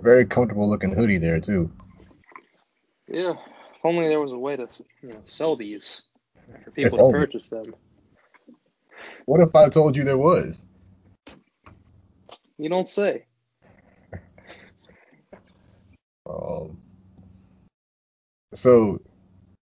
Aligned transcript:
Very 0.00 0.26
comfortable 0.26 0.68
looking 0.68 0.92
hoodie 0.92 1.18
there 1.18 1.40
too. 1.40 1.70
Yeah, 3.08 3.34
if 3.74 3.84
only 3.84 4.08
there 4.08 4.20
was 4.20 4.32
a 4.32 4.38
way 4.38 4.56
to 4.56 4.66
you 5.02 5.10
know 5.10 5.22
sell 5.24 5.56
these 5.56 6.02
for 6.62 6.70
people 6.70 6.98
to 6.98 7.18
purchase 7.18 7.48
them. 7.48 7.74
What 9.26 9.40
if 9.40 9.54
I 9.54 9.68
told 9.68 9.96
you 9.96 10.04
there 10.04 10.18
was? 10.18 10.64
You 12.58 12.68
don't 12.68 12.88
say. 12.88 13.26
Um, 16.26 16.78
so 18.54 18.98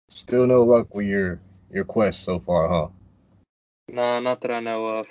still 0.09 0.47
no 0.47 0.63
luck 0.63 0.95
with 0.95 1.05
your 1.05 1.39
your 1.71 1.83
quest 1.83 2.23
so 2.23 2.39
far, 2.39 2.67
huh? 2.67 2.87
Nah, 3.89 4.19
not 4.19 4.41
that 4.41 4.49
I 4.49 4.59
know 4.59 4.85
of. 4.87 5.07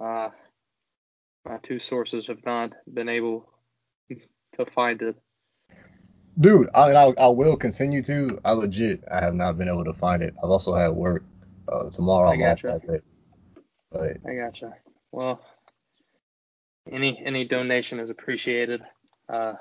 Uh, 0.00 0.30
my 1.44 1.58
two 1.58 1.78
sources 1.78 2.26
have 2.26 2.44
not 2.44 2.72
been 2.92 3.08
able 3.08 3.48
to 4.56 4.66
find 4.66 5.00
it. 5.02 5.16
Dude, 6.38 6.68
I, 6.74 6.92
I 6.92 7.14
I 7.18 7.28
will 7.28 7.56
continue 7.56 8.02
to. 8.02 8.38
I 8.44 8.52
legit, 8.52 9.02
I 9.10 9.20
have 9.20 9.34
not 9.34 9.56
been 9.56 9.68
able 9.68 9.84
to 9.84 9.94
find 9.94 10.22
it. 10.22 10.34
I've 10.42 10.50
also 10.50 10.74
had 10.74 10.88
work. 10.88 11.24
Uh, 11.68 11.90
tomorrow 11.90 12.28
I 12.28 12.34
off 12.34 12.38
gotcha. 12.62 12.66
that 12.66 12.86
day. 12.86 13.00
But 13.90 14.16
I 14.28 14.34
gotcha. 14.34 14.74
Well, 15.12 15.40
any 16.90 17.20
any 17.24 17.44
donation 17.46 18.00
is 18.00 18.10
appreciated. 18.10 18.82
Uh, 19.28 19.54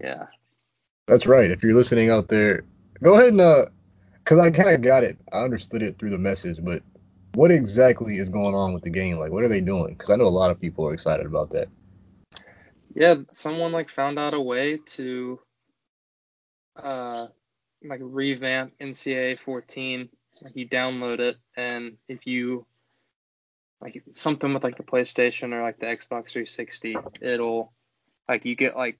yeah. 0.00 0.26
that's 1.06 1.26
right. 1.26 1.50
If 1.50 1.62
you're 1.62 1.74
listening 1.74 2.10
out 2.10 2.28
there, 2.28 2.64
go 3.02 3.14
ahead 3.14 3.28
and 3.28 3.40
uh, 3.40 3.66
cause 4.24 4.38
I 4.38 4.50
kind 4.50 4.70
of 4.70 4.82
got 4.82 5.02
it. 5.02 5.18
I 5.32 5.38
understood 5.38 5.82
it 5.82 5.98
through 5.98 6.10
the 6.10 6.18
message, 6.18 6.58
but 6.62 6.82
what 7.34 7.50
exactly 7.50 8.18
is 8.18 8.28
going 8.28 8.54
on 8.54 8.74
with 8.74 8.84
the 8.84 8.90
game? 8.90 9.18
Like, 9.18 9.32
what 9.32 9.42
are 9.44 9.48
they 9.48 9.60
doing? 9.60 9.96
Cause 9.96 10.10
I 10.10 10.16
know 10.16 10.26
a 10.26 10.28
lot 10.28 10.50
of 10.50 10.60
people 10.60 10.86
are 10.86 10.94
excited 10.94 11.26
about 11.26 11.50
that. 11.50 11.68
Yeah, 12.94 13.16
someone 13.32 13.72
like 13.72 13.88
found 13.88 14.18
out 14.18 14.34
a 14.34 14.40
way 14.40 14.78
to 14.86 15.40
uh 16.76 17.26
like 17.84 18.00
revamp 18.02 18.72
NCAA 18.80 19.38
14. 19.38 20.08
Like 20.42 20.56
you 20.56 20.68
download 20.68 21.20
it 21.20 21.36
and 21.56 21.96
if 22.08 22.26
you 22.26 22.66
like 23.80 24.02
something 24.14 24.52
with 24.52 24.64
like 24.64 24.76
the 24.76 24.82
PlayStation 24.82 25.52
or 25.52 25.62
like 25.62 25.78
the 25.78 25.86
Xbox 25.86 26.32
360, 26.32 26.96
it'll 27.20 27.72
like 28.28 28.44
you 28.44 28.56
get 28.56 28.76
like 28.76 28.98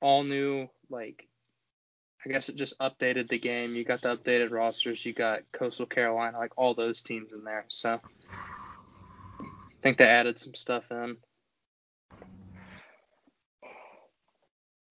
all 0.00 0.22
new 0.22 0.68
like 0.90 1.26
I 2.26 2.30
guess 2.30 2.48
it 2.48 2.56
just 2.56 2.78
updated 2.78 3.28
the 3.28 3.38
game. 3.38 3.74
You 3.74 3.84
got 3.84 4.00
the 4.00 4.16
updated 4.16 4.50
rosters. 4.50 5.04
You 5.04 5.12
got 5.12 5.40
Coastal 5.52 5.86
Carolina, 5.86 6.38
like 6.38 6.52
all 6.56 6.74
those 6.74 7.02
teams 7.02 7.32
in 7.32 7.44
there. 7.44 7.66
So 7.68 8.00
I 9.40 9.46
think 9.82 9.98
they 9.98 10.06
added 10.06 10.38
some 10.38 10.54
stuff 10.54 10.90
in. 10.90 11.18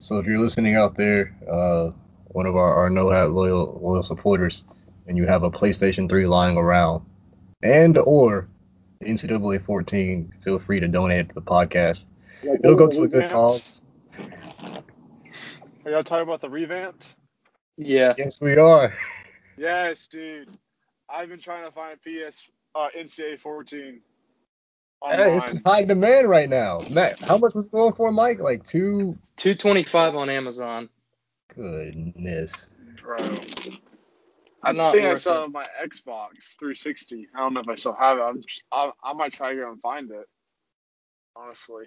So 0.04 0.20
if 0.20 0.26
you're 0.26 0.38
listening 0.38 0.76
out 0.76 0.98
there, 0.98 1.34
uh, 1.50 1.92
one 2.26 2.46
of 2.46 2.58
our, 2.58 2.76
our 2.76 2.90
no 2.90 3.10
hat 3.10 3.32
loyal 3.32 3.80
loyal 3.82 4.04
supporters, 4.04 4.66
and 5.08 5.16
you 5.16 5.26
have 5.26 5.44
a 5.44 5.50
PlayStation 5.50 6.10
3 6.10 6.28
lying 6.28 6.58
around, 6.58 7.06
and 7.64 7.98
or 7.98 8.50
NCAA 9.02 9.64
14, 9.64 10.34
feel 10.44 10.60
free 10.60 10.82
to 10.82 10.90
donate 10.90 11.30
to 11.30 11.36
the 11.36 11.42
podcast. 11.42 12.04
It'll 12.44 12.76
go 12.76 12.90
to 12.90 13.04
a 13.04 13.08
good 13.08 13.32
cause. 13.32 13.82
Are 15.86 15.92
y'all 15.92 16.04
talking 16.04 16.24
about 16.24 16.42
the 16.42 16.50
revamped? 16.50 17.16
Yeah. 17.78 18.14
Yes, 18.18 18.42
we 18.42 18.58
are. 18.58 18.94
Yes, 19.56 20.08
dude. 20.08 20.50
I've 21.08 21.30
been 21.30 21.40
trying 21.40 21.64
to 21.64 21.72
find 21.72 21.98
a 21.98 22.28
PS 22.30 22.50
uh, 22.76 22.90
NCAA 22.94 23.40
14 23.40 24.02
Hey, 25.10 25.38
it's 25.38 25.48
in 25.48 25.62
high 25.66 25.84
demand 25.86 26.30
right 26.30 26.50
now. 26.50 26.86
Matt, 26.90 27.20
how 27.24 27.38
much 27.38 27.56
was 27.56 27.68
it 27.68 27.72
going 27.74 27.94
for, 27.94 28.12
Mike? 28.12 28.40
Like 28.40 28.64
two. 28.64 29.18
225 29.38 30.16
on 30.16 30.30
Amazon. 30.30 30.90
Goodness. 31.56 32.70
Bro. 33.02 33.42
I 34.64 34.74
Not 34.74 34.92
think 34.92 35.08
I 35.08 35.16
worth 35.16 35.16
saw 35.16 35.42
it 35.42 35.44
it. 35.44 35.46
on 35.46 35.52
my 35.54 35.66
Xbox 35.84 36.58
360. 36.60 37.30
I 37.36 37.40
don't 37.40 37.54
know 37.54 37.62
if 37.62 37.70
I 37.70 37.76
still 37.76 37.94
have 37.96 38.18
it. 38.18 38.22
I'm 38.22 38.42
just, 38.42 38.64
I, 38.72 38.92
I 39.04 39.14
might 39.14 39.34
try 39.34 39.54
to 39.54 39.60
go 39.60 39.72
and 39.72 39.82
find 39.82 40.12
it. 40.12 40.28
Honestly, 41.36 41.86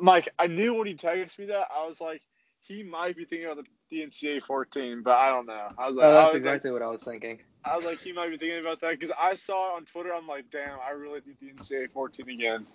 Mike, 0.00 0.28
I 0.38 0.48
knew 0.48 0.74
when 0.74 0.86
he 0.88 0.94
texted 0.94 1.38
me 1.40 1.46
that 1.46 1.68
I 1.76 1.86
was 1.86 2.00
like, 2.00 2.22
he 2.62 2.82
might 2.84 3.16
be 3.16 3.24
thinking 3.26 3.46
about 3.50 3.64
the, 3.64 3.70
the 3.90 4.06
NCAA 4.06 4.42
14, 4.44 5.02
but 5.04 5.12
I 5.14 5.28
don't 5.28 5.46
know. 5.46 5.68
I 5.78 5.88
was 5.88 5.96
like, 5.96 6.08
Oh, 6.08 6.14
that's 6.14 6.34
was 6.34 6.34
exactly 6.34 6.70
what 6.72 6.82
I 6.82 6.88
was 6.88 7.04
thinking. 7.04 7.40
I 7.64 7.76
was 7.76 7.86
like, 7.86 8.00
he 8.00 8.12
might 8.12 8.30
be 8.30 8.38
thinking 8.38 8.60
about 8.60 8.80
that 8.82 8.92
because 8.98 9.12
I 9.20 9.34
saw 9.34 9.72
it 9.74 9.76
on 9.78 9.86
Twitter. 9.86 10.14
I'm 10.14 10.28
like, 10.28 10.46
damn, 10.50 10.78
I 10.86 10.92
really 10.92 11.20
think 11.20 11.38
the 11.40 11.48
NCAA 11.52 11.92
14 11.92 12.30
again. 12.30 12.66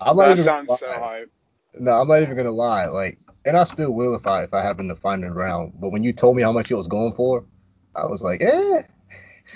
I'm 0.00 0.16
not 0.16 0.30
That 0.30 0.32
even 0.32 0.44
sounds 0.44 0.68
gonna 0.68 0.78
so 0.78 0.88
lie. 0.88 1.00
hype. 1.00 1.32
No, 1.78 1.92
I'm 2.00 2.08
not 2.08 2.22
even 2.22 2.36
gonna 2.36 2.52
lie. 2.52 2.86
Like, 2.86 3.18
and 3.46 3.56
I 3.56 3.64
still 3.64 3.92
will 3.92 4.14
if 4.16 4.26
I 4.26 4.44
if 4.44 4.54
I 4.54 4.62
happen 4.62 4.88
to 4.88 4.96
find 4.96 5.24
it 5.24 5.28
around. 5.28 5.74
But 5.80 5.90
when 5.90 6.04
you 6.04 6.14
told 6.14 6.36
me 6.36 6.44
how 6.44 6.52
much 6.52 6.70
it 6.72 6.76
was 6.76 6.88
going 6.88 7.14
for, 7.14 7.46
I 7.96 8.06
was 8.06 8.22
like, 8.22 8.42
eh. 8.42 8.82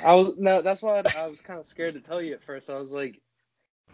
I 0.04 0.14
was 0.14 0.34
no, 0.38 0.62
that's 0.62 0.82
why 0.82 1.00
I, 1.00 1.04
I 1.14 1.28
was 1.28 1.42
kind 1.42 1.60
of 1.60 1.66
scared 1.66 1.94
to 1.94 2.02
tell 2.02 2.22
you 2.22 2.34
at 2.34 2.44
first. 2.44 2.70
I 2.70 2.78
was 2.78 2.92
like, 2.92 3.21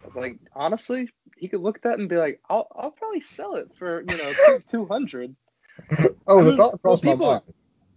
I 0.03 0.07
was 0.07 0.17
like, 0.17 0.39
honestly, 0.55 1.09
he 1.37 1.49
could 1.49 1.61
look 1.61 1.77
at 1.77 1.83
that 1.83 1.99
and 1.99 2.09
be 2.09 2.17
like, 2.17 2.41
I'll 2.49 2.69
I'll 2.75 2.91
probably 2.91 3.21
sell 3.21 3.57
it 3.57 3.69
for 3.79 4.01
you 4.01 4.07
know 4.17 4.33
two 4.71 4.87
hundred. 4.87 5.35
Oh, 6.27 6.41
I 6.41 6.45
the 6.45 6.57
thought 6.57 6.81
crossed 6.83 7.05
well, 7.05 7.13
my 7.15 7.19
people- 7.19 7.27
mind. 7.33 7.43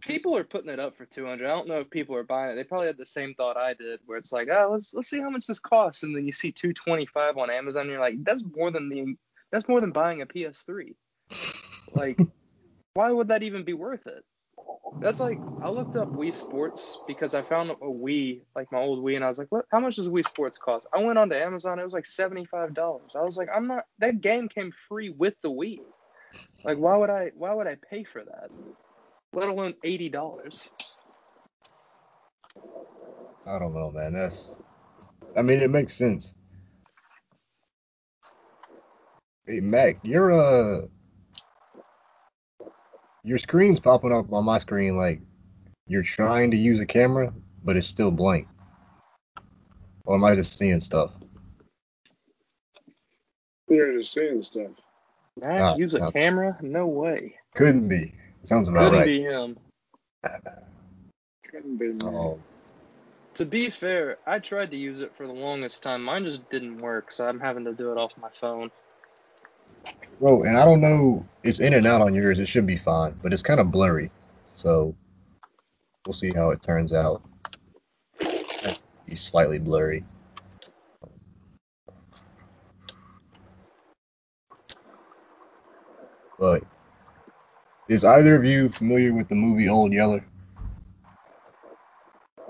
People 0.02 0.36
are 0.36 0.44
putting 0.44 0.72
it 0.72 0.80
up 0.80 0.98
for 0.98 1.06
two 1.06 1.28
hundred. 1.28 1.46
I 1.46 1.54
don't 1.54 1.68
know 1.68 1.80
if 1.80 1.90
people 1.92 2.16
are 2.16 2.24
buying 2.24 2.54
it. 2.54 2.56
They 2.56 2.64
probably 2.64 2.88
had 2.88 2.98
the 2.98 3.06
same 3.06 3.36
thought 3.36 3.56
I 3.56 3.76
did, 3.76 4.00
where 4.08 4.18
it's 4.18 4.32
like, 4.32 4.48
oh, 4.52 4.70
let's 4.72 4.96
let's 4.96 5.08
see 5.08 5.20
how 5.20 5.30
much 5.30 5.46
this 5.46 5.60
costs, 5.60 6.02
and 6.02 6.16
then 6.16 6.26
you 6.26 6.32
see 6.32 6.52
two 6.52 6.74
twenty 6.74 7.06
five 7.06 7.38
on 7.38 7.52
Amazon, 7.52 7.82
and 7.82 7.92
you're 7.92 8.00
like, 8.00 8.16
that's 8.24 8.44
more 8.56 8.72
than 8.72 8.90
the 8.90 9.16
that's 9.52 9.68
more 9.68 9.80
than 9.80 9.92
buying 9.92 10.24
a 10.24 10.26
PS3. 10.26 10.96
Like, 11.94 12.18
why 12.96 13.12
would 13.12 13.28
that 13.28 13.44
even 13.44 13.64
be 13.64 13.74
worth 13.74 14.08
it? 14.08 14.24
That's 15.02 15.20
like 15.20 15.40
I 15.64 15.70
looked 15.70 15.96
up 15.96 16.14
Wii 16.14 16.36
Sports 16.36 16.98
because 17.08 17.34
I 17.34 17.42
found 17.42 17.72
a 17.72 17.76
Wii, 17.76 18.42
like 18.56 18.72
my 18.72 18.80
old 18.80 19.04
Wii, 19.04 19.16
and 19.16 19.26
I 19.26 19.30
was 19.30 19.40
like, 19.40 19.52
what? 19.52 19.66
How 19.72 19.80
much 19.80 19.96
does 19.96 20.10
Wii 20.10 20.28
Sports 20.28 20.58
cost? 20.58 20.88
I 20.94 21.00
went 21.00 21.18
onto 21.18 21.36
Amazon, 21.36 21.80
it 21.80 21.84
was 21.84 21.94
like 21.94 22.06
seventy 22.06 22.46
five 22.46 22.74
dollars. 22.74 23.14
I 23.16 23.22
was 23.22 23.38
like, 23.38 23.50
I'm 23.56 23.68
not. 23.68 23.86
That 24.00 24.22
game 24.22 24.48
came 24.48 24.72
free 24.90 25.10
with 25.10 25.36
the 25.42 25.50
Wii. 25.50 25.82
Like, 26.64 26.78
why 26.78 26.98
would 26.98 27.10
I? 27.10 27.32
Why 27.36 27.54
would 27.54 27.68
I 27.68 27.78
pay 27.90 28.04
for 28.04 28.24
that? 28.24 28.50
Let 29.34 29.50
alone 29.50 29.76
eighty 29.84 30.10
dollars. 30.10 30.70
I 33.48 33.60
don't 33.60 33.74
know, 33.74 33.92
man. 33.92 34.14
That's. 34.14 34.56
I 35.38 35.42
mean, 35.42 35.62
it 35.62 35.72
makes 35.72 35.94
sense. 35.94 36.36
Hey, 39.48 39.60
Mac, 39.62 39.98
your 40.04 40.32
uh, 40.32 40.88
your 43.24 43.38
screen's 43.38 43.80
popping 43.80 44.12
up 44.12 44.32
on 44.34 44.46
my 44.46 44.58
screen 44.58 44.98
like 44.98 45.22
you're 45.88 46.04
trying 46.04 46.52
to 46.52 46.58
use 46.58 46.80
a 46.80 46.86
camera, 46.86 47.34
but 47.64 47.76
it's 47.78 47.88
still 47.88 48.12
blank. 48.12 48.48
Or 50.06 50.16
am 50.16 50.24
I 50.24 50.36
just 50.36 50.58
seeing 50.58 50.80
stuff? 50.80 51.12
You're 53.70 53.98
just 53.98 54.14
seeing 54.14 54.42
stuff. 54.42 54.72
Mac 55.46 55.62
Ah, 55.62 55.76
use 55.76 55.94
a 55.94 56.00
no. 56.00 56.12
camera? 56.12 56.58
No 56.62 56.88
way. 56.88 57.36
Couldn't 57.56 57.88
be. 57.88 58.14
Sounds 58.44 58.68
about 58.68 58.92
Couldn't 58.92 59.00
right. 59.00 59.06
be 59.06 59.22
him. 59.22 59.58
Couldn't 61.50 61.78
be 61.78 61.94
me. 61.94 62.06
Oh, 62.06 62.40
To 63.36 63.46
be 63.46 63.70
fair, 63.70 64.18
I 64.26 64.40
tried 64.40 64.72
to 64.72 64.78
use 64.78 65.02
it 65.02 65.16
for 65.16 65.26
the 65.28 65.34
longest 65.34 65.84
time. 65.84 66.04
Mine 66.04 66.26
just 66.26 66.50
didn't 66.50 66.80
work, 66.80 67.12
so 67.12 67.28
I'm 67.28 67.40
having 67.40 67.64
to 67.66 67.74
do 67.74 67.92
it 67.92 67.98
off 67.98 68.18
my 68.18 68.30
phone. 68.34 68.72
Bro, 70.20 70.44
and 70.44 70.58
I 70.58 70.66
don't 70.66 70.82
know. 70.82 71.26
It's 71.44 71.60
in 71.60 71.74
and 71.74 71.88
out 71.88 72.02
on 72.02 72.14
yours. 72.14 72.40
It 72.40 72.48
should 72.48 72.68
be 72.68 72.78
fine, 72.78 73.20
but 73.22 73.34
it's 73.34 73.42
kind 73.42 73.60
of 73.60 73.72
blurry. 73.72 74.12
So 74.56 74.96
we'll 76.06 76.14
see 76.14 76.32
how 76.36 76.52
it 76.52 76.62
turns 76.62 76.94
out. 76.94 77.22
He's 79.08 79.22
slightly 79.22 79.60
blurry. 79.60 80.04
But 86.40 86.64
is 87.88 88.04
either 88.04 88.36
of 88.36 88.46
you 88.46 88.70
familiar 88.70 89.14
with 89.14 89.28
the 89.28 89.36
movie 89.36 89.70
Old 89.70 89.92
Yeller? 89.92 90.24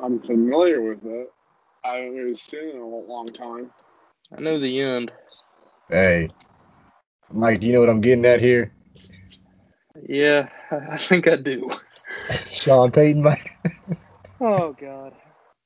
I'm 0.01 0.21
familiar 0.21 0.81
with 0.81 1.03
it. 1.06 1.31
I 1.83 1.97
haven't 1.97 2.38
seen 2.38 2.69
it 2.69 2.75
in 2.75 2.81
a 2.81 2.85
long 2.85 3.27
time. 3.27 3.71
I 4.35 4.41
know 4.41 4.59
the 4.59 4.81
end. 4.81 5.11
Hey, 5.89 6.29
Mike, 7.33 7.60
do 7.60 7.68
you 7.68 7.74
know 7.74 7.80
what 7.80 7.89
I'm 7.89 8.01
getting 8.01 8.25
at 8.25 8.42
here? 8.42 8.74
Yeah, 10.07 10.50
I 10.72 10.98
think 10.98 11.28
I 11.28 11.36
do. 11.36 11.69
Sean 12.50 12.92
Payton, 12.92 13.22
Mike. 13.22 13.57
Oh 14.44 14.74
God. 14.74 15.13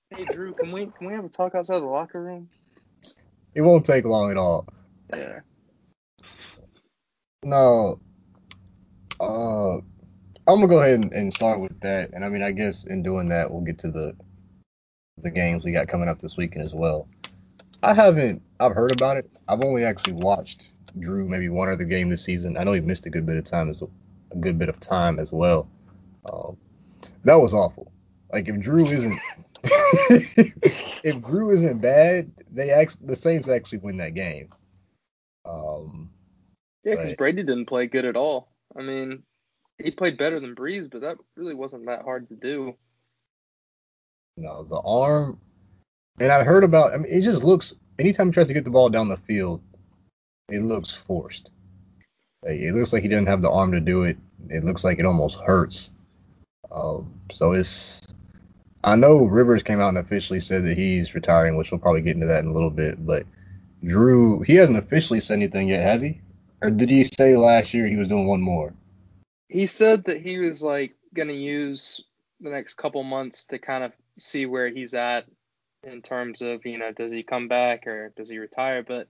Hey 0.10 0.26
Drew, 0.26 0.54
can 0.54 0.70
we 0.70 0.88
can 0.98 1.08
we 1.08 1.14
have 1.14 1.24
a 1.24 1.30
talk 1.30 1.56
outside 1.56 1.80
the 1.80 1.86
locker 1.86 2.22
room? 2.22 2.50
it 3.56 3.62
won't 3.62 3.86
take 3.86 4.04
long 4.04 4.32
at 4.32 4.38
all. 4.38 4.68
Yeah. 5.16 5.40
No. 7.44 8.00
Uh, 9.20 9.76
I'm 9.76 10.60
gonna 10.60 10.68
go 10.68 10.82
ahead 10.82 11.00
and, 11.00 11.14
and 11.14 11.34
start 11.34 11.62
with 11.62 11.80
that, 11.80 12.12
and 12.12 12.26
I 12.26 12.30
mean, 12.30 12.44
I 12.44 12.52
guess 12.52 12.84
in 12.84 13.02
doing 13.02 13.30
that, 13.30 13.50
we'll 13.50 13.62
get 13.62 13.80
to 13.80 13.92
the 13.92 14.14
the 15.24 15.32
games 15.32 15.64
we 15.64 15.72
got 15.72 15.88
coming 15.88 16.10
up 16.10 16.22
this 16.22 16.36
weekend 16.36 16.66
as 16.66 16.74
well. 16.74 17.08
I 17.82 17.94
haven't. 17.94 18.42
I've 18.60 18.74
heard 18.74 18.92
about 18.92 19.16
it. 19.16 19.30
I've 19.48 19.64
only 19.64 19.86
actually 19.86 20.14
watched 20.14 20.72
Drew 21.00 21.28
maybe 21.28 21.50
one 21.50 21.70
other 21.70 21.84
game 21.84 22.10
this 22.10 22.24
season. 22.24 22.58
I 22.58 22.64
know 22.64 22.74
he 22.74 22.82
missed 22.82 23.06
a 23.06 23.10
good 23.10 23.26
bit 23.26 23.38
of 23.38 23.44
time 23.44 23.70
as 23.70 23.82
a 23.82 24.36
good 24.38 24.58
bit 24.58 24.70
of 24.70 24.80
time 24.80 25.20
as 25.20 25.32
well. 25.32 25.68
Um, 26.32 26.58
that 27.24 27.36
was 27.36 27.54
awful. 27.54 27.92
Like 28.32 28.48
if 28.48 28.60
Drew 28.60 28.86
isn't 28.86 29.20
if 29.64 31.22
Drew 31.22 31.52
isn't 31.52 31.80
bad, 31.80 32.32
they 32.52 32.72
actually 32.72 33.08
the 33.08 33.16
Saints 33.16 33.48
actually 33.48 33.80
win 33.80 33.98
that 33.98 34.14
game. 34.14 34.50
Um, 35.46 36.12
yeah, 36.84 36.96
because 36.96 37.16
Brady 37.16 37.44
didn't 37.44 37.66
play 37.66 37.88
good 37.88 38.06
at 38.06 38.16
all. 38.16 38.50
I 38.78 38.82
mean, 38.82 39.24
he 39.82 39.92
played 39.92 40.18
better 40.18 40.40
than 40.40 40.56
Brees, 40.56 40.90
but 40.90 41.02
that 41.02 41.18
really 41.36 41.54
wasn't 41.54 41.86
that 41.88 42.04
hard 42.04 42.30
to 42.30 42.36
do. 42.36 42.76
No, 44.38 44.64
the 44.64 44.82
arm, 44.84 45.40
and 46.20 46.32
I 46.32 46.44
heard 46.44 46.64
about. 46.64 46.94
I 46.94 46.98
mean, 46.98 47.12
it 47.12 47.22
just 47.22 47.44
looks. 47.44 47.74
Anytime 47.98 48.28
he 48.28 48.34
tries 48.34 48.48
to 48.48 48.54
get 48.54 48.66
the 48.66 48.70
ball 48.70 48.90
down 48.90 49.08
the 49.08 49.18
field, 49.18 49.62
it 50.50 50.62
looks 50.62 50.94
forced. 50.94 51.52
It 52.44 52.76
looks 52.76 52.94
like 52.94 53.02
he 53.02 53.10
doesn't 53.10 53.26
have 53.26 53.42
the 53.42 53.50
arm 53.50 53.72
to 53.72 53.80
do 53.80 54.04
it. 54.04 54.18
It 54.50 54.64
looks 54.64 54.84
like 54.84 55.00
it 55.00 55.06
almost 55.06 55.40
hurts. 55.40 55.90
Um, 56.72 57.12
so 57.32 57.54
it's. 57.54 58.02
I 58.84 58.96
know 58.96 59.26
Rivers 59.26 59.64
came 59.64 59.80
out 59.80 59.90
and 59.90 59.98
officially 59.98 60.40
said 60.40 60.64
that 60.66 60.78
he's 60.78 61.16
retiring, 61.16 61.58
which 61.58 61.72
we'll 61.72 61.80
probably 61.80 62.02
get 62.02 62.16
into 62.16 62.28
that 62.28 62.44
in 62.44 62.52
a 62.52 62.54
little 62.54 62.70
bit. 62.70 63.04
But 63.04 63.26
Drew, 63.84 64.42
he 64.42 64.56
hasn't 64.56 64.78
officially 64.78 65.20
said 65.20 65.36
anything 65.36 65.70
yet, 65.70 65.82
has 65.82 66.04
he? 66.04 66.22
Or 66.62 66.70
did 66.70 66.92
he 66.92 67.04
say 67.04 67.36
last 67.36 67.74
year 67.74 67.88
he 67.88 67.96
was 67.96 68.08
doing 68.08 68.28
one 68.28 68.42
more? 68.42 68.74
He 69.50 69.66
said 69.66 70.04
that 70.06 70.22
he 70.22 70.38
was 70.38 70.62
like 70.62 70.94
going 71.16 71.30
to 71.30 71.34
use 71.34 72.02
the 72.42 72.52
next 72.52 72.76
couple 72.76 73.04
months 73.04 73.46
to 73.46 73.58
kind 73.58 73.84
of 73.84 73.92
see 74.20 74.46
where 74.46 74.70
he's 74.70 74.94
at 74.94 75.26
in 75.84 76.04
terms 76.04 76.42
of, 76.42 76.66
you 76.66 76.78
know, 76.78 76.92
does 76.92 77.12
he 77.12 77.24
come 77.24 77.48
back 77.48 77.88
or 77.88 78.14
does 78.16 78.30
he 78.30 78.38
retire? 78.38 78.84
But 78.84 79.08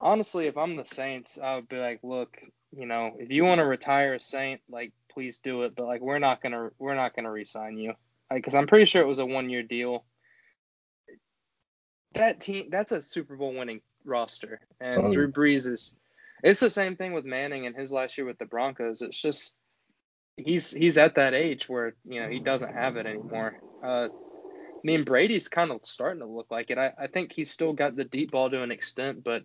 honestly, 0.00 0.46
if 0.46 0.56
I'm 0.56 0.76
the 0.76 0.84
Saints, 0.84 1.38
I 1.42 1.56
would 1.56 1.68
be 1.68 1.78
like, 1.78 2.00
look, 2.02 2.36
you 2.72 2.86
know, 2.86 3.12
if 3.18 3.30
you 3.30 3.44
want 3.44 3.58
to 3.58 3.64
retire 3.64 4.14
a 4.14 4.20
Saint, 4.20 4.60
like, 4.68 4.92
please 5.12 5.38
do 5.38 5.62
it. 5.62 5.74
But 5.76 5.86
like, 5.86 6.00
we're 6.00 6.18
not 6.18 6.42
gonna, 6.42 6.70
we're 6.78 6.94
not 6.94 7.14
gonna 7.14 7.30
resign 7.30 7.78
you, 7.78 7.94
like, 8.30 8.42
because 8.42 8.54
I'm 8.54 8.66
pretty 8.66 8.86
sure 8.86 9.02
it 9.02 9.08
was 9.08 9.18
a 9.18 9.26
one-year 9.26 9.62
deal. 9.62 10.04
That 12.14 12.40
team, 12.40 12.68
that's 12.70 12.92
a 12.92 13.02
Super 13.02 13.36
Bowl 13.36 13.54
winning 13.54 13.80
roster, 14.04 14.60
and 14.80 15.06
oh. 15.06 15.12
Drew 15.12 15.30
Brees 15.30 15.66
is. 15.66 15.94
It's 16.42 16.60
the 16.60 16.68
same 16.68 16.94
thing 16.94 17.14
with 17.14 17.24
Manning 17.24 17.66
and 17.66 17.74
his 17.74 17.90
last 17.90 18.18
year 18.18 18.26
with 18.26 18.38
the 18.38 18.44
Broncos. 18.44 19.00
It's 19.00 19.20
just 19.20 19.54
he's 20.36 20.70
he's 20.70 20.98
at 20.98 21.14
that 21.14 21.34
age 21.34 21.68
where 21.68 21.94
you 22.04 22.20
know 22.20 22.28
he 22.28 22.40
doesn't 22.40 22.72
have 22.72 22.96
it 22.96 23.06
anymore. 23.06 23.60
Uh, 23.82 24.08
I 24.08 24.80
mean 24.82 25.04
Brady's 25.04 25.48
kind 25.48 25.70
of 25.70 25.80
starting 25.84 26.20
to 26.20 26.26
look 26.26 26.50
like 26.50 26.70
it. 26.70 26.78
I, 26.78 26.92
I 26.98 27.06
think 27.06 27.32
he's 27.32 27.50
still 27.50 27.72
got 27.72 27.96
the 27.96 28.04
deep 28.04 28.32
ball 28.32 28.50
to 28.50 28.62
an 28.62 28.70
extent, 28.70 29.24
but 29.24 29.44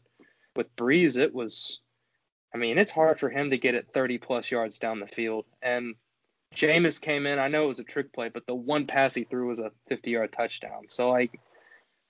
with 0.60 0.76
Brees, 0.76 1.18
it 1.18 1.34
was. 1.34 1.80
I 2.54 2.58
mean 2.58 2.78
it's 2.78 2.92
hard 2.92 3.18
for 3.20 3.30
him 3.30 3.52
to 3.52 3.58
get 3.58 3.76
it 3.76 3.88
30 3.94 4.18
plus 4.18 4.52
yards 4.52 4.78
down 4.78 5.00
the 5.00 5.08
field. 5.08 5.46
And 5.62 5.96
Jameis 6.54 7.00
came 7.00 7.26
in. 7.26 7.40
I 7.40 7.48
know 7.48 7.66
it 7.66 7.70
was 7.70 7.80
a 7.80 7.84
trick 7.86 8.12
play, 8.12 8.28
but 8.28 8.46
the 8.46 8.56
one 8.56 8.86
pass 8.86 9.14
he 9.14 9.24
threw 9.24 9.48
was 9.48 9.60
a 9.60 9.72
50 9.88 10.12
yard 10.12 10.34
touchdown. 10.34 10.90
So 10.90 11.10
like, 11.10 11.40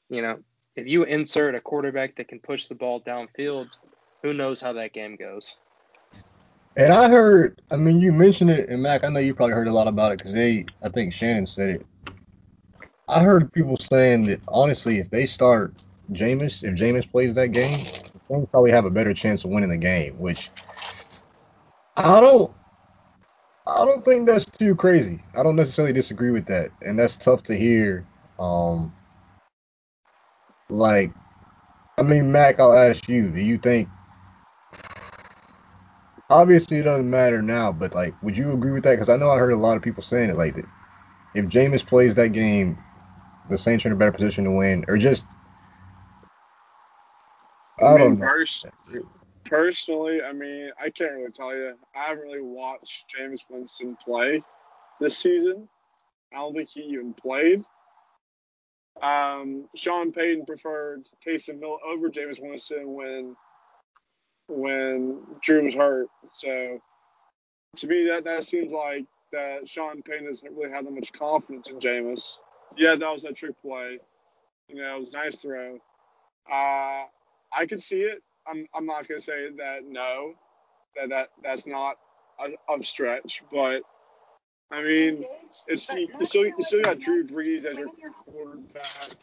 you 0.10 0.24
know, 0.24 0.40
if 0.76 0.88
you 0.88 1.04
insert 1.04 1.54
a 1.54 1.62
quarterback 1.62 2.16
that 2.16 2.30
can 2.30 2.40
push 2.40 2.68
the 2.68 2.76
ball 2.76 3.02
downfield, 3.02 3.68
who 4.24 4.34
knows 4.34 4.60
how 4.60 4.74
that 4.74 4.94
game 4.94 5.16
goes. 5.16 5.56
And 6.76 6.94
I 6.94 7.10
heard, 7.10 7.62
I 7.72 7.76
mean, 7.76 8.00
you 8.00 8.12
mentioned 8.12 8.50
it, 8.50 8.70
and 8.70 8.82
Mac, 8.82 9.04
I 9.04 9.10
know 9.10 9.20
you 9.20 9.36
probably 9.36 9.54
heard 9.54 9.68
a 9.68 9.74
lot 9.74 9.88
about 9.88 10.14
it 10.14 10.20
because 10.20 10.34
they, 10.34 10.66
I 10.82 10.90
think 10.90 11.12
Shannon 11.14 11.46
said 11.46 11.70
it. 11.70 11.86
I 13.08 13.22
heard 13.24 13.52
people 13.52 13.76
saying 13.76 14.26
that 14.26 14.40
honestly, 14.48 15.00
if 15.00 15.10
they 15.10 15.26
start 15.26 15.74
Jameis, 16.14 16.64
if 16.64 16.76
Jameis 16.76 17.10
plays 17.10 17.34
that 17.34 17.50
game, 17.50 17.86
Saints 18.30 18.48
probably 18.52 18.72
have 18.72 18.86
a 18.86 18.90
better 18.90 19.14
chance 19.14 19.44
of 19.44 19.52
winning 19.52 19.70
the 19.70 19.78
game. 19.78 20.18
Which 20.20 20.50
I 21.98 22.20
don't, 22.20 22.52
I 23.66 23.86
don't 23.86 24.04
think 24.06 24.28
that's 24.28 24.46
too 24.46 24.76
crazy. 24.76 25.20
I 25.36 25.44
don't 25.44 25.56
necessarily 25.56 25.94
disagree 25.94 26.32
with 26.32 26.46
that, 26.48 26.72
and 26.82 26.98
that's 26.98 27.18
tough 27.18 27.44
to 27.44 27.56
hear. 27.56 28.06
Um, 28.38 28.94
like, 30.70 31.12
I 31.98 32.04
mean, 32.04 32.32
Mac, 32.32 32.60
I'll 32.60 32.74
ask 32.74 33.10
you: 33.10 33.30
Do 33.30 33.42
you 33.42 33.58
think 33.58 33.90
obviously 36.30 36.78
it 36.78 36.84
doesn't 36.84 37.10
matter 37.10 37.42
now, 37.42 37.72
but 37.72 37.94
like, 37.94 38.22
would 38.22 38.38
you 38.38 38.54
agree 38.54 38.72
with 38.72 38.84
that? 38.84 38.92
Because 38.92 39.10
I 39.10 39.18
know 39.18 39.32
I 39.32 39.38
heard 39.38 39.54
a 39.54 39.58
lot 39.58 39.78
of 39.78 39.84
people 39.84 40.04
saying 40.04 40.30
it 40.30 40.38
like 40.38 40.56
that. 40.56 40.66
If 41.34 41.46
Jameis 41.46 41.86
plays 41.86 42.16
that 42.16 42.30
game, 42.30 42.78
the 43.50 43.58
Saints 43.58 43.86
are 43.86 43.90
in 43.90 43.94
a 43.94 43.96
better 43.98 44.12
position 44.12 44.44
to 44.46 44.52
win, 44.52 44.86
or 44.88 44.98
just 44.98 45.26
I, 47.82 47.94
I 47.94 47.98
don't 47.98 48.20
know. 48.20 48.26
Pers- 48.26 48.66
personally, 49.46 50.22
I 50.22 50.34
mean, 50.34 50.72
I 50.80 50.90
can't 50.90 51.14
really 51.14 51.32
tell 51.32 51.56
you. 51.56 51.74
I 51.96 52.04
haven't 52.06 52.24
really 52.24 52.42
watched 52.42 53.06
Jameis 53.16 53.42
Winston 53.50 53.98
play 54.04 54.44
this 55.00 55.18
season. 55.18 55.68
I 56.34 56.38
don't 56.38 56.54
think 56.54 56.70
he 56.70 56.82
even 56.82 57.14
played. 57.14 57.64
Um, 59.02 59.70
Sean 59.76 60.12
Payton 60.12 60.46
preferred 60.46 61.08
Taysom 61.26 61.60
Hill 61.60 61.80
over 61.86 62.10
Jameis 62.10 62.40
Winston 62.42 62.94
when 62.94 63.36
when 64.48 65.22
Drew 65.42 65.66
was 65.66 65.76
hurt. 65.76 66.08
So 66.28 66.80
to 67.78 67.88
me, 67.88 68.08
that 68.08 68.26
that 68.26 68.44
seems 68.44 68.72
like 68.72 69.06
that 69.32 69.68
Sean 69.68 70.02
Payton 70.02 70.26
doesn't 70.26 70.56
really 70.56 70.72
have 70.72 70.86
that 70.86 70.92
much 70.92 71.14
confidence 71.14 71.70
in 71.70 71.80
Jameis. 71.80 72.40
Yeah, 72.78 72.96
that 72.96 73.14
was 73.14 73.24
a 73.24 73.32
trick 73.32 73.56
play. 73.62 74.00
You 74.68 74.76
know, 74.76 74.96
it 74.96 75.00
was 75.00 75.10
a 75.10 75.14
nice 75.14 75.38
throw. 75.38 75.80
Uh, 76.52 77.04
I 77.54 77.66
could 77.66 77.82
see 77.82 78.02
it. 78.02 78.22
I'm 78.48 78.68
I'm 78.74 78.86
not 78.86 79.08
gonna 79.08 79.20
say 79.20 79.50
that 79.58 79.86
no, 79.86 80.34
that 80.96 81.10
that 81.10 81.30
that's 81.44 81.66
not 81.68 81.98
a, 82.40 82.74
a 82.74 82.84
stretch, 82.84 83.44
but 83.52 83.84
I 84.72 84.84
mean, 84.84 85.26
it's 85.68 85.90
you 85.90 86.08
still 86.26 86.46
you 86.46 86.54
still 86.62 86.84
got 86.84 87.00
Drew 87.00 87.26
Brees 87.26 87.66
as 87.66 87.76
your 87.76 87.90
quarterback. 88.26 89.16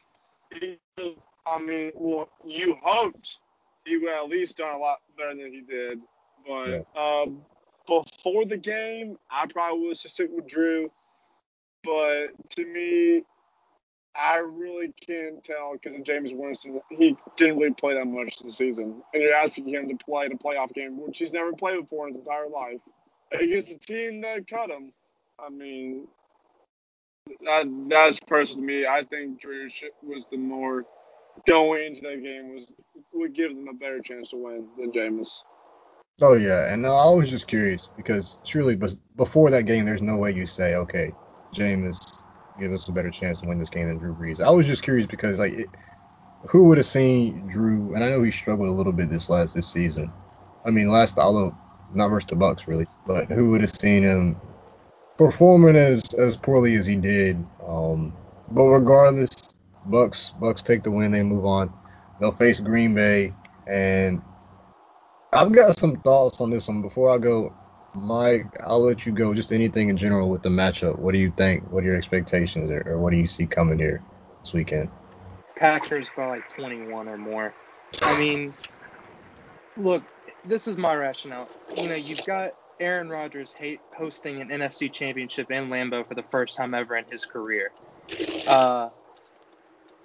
I 1.47 1.61
mean, 1.61 1.93
well, 1.95 2.29
you 2.45 2.77
hoped 2.83 3.39
he 3.85 3.97
would 3.97 4.13
at 4.13 4.29
least 4.29 4.57
done 4.57 4.75
a 4.75 4.79
lot 4.79 4.99
better 5.17 5.35
than 5.37 5.53
he 5.53 5.61
did. 5.61 6.01
But 6.47 6.87
yeah. 6.97 7.23
um, 7.23 7.43
before 7.87 8.45
the 8.45 8.57
game, 8.57 9.17
I 9.31 9.47
probably 9.47 9.87
would 9.87 9.99
have 10.03 10.11
stick 10.11 10.31
with 10.33 10.49
Drew. 10.49 10.91
But 11.85 12.29
to 12.51 12.65
me, 12.67 13.23
I 14.19 14.39
really 14.39 14.93
can't 15.07 15.43
tell 15.43 15.73
because 15.73 15.95
of 15.95 16.05
Jameis 16.05 16.35
Winston. 16.35 16.81
He 16.91 17.17
didn't 17.37 17.59
really 17.59 17.75
play 17.75 17.95
that 17.95 18.07
much 18.07 18.39
this 18.39 18.57
season, 18.57 19.03
and 19.13 19.23
you're 19.23 19.35
asking 19.35 19.69
him 19.69 19.89
to 19.89 20.05
play 20.05 20.27
in 20.27 20.33
a 20.33 20.37
playoff 20.37 20.73
game, 20.73 21.01
which 21.01 21.19
he's 21.19 21.33
never 21.33 21.53
played 21.53 21.81
before 21.81 22.07
in 22.07 22.15
his 22.15 22.19
entire 22.19 22.49
life, 22.49 22.81
against 23.33 23.71
a 23.71 23.79
team 23.79 24.21
that 24.23 24.47
cut 24.49 24.71
him. 24.71 24.93
I 25.39 25.51
mean, 25.51 26.07
that, 27.43 27.67
that's 27.89 28.21
personal 28.21 28.63
to 28.63 28.67
me. 28.67 28.87
I 28.87 29.05
think 29.05 29.41
Drew 29.41 29.69
was 30.03 30.27
the 30.27 30.39
more 30.39 30.85
going 31.47 31.87
into 31.87 32.01
that 32.03 32.23
game 32.23 32.55
was 32.55 32.73
would 33.13 33.35
give 33.35 33.55
them 33.55 33.69
a 33.69 33.75
better 33.75 34.01
chance 34.01 34.31
to 34.31 34.37
win 34.37 34.67
than 34.79 34.93
James. 34.93 35.43
Oh 36.23 36.33
yeah, 36.33 36.73
and 36.73 36.87
I 36.87 37.11
was 37.11 37.31
just 37.31 37.47
curious 37.47 37.89
because 37.97 38.39
truly, 38.45 38.77
but 38.77 38.95
before 39.17 39.51
that 39.51 39.67
game, 39.67 39.85
there's 39.85 40.01
no 40.01 40.17
way 40.17 40.33
you 40.33 40.47
say, 40.47 40.75
okay, 40.75 41.13
Jameis 41.55 42.23
give 42.59 42.73
us 42.73 42.89
a 42.89 42.93
better 42.93 43.11
chance 43.11 43.41
to 43.41 43.47
win 43.47 43.59
this 43.59 43.71
game 43.71 43.89
than 43.89 43.99
Drew 43.99 44.15
Brees. 44.15 44.41
I 44.41 44.51
was 44.51 44.67
just 44.67 44.83
curious 44.83 45.07
because 45.07 45.39
like, 45.39 45.53
it, 45.53 45.71
who 46.49 46.65
would 46.69 46.79
have 46.79 46.87
seen 46.87 47.47
Drew? 47.47 47.95
And 47.95 48.05
I 48.05 48.11
know 48.11 48.23
he 48.23 48.31
struggled 48.31 48.69
a 48.69 48.73
little 48.73 48.93
bit 48.93 49.11
this 49.11 49.29
last 49.29 49.55
this 49.55 49.69
season. 49.69 50.13
I 50.65 50.71
mean, 50.71 50.91
last 50.91 51.19
although 51.19 51.55
not 51.93 52.09
versus 52.09 52.27
the 52.27 52.37
Bucks 52.37 52.67
really, 52.69 52.87
but 53.07 53.27
who 53.27 53.51
would 53.51 53.61
have 53.61 53.75
seen 53.75 54.03
him 54.03 54.37
performing 55.17 55.77
as 55.77 56.03
as 56.15 56.37
poorly 56.37 56.77
as 56.77 56.87
he 56.87 56.97
did? 56.97 57.45
Um, 57.67 58.13
but 58.51 58.65
regardless, 58.65 59.31
Bucks 59.87 60.31
Bucks 60.41 60.63
take 60.63 60.83
the 60.83 60.91
win. 60.91 61.11
They 61.11 61.23
move 61.23 61.47
on. 61.47 61.73
They'll 62.19 62.33
face 62.33 62.61
Green 62.61 62.95
Bay, 62.95 63.35
and 63.67 64.23
I've 65.33 65.53
got 65.53 65.79
some 65.79 65.97
thoughts 65.97 66.41
on 66.41 66.51
this 66.51 66.69
one. 66.69 66.83
Before 66.83 67.15
I 67.15 67.19
go, 67.19 67.53
Mike, 67.97 68.47
I'll 68.63 68.83
let 68.83 69.07
you 69.07 69.13
go. 69.13 69.35
Just 69.35 69.53
anything 69.53 69.89
in 69.89 69.97
general 69.97 70.29
with 70.29 70.43
the 70.43 70.49
matchup. 70.49 70.99
What 70.99 71.13
do 71.13 71.19
you 71.19 71.31
think? 71.31 71.65
What 71.71 71.83
are 71.83 71.87
your 71.87 71.97
expectations, 71.97 72.71
or, 72.71 72.83
or 72.87 72.99
what 72.99 73.11
do 73.11 73.17
you 73.17 73.27
see 73.27 73.47
coming 73.47 73.79
here 73.79 74.03
this 74.43 74.53
weekend? 74.53 74.91
Packers 75.57 76.11
by 76.17 76.27
like 76.27 76.49
21 76.49 77.09
or 77.09 77.17
more. 77.17 77.55
I 78.03 78.19
mean, 78.19 78.53
look, 79.77 80.05
this 80.45 80.69
is 80.69 80.77
my 80.77 80.95
rationale. 80.95 81.49
You 81.77 81.89
know, 81.89 81.95
you've 81.95 82.25
got 82.27 82.53
Aaron 82.79 83.09
Rodgers 83.09 83.55
hosting 83.97 84.41
an 84.43 84.49
NFC 84.49 84.93
Championship 84.93 85.51
in 85.51 85.69
Lambeau 85.69 86.07
for 86.07 86.15
the 86.15 86.23
first 86.23 86.57
time 86.57 86.75
ever 86.75 86.97
in 86.97 87.05
his 87.11 87.25
career. 87.25 87.73
Uh, 88.47 88.91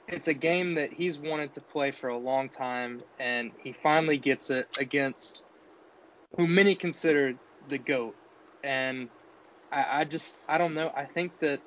it's 0.08 0.28
a 0.28 0.34
game 0.34 0.74
that 0.74 0.94
he's 0.94 1.20
wanted 1.20 1.54
to 1.56 1.62
play 1.62 1.92
for 1.92 2.10
a 2.10 2.18
long 2.18 2.50
time, 2.50 3.00
and 3.20 3.52
he 3.62 3.74
finally 3.74 4.18
gets 4.18 4.50
it 4.50 4.68
against 4.80 5.44
who 6.38 6.48
many 6.48 6.76
consider 6.76 7.36
the 7.70 7.78
goat. 7.78 8.16
And 8.64 9.10
I, 9.72 10.02
I 10.02 10.04
just 10.04 10.38
I 10.48 10.58
don't 10.58 10.74
know. 10.74 10.92
I 10.96 11.06
think 11.06 11.40
that 11.40 11.62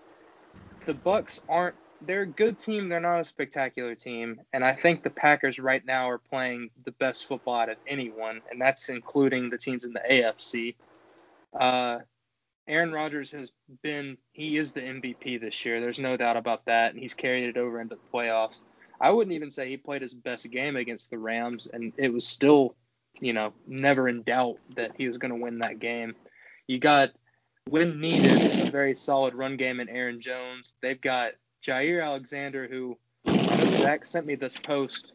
the 0.86 0.94
Bucks 0.94 1.40
aren't 1.48 1.76
they're 2.00 2.22
a 2.22 2.26
good 2.26 2.58
team. 2.58 2.88
They're 2.88 3.00
not 3.00 3.20
a 3.20 3.24
spectacular 3.24 3.94
team, 3.94 4.40
and 4.52 4.64
I 4.64 4.72
think 4.72 5.02
the 5.02 5.10
Packers 5.10 5.58
right 5.58 5.84
now 5.84 6.10
are 6.10 6.18
playing 6.18 6.70
the 6.84 6.92
best 6.92 7.26
football 7.26 7.54
out 7.54 7.68
of 7.68 7.76
anyone, 7.86 8.42
and 8.50 8.60
that's 8.60 8.88
including 8.88 9.50
the 9.50 9.58
teams 9.58 9.84
in 9.84 9.92
the 9.92 10.02
AFC. 10.10 10.74
Uh, 11.58 12.00
Aaron 12.66 12.92
Rodgers 12.92 13.30
has 13.32 13.52
been 13.82 14.16
he 14.32 14.56
is 14.56 14.72
the 14.72 14.80
MVP 14.80 15.40
this 15.40 15.64
year. 15.64 15.80
There's 15.80 15.98
no 15.98 16.16
doubt 16.16 16.36
about 16.36 16.64
that, 16.66 16.92
and 16.92 17.00
he's 17.00 17.14
carried 17.14 17.48
it 17.48 17.56
over 17.56 17.80
into 17.80 17.96
the 17.96 18.18
playoffs. 18.18 18.60
I 19.00 19.10
wouldn't 19.10 19.34
even 19.34 19.50
say 19.50 19.68
he 19.68 19.76
played 19.76 20.02
his 20.02 20.14
best 20.14 20.50
game 20.50 20.76
against 20.76 21.10
the 21.10 21.18
Rams, 21.18 21.66
and 21.66 21.92
it 21.96 22.12
was 22.12 22.26
still, 22.26 22.74
you 23.20 23.32
know, 23.32 23.52
never 23.66 24.08
in 24.08 24.22
doubt 24.22 24.56
that 24.76 24.92
he 24.98 25.06
was 25.06 25.18
going 25.18 25.30
to 25.32 25.40
win 25.40 25.58
that 25.60 25.78
game. 25.78 26.14
You 26.66 26.78
got 26.78 27.10
when 27.68 28.00
needed 28.00 28.66
a 28.66 28.70
very 28.70 28.94
solid 28.94 29.34
run 29.34 29.56
game 29.56 29.80
in 29.80 29.88
Aaron 29.88 30.20
Jones. 30.20 30.74
They've 30.82 31.00
got 31.00 31.32
Jaire 31.62 32.04
Alexander, 32.04 32.66
who 32.68 32.98
Zach 33.70 34.04
sent 34.04 34.26
me 34.26 34.34
this 34.34 34.56
post 34.56 35.12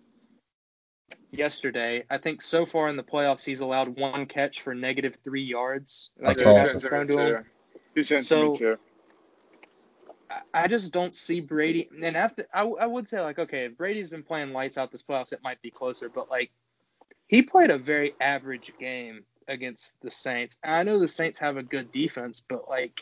yesterday. 1.32 2.04
I 2.10 2.18
think 2.18 2.42
so 2.42 2.66
far 2.66 2.90
in 2.90 2.96
the 2.98 3.04
playoffs, 3.04 3.44
he's 3.44 3.60
allowed 3.60 3.98
one 4.00 4.26
catch 4.26 4.62
for 4.62 4.74
negative 4.74 5.18
three 5.24 5.44
yards. 5.44 6.12
Like 6.20 6.38
Yeah, 6.38 6.44
saw 6.44 6.56
he 6.56 6.62
passes 6.62 6.82
sent 6.84 6.90
thrown 6.92 7.08
to 7.08 7.36
him. 7.38 7.46
He 7.96 8.04
sent 8.04 8.20
it 8.22 8.24
to 8.24 8.28
So- 8.28 8.52
me 8.52 8.58
too. 8.58 8.78
I- 10.32 10.42
I 10.54 10.68
just 10.68 10.94
don't 10.94 11.16
see 11.16 11.42
Brady. 11.42 11.90
And 12.04 12.16
after 12.16 12.46
I, 12.54 12.62
I 12.64 12.86
would 12.86 13.10
say 13.10 13.20
like, 13.20 13.40
okay, 13.40 13.66
if 13.66 13.78
Brady's 13.78 14.10
been 14.12 14.22
playing 14.24 14.54
lights 14.54 14.78
out 14.78 14.92
this 14.92 15.02
playoffs, 15.02 15.34
it 15.34 15.42
might 15.44 15.60
be 15.62 15.72
closer. 15.72 16.08
But 16.10 16.30
like, 16.30 16.52
he 17.30 17.44
played 17.44 17.70
a 17.70 17.78
very 17.78 18.14
average 18.20 18.74
game 18.80 19.24
against 19.48 19.96
the 20.02 20.10
Saints. 20.12 20.58
I 20.64 20.84
know 20.84 21.00
the 21.00 21.08
Saints 21.08 21.40
have 21.40 21.58
a 21.58 21.64
good 21.64 21.92
defense, 21.92 22.42
but 22.42 22.68
like, 22.68 23.00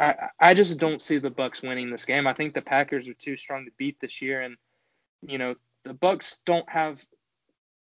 I 0.00 0.30
I 0.40 0.54
just 0.54 0.78
don't 0.80 1.00
see 1.00 1.18
the 1.18 1.30
Bucks 1.30 1.62
winning 1.62 1.90
this 1.90 2.06
game. 2.06 2.26
I 2.26 2.32
think 2.32 2.54
the 2.54 2.62
Packers 2.62 3.06
are 3.06 3.14
too 3.14 3.36
strong 3.36 3.66
to 3.66 3.70
beat 3.76 4.00
this 4.00 4.22
year, 4.22 4.40
and 4.40 4.56
you 5.22 5.38
know 5.38 5.54
the 5.84 5.94
Bucks 5.94 6.40
don't 6.44 6.68
have. 6.68 7.04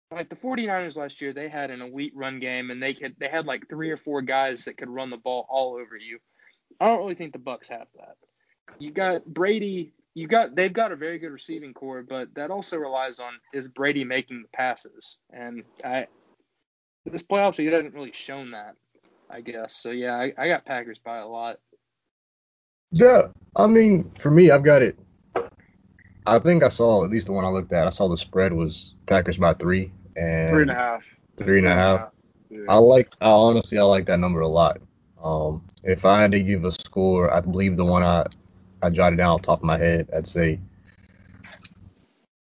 Like 0.09 0.29
the 0.29 0.37
49ers 0.37 0.95
last 0.95 1.19
year, 1.19 1.33
they 1.33 1.49
had 1.49 1.69
an 1.69 1.81
elite 1.81 2.13
run 2.15 2.39
game, 2.39 2.71
and 2.71 2.81
they 2.81 2.93
could 2.93 3.15
they 3.17 3.27
had 3.27 3.45
like 3.45 3.67
three 3.67 3.89
or 3.89 3.97
four 3.97 4.21
guys 4.21 4.63
that 4.65 4.77
could 4.77 4.89
run 4.89 5.09
the 5.09 5.17
ball 5.17 5.45
all 5.49 5.73
over 5.73 5.97
you. 5.97 6.19
I 6.79 6.87
don't 6.87 6.99
really 6.99 7.15
think 7.15 7.33
the 7.33 7.39
Bucks 7.39 7.67
have 7.67 7.87
that. 7.97 8.15
You 8.79 8.91
got 8.91 9.25
Brady. 9.25 9.93
You 10.17 10.25
got 10.25 10.55
they've 10.55 10.73
got 10.73 10.91
a 10.91 10.95
very 10.95 11.19
good 11.19 11.31
receiving 11.31 11.75
core, 11.75 12.01
but 12.01 12.33
that 12.33 12.49
also 12.49 12.77
relies 12.77 13.19
on 13.19 13.33
is 13.53 13.67
Brady 13.67 14.03
making 14.03 14.41
the 14.41 14.47
passes, 14.47 15.19
and 15.31 15.63
I 15.85 16.07
this 17.05 17.21
playoffs 17.21 17.57
he 17.57 17.67
hasn't 17.67 17.93
really 17.93 18.11
shown 18.13 18.49
that. 18.49 18.73
I 19.29 19.41
guess 19.41 19.75
so. 19.75 19.91
Yeah, 19.91 20.15
I, 20.15 20.33
I 20.35 20.47
got 20.47 20.65
Packers 20.65 20.97
by 20.97 21.19
a 21.19 21.27
lot. 21.27 21.59
Yeah, 22.89 23.27
I 23.55 23.67
mean, 23.67 24.09
for 24.17 24.31
me, 24.31 24.49
I've 24.49 24.63
got 24.63 24.81
it. 24.81 24.97
I 26.25 26.39
think 26.39 26.63
I 26.63 26.69
saw 26.69 27.05
at 27.05 27.11
least 27.11 27.27
the 27.27 27.33
one 27.33 27.45
I 27.45 27.49
looked 27.49 27.71
at. 27.71 27.85
I 27.85 27.91
saw 27.91 28.07
the 28.07 28.17
spread 28.17 28.53
was 28.53 28.95
Packers 29.05 29.37
by 29.37 29.53
three 29.53 29.91
and 30.15 30.51
Three 30.51 30.63
and 30.63 30.71
a 30.71 30.75
half. 30.75 31.05
Three 31.37 31.59
and 31.59 31.67
a 31.67 31.75
half. 31.75 32.09
Yeah. 32.49 32.61
I 32.69 32.77
like. 32.77 33.13
I 33.21 33.29
honestly, 33.29 33.77
I 33.77 33.83
like 33.83 34.07
that 34.07 34.17
number 34.17 34.39
a 34.39 34.47
lot. 34.47 34.81
Um, 35.23 35.63
if 35.83 36.05
I 36.05 36.19
had 36.19 36.31
to 36.31 36.41
give 36.41 36.65
a 36.65 36.71
score, 36.71 37.31
I 37.31 37.39
believe 37.39 37.77
the 37.77 37.85
one 37.85 38.01
I 38.01 38.25
I 38.81 38.89
jotted 38.89 39.17
down 39.17 39.29
off 39.29 39.41
top 39.41 39.59
of 39.59 39.65
my 39.65 39.77
head, 39.77 40.09
I'd 40.15 40.27
say 40.27 40.59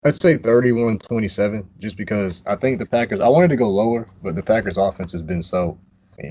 I'd 0.05 0.21
say 0.21 0.37
31-27, 0.37 1.65
just 1.79 1.97
because 1.97 2.43
I 2.45 2.57
think 2.57 2.79
the 2.79 2.85
Packers. 2.85 3.21
I 3.21 3.29
wanted 3.29 3.49
to 3.49 3.57
go 3.57 3.71
lower, 3.71 4.07
but 4.23 4.35
the 4.35 4.43
Packers' 4.43 4.77
offense 4.77 5.13
has 5.13 5.23
been 5.23 5.43
so 5.43 5.79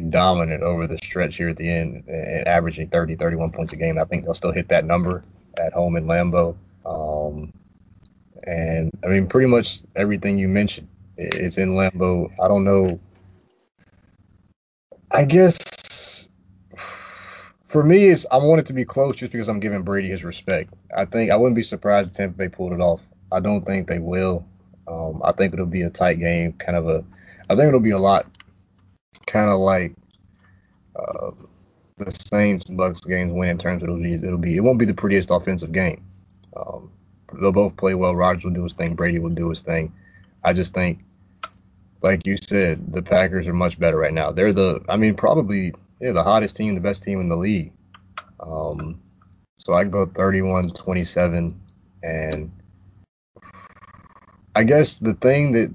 dominant 0.09 0.61
over 0.61 0.85
the 0.85 0.97
stretch 0.97 1.37
here 1.37 1.49
at 1.49 1.57
the 1.57 1.67
end, 1.67 2.03
and 2.07 2.47
averaging 2.47 2.89
30, 2.89 3.15
31 3.15 3.51
points 3.51 3.73
a 3.73 3.75
game. 3.75 3.97
I 3.97 4.05
think 4.05 4.25
they'll 4.25 4.35
still 4.35 4.51
hit 4.51 4.67
that 4.69 4.85
number 4.85 5.23
at 5.59 5.73
home 5.73 5.95
in 5.95 6.05
Lambeau. 6.05 6.55
Um, 6.85 7.51
and 8.43 8.91
I 9.03 9.07
mean, 9.07 9.25
pretty 9.25 9.47
much 9.47 9.81
everything 9.95 10.37
you 10.37 10.47
mentioned, 10.47 10.87
is 11.17 11.57
in 11.57 11.71
Lambeau. 11.71 12.31
I 12.39 12.47
don't 12.47 12.63
know. 12.63 12.99
I 15.09 15.25
guess 15.25 15.57
for 17.73 17.81
me, 17.81 18.03
is 18.03 18.27
I 18.29 18.37
want 18.37 18.59
it 18.59 18.67
to 18.67 18.73
be 18.73 18.85
close 18.85 19.15
just 19.15 19.31
because 19.31 19.49
I'm 19.49 19.59
giving 19.59 19.81
Brady 19.81 20.07
his 20.07 20.23
respect. 20.23 20.71
I 20.95 21.05
think 21.05 21.31
I 21.31 21.35
wouldn't 21.35 21.55
be 21.55 21.63
surprised 21.63 22.09
if 22.11 22.13
Tampa 22.13 22.37
Bay 22.37 22.47
pulled 22.47 22.71
it 22.71 22.79
off. 22.79 23.01
I 23.31 23.39
don't 23.39 23.65
think 23.65 23.87
they 23.87 23.97
will. 23.97 24.45
Um, 24.87 25.19
I 25.25 25.31
think 25.31 25.53
it'll 25.53 25.65
be 25.65 25.81
a 25.81 25.89
tight 25.89 26.19
game, 26.19 26.53
kind 26.53 26.77
of 26.77 26.87
a. 26.87 27.03
I 27.49 27.55
think 27.55 27.67
it'll 27.69 27.79
be 27.79 27.89
a 27.89 27.97
lot, 27.97 28.27
kind 29.25 29.49
of 29.49 29.57
like 29.59 29.95
uh, 30.95 31.31
the 31.97 32.15
Saints 32.29 32.63
Bucks 32.65 33.01
games 33.01 33.33
win 33.33 33.49
in 33.49 33.57
terms 33.57 33.81
of 33.81 33.89
it'll 33.89 33.99
be 33.99 34.13
it'll 34.13 34.37
be 34.37 34.55
it 34.55 34.59
won't 34.59 34.77
be 34.77 34.85
the 34.85 34.93
prettiest 34.93 35.31
offensive 35.31 35.71
game. 35.71 36.05
Um, 36.55 36.91
they'll 37.41 37.51
both 37.51 37.75
play 37.75 37.95
well. 37.95 38.15
Rodgers 38.15 38.43
will 38.43 38.51
do 38.51 38.61
his 38.61 38.73
thing. 38.73 38.93
Brady 38.93 39.17
will 39.17 39.31
do 39.31 39.49
his 39.49 39.61
thing. 39.61 39.91
I 40.43 40.53
just 40.53 40.75
think, 40.75 41.03
like 42.03 42.27
you 42.27 42.37
said, 42.37 42.93
the 42.93 43.01
Packers 43.01 43.47
are 43.47 43.53
much 43.53 43.79
better 43.79 43.97
right 43.97 44.13
now. 44.13 44.31
They're 44.31 44.53
the, 44.53 44.85
I 44.87 44.95
mean, 44.95 45.15
probably 45.15 45.73
yeah, 45.99 46.11
the 46.11 46.23
hottest 46.23 46.55
team, 46.55 46.75
the 46.75 46.81
best 46.81 47.03
team 47.03 47.19
in 47.21 47.29
the 47.29 47.37
league. 47.37 47.73
Um, 48.39 48.99
so 49.57 49.73
I 49.73 49.83
go 49.85 50.05
31-27, 50.05 51.55
and 52.03 52.51
I 54.55 54.63
guess 54.63 54.97
the 54.97 55.13
thing 55.13 55.53
that 55.53 55.73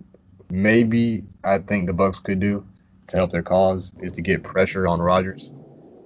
maybe 0.50 1.24
I 1.44 1.58
think 1.58 1.86
the 1.86 1.92
Bucks 1.92 2.18
could 2.20 2.40
do 2.40 2.66
to 3.08 3.16
help 3.16 3.30
their 3.30 3.42
cause 3.42 3.92
is 4.00 4.12
to 4.12 4.22
get 4.22 4.42
pressure 4.42 4.86
on 4.86 5.00
Rodgers. 5.00 5.50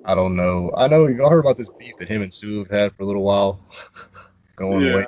I 0.05 0.15
don't 0.15 0.37
know. 0.37 0.73
I 0.77 0.89
know 0.89 1.07
y'all 1.07 1.31
heard 1.31 1.41
about 1.41 1.57
this 1.57 1.69
beef 1.79 1.97
that 1.99 2.09
him 2.09 2.23
and 2.23 2.33
Suh 2.33 2.59
have 2.59 2.71
had 2.71 2.95
for 2.95 3.03
a 3.03 3.07
little 3.07 3.23
while, 3.23 3.61
going 4.57 4.87
yeah. 4.87 4.95
way. 4.97 5.07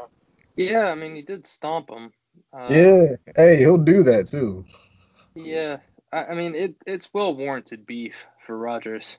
Yeah, 0.56 0.86
I 0.86 0.94
mean 0.94 1.16
he 1.16 1.22
did 1.22 1.46
stomp 1.46 1.90
him. 1.90 2.12
Uh, 2.52 2.68
Yeah, 2.70 3.06
hey, 3.36 3.56
he'll 3.56 3.78
do 3.78 4.02
that 4.04 4.26
too. 4.26 4.64
Yeah, 5.34 5.78
I, 6.12 6.26
I 6.26 6.34
mean 6.34 6.54
it. 6.54 6.76
It's 6.86 7.10
well 7.12 7.34
warranted 7.34 7.86
beef 7.86 8.26
for 8.44 8.56
Rodgers. 8.56 9.18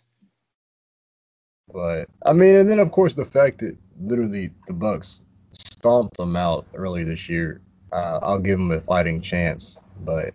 But 1.73 2.09
I 2.23 2.33
mean, 2.33 2.55
and 2.55 2.69
then 2.69 2.79
of 2.79 2.91
course 2.91 3.15
the 3.15 3.25
fact 3.25 3.59
that 3.59 3.77
literally 3.99 4.51
the 4.67 4.73
Bucks 4.73 5.21
stomped 5.51 6.17
them 6.17 6.35
out 6.35 6.65
early 6.73 7.03
this 7.03 7.27
year, 7.27 7.61
uh, 7.91 8.19
I'll 8.21 8.39
give 8.39 8.59
them 8.59 8.71
a 8.71 8.81
fighting 8.81 9.21
chance. 9.21 9.79
But 10.01 10.33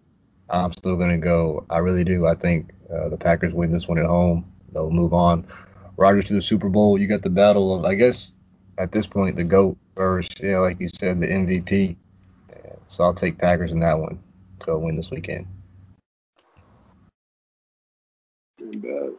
I'm 0.48 0.72
still 0.72 0.96
gonna 0.96 1.18
go. 1.18 1.64
I 1.70 1.78
really 1.78 2.04
do. 2.04 2.26
I 2.26 2.34
think 2.34 2.72
uh, 2.92 3.08
the 3.08 3.16
Packers 3.16 3.54
win 3.54 3.72
this 3.72 3.86
one 3.86 3.98
at 3.98 4.06
home. 4.06 4.52
They'll 4.72 4.90
move 4.90 5.14
on. 5.14 5.46
Rodgers 5.96 6.26
to 6.26 6.34
the 6.34 6.40
Super 6.40 6.68
Bowl. 6.68 6.98
You 6.98 7.06
got 7.06 7.22
the 7.22 7.30
battle 7.30 7.74
of, 7.74 7.84
I 7.84 7.94
guess, 7.94 8.32
at 8.78 8.90
this 8.90 9.06
point, 9.06 9.36
the 9.36 9.44
goat 9.44 9.76
versus, 9.94 10.34
yeah, 10.40 10.58
like 10.58 10.80
you 10.80 10.88
said, 10.88 11.20
the 11.20 11.26
MVP. 11.26 11.96
So 12.88 13.04
I'll 13.04 13.14
take 13.14 13.38
Packers 13.38 13.70
in 13.70 13.80
that 13.80 13.98
one 13.98 14.18
to 14.60 14.78
win 14.78 14.96
this 14.96 15.10
weekend. 15.10 15.46
Pretty 18.58 18.78
bad. 18.78 19.10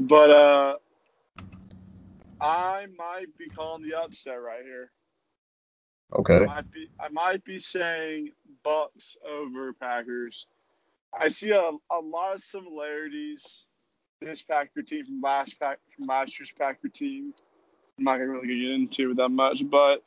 But 0.00 0.30
uh, 0.30 0.74
I 2.40 2.86
might 2.96 3.36
be 3.38 3.46
calling 3.48 3.86
the 3.86 4.00
upset 4.00 4.40
right 4.40 4.64
here. 4.64 4.90
Okay. 6.18 6.36
I 6.36 6.46
might 6.46 6.70
be 6.72 6.88
I 6.98 7.08
might 7.10 7.44
be 7.44 7.58
saying 7.58 8.32
Bucks 8.64 9.16
over 9.28 9.74
Packers. 9.74 10.46
I 11.18 11.28
see 11.28 11.50
a, 11.50 11.70
a 11.90 12.00
lot 12.02 12.34
of 12.34 12.40
similarities 12.40 13.66
this 14.20 14.42
Packer 14.42 14.82
team 14.82 15.04
from 15.04 15.20
last 15.22 15.58
pack 15.58 15.78
from 15.96 16.06
last 16.06 16.38
year's 16.38 16.52
Packer 16.52 16.88
team. 16.88 17.34
I'm 17.98 18.04
not 18.04 18.18
gonna 18.18 18.28
really 18.28 18.48
get 18.48 18.70
into 18.70 19.14
that 19.14 19.28
much, 19.28 19.62
but 19.70 20.02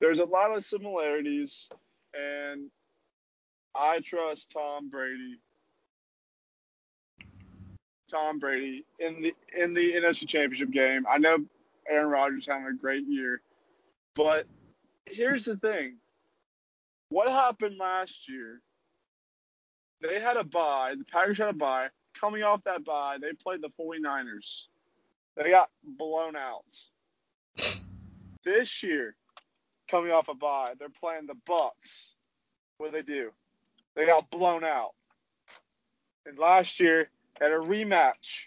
there's 0.00 0.20
a 0.20 0.24
lot 0.24 0.54
of 0.54 0.64
similarities, 0.64 1.68
and 2.14 2.70
I 3.74 4.00
trust 4.00 4.50
Tom 4.50 4.88
Brady. 4.88 5.38
Tom 8.10 8.38
Brady 8.38 8.84
in 8.98 9.22
the 9.22 9.34
in 9.58 9.74
the 9.74 9.94
NFC 9.94 10.26
Championship 10.28 10.70
game. 10.70 11.04
I 11.08 11.18
know 11.18 11.38
Aaron 11.88 12.08
Rodgers 12.08 12.46
having 12.46 12.66
a 12.66 12.74
great 12.74 13.06
year, 13.06 13.40
but 14.14 14.46
here's 15.06 15.44
the 15.44 15.56
thing. 15.56 15.96
What 17.08 17.28
happened 17.28 17.76
last 17.78 18.28
year? 18.28 18.60
They 20.00 20.20
had 20.20 20.36
a 20.36 20.44
bye. 20.44 20.94
The 20.98 21.04
Packers 21.04 21.38
had 21.38 21.48
a 21.48 21.54
bye. 21.54 21.88
Coming 22.18 22.42
off 22.42 22.62
that 22.64 22.84
bye, 22.84 23.16
they 23.20 23.32
played 23.32 23.62
the 23.62 23.70
49ers. 23.80 24.64
They 25.36 25.50
got 25.50 25.70
blown 25.82 26.36
out. 26.36 26.64
This 28.44 28.82
year, 28.82 29.16
coming 29.90 30.12
off 30.12 30.28
a 30.28 30.34
bye, 30.34 30.74
they're 30.78 30.88
playing 30.88 31.26
the 31.26 31.36
Bucks. 31.46 32.14
What 32.76 32.90
do 32.90 32.96
they 32.96 33.02
do? 33.02 33.30
They 33.96 34.06
got 34.06 34.30
blown 34.30 34.64
out. 34.64 34.92
And 36.26 36.38
last 36.38 36.80
year, 36.80 37.08
at 37.40 37.52
a 37.52 37.56
rematch, 37.56 38.46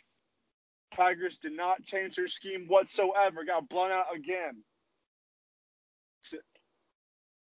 Tigers 0.91 1.38
did 1.39 1.53
not 1.53 1.84
change 1.84 2.15
their 2.15 2.27
scheme 2.27 2.67
whatsoever. 2.67 3.46
Got 3.46 3.70
blown 3.70 3.91
out 3.91 4.15
again. 4.15 4.63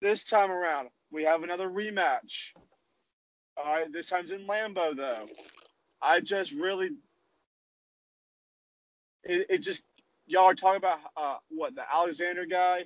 This 0.01 0.23
time 0.23 0.51
around, 0.51 0.89
we 1.11 1.23
have 1.23 1.43
another 1.43 1.69
rematch. 1.69 2.51
All 3.57 3.65
right, 3.65 3.91
this 3.91 4.07
time's 4.07 4.31
in 4.31 4.47
Lambeau 4.47 4.95
though. 4.95 5.27
I 6.01 6.19
just 6.21 6.51
really, 6.53 6.91
it, 9.23 9.47
it 9.49 9.57
just 9.59 9.83
y'all 10.27 10.45
are 10.45 10.55
talking 10.55 10.77
about 10.77 10.99
uh, 11.17 11.37
what 11.49 11.75
the 11.75 11.83
Alexander 11.93 12.45
guy, 12.45 12.85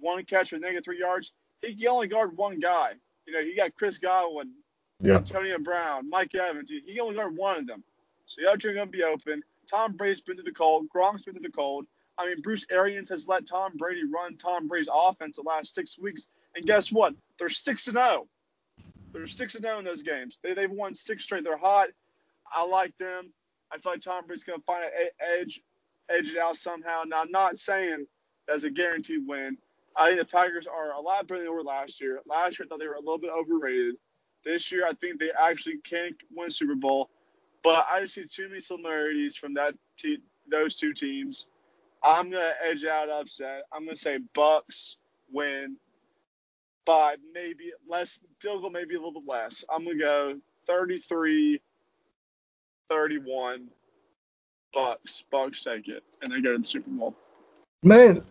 one 0.00 0.24
catch 0.24 0.50
for 0.50 0.58
negative 0.58 0.84
three 0.84 1.00
yards. 1.00 1.32
He 1.62 1.74
can 1.74 1.88
only 1.88 2.08
guard 2.08 2.36
one 2.36 2.60
guy. 2.60 2.92
You 3.26 3.34
know, 3.34 3.42
he 3.42 3.56
got 3.56 3.74
Chris 3.76 3.98
Godwin, 3.98 4.52
Yeah. 5.00 5.22
Antonio 5.28 5.58
Brown, 5.58 6.10
Mike 6.10 6.34
Evans. 6.34 6.70
He 6.70 6.80
can 6.82 7.00
only 7.00 7.16
guard 7.16 7.36
one 7.36 7.58
of 7.58 7.66
them. 7.66 7.84
So 8.30 8.42
the 8.42 8.48
other 8.48 8.70
are 8.70 8.74
going 8.74 8.86
to 8.86 8.92
be 8.92 9.02
open. 9.02 9.42
Tom 9.68 9.96
Brady's 9.96 10.20
been 10.20 10.36
to 10.36 10.42
the 10.44 10.52
cold. 10.52 10.86
Gronk's 10.94 11.24
been 11.24 11.34
to 11.34 11.40
the 11.40 11.50
cold. 11.50 11.86
I 12.16 12.26
mean, 12.26 12.40
Bruce 12.42 12.64
Arians 12.70 13.08
has 13.08 13.26
let 13.26 13.44
Tom 13.44 13.76
Brady 13.76 14.02
run 14.04 14.36
Tom 14.36 14.68
Brady's 14.68 14.88
offense 14.92 15.36
the 15.36 15.42
last 15.42 15.74
six 15.74 15.98
weeks. 15.98 16.28
And 16.54 16.64
guess 16.64 16.92
what? 16.92 17.14
They're 17.38 17.48
6 17.48 17.88
and 17.88 17.96
0. 17.96 18.28
They're 19.12 19.26
6 19.26 19.54
and 19.56 19.64
0 19.64 19.78
in 19.80 19.84
those 19.84 20.04
games. 20.04 20.38
They, 20.44 20.54
they've 20.54 20.70
won 20.70 20.94
six 20.94 21.24
straight. 21.24 21.42
They're 21.42 21.56
hot. 21.56 21.88
I 22.54 22.64
like 22.64 22.96
them. 22.98 23.32
I 23.72 23.78
feel 23.78 23.92
like 23.92 24.00
Tom 24.00 24.26
Brady's 24.26 24.44
going 24.44 24.60
to 24.60 24.64
find 24.64 24.84
an 24.84 24.90
edge, 25.40 25.60
edge 26.08 26.30
it 26.30 26.38
out 26.38 26.56
somehow. 26.56 27.02
Now, 27.04 27.22
I'm 27.22 27.32
not 27.32 27.58
saying 27.58 28.06
that's 28.46 28.62
a 28.62 28.70
guaranteed 28.70 29.26
win. 29.26 29.58
I 29.96 30.06
think 30.06 30.20
the 30.20 30.24
Packers 30.24 30.68
are 30.68 30.92
a 30.92 31.00
lot 31.00 31.26
better 31.26 31.40
than 31.40 31.46
they 31.46 31.50
were 31.50 31.64
last 31.64 32.00
year. 32.00 32.20
Last 32.26 32.58
year, 32.58 32.66
I 32.66 32.68
thought 32.68 32.78
they 32.78 32.86
were 32.86 32.94
a 32.94 33.00
little 33.00 33.18
bit 33.18 33.30
overrated. 33.30 33.96
This 34.44 34.70
year, 34.70 34.86
I 34.86 34.94
think 34.94 35.18
they 35.18 35.30
actually 35.36 35.78
can 35.78 36.12
win 36.32 36.48
Super 36.48 36.76
Bowl. 36.76 37.10
But 37.62 37.86
I 37.90 38.04
see 38.06 38.24
too 38.24 38.48
many 38.48 38.60
similarities 38.60 39.36
from 39.36 39.54
that 39.54 39.74
te- 39.96 40.22
those 40.50 40.74
two 40.74 40.94
teams. 40.94 41.46
I'm 42.02 42.30
gonna 42.30 42.54
edge 42.66 42.84
out 42.84 43.10
upset. 43.10 43.64
I'm 43.72 43.84
gonna 43.84 43.96
say 43.96 44.18
Bucks 44.34 44.96
win 45.32 45.76
by 46.86 47.16
maybe 47.34 47.72
less 47.88 48.18
field 48.38 48.62
goal, 48.62 48.70
maybe 48.70 48.94
a 48.94 48.98
little 48.98 49.20
bit 49.20 49.28
less. 49.28 49.64
I'm 49.72 49.84
gonna 49.84 49.98
go 49.98 50.40
33 50.66 51.60
31 52.88 53.68
Bucks. 54.72 55.24
Bucks 55.30 55.62
take 55.62 55.88
it 55.88 56.02
and 56.22 56.32
they 56.32 56.40
go 56.40 56.52
to 56.52 56.58
the 56.58 56.64
Super 56.64 56.90
Bowl. 56.90 57.14
Man, 57.82 58.22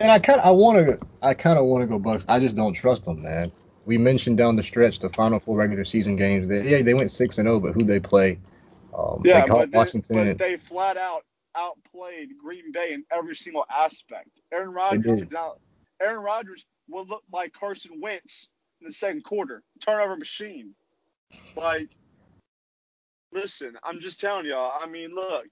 and 0.00 0.10
I 0.10 0.18
kind 0.18 0.40
I 0.40 0.50
want 0.50 0.78
to 0.78 0.98
I 1.22 1.34
kind 1.34 1.58
of 1.58 1.66
want 1.66 1.82
to 1.82 1.86
go 1.86 1.98
Bucks. 1.98 2.24
I 2.28 2.40
just 2.40 2.56
don't 2.56 2.72
trust 2.72 3.04
them, 3.04 3.22
man. 3.22 3.52
We 3.84 3.98
mentioned 3.98 4.36
down 4.36 4.56
the 4.56 4.62
stretch 4.64 4.98
the 4.98 5.10
final 5.10 5.38
four 5.38 5.56
regular 5.56 5.84
season 5.84 6.16
games. 6.16 6.48
They, 6.48 6.68
yeah, 6.68 6.82
they 6.82 6.94
went 6.94 7.10
six 7.10 7.38
and 7.38 7.46
zero, 7.46 7.60
but 7.60 7.72
who 7.72 7.84
they 7.84 8.00
play? 8.00 8.38
Um, 8.96 9.22
Yeah, 9.24 9.46
they 9.46 9.66
but, 9.66 9.70
they, 9.70 10.00
but 10.10 10.38
they 10.38 10.56
flat 10.56 10.96
out 10.96 11.24
outplayed 11.56 12.30
Green 12.42 12.70
Bay 12.70 12.92
in 12.92 13.04
every 13.10 13.34
single 13.34 13.64
aspect. 13.74 14.28
Aaron 14.52 14.72
Rodgers 14.72 15.20
did. 15.20 15.34
Aaron 16.00 16.22
Rodgers 16.22 16.66
will 16.88 17.06
look 17.06 17.22
like 17.32 17.52
Carson 17.52 18.00
Wentz 18.00 18.48
in 18.80 18.86
the 18.86 18.92
second 18.92 19.24
quarter, 19.24 19.62
turnover 19.80 20.16
machine. 20.16 20.74
Like, 21.56 21.88
listen, 23.32 23.76
I'm 23.82 24.00
just 24.00 24.20
telling 24.20 24.46
y'all. 24.46 24.72
I 24.78 24.86
mean, 24.86 25.14
look, 25.14 25.46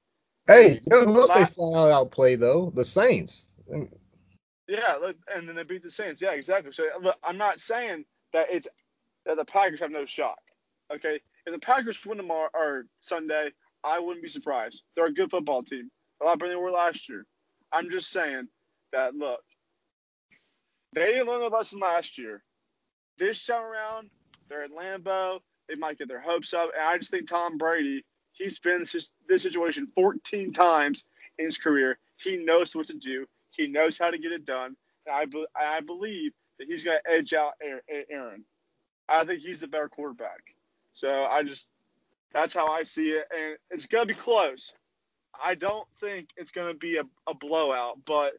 hey, 0.47 0.75
you 0.75 0.81
know 0.91 1.05
who 1.05 1.21
else 1.21 1.31
they 1.31 1.45
flat 1.47 1.79
out 1.79 1.93
outplay 1.93 2.37
though? 2.37 2.71
The 2.75 2.85
Saints. 2.85 3.47
yeah, 4.69 4.97
look, 5.01 5.17
and 5.35 5.49
then 5.49 5.57
they 5.57 5.65
beat 5.65 5.83
the 5.83 5.91
Saints. 5.91 6.21
Yeah, 6.21 6.33
exactly. 6.33 6.73
So 6.73 6.85
look, 7.03 7.17
I'm 7.25 7.39
not 7.39 7.61
saying 7.61 8.05
that 8.33 8.49
it's 8.51 8.69
that 9.27 9.37
the 9.37 9.45
Packers 9.45 9.81
have 9.81 9.91
no 9.91 10.05
shot. 10.05 10.39
Okay, 10.95 11.21
if 11.47 11.53
the 11.53 11.59
Packers 11.59 12.05
win 12.05 12.19
tomorrow 12.19 12.49
or 12.55 12.87
Sunday, 13.01 13.51
I 13.83 13.99
wouldn't 13.99 14.23
be 14.23 14.29
surprised. 14.31 14.83
They're 14.97 15.07
a 15.07 15.13
good 15.15 15.31
football 15.31 15.63
team, 15.63 15.91
a 16.23 16.25
lot 16.25 16.39
better 16.39 16.51
than 16.53 16.59
they 16.59 16.63
were 16.63 16.71
last 16.71 17.09
year. 17.09 17.27
I'm 17.73 17.91
just 17.91 18.11
saying 18.11 18.49
that 18.93 19.15
look, 19.15 19.41
they 20.95 21.07
didn't 21.07 21.27
learn 21.27 21.43
a 21.43 21.49
lesson 21.49 21.81
last 21.81 22.19
year. 22.19 22.43
This 23.19 23.45
time 23.45 23.63
around, 23.63 24.11
they're 24.49 24.65
at 24.65 24.71
Lambeau. 24.71 25.41
They 25.69 25.75
might 25.77 25.99
get 25.99 26.09
their 26.09 26.21
hopes 26.21 26.53
up, 26.55 26.71
and 26.77 26.87
I 26.87 26.99
just 26.99 27.11
think 27.11 27.29
Tom 27.29 27.59
Brady. 27.59 28.05
He's 28.33 28.59
been 28.59 28.81
this, 28.81 29.13
this 29.29 29.43
situation 29.43 29.89
14 29.95 30.53
times 30.53 31.05
in 31.39 31.45
his 31.45 31.57
career. 31.59 31.99
He 32.17 32.37
knows 32.37 32.75
what 32.75 32.87
to 32.89 32.95
do. 32.95 33.27
He 33.51 33.69
knows 33.69 33.97
how 33.97 34.11
to 34.11 34.19
get 34.19 34.33
it 34.33 34.45
done. 34.45 34.75
And 35.07 35.15
I, 35.15 35.25
be, 35.27 35.47
I 35.55 35.81
believe 35.81 36.33
that 36.59 36.67
he's 36.69 36.83
going 36.83 36.99
to 37.05 37.13
edge 37.13 37.33
out 37.33 37.53
Aaron. 38.11 38.45
I 39.09 39.25
think 39.25 39.41
he's 39.41 39.61
the 39.61 39.69
better 39.69 39.89
quarterback. 39.89 40.54
So 40.95 41.25
I 41.25 41.43
just, 41.43 41.69
that's 42.33 42.55
how 42.55 42.69
I 42.69 42.85
see 42.85 43.11
it. 43.11 43.27
And 43.31 43.59
it's 43.71 43.87
to 44.09 44.15
be 44.15 44.19
close. 44.19 44.73
I 45.43 45.55
don't 45.55 45.87
think 46.01 46.31
it's 46.37 46.51
to 46.69 46.75
be 46.75 46.97
a, 46.97 47.03
a 47.27 47.35
blowout, 47.35 47.99
but 48.07 48.35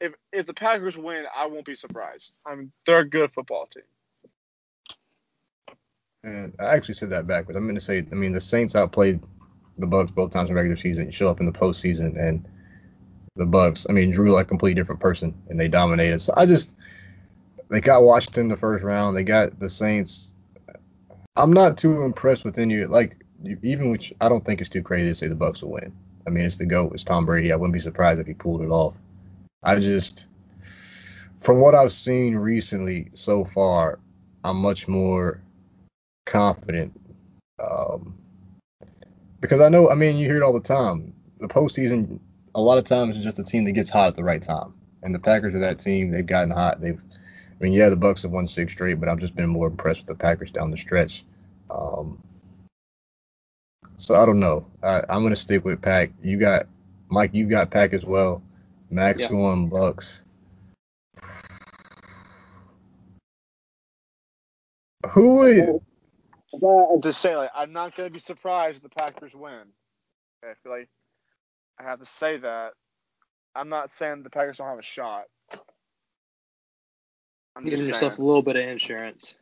if 0.00 0.14
if 0.32 0.46
the 0.46 0.54
Packers 0.54 0.96
win, 0.96 1.24
I 1.34 1.46
won't 1.46 1.64
be 1.64 1.74
surprised. 1.74 2.38
I 2.46 2.54
mean, 2.54 2.72
they're 2.86 3.00
a 3.00 3.08
good 3.08 3.32
football 3.32 3.66
team. 3.66 3.82
And 6.22 6.54
I 6.60 6.74
actually 6.74 6.94
said 6.94 7.10
that 7.10 7.26
backwards. 7.26 7.56
I'm 7.56 7.64
to 7.76 7.80
say, 7.80 8.06
I 8.10 8.14
mean, 8.14 8.32
the 8.32 8.40
Saints 8.40 8.74
outplayed 8.74 9.20
the 9.76 9.86
Bucks 9.86 10.10
both 10.10 10.30
times 10.30 10.50
in 10.50 10.56
regular 10.56 10.76
season. 10.76 11.06
You 11.06 11.12
show 11.12 11.28
up 11.28 11.40
in 11.40 11.46
the 11.46 11.52
postseason, 11.52 12.18
and 12.20 12.48
the 13.36 13.46
Bucks, 13.46 13.86
I 13.88 13.92
mean, 13.92 14.10
drew 14.10 14.32
like 14.32 14.46
a 14.46 14.48
completely 14.48 14.74
different 14.74 15.00
person, 15.00 15.34
and 15.48 15.58
they 15.58 15.68
dominated. 15.68 16.20
So 16.20 16.34
I 16.36 16.46
just, 16.46 16.72
they 17.70 17.80
got 17.80 18.02
Washington 18.02 18.42
in 18.42 18.48
the 18.48 18.56
first 18.56 18.82
round. 18.84 19.16
They 19.16 19.22
got 19.22 19.58
the 19.58 19.68
Saints. 19.68 20.34
I'm 21.36 21.52
not 21.52 21.76
too 21.76 22.02
impressed 22.02 22.44
with 22.44 22.58
any, 22.58 22.84
like, 22.84 23.24
even 23.62 23.90
which 23.90 24.12
I 24.20 24.28
don't 24.28 24.44
think 24.44 24.60
it's 24.60 24.70
too 24.70 24.82
crazy 24.82 25.08
to 25.08 25.14
say 25.14 25.28
the 25.28 25.34
Bucks 25.34 25.62
will 25.62 25.72
win. 25.72 25.92
I 26.26 26.30
mean, 26.30 26.44
it's 26.44 26.56
the 26.56 26.66
GOAT. 26.66 26.92
It's 26.94 27.04
Tom 27.04 27.26
Brady. 27.26 27.52
I 27.52 27.56
wouldn't 27.56 27.74
be 27.74 27.80
surprised 27.80 28.20
if 28.20 28.26
he 28.26 28.34
pulled 28.34 28.62
it 28.62 28.70
off. 28.70 28.94
I 29.62 29.78
just, 29.78 30.26
from 31.40 31.60
what 31.60 31.74
I've 31.74 31.92
seen 31.92 32.34
recently 32.34 33.10
so 33.14 33.44
far, 33.44 33.98
I'm 34.44 34.56
much 34.56 34.88
more 34.88 35.40
confident. 36.24 36.98
Um, 37.64 38.16
because 39.40 39.60
I 39.60 39.68
know, 39.68 39.90
I 39.90 39.94
mean, 39.94 40.16
you 40.16 40.26
hear 40.26 40.38
it 40.38 40.42
all 40.42 40.52
the 40.52 40.60
time. 40.60 41.12
The 41.38 41.48
postseason, 41.48 42.18
a 42.54 42.60
lot 42.60 42.78
of 42.78 42.84
times, 42.84 43.16
is 43.16 43.24
just 43.24 43.38
a 43.38 43.44
team 43.44 43.64
that 43.64 43.72
gets 43.72 43.90
hot 43.90 44.08
at 44.08 44.16
the 44.16 44.24
right 44.24 44.42
time. 44.42 44.72
And 45.02 45.14
the 45.14 45.18
Packers 45.18 45.54
are 45.54 45.60
that 45.60 45.78
team. 45.78 46.10
They've 46.10 46.26
gotten 46.26 46.50
hot. 46.50 46.80
They've, 46.80 47.00
I 47.58 47.64
mean, 47.64 47.72
yeah, 47.72 47.88
the 47.88 47.96
Bucks 47.96 48.22
have 48.22 48.32
won 48.32 48.46
six 48.46 48.72
straight, 48.72 49.00
but 49.00 49.08
I've 49.08 49.18
just 49.18 49.34
been 49.34 49.48
more 49.48 49.66
impressed 49.66 50.00
with 50.00 50.08
the 50.08 50.14
Packers 50.14 50.50
down 50.50 50.70
the 50.70 50.76
stretch. 50.76 51.24
Um, 51.70 52.18
so 53.96 54.20
I 54.20 54.26
don't 54.26 54.40
know. 54.40 54.66
I, 54.82 55.02
I'm 55.08 55.22
gonna 55.22 55.36
stick 55.36 55.64
with 55.64 55.80
Pack. 55.80 56.10
You 56.22 56.38
got 56.38 56.66
Mike. 57.08 57.32
You 57.32 57.46
got 57.46 57.70
Pack 57.70 57.92
as 57.92 58.04
well. 58.04 58.42
Max 58.90 59.22
Yeah. 59.22 59.28
going 59.28 59.68
Bucks. 59.68 60.22
Who 65.10 65.36
would? 65.36 65.80
I'm 66.62 67.02
just 67.02 67.20
saying, 67.20 67.36
like, 67.36 67.50
I'm 67.54 67.72
not 67.72 67.94
going 67.94 68.08
to 68.08 68.12
be 68.12 68.20
surprised 68.20 68.78
if 68.78 68.82
the 68.82 68.88
Packers 68.88 69.34
win. 69.34 69.62
I 70.42 70.54
feel 70.62 70.72
like 70.72 70.88
I 71.78 71.84
have 71.84 72.00
to 72.00 72.06
say 72.06 72.38
that. 72.38 72.72
I'm 73.54 73.68
not 73.68 73.90
saying 73.92 74.22
the 74.22 74.30
Packers 74.30 74.58
don't 74.58 74.68
have 74.68 74.78
a 74.78 74.82
shot. 74.82 75.24
I'm 77.56 77.64
Giving 77.64 77.78
just 77.78 77.88
yourself 77.88 78.18
a 78.18 78.22
little 78.22 78.42
bit 78.42 78.56
of 78.56 78.68
insurance. 78.68 79.38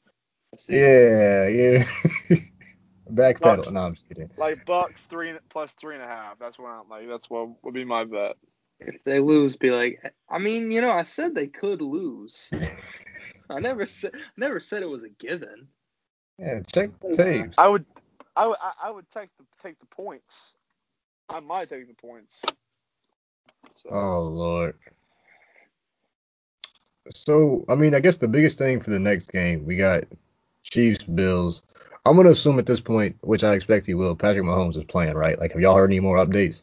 Yeah, 0.68 1.48
yeah. 1.48 1.84
Backpedal. 3.12 3.40
Bucks. 3.40 3.72
No, 3.72 3.80
I'm 3.80 3.94
just 3.94 4.08
kidding. 4.08 4.30
Like 4.36 4.64
Bucks 4.64 5.02
three 5.02 5.34
plus 5.50 5.72
three 5.74 5.94
and 5.94 6.04
a 6.04 6.06
half. 6.06 6.38
That's 6.38 6.58
what 6.58 6.68
I'm 6.68 6.88
like. 6.88 7.08
That's 7.08 7.28
what 7.28 7.48
would 7.64 7.74
be 7.74 7.84
my 7.84 8.04
bet. 8.04 8.36
If 8.80 9.02
they 9.04 9.20
lose, 9.20 9.56
be 9.56 9.70
like, 9.70 10.02
I 10.28 10.38
mean, 10.38 10.70
you 10.70 10.80
know, 10.80 10.90
I 10.90 11.02
said 11.02 11.34
they 11.34 11.46
could 11.46 11.80
lose. 11.82 12.50
I 13.50 13.60
never 13.60 13.86
said, 13.86 14.12
never 14.36 14.60
said 14.60 14.82
it 14.82 14.88
was 14.88 15.04
a 15.04 15.08
given. 15.08 15.68
Yeah, 16.38 16.60
check 16.72 16.90
the 17.00 17.16
tapes. 17.16 17.58
I 17.58 17.68
would, 17.68 17.84
I 18.36 18.46
would, 18.48 18.56
I- 18.60 18.72
I 18.84 18.90
would 18.90 19.10
take 19.10 19.30
the 19.38 19.44
take 19.62 19.78
the 19.80 19.86
points. 19.86 20.56
I 21.28 21.40
might 21.40 21.68
take 21.68 21.86
the 21.88 21.94
points. 21.94 22.42
So, 23.74 23.90
Oh 23.90 24.20
Lord. 24.22 24.76
So 27.10 27.64
I 27.68 27.74
mean, 27.74 27.94
I 27.94 28.00
guess 28.00 28.16
the 28.16 28.28
biggest 28.28 28.58
thing 28.58 28.80
for 28.80 28.90
the 28.90 28.98
next 28.98 29.30
game, 29.30 29.64
we 29.64 29.76
got 29.76 30.04
Chiefs 30.62 31.04
Bills. 31.04 31.62
I'm 32.06 32.16
gonna 32.16 32.30
assume 32.30 32.58
at 32.58 32.66
this 32.66 32.80
point, 32.80 33.16
which 33.22 33.44
I 33.44 33.54
expect 33.54 33.86
he 33.86 33.94
will, 33.94 34.14
Patrick 34.14 34.44
Mahomes 34.44 34.76
is 34.76 34.84
playing, 34.84 35.14
right? 35.14 35.38
Like, 35.38 35.52
have 35.52 35.60
y'all 35.60 35.76
heard 35.76 35.90
any 35.90 36.00
more 36.00 36.18
updates? 36.18 36.62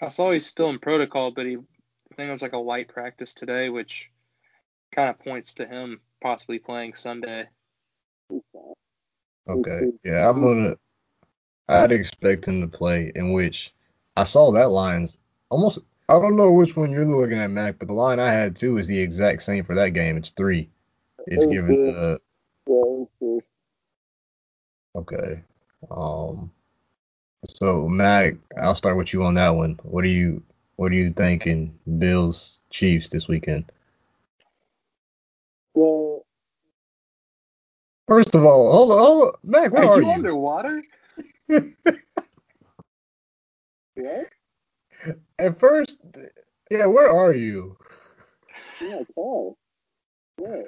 I 0.00 0.08
saw 0.08 0.30
he's 0.30 0.46
still 0.46 0.70
in 0.70 0.78
protocol, 0.78 1.30
but 1.30 1.46
he, 1.46 1.56
I 1.56 2.14
think 2.14 2.28
it 2.28 2.32
was 2.32 2.42
like 2.42 2.52
a 2.52 2.58
light 2.58 2.88
practice 2.88 3.34
today, 3.34 3.68
which 3.68 4.10
kind 4.92 5.10
of 5.10 5.18
points 5.18 5.54
to 5.54 5.66
him 5.66 6.00
possibly 6.22 6.58
playing 6.58 6.94
Sunday. 6.94 7.48
Okay. 9.48 9.80
Yeah, 10.04 10.28
I'm 10.28 10.40
gonna. 10.40 10.76
I'd 11.68 11.92
expect 11.92 12.48
him 12.48 12.60
to 12.60 12.68
play. 12.68 13.12
In 13.14 13.32
which 13.32 13.72
I 14.16 14.24
saw 14.24 14.52
that 14.52 14.70
line's 14.70 15.18
almost. 15.48 15.78
I 16.10 16.20
don't 16.20 16.36
know 16.36 16.52
which 16.52 16.76
one 16.76 16.92
you're 16.92 17.06
looking 17.06 17.38
at, 17.40 17.50
Mac, 17.50 17.78
but 17.80 17.88
the 17.88 17.94
line 17.94 18.20
I 18.20 18.30
had 18.32 18.56
too 18.56 18.78
is 18.78 18.88
the 18.88 19.00
exact 19.00 19.42
same 19.44 19.64
for 19.64 19.76
that 19.76 19.90
game. 19.90 20.18
It's 20.18 20.30
three. 20.30 20.70
It's 21.26 21.46
given 21.46 21.78
good. 21.78 21.96
the 21.96 22.20
yeah, 22.68 23.38
Okay. 24.96 25.42
Um. 25.90 26.52
So 27.48 27.88
Mac, 27.88 28.34
I'll 28.60 28.74
start 28.76 28.96
with 28.98 29.12
you 29.12 29.24
on 29.24 29.34
that 29.34 29.50
one. 29.50 29.78
What 29.84 30.04
are 30.04 30.08
you 30.08 30.42
What 30.76 30.92
are 30.92 30.96
you 30.96 31.12
thinking? 31.12 31.78
Bills 31.98 32.60
Chiefs 32.70 33.10
this 33.10 33.28
weekend. 33.28 33.72
well, 35.74 36.26
First 38.08 38.34
of 38.34 38.44
all, 38.44 38.72
hold 38.72 38.92
on, 38.92 38.98
hold 38.98 39.22
on. 39.28 39.34
Mac, 39.44 39.72
where 39.72 39.84
Are 39.84 39.86
are 39.86 40.02
you 40.02 40.04
you? 40.04 40.10
underwater? 40.10 40.82
what? 43.94 44.28
At 45.38 45.58
first, 45.58 46.00
yeah, 46.70 46.86
where 46.86 47.10
are 47.10 47.32
you? 47.32 47.76
Yeah, 48.80 49.02
car. 49.14 49.56
Yeah. 50.40 50.62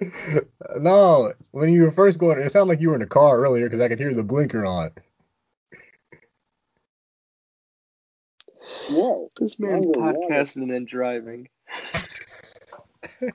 no, 0.76 1.32
when 1.52 1.72
you 1.72 1.82
were 1.82 1.90
first 1.90 2.18
going, 2.18 2.38
it 2.40 2.52
sounded 2.52 2.72
like 2.72 2.80
you 2.80 2.90
were 2.90 2.96
in 2.96 3.02
a 3.02 3.06
car 3.06 3.38
earlier 3.38 3.66
because 3.66 3.80
I 3.80 3.88
could 3.88 4.00
hear 4.00 4.14
the 4.14 4.24
blinker 4.24 4.66
on. 4.66 4.90
Whoa. 8.90 9.30
This 9.38 9.58
man's 9.58 9.86
Wonder 9.86 10.18
why. 10.28 10.28
podcasting 10.28 10.74
and 10.74 10.86
driving. 10.86 11.48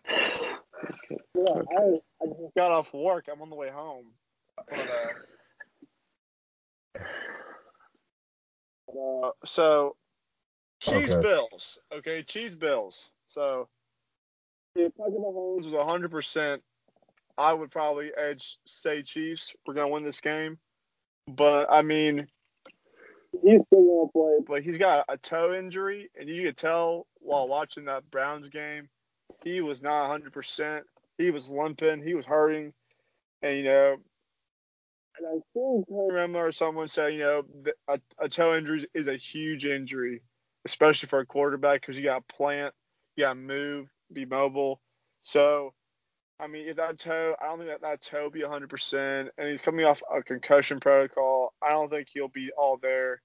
Yeah, 1.35 1.61
I, 1.77 1.99
I 2.21 2.25
just 2.25 2.55
got 2.55 2.71
off 2.71 2.93
work. 2.93 3.25
I'm 3.31 3.41
on 3.41 3.49
the 3.49 3.55
way 3.55 3.69
home. 3.69 4.05
But, 4.55 4.79
uh, 4.79 5.09
uh, 8.97 9.31
so, 9.45 9.95
cheese 10.79 11.13
Okay. 11.13 11.21
bills. 11.21 11.79
Okay, 11.91 12.23
cheese 12.23 12.55
bills. 12.55 13.11
So, 13.27 13.67
if 14.75 14.95
Patrick 14.95 15.15
Mahomes 15.15 15.71
was 15.71 15.73
100%, 15.73 16.61
I 17.37 17.53
would 17.53 17.71
probably 17.71 18.11
edge 18.17 18.57
say 18.65 19.01
Chiefs. 19.01 19.53
We're 19.65 19.73
going 19.73 19.87
to 19.87 19.93
win 19.93 20.03
this 20.03 20.21
game. 20.21 20.57
But, 21.27 21.67
I 21.69 21.81
mean, 21.81 22.27
he's 23.43 23.61
still 23.61 23.83
going 23.83 24.07
to 24.07 24.11
play. 24.11 24.37
But 24.45 24.63
he's 24.63 24.77
got 24.77 25.05
a 25.09 25.17
toe 25.17 25.53
injury, 25.53 26.09
and 26.19 26.27
you 26.27 26.43
could 26.43 26.57
tell 26.57 27.07
while 27.19 27.47
watching 27.47 27.85
that 27.85 28.09
Browns 28.09 28.49
game, 28.49 28.89
he 29.43 29.61
was 29.61 29.81
not 29.81 30.09
100%. 30.09 30.81
He 31.17 31.31
was 31.31 31.49
limping. 31.49 32.01
He 32.01 32.13
was 32.13 32.25
hurting. 32.25 32.73
And, 33.41 33.57
you 33.57 33.63
know, 33.63 33.97
and 35.19 35.27
I 35.27 35.39
think 35.53 35.85
I 35.91 36.13
remember 36.13 36.51
someone 36.51 36.87
saying, 36.87 37.19
you 37.19 37.23
know, 37.23 37.43
a, 37.87 37.99
a 38.19 38.29
toe 38.29 38.55
injury 38.55 38.87
is 38.93 39.07
a 39.07 39.17
huge 39.17 39.65
injury, 39.65 40.21
especially 40.65 41.07
for 41.09 41.19
a 41.19 41.25
quarterback 41.25 41.81
because 41.81 41.97
you 41.97 42.03
got 42.03 42.27
to 42.27 42.35
plant, 42.35 42.73
you 43.15 43.25
got 43.25 43.33
to 43.33 43.35
move, 43.39 43.87
be 44.11 44.25
mobile. 44.25 44.81
So, 45.21 45.73
I 46.39 46.47
mean, 46.47 46.67
if 46.69 46.77
that 46.77 46.99
toe, 46.99 47.35
I 47.41 47.47
don't 47.47 47.59
think 47.59 47.69
that 47.69 47.81
that 47.81 48.01
toe 48.01 48.29
be 48.29 48.41
100%. 48.41 49.29
And 49.37 49.47
he's 49.49 49.61
coming 49.61 49.85
off 49.85 50.01
a 50.13 50.23
concussion 50.23 50.79
protocol. 50.79 51.53
I 51.61 51.71
don't 51.71 51.89
think 51.89 52.07
he'll 52.11 52.29
be 52.29 52.51
all 52.57 52.77
there. 52.77 53.21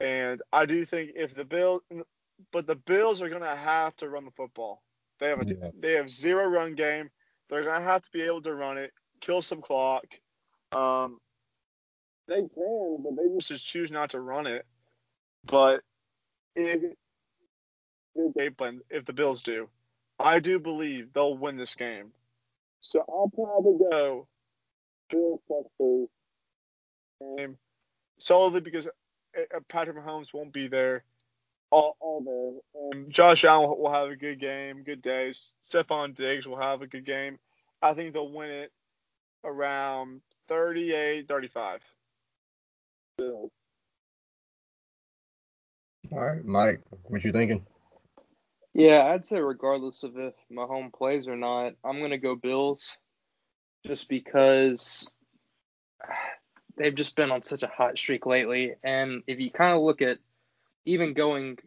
And 0.00 0.40
I 0.52 0.64
do 0.66 0.84
think 0.86 1.10
if 1.16 1.34
the 1.34 1.44
Bills, 1.44 1.82
but 2.52 2.66
the 2.66 2.76
Bills 2.76 3.20
are 3.20 3.28
going 3.28 3.42
to 3.42 3.56
have 3.56 3.94
to 3.96 4.08
run 4.08 4.24
the 4.24 4.30
football. 4.30 4.82
They 5.18 5.28
have 5.28 5.42
a, 5.42 5.46
Yeah. 5.46 5.70
they 5.78 5.92
have 5.92 6.08
zero 6.08 6.46
run 6.46 6.74
game. 6.74 7.10
They're 7.50 7.64
going 7.64 7.80
to 7.80 7.86
have 7.86 8.02
to 8.02 8.10
be 8.10 8.22
able 8.22 8.40
to 8.42 8.54
run 8.54 8.78
it, 8.78 8.92
kill 9.20 9.42
some 9.42 9.60
clock. 9.60 10.04
Um, 10.72 11.18
they 12.28 12.36
can, 12.36 12.98
but 13.02 13.16
they 13.16 13.38
just 13.38 13.66
choose 13.66 13.90
not 13.90 14.10
to 14.10 14.20
run 14.20 14.46
it. 14.46 14.64
But 15.44 15.80
if 16.54 16.94
game 18.36 18.54
plan, 18.54 18.80
if 18.90 19.04
the 19.04 19.12
Bills 19.12 19.42
do, 19.42 19.68
I 20.18 20.38
do 20.38 20.58
believe 20.58 21.12
they'll 21.12 21.36
win 21.36 21.56
this 21.56 21.74
game. 21.74 22.12
So 22.80 23.04
I'll 23.08 23.30
probably 23.34 23.78
go 23.90 24.26
Bills 25.10 25.40
plus 25.46 25.64
three 25.76 26.06
game 27.36 27.56
solely 28.18 28.60
because 28.60 28.86
uh, 28.86 29.60
Patrick 29.68 29.96
Mahomes 29.96 30.32
won't 30.32 30.52
be 30.52 30.68
there 30.68 31.04
all, 31.70 31.96
all 32.00 32.62
there. 32.74 32.92
And 32.92 33.10
Josh 33.12 33.44
Allen 33.44 33.68
will, 33.68 33.78
will 33.78 33.92
have 33.92 34.08
a 34.08 34.16
good 34.16 34.40
game, 34.40 34.82
good 34.82 35.02
days. 35.02 35.54
Stefon 35.62 36.14
Diggs 36.14 36.46
will 36.46 36.60
have 36.60 36.82
a 36.82 36.86
good 36.86 37.06
game. 37.06 37.38
I 37.82 37.94
think 37.94 38.12
they'll 38.12 38.30
win 38.30 38.50
it 38.50 38.72
around 39.44 40.20
38 40.50 41.28
35. 41.28 41.80
Bills. 43.16 43.50
All 46.12 46.18
right, 46.18 46.44
Mike, 46.44 46.80
what 47.04 47.24
you 47.24 47.30
thinking? 47.30 47.64
Yeah, 48.74 49.06
I'd 49.06 49.24
say 49.24 49.38
regardless 49.38 50.02
of 50.02 50.18
if 50.18 50.34
Mahomes 50.52 50.92
plays 50.92 51.28
or 51.28 51.36
not, 51.36 51.74
I'm 51.84 52.00
gonna 52.00 52.18
go 52.18 52.34
Bills, 52.34 52.98
just 53.86 54.08
because 54.08 55.08
they've 56.76 56.94
just 56.94 57.14
been 57.14 57.30
on 57.30 57.42
such 57.42 57.62
a 57.62 57.68
hot 57.68 57.96
streak 57.96 58.26
lately. 58.26 58.74
And 58.82 59.22
if 59.28 59.38
you 59.38 59.50
kind 59.50 59.76
of 59.76 59.82
look 59.82 60.02
at 60.02 60.18
even 60.84 61.14
going, 61.14 61.58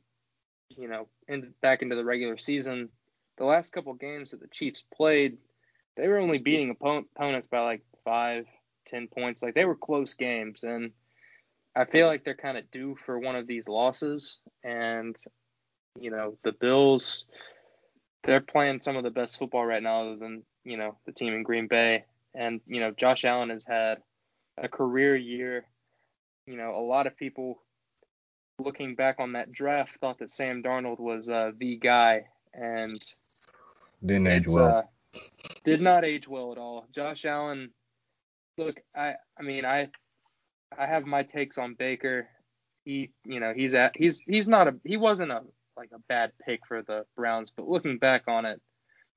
you 0.70 0.90
know, 0.90 1.08
in, 1.28 1.54
back 1.62 1.82
into 1.82 1.96
the 1.96 2.04
regular 2.04 2.38
season, 2.38 2.90
the 3.38 3.46
last 3.46 3.72
couple 3.72 3.94
games 3.94 4.32
that 4.32 4.42
the 4.42 4.48
Chiefs 4.48 4.84
played, 4.94 5.38
they 5.96 6.08
were 6.08 6.18
only 6.18 6.38
beating 6.38 6.70
opponents 6.72 7.48
by 7.48 7.62
like 7.62 7.82
five, 8.04 8.46
ten 8.86 9.08
points. 9.08 9.42
Like 9.42 9.56
they 9.56 9.66
were 9.66 9.76
close 9.76 10.14
games, 10.14 10.64
and 10.64 10.92
I 11.76 11.86
feel 11.86 12.08
like 12.08 12.24
they're 12.24 12.36
kind 12.36 12.58
of 12.58 12.70
due 12.72 12.96
for 13.06 13.18
one 13.20 13.36
of 13.36 13.48
these 13.48 13.68
losses. 13.68 14.40
And 14.64 15.16
you 16.00 16.12
know, 16.12 16.38
the 16.44 16.52
Bills, 16.52 17.26
they're 18.24 18.42
playing 18.42 18.82
some 18.82 18.96
of 18.96 19.04
the 19.04 19.12
best 19.12 19.38
football 19.38 19.66
right 19.66 19.84
now, 19.84 20.02
other 20.04 20.16
than 20.18 20.44
you 20.64 20.78
know 20.78 20.98
the 21.06 21.12
team 21.12 21.34
in 21.34 21.44
Green 21.44 21.68
Bay. 21.68 22.06
And 22.36 22.62
you 22.68 22.80
know, 22.80 22.92
Josh 22.92 23.26
Allen 23.26 23.50
has 23.50 23.64
had 23.64 24.00
a 24.58 24.68
career 24.68 25.16
year. 25.16 25.66
You 26.48 26.58
know, 26.58 26.76
a 26.76 26.86
lot 26.86 27.08
of 27.08 27.16
people 27.16 27.62
looking 28.60 28.96
back 28.96 29.16
on 29.20 29.34
that 29.34 29.52
draft 29.52 29.98
thought 30.00 30.20
that 30.20 30.30
Sam 30.30 30.62
Darnold 30.62 31.00
was 31.00 31.30
uh, 31.30 31.52
the 31.58 31.76
guy, 31.78 32.26
and 32.54 33.00
Didn't 34.06 34.28
age 34.28 34.48
well. 34.48 34.66
uh, 35.16 35.20
did 35.64 35.82
not 35.82 36.06
age 36.06 36.28
well 36.28 36.52
at 36.52 36.58
all. 36.58 36.86
Josh 36.92 37.26
Allen, 37.26 37.70
look, 38.58 38.80
I 38.96 39.14
I 39.38 39.44
mean 39.44 39.66
I 39.66 39.90
I 40.78 40.86
have 40.86 41.06
my 41.06 41.24
takes 41.24 41.58
on 41.58 41.76
Baker. 41.76 42.28
He 42.86 43.12
you 43.26 43.40
know 43.40 43.54
he's 43.56 43.74
at 43.74 43.96
he's 43.98 44.20
he's 44.20 44.48
not 44.48 44.68
a 44.68 44.76
he 44.84 44.98
wasn't 44.98 45.32
a 45.32 45.42
like 45.78 45.90
a 45.94 46.00
bad 46.08 46.32
pick 46.46 46.62
for 46.68 46.82
the 46.82 47.06
Browns, 47.16 47.52
but 47.52 47.68
looking 47.68 47.98
back 47.98 48.24
on 48.28 48.46
it, 48.46 48.62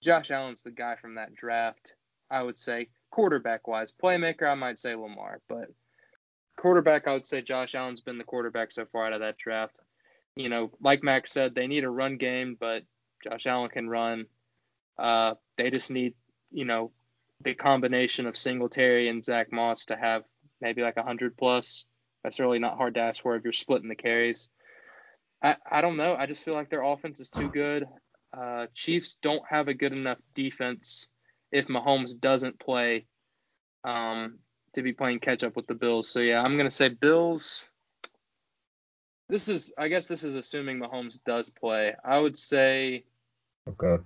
Josh 0.02 0.30
Allen's 0.30 0.62
the 0.62 0.70
guy 0.70 0.96
from 0.96 1.16
that 1.16 1.34
draft. 1.34 1.92
I 2.30 2.42
would 2.42 2.58
say 2.58 2.88
quarterback 3.10 3.68
wise, 3.68 3.92
playmaker 3.92 4.50
I 4.50 4.54
might 4.54 4.78
say 4.78 4.94
Lamar, 4.94 5.40
but 5.48 5.68
quarterback 6.56 7.06
I 7.06 7.12
would 7.12 7.26
say 7.26 7.42
Josh 7.42 7.74
Allen's 7.74 8.00
been 8.00 8.18
the 8.18 8.24
quarterback 8.24 8.72
so 8.72 8.84
far 8.86 9.06
out 9.06 9.12
of 9.12 9.20
that 9.20 9.38
draft. 9.38 9.76
You 10.34 10.48
know, 10.48 10.70
like 10.80 11.02
Max 11.02 11.32
said, 11.32 11.54
they 11.54 11.66
need 11.66 11.84
a 11.84 11.90
run 11.90 12.18
game, 12.18 12.56
but 12.58 12.82
Josh 13.24 13.46
Allen 13.46 13.70
can 13.70 13.88
run. 13.88 14.26
Uh, 14.98 15.34
they 15.56 15.70
just 15.70 15.90
need, 15.90 16.14
you 16.50 16.64
know, 16.64 16.92
the 17.42 17.54
combination 17.54 18.26
of 18.26 18.36
Singletary 18.36 19.08
and 19.08 19.24
Zach 19.24 19.52
Moss 19.52 19.86
to 19.86 19.96
have 19.96 20.24
maybe 20.60 20.82
like 20.82 20.96
100 20.96 21.36
plus. 21.36 21.84
That's 22.22 22.40
really 22.40 22.58
not 22.58 22.76
hard 22.76 22.94
to 22.94 23.00
ask 23.00 23.22
for 23.22 23.36
if 23.36 23.44
you're 23.44 23.52
splitting 23.52 23.88
the 23.88 23.94
carries. 23.94 24.48
I, 25.42 25.56
I 25.70 25.80
don't 25.80 25.96
know. 25.96 26.16
I 26.16 26.26
just 26.26 26.42
feel 26.42 26.54
like 26.54 26.70
their 26.70 26.82
offense 26.82 27.20
is 27.20 27.30
too 27.30 27.48
good. 27.48 27.86
Uh, 28.36 28.66
Chiefs 28.74 29.16
don't 29.22 29.42
have 29.48 29.68
a 29.68 29.74
good 29.74 29.92
enough 29.92 30.18
defense 30.34 31.08
if 31.52 31.68
Mahomes 31.68 32.18
doesn't 32.18 32.58
play 32.58 33.06
um, 33.84 34.38
to 34.74 34.82
be 34.82 34.92
playing 34.92 35.20
catch 35.20 35.44
up 35.44 35.56
with 35.56 35.66
the 35.66 35.74
Bills. 35.74 36.08
So 36.08 36.20
yeah, 36.20 36.42
I'm 36.42 36.56
gonna 36.56 36.70
say 36.70 36.88
Bills. 36.88 37.70
This 39.28 39.48
is, 39.48 39.72
I 39.76 39.88
guess, 39.88 40.06
this 40.06 40.24
is 40.24 40.36
assuming 40.36 40.78
Mahomes 40.78 41.18
does 41.24 41.50
play. 41.50 41.94
I 42.04 42.18
would 42.18 42.36
say 42.36 43.04
Okay. 43.68 44.02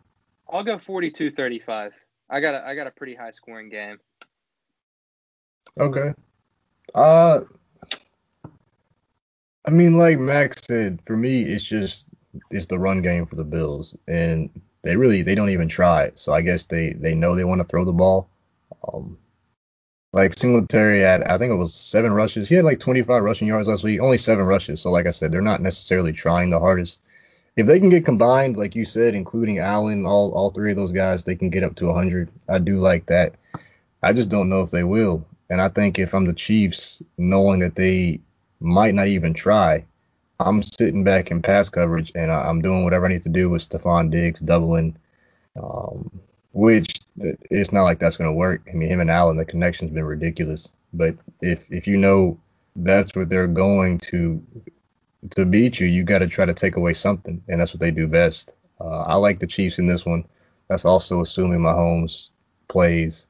I'll 0.48 0.64
go 0.64 0.76
42-35. 0.76 1.92
I 2.30 2.40
got 2.40 2.54
a, 2.54 2.66
I 2.66 2.74
got 2.74 2.86
a 2.86 2.90
pretty 2.92 3.14
high 3.14 3.32
scoring 3.32 3.68
game. 3.68 3.98
Okay. 5.78 6.14
Uh, 6.94 7.40
I 9.64 9.70
mean, 9.70 9.98
like 9.98 10.18
Max 10.18 10.62
said, 10.66 11.00
for 11.06 11.16
me, 11.16 11.42
it's 11.42 11.64
just 11.64 12.06
it's 12.50 12.66
the 12.66 12.78
run 12.78 13.02
game 13.02 13.26
for 13.26 13.36
the 13.36 13.44
Bills, 13.44 13.96
and 14.08 14.48
they 14.82 14.96
really 14.96 15.22
they 15.22 15.34
don't 15.34 15.50
even 15.50 15.68
try. 15.68 16.12
So 16.14 16.32
I 16.32 16.40
guess 16.40 16.64
they 16.64 16.92
they 16.94 17.14
know 17.14 17.34
they 17.34 17.44
want 17.44 17.60
to 17.60 17.66
throw 17.66 17.84
the 17.84 17.92
ball. 17.92 18.28
Um, 18.92 19.18
like 20.12 20.36
Singletary 20.36 21.02
had, 21.02 21.22
I 21.22 21.38
think 21.38 21.52
it 21.52 21.56
was 21.56 21.74
seven 21.74 22.12
rushes. 22.12 22.48
He 22.48 22.56
had 22.56 22.64
like 22.64 22.80
25 22.80 23.22
rushing 23.22 23.46
yards 23.46 23.68
last 23.68 23.84
week, 23.84 24.00
only 24.00 24.18
seven 24.18 24.44
rushes. 24.44 24.80
So 24.80 24.90
like 24.90 25.06
I 25.06 25.10
said, 25.10 25.30
they're 25.30 25.40
not 25.40 25.62
necessarily 25.62 26.12
trying 26.12 26.50
the 26.50 26.58
hardest. 26.58 27.00
If 27.56 27.66
they 27.66 27.80
can 27.80 27.90
get 27.90 28.04
combined, 28.04 28.56
like 28.56 28.74
you 28.74 28.84
said, 28.84 29.14
including 29.14 29.58
Allen, 29.58 30.06
all 30.06 30.30
all 30.32 30.50
three 30.50 30.70
of 30.70 30.76
those 30.76 30.92
guys, 30.92 31.24
they 31.24 31.34
can 31.36 31.50
get 31.50 31.64
up 31.64 31.74
to 31.76 31.86
100. 31.86 32.30
I 32.48 32.58
do 32.58 32.80
like 32.80 33.06
that. 33.06 33.34
I 34.02 34.12
just 34.12 34.28
don't 34.28 34.48
know 34.48 34.62
if 34.62 34.70
they 34.70 34.84
will. 34.84 35.26
And 35.50 35.60
I 35.60 35.68
think 35.68 35.98
if 35.98 36.14
I'm 36.14 36.26
the 36.26 36.32
Chiefs, 36.32 37.02
knowing 37.18 37.60
that 37.60 37.74
they 37.74 38.20
might 38.60 38.94
not 38.94 39.08
even 39.08 39.34
try, 39.34 39.84
I'm 40.38 40.62
sitting 40.62 41.04
back 41.04 41.30
in 41.30 41.42
pass 41.42 41.68
coverage 41.68 42.12
and 42.14 42.30
I'm 42.30 42.62
doing 42.62 42.84
whatever 42.84 43.06
I 43.06 43.10
need 43.10 43.24
to 43.24 43.28
do 43.28 43.50
with 43.50 43.68
Stefon 43.68 44.10
Diggs 44.10 44.40
doubling, 44.40 44.96
um, 45.60 46.10
which 46.52 47.00
it's 47.18 47.72
not 47.72 47.82
like 47.82 47.98
that's 47.98 48.16
going 48.16 48.30
to 48.30 48.34
work. 48.34 48.62
I 48.68 48.72
mean, 48.72 48.88
him 48.88 49.00
and 49.00 49.10
Allen, 49.10 49.36
the 49.36 49.44
connection's 49.44 49.90
been 49.90 50.04
ridiculous. 50.04 50.68
But 50.94 51.16
if 51.40 51.70
if 51.70 51.86
you 51.86 51.96
know 51.96 52.38
that's 52.76 53.14
what 53.14 53.28
they're 53.28 53.46
going 53.46 53.98
to 53.98 54.42
to 55.30 55.44
beat 55.44 55.80
you, 55.80 55.86
you 55.86 56.02
got 56.02 56.18
to 56.18 56.26
try 56.26 56.44
to 56.44 56.54
take 56.54 56.76
away 56.76 56.92
something, 56.92 57.42
and 57.48 57.60
that's 57.60 57.72
what 57.72 57.80
they 57.80 57.90
do 57.90 58.06
best. 58.06 58.54
Uh, 58.80 59.00
I 59.00 59.16
like 59.16 59.38
the 59.38 59.46
Chiefs 59.46 59.78
in 59.78 59.86
this 59.86 60.06
one. 60.06 60.24
That's 60.68 60.84
also 60.84 61.20
assuming 61.20 61.60
Mahomes 61.60 62.30
plays. 62.68 63.26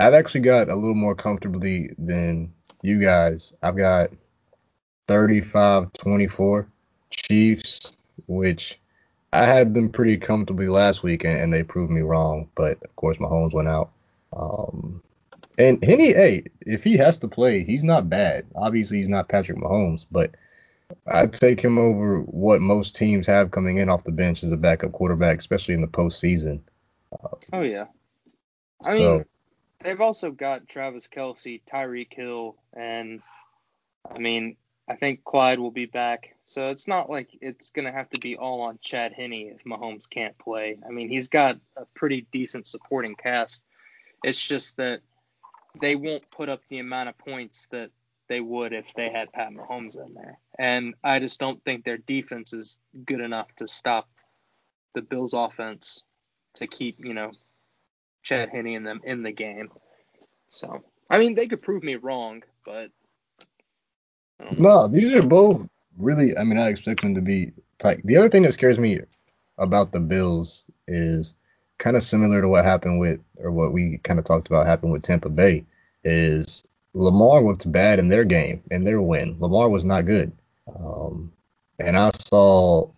I've 0.00 0.14
actually 0.14 0.40
got 0.40 0.68
a 0.68 0.74
little 0.74 0.94
more 0.94 1.14
comfortably 1.14 1.94
than 1.98 2.52
you 2.82 2.98
guys. 2.98 3.52
I've 3.62 3.76
got 3.76 4.10
35-24 5.08 6.66
Chiefs, 7.10 7.92
which 8.26 8.80
I 9.32 9.44
had 9.44 9.74
them 9.74 9.90
pretty 9.90 10.16
comfortably 10.16 10.68
last 10.68 11.02
week, 11.02 11.24
and, 11.24 11.38
and 11.38 11.52
they 11.52 11.62
proved 11.62 11.92
me 11.92 12.00
wrong. 12.00 12.48
But 12.54 12.82
of 12.82 12.94
course, 12.96 13.18
Mahomes 13.18 13.52
went 13.52 13.68
out. 13.68 13.90
Um, 14.32 15.02
and 15.58 15.82
Henne, 15.82 15.98
hey, 15.98 16.44
if 16.60 16.84
he 16.84 16.96
has 16.96 17.18
to 17.18 17.28
play, 17.28 17.64
he's 17.64 17.84
not 17.84 18.08
bad. 18.08 18.46
Obviously, 18.54 18.98
he's 18.98 19.08
not 19.08 19.28
Patrick 19.28 19.58
Mahomes, 19.58 20.06
but 20.10 20.34
I'd 21.06 21.32
take 21.32 21.60
him 21.60 21.78
over 21.78 22.20
what 22.20 22.60
most 22.60 22.96
teams 22.96 23.26
have 23.26 23.50
coming 23.50 23.78
in 23.78 23.88
off 23.88 24.04
the 24.04 24.12
bench 24.12 24.42
as 24.42 24.52
a 24.52 24.56
backup 24.56 24.92
quarterback, 24.92 25.38
especially 25.38 25.74
in 25.74 25.80
the 25.80 25.86
postseason. 25.86 26.60
Uh, 27.12 27.28
oh 27.52 27.60
yeah, 27.60 27.86
I 28.84 28.96
so, 28.96 29.16
mean 29.16 29.24
they've 29.84 30.00
also 30.00 30.30
got 30.30 30.68
Travis 30.68 31.06
Kelce, 31.06 31.62
Tyreek 31.64 32.12
Hill, 32.12 32.56
and 32.74 33.20
I 34.10 34.18
mean 34.18 34.56
I 34.88 34.96
think 34.96 35.24
Clyde 35.24 35.58
will 35.58 35.70
be 35.70 35.86
back. 35.86 36.34
So 36.44 36.68
it's 36.68 36.88
not 36.88 37.10
like 37.10 37.28
it's 37.40 37.70
gonna 37.70 37.92
have 37.92 38.08
to 38.10 38.20
be 38.20 38.36
all 38.36 38.62
on 38.62 38.78
Chad 38.80 39.12
Henne 39.12 39.52
if 39.54 39.64
Mahomes 39.64 40.08
can't 40.08 40.36
play. 40.38 40.78
I 40.86 40.90
mean 40.90 41.08
he's 41.08 41.28
got 41.28 41.58
a 41.76 41.84
pretty 41.94 42.26
decent 42.32 42.66
supporting 42.66 43.14
cast. 43.14 43.62
It's 44.24 44.46
just 44.46 44.78
that 44.78 45.00
they 45.80 45.96
won't 45.96 46.30
put 46.30 46.48
up 46.48 46.62
the 46.68 46.78
amount 46.78 47.10
of 47.10 47.18
points 47.18 47.66
that 47.72 47.90
they 48.28 48.40
would 48.40 48.72
if 48.72 48.94
they 48.94 49.10
had 49.10 49.32
Pat 49.32 49.52
Mahomes 49.52 49.96
in 49.96 50.14
there. 50.14 50.38
And 50.58 50.94
I 51.04 51.20
just 51.20 51.38
don't 51.38 51.62
think 51.64 51.84
their 51.84 51.98
defense 51.98 52.52
is 52.52 52.78
good 53.04 53.20
enough 53.20 53.54
to 53.56 53.68
stop 53.68 54.08
the 54.94 55.02
Bills 55.02 55.34
offense 55.34 56.02
to 56.54 56.66
keep, 56.66 56.98
you 56.98 57.14
know, 57.14 57.30
Chad 58.22 58.48
Henne 58.50 58.74
and 58.74 58.86
them 58.86 59.00
in 59.04 59.22
the 59.22 59.30
game. 59.30 59.70
So, 60.48 60.82
I 61.08 61.18
mean, 61.18 61.34
they 61.34 61.46
could 61.46 61.62
prove 61.62 61.82
me 61.82 61.94
wrong, 61.94 62.42
but. 62.64 62.90
No, 64.58 64.88
these 64.88 65.12
are 65.12 65.22
both 65.22 65.68
really, 65.96 66.36
I 66.36 66.44
mean, 66.44 66.58
I 66.58 66.68
expect 66.68 67.02
them 67.02 67.14
to 67.14 67.20
be 67.20 67.52
tight. 67.78 68.04
The 68.04 68.16
other 68.16 68.28
thing 68.28 68.42
that 68.42 68.54
scares 68.54 68.78
me 68.78 69.00
about 69.58 69.92
the 69.92 70.00
Bills 70.00 70.64
is 70.86 71.34
kind 71.78 71.96
of 71.96 72.02
similar 72.02 72.40
to 72.40 72.48
what 72.48 72.64
happened 72.64 72.98
with, 72.98 73.20
or 73.38 73.52
what 73.52 73.72
we 73.72 73.98
kind 73.98 74.18
of 74.18 74.24
talked 74.24 74.48
about 74.48 74.66
happened 74.66 74.92
with 74.92 75.02
Tampa 75.02 75.28
Bay, 75.28 75.64
is 76.02 76.64
Lamar 76.94 77.42
looked 77.42 77.70
bad 77.70 77.98
in 77.98 78.08
their 78.08 78.24
game, 78.24 78.62
in 78.70 78.84
their 78.84 79.00
win. 79.00 79.36
Lamar 79.38 79.68
was 79.68 79.84
not 79.84 80.06
good. 80.06 80.32
Um, 80.76 81.32
and 81.78 81.96
I 81.96 82.10
saw 82.28 82.90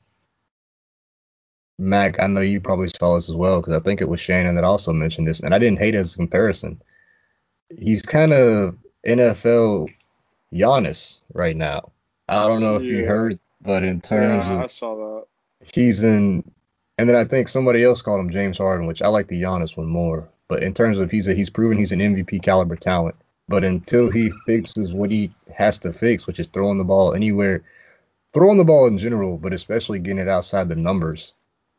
Mac, 1.80 2.20
I 2.20 2.26
know 2.26 2.40
you 2.40 2.60
probably 2.60 2.88
saw 2.88 3.14
this 3.14 3.28
as 3.28 3.34
well 3.34 3.60
because 3.60 3.74
I 3.74 3.80
think 3.80 4.00
it 4.00 4.08
was 4.08 4.20
Shannon 4.20 4.54
that 4.54 4.64
also 4.64 4.92
mentioned 4.92 5.26
this, 5.26 5.40
and 5.40 5.54
I 5.54 5.58
didn't 5.58 5.78
hate 5.78 5.94
his 5.94 6.14
comparison. 6.14 6.80
He's 7.76 8.02
kind 8.02 8.32
of 8.32 8.76
NFL 9.06 9.92
Giannis 10.52 11.20
right 11.32 11.56
now. 11.56 11.90
I 12.28 12.46
don't 12.46 12.60
know 12.60 12.76
if 12.76 12.82
yeah. 12.82 12.98
you 12.98 13.06
heard, 13.06 13.38
but 13.62 13.82
in 13.82 14.00
terms 14.00 14.44
yeah, 14.46 14.54
of 14.54 14.60
I 14.60 14.66
saw 14.66 14.94
that. 14.96 15.26
He's 15.72 16.04
in, 16.04 16.44
and 16.98 17.08
then 17.08 17.16
I 17.16 17.24
think 17.24 17.48
somebody 17.48 17.82
else 17.82 18.02
called 18.02 18.20
him 18.20 18.30
James 18.30 18.58
Harden, 18.58 18.86
which 18.86 19.02
I 19.02 19.08
like 19.08 19.28
the 19.28 19.40
Giannis 19.40 19.76
one 19.76 19.88
more. 19.88 20.28
But 20.48 20.62
in 20.62 20.74
terms 20.74 20.98
of 20.98 21.10
he's 21.10 21.28
a, 21.28 21.34
he's 21.34 21.50
proven 21.50 21.78
he's 21.78 21.92
an 21.92 22.00
MVP 22.00 22.42
caliber 22.42 22.76
talent. 22.76 23.16
But 23.50 23.64
until 23.64 24.08
he 24.08 24.30
fixes 24.46 24.94
what 24.94 25.10
he 25.10 25.32
has 25.52 25.76
to 25.80 25.92
fix, 25.92 26.28
which 26.28 26.38
is 26.38 26.46
throwing 26.46 26.78
the 26.78 26.84
ball 26.84 27.14
anywhere, 27.14 27.64
throwing 28.32 28.58
the 28.58 28.64
ball 28.64 28.86
in 28.86 28.96
general, 28.96 29.36
but 29.38 29.52
especially 29.52 29.98
getting 29.98 30.20
it 30.20 30.28
outside 30.28 30.68
the 30.68 30.76
numbers, 30.76 31.34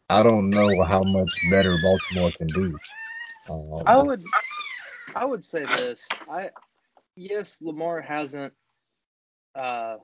I 0.10 0.22
don't 0.22 0.50
know 0.50 0.84
how 0.84 1.02
much 1.06 1.40
better 1.44 1.78
Baltimore 1.78 2.30
can 2.32 2.48
do. 2.48 2.78
Um, 3.50 3.84
I 3.86 3.98
would, 4.00 4.26
I 5.16 5.24
would 5.24 5.46
say 5.46 5.66
this. 5.66 6.10
I 6.30 6.50
yes, 7.16 7.62
Lamar 7.62 8.02
hasn't, 8.02 8.52
uh, 9.56 9.96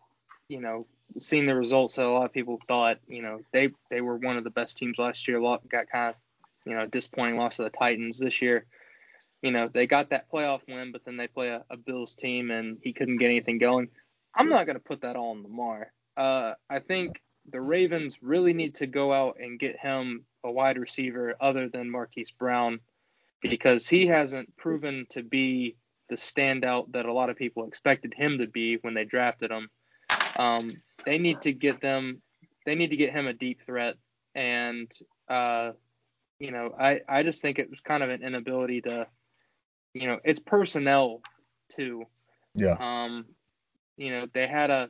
you 0.47 0.61
know, 0.61 0.87
seen 1.19 1.47
the 1.47 1.55
results 1.55 1.97
that 1.97 2.05
a 2.05 2.09
lot 2.09 2.23
of 2.27 2.31
people 2.31 2.61
thought. 2.69 2.99
You 3.09 3.21
know, 3.21 3.41
they 3.51 3.71
they 3.89 3.99
were 3.99 4.15
one 4.15 4.37
of 4.37 4.45
the 4.45 4.51
best 4.51 4.77
teams 4.77 4.97
last 4.97 5.27
year. 5.27 5.37
A 5.37 5.43
lot 5.43 5.67
got 5.67 5.89
kind 5.89 6.11
of, 6.11 6.15
you 6.65 6.77
know, 6.77 6.85
disappointing 6.85 7.35
loss 7.35 7.57
to 7.57 7.63
the 7.63 7.69
Titans 7.71 8.19
this 8.19 8.41
year. 8.41 8.65
You 9.41 9.51
know, 9.51 9.69
they 9.71 9.85
got 9.85 10.09
that 10.09 10.31
playoff 10.31 10.61
win, 10.67 10.91
but 10.91 11.05
then 11.05 11.17
they 11.17 11.27
play 11.27 11.49
a, 11.49 11.63
a 11.69 11.77
Bills 11.77 12.15
team 12.15 12.51
and 12.51 12.77
he 12.81 12.93
couldn't 12.93 13.17
get 13.17 13.29
anything 13.29 13.59
going. 13.59 13.89
I'm 14.33 14.49
not 14.49 14.65
going 14.65 14.75
to 14.75 14.83
put 14.83 15.01
that 15.01 15.15
all 15.15 15.31
on 15.31 15.43
Lamar. 15.43 15.91
Uh, 16.15 16.53
I 16.69 16.79
think 16.79 17.21
the 17.49 17.61
Ravens 17.61 18.17
really 18.21 18.53
need 18.53 18.75
to 18.75 18.87
go 18.87 19.13
out 19.13 19.37
and 19.39 19.59
get 19.59 19.79
him 19.79 20.25
a 20.43 20.51
wide 20.51 20.77
receiver 20.77 21.35
other 21.39 21.69
than 21.69 21.89
Marquise 21.89 22.31
Brown 22.31 22.79
because 23.41 23.87
he 23.87 24.07
hasn't 24.07 24.55
proven 24.57 25.05
to 25.09 25.23
be 25.23 25.75
the 26.09 26.15
standout 26.15 26.91
that 26.93 27.05
a 27.05 27.13
lot 27.13 27.29
of 27.29 27.37
people 27.37 27.67
expected 27.67 28.13
him 28.15 28.39
to 28.39 28.47
be 28.47 28.77
when 28.81 28.93
they 28.93 29.05
drafted 29.05 29.51
him. 29.51 29.69
Um, 30.37 30.81
they 31.05 31.17
need 31.17 31.41
to 31.41 31.53
get 31.53 31.81
them. 31.81 32.21
They 32.65 32.75
need 32.75 32.89
to 32.89 32.97
get 32.97 33.13
him 33.13 33.27
a 33.27 33.33
deep 33.33 33.61
threat, 33.65 33.95
and 34.35 34.91
uh, 35.29 35.71
you 36.39 36.51
know, 36.51 36.73
I 36.79 37.01
I 37.07 37.23
just 37.23 37.41
think 37.41 37.59
it 37.59 37.69
was 37.69 37.79
kind 37.81 38.03
of 38.03 38.09
an 38.09 38.23
inability 38.23 38.81
to, 38.81 39.07
you 39.99 40.07
know, 40.07 40.19
it's 40.23 40.39
personnel 40.39 41.21
too. 41.69 42.05
Yeah. 42.53 42.75
Um, 42.79 43.25
you 43.97 44.11
know, 44.11 44.27
they 44.31 44.47
had 44.47 44.69
a 44.69 44.89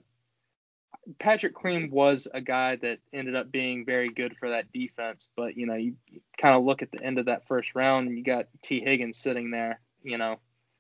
Patrick 1.20 1.54
Queen 1.54 1.90
was 1.90 2.28
a 2.34 2.42
guy 2.42 2.76
that 2.78 3.00
ended 3.14 3.36
up 3.36 3.52
being 3.52 3.86
very 3.86 4.10
good 4.10 4.38
for 4.38 4.50
that 4.50 4.72
defense, 4.74 5.30
but 5.36 5.56
you 5.56 5.66
know, 5.66 5.76
you, 5.76 5.96
you 6.10 6.22
kind 6.38 6.56
of 6.56 6.64
look 6.64 6.82
at 6.82 6.92
the 6.92 7.02
end 7.02 7.18
of 7.18 7.26
that 7.26 7.48
first 7.48 7.76
round 7.76 8.08
and 8.08 8.18
you 8.18 8.24
got 8.24 8.48
Tee 8.62 8.82
Higgins 8.82 9.18
sitting 9.18 9.52
there, 9.52 9.80
you 10.04 10.18
know, 10.18 10.40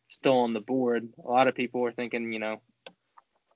still 0.09 0.39
on 0.39 0.53
the 0.53 0.59
board. 0.59 1.09
A 1.25 1.29
lot 1.29 1.47
of 1.47 1.55
people 1.55 1.81
were 1.81 1.91
thinking, 1.91 2.33
you 2.33 2.39
know, 2.39 2.61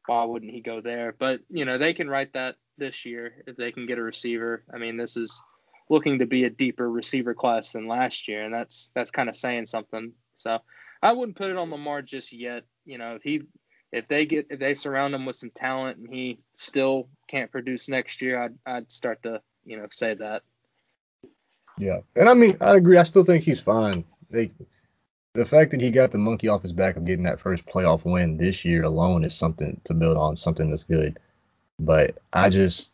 why 0.06 0.24
wouldn't 0.24 0.52
he 0.52 0.62
go 0.62 0.82
there? 0.82 1.14
But, 1.18 1.42
you 1.50 1.66
know, 1.66 1.78
they 1.78 1.94
can 1.94 2.10
write 2.10 2.34
that 2.34 2.56
this 2.78 3.06
year 3.06 3.44
if 3.48 3.58
they 3.58 3.72
can 3.72 3.86
get 3.86 3.98
a 4.00 4.04
receiver. 4.04 4.64
I 4.74 4.78
mean, 4.78 4.98
this 4.98 5.18
is 5.18 5.42
looking 5.90 6.20
to 6.20 6.26
be 6.26 6.46
a 6.46 6.50
deeper 6.50 6.90
receiver 6.90 7.34
class 7.34 7.74
than 7.74 7.88
last 7.88 8.28
year, 8.28 8.44
and 8.44 8.54
that's 8.54 8.92
that's 8.96 9.12
kind 9.12 9.30
of 9.30 9.36
saying 9.36 9.66
something. 9.66 10.14
So 10.42 10.60
I 11.02 11.14
wouldn't 11.14 11.38
put 11.38 11.52
it 11.52 11.58
on 11.58 11.72
Lamar 11.72 12.02
just 12.02 12.32
yet. 12.32 12.64
You 12.86 12.98
know, 12.98 13.16
if 13.16 13.24
he 13.24 13.44
if 13.92 14.08
they 14.08 14.26
get 14.26 14.48
if 14.50 14.60
they 14.60 14.76
surround 14.76 15.14
him 15.14 15.26
with 15.26 15.36
some 15.36 15.52
talent 15.52 15.98
and 15.98 16.10
he 16.10 16.40
still 16.56 17.10
can't 17.28 17.52
produce 17.52 17.90
next 17.90 18.22
year, 18.22 18.42
I'd 18.42 18.56
I'd 18.66 18.92
start 18.92 19.24
to 19.24 19.42
you 19.66 19.78
know 19.78 19.88
say 19.92 20.14
that. 20.16 20.44
Yeah, 21.78 22.00
and 22.16 22.30
I 22.30 22.34
mean 22.34 22.58
I 22.62 22.76
agree. 22.76 22.98
I 22.98 23.04
still 23.04 23.24
think 23.24 23.44
he's 23.44 23.60
fine. 23.60 24.04
They, 24.30 24.52
the 25.34 25.46
fact 25.46 25.72
that 25.72 25.82
he 25.82 25.92
got 25.92 26.12
the 26.12 26.18
monkey 26.18 26.48
off 26.48 26.62
his 26.62 26.74
back 26.74 26.96
of 26.96 27.06
getting 27.06 27.24
that 27.24 27.40
first 27.40 27.66
playoff 27.66 28.04
win 28.06 28.38
this 28.38 28.66
year 28.66 28.84
alone 28.84 29.24
is 29.24 29.34
something 29.34 29.80
to 29.86 29.94
build 29.94 30.18
on, 30.18 30.36
something 30.36 30.70
that's 30.70 30.84
good. 30.84 31.20
But 31.80 32.18
I 32.34 32.50
just 32.50 32.94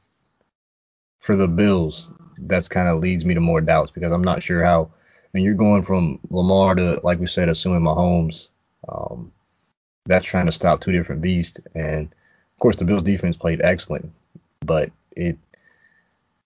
for 1.20 1.36
the 1.36 1.48
Bills, 1.48 2.12
that's 2.38 2.68
kind 2.68 2.88
of 2.88 3.02
leads 3.02 3.26
me 3.26 3.34
to 3.34 3.42
more 3.42 3.62
doubts 3.62 3.92
because 3.92 4.12
I'm 4.12 4.24
not 4.24 4.42
sure 4.42 4.64
how. 4.64 4.92
Mean, 5.38 5.45
you're 5.45 5.54
going 5.54 5.84
from 5.84 6.17
Lamar 6.32 6.73
to, 6.73 7.00
like 7.04 7.19
we 7.19 7.28
said, 7.28 7.47
assuming 7.47 7.84
Mahomes. 7.84 8.50
Um, 8.89 9.32
that's 10.08 10.26
trying 10.26 10.47
to 10.47 10.52
stop 10.52 10.82
two 10.82 10.91
different 10.91 11.21
beasts. 11.21 11.60
And 11.76 12.08
of 12.08 12.60
course, 12.60 12.76
the 12.76 12.86
Bills 12.86 13.04
defense 13.04 13.38
played 13.38 13.62
excellent, 13.63 14.12
but 14.62 14.89
it 15.15 15.38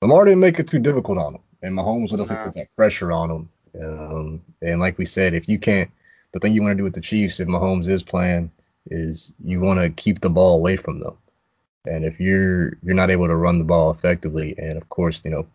Lamar 0.01 0.25
didn't 0.25 0.41
make 0.41 0.59
it 0.59 0.67
too 0.67 0.79
difficult 0.79 1.17
on 1.17 1.33
them, 1.33 1.41
and 1.61 1.73
Mahomes 1.73 2.11
would 2.11 2.19
have 2.19 2.27
put 2.27 2.53
that 2.55 2.75
pressure 2.75 3.13
on 3.13 3.29
them. 3.29 3.49
Um, 3.81 4.41
and 4.61 4.81
like 4.81 4.97
we 4.97 5.05
said, 5.05 5.33
if 5.33 5.47
you 5.47 5.57
can't, 5.57 5.89
the 6.33 6.39
thing 6.41 6.53
you 6.53 6.61
want 6.61 6.73
to 6.73 6.77
do 6.77 6.83
with 6.83 6.93
the 6.93 6.99
Chiefs, 6.99 7.39
if 7.39 7.47
Mahomes 7.47 7.87
is 7.87 8.03
playing, 8.03 8.51
is 8.87 9.31
you 9.41 9.61
want 9.61 9.79
to 9.79 9.89
keep 9.89 10.19
the 10.19 10.29
ball 10.29 10.55
away 10.55 10.75
from 10.75 10.99
them. 10.99 11.15
And 11.85 12.03
if 12.03 12.19
you're 12.19 12.73
you're 12.83 12.93
not 12.93 13.09
able 13.09 13.27
to 13.27 13.35
run 13.37 13.57
the 13.57 13.63
ball 13.63 13.91
effectively, 13.91 14.53
and 14.57 14.75
of 14.75 14.89
course, 14.89 15.23
you 15.23 15.31
know, 15.31 15.47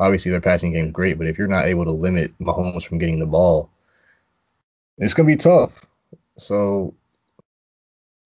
obviously 0.00 0.30
their 0.30 0.40
passing 0.40 0.72
game 0.72 0.90
great, 0.90 1.18
but 1.18 1.26
if 1.26 1.38
you're 1.38 1.46
not 1.46 1.66
able 1.66 1.84
to 1.84 1.92
limit 1.92 2.36
Mahomes 2.38 2.86
from 2.86 2.98
getting 2.98 3.20
the 3.20 3.26
ball, 3.26 3.70
it's 4.98 5.14
gonna 5.14 5.26
be 5.26 5.36
tough. 5.36 5.86
So 6.36 6.94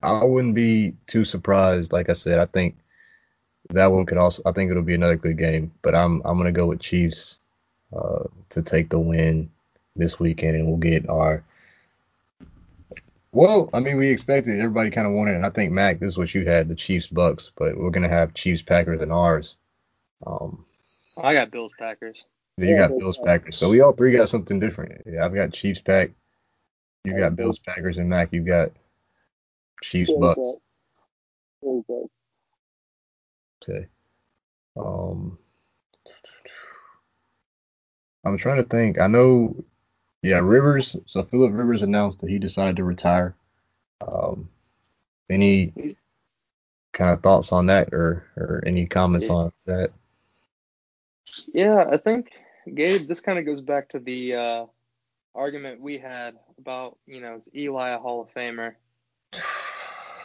I 0.03 0.25
wouldn't 0.25 0.55
be 0.55 0.95
too 1.07 1.25
surprised. 1.25 1.93
Like 1.93 2.09
I 2.09 2.13
said, 2.13 2.39
I 2.39 2.47
think 2.47 2.77
that 3.71 3.91
one 3.91 4.07
could 4.07 4.19
also. 4.19 4.43
I 4.47 4.53
think 4.53 4.71
it'll 4.71 4.83
be 4.83 4.95
another 4.95 5.17
good 5.17 5.37
game. 5.37 5.73
But 5.83 5.95
I'm 5.95 6.23
I'm 6.25 6.39
gonna 6.39 6.53
go 6.53 6.67
with 6.67 6.81
Chiefs 6.81 7.39
uh, 7.95 8.25
to 8.51 8.63
take 8.63 8.89
the 8.91 8.99
win 8.99 9.51
this 9.97 10.21
weekend, 10.21 10.57
and 10.57 10.67
we'll 10.67 10.77
get 10.77 11.09
our. 11.09 11.43
Well, 13.33 13.69
I 13.75 13.81
mean, 13.81 13.97
we 13.97 14.11
expected 14.11 14.61
everybody 14.61 14.91
kind 14.91 15.09
of 15.09 15.13
wanted, 15.13 15.35
and 15.35 15.45
I 15.45 15.51
think 15.51 15.73
Mac, 15.73 15.99
this 15.99 16.13
is 16.13 16.19
what 16.19 16.35
you 16.37 16.45
had, 16.45 16.69
the 16.69 16.77
Chiefs 16.77 17.09
Bucks, 17.09 17.51
but 17.57 17.77
we're 17.77 17.91
gonna 17.91 18.09
have 18.09 18.35
Chiefs 18.35 18.63
Packers 18.63 19.01
in 19.01 19.11
ours. 19.11 19.57
Um, 20.25 20.65
I 21.17 21.35
got 21.35 21.51
Bills 21.51 21.73
Packers. 21.79 22.25
Yeah, 22.57 22.67
you 22.67 22.77
got 22.77 22.99
Bills 22.99 23.19
Packers. 23.19 23.57
So 23.57 23.69
we 23.69 23.81
all 23.81 23.93
three 23.93 24.13
got 24.13 24.29
something 24.29 24.61
different. 24.61 25.03
Yeah, 25.07 25.25
I've 25.25 25.35
got 25.35 25.53
Chiefs 25.53 25.81
Pack. 25.81 26.11
You 27.05 27.17
got 27.17 27.37
Bills 27.37 27.59
Packers, 27.59 27.99
and 27.99 28.09
Mac, 28.09 28.33
you 28.33 28.41
got 28.41 28.71
Chiefs 29.83 30.13
Bucks. 30.19 30.41
Okay. 33.63 33.87
Um, 34.77 35.39
I'm 38.25 38.39
trying 38.39 38.57
to 38.57 38.65
think. 38.65 38.99
I 38.99 39.07
know, 39.07 39.55
yeah, 40.23 40.39
Rivers. 40.39 40.97
So 41.07 41.23
Philip 41.23 41.53
Rivers 41.53 41.83
announced 41.83 42.21
that 42.21 42.31
he 42.31 42.39
decided 42.39 42.77
to 42.77 42.85
retire. 42.85 43.35
Um, 44.07 44.49
any 45.31 45.97
kind 46.93 47.11
of 47.11 47.23
thoughts 47.23 47.53
on 47.53 47.67
that, 47.67 47.93
or 47.93 48.25
or 48.37 48.63
any 48.67 48.87
comments 48.87 49.29
Yeah. 49.29 49.35
on 49.35 49.53
that? 49.67 49.93
Yeah, 51.53 51.85
I 51.91 51.97
think 51.97 52.31
Gabe, 52.73 53.07
this 53.07 53.21
kind 53.21 53.39
of 53.39 53.47
goes 53.47 53.61
back 53.61 53.91
to 53.91 53.99
the 53.99 54.35
uh, 54.35 54.67
argument 55.35 55.81
we 55.81 55.99
had 55.99 56.35
about, 56.59 56.99
you 57.07 57.21
know, 57.21 57.37
is 57.37 57.49
Eli 57.55 57.91
a 57.91 57.99
Hall 57.99 58.23
of 58.23 58.33
Famer? 58.35 58.75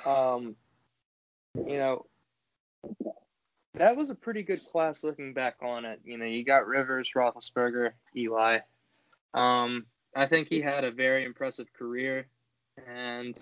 Um, 0.06 0.56
you 1.56 1.78
know, 1.78 2.06
that 3.76 3.96
was 3.96 4.10
a 4.10 4.16
pretty 4.16 4.44
good 4.44 4.66
class 4.72 5.04
looking 5.04 5.34
back 5.34 5.56
on 5.62 5.86
it. 5.86 6.00
You 6.04 6.18
know, 6.18 6.26
you 6.26 6.46
got 6.46 6.68
Rivers, 6.68 7.12
Roethlisberger, 7.16 7.92
Eli. 8.16 8.60
Um, 9.34 9.86
I 10.16 10.26
think 10.26 10.48
he 10.48 10.62
had 10.62 10.84
a 10.84 10.92
very 10.92 11.26
impressive 11.26 11.68
career, 11.74 12.28
and 12.88 13.38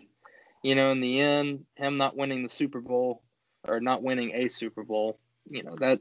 you 0.64 0.76
know, 0.76 0.92
in 0.92 1.00
the 1.00 1.22
end, 1.22 1.66
him 1.76 1.98
not 1.98 2.18
winning 2.18 2.44
the 2.44 2.50
Super 2.50 2.82
Bowl 2.82 3.22
or 3.68 3.80
not 3.80 4.04
winning 4.04 4.32
a 4.34 4.48
Super 4.48 4.84
Bowl, 4.84 5.20
you 5.50 5.64
know, 5.64 5.76
that 5.80 6.00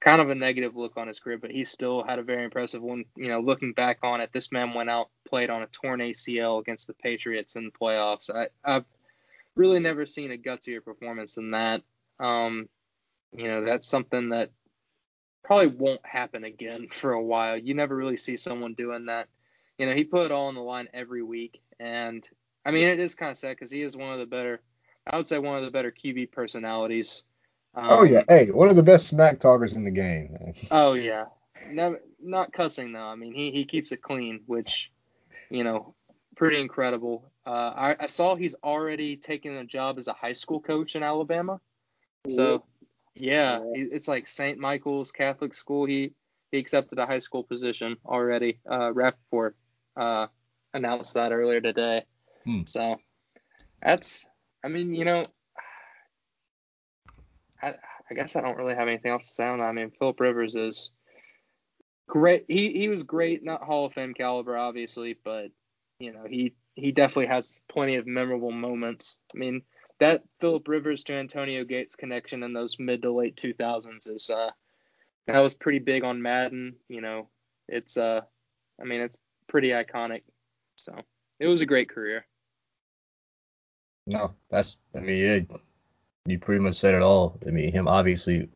kind 0.00 0.20
of 0.20 0.30
a 0.30 0.34
negative 0.34 0.76
look 0.76 0.96
on 0.96 1.08
his 1.08 1.18
career, 1.18 1.38
but 1.38 1.50
he 1.50 1.64
still 1.64 2.02
had 2.02 2.18
a 2.18 2.22
very 2.22 2.44
impressive 2.44 2.82
one. 2.82 3.04
You 3.16 3.28
know, 3.28 3.40
looking 3.40 3.72
back 3.72 3.98
on 4.02 4.20
it, 4.20 4.30
this 4.32 4.52
man 4.52 4.74
went 4.74 4.90
out, 4.90 5.10
played 5.28 5.50
on 5.50 5.62
a 5.62 5.66
torn 5.66 6.00
ACL 6.00 6.60
against 6.60 6.86
the 6.86 6.94
Patriots 6.94 7.56
in 7.56 7.64
the 7.64 7.70
playoffs. 7.70 8.30
I, 8.30 8.48
I've 8.64 8.84
really 9.54 9.80
never 9.80 10.06
seen 10.06 10.30
a 10.30 10.36
gutsier 10.36 10.84
performance 10.84 11.34
than 11.34 11.52
that. 11.52 11.82
Um, 12.20 12.68
you 13.34 13.48
know, 13.48 13.64
that's 13.64 13.88
something 13.88 14.30
that 14.30 14.50
probably 15.42 15.68
won't 15.68 16.04
happen 16.04 16.44
again 16.44 16.88
for 16.92 17.12
a 17.12 17.22
while. 17.22 17.56
You 17.56 17.74
never 17.74 17.96
really 17.96 18.16
see 18.16 18.36
someone 18.36 18.74
doing 18.74 19.06
that. 19.06 19.28
You 19.78 19.86
know, 19.86 19.94
he 19.94 20.04
put 20.04 20.26
it 20.26 20.32
all 20.32 20.46
on 20.46 20.54
the 20.54 20.60
line 20.60 20.88
every 20.94 21.22
week, 21.22 21.60
and 21.78 22.26
I 22.64 22.70
mean, 22.70 22.88
it 22.88 22.98
is 22.98 23.14
kind 23.14 23.30
of 23.30 23.36
sad 23.36 23.56
because 23.56 23.70
he 23.70 23.82
is 23.82 23.96
one 23.96 24.12
of 24.12 24.18
the 24.18 24.26
better, 24.26 24.60
I 25.06 25.16
would 25.16 25.26
say, 25.26 25.38
one 25.38 25.58
of 25.58 25.64
the 25.64 25.70
better 25.70 25.92
QB 25.92 26.32
personalities. 26.32 27.24
Um, 27.76 27.86
oh 27.90 28.02
yeah, 28.04 28.22
hey, 28.26 28.50
one 28.50 28.70
of 28.70 28.76
the 28.76 28.82
best 28.82 29.06
smack 29.06 29.38
talkers 29.38 29.76
in 29.76 29.84
the 29.84 29.90
game. 29.90 30.54
Oh 30.70 30.94
yeah, 30.94 31.26
never 31.70 32.00
not 32.20 32.52
cussing 32.52 32.92
though. 32.92 33.04
I 33.04 33.14
mean, 33.16 33.34
he 33.34 33.50
he 33.50 33.66
keeps 33.66 33.92
it 33.92 34.00
clean, 34.00 34.40
which 34.46 34.90
you 35.50 35.62
know, 35.62 35.94
pretty 36.36 36.58
incredible. 36.58 37.30
Uh, 37.46 37.50
I 37.76 37.96
I 38.00 38.06
saw 38.06 38.34
he's 38.34 38.54
already 38.64 39.16
taken 39.18 39.56
a 39.56 39.64
job 39.64 39.98
as 39.98 40.08
a 40.08 40.14
high 40.14 40.32
school 40.32 40.60
coach 40.60 40.96
in 40.96 41.02
Alabama. 41.02 41.60
So 42.28 42.64
yeah, 43.14 43.60
he, 43.74 43.82
it's 43.82 44.08
like 44.08 44.26
St. 44.26 44.58
Michael's 44.58 45.12
Catholic 45.12 45.52
School. 45.52 45.84
He 45.84 46.12
he 46.50 46.58
accepted 46.58 46.98
a 46.98 47.06
high 47.06 47.18
school 47.18 47.44
position 47.44 47.98
already. 48.06 48.58
Uh, 48.68 48.90
Rapoport 48.92 49.54
uh 49.96 50.28
announced 50.72 51.14
that 51.14 51.32
earlier 51.32 51.60
today. 51.60 52.04
Hmm. 52.44 52.62
So 52.64 52.96
that's 53.82 54.26
I 54.64 54.68
mean, 54.68 54.94
you 54.94 55.04
know. 55.04 55.26
I, 57.62 57.74
I 58.10 58.14
guess 58.14 58.36
I 58.36 58.40
don't 58.40 58.56
really 58.56 58.74
have 58.74 58.88
anything 58.88 59.12
else 59.12 59.28
to 59.28 59.34
say 59.34 59.46
on 59.46 59.58
that. 59.58 59.66
I 59.66 59.72
mean, 59.72 59.90
Philip 59.98 60.20
Rivers 60.20 60.56
is 60.56 60.90
great. 62.08 62.44
He 62.48 62.72
he 62.72 62.88
was 62.88 63.02
great, 63.02 63.44
not 63.44 63.62
Hall 63.62 63.86
of 63.86 63.94
Fame 63.94 64.14
caliber, 64.14 64.56
obviously, 64.56 65.18
but 65.24 65.50
you 65.98 66.12
know 66.12 66.24
he 66.28 66.54
he 66.74 66.92
definitely 66.92 67.26
has 67.26 67.54
plenty 67.68 67.96
of 67.96 68.06
memorable 68.06 68.52
moments. 68.52 69.18
I 69.34 69.38
mean, 69.38 69.62
that 69.98 70.22
Philip 70.40 70.68
Rivers 70.68 71.04
to 71.04 71.14
Antonio 71.14 71.64
Gates 71.64 71.96
connection 71.96 72.42
in 72.42 72.52
those 72.52 72.78
mid 72.78 73.02
to 73.02 73.12
late 73.12 73.36
2000s 73.36 74.06
is 74.08 74.30
uh 74.30 74.50
that 75.26 75.40
was 75.40 75.54
pretty 75.54 75.80
big 75.80 76.04
on 76.04 76.22
Madden. 76.22 76.76
You 76.88 77.00
know, 77.00 77.28
it's 77.68 77.96
uh, 77.96 78.20
I 78.80 78.84
mean, 78.84 79.00
it's 79.00 79.18
pretty 79.48 79.70
iconic. 79.70 80.22
So 80.76 80.94
it 81.40 81.46
was 81.46 81.60
a 81.60 81.66
great 81.66 81.88
career. 81.88 82.26
No, 84.06 84.34
that's 84.50 84.76
I 84.94 85.00
mean, 85.00 85.48
you 86.26 86.38
pretty 86.38 86.60
much 86.60 86.76
said 86.76 86.94
it 86.94 87.02
all. 87.02 87.38
I 87.46 87.50
mean, 87.50 87.72
him 87.72 87.88
obviously 87.88 88.48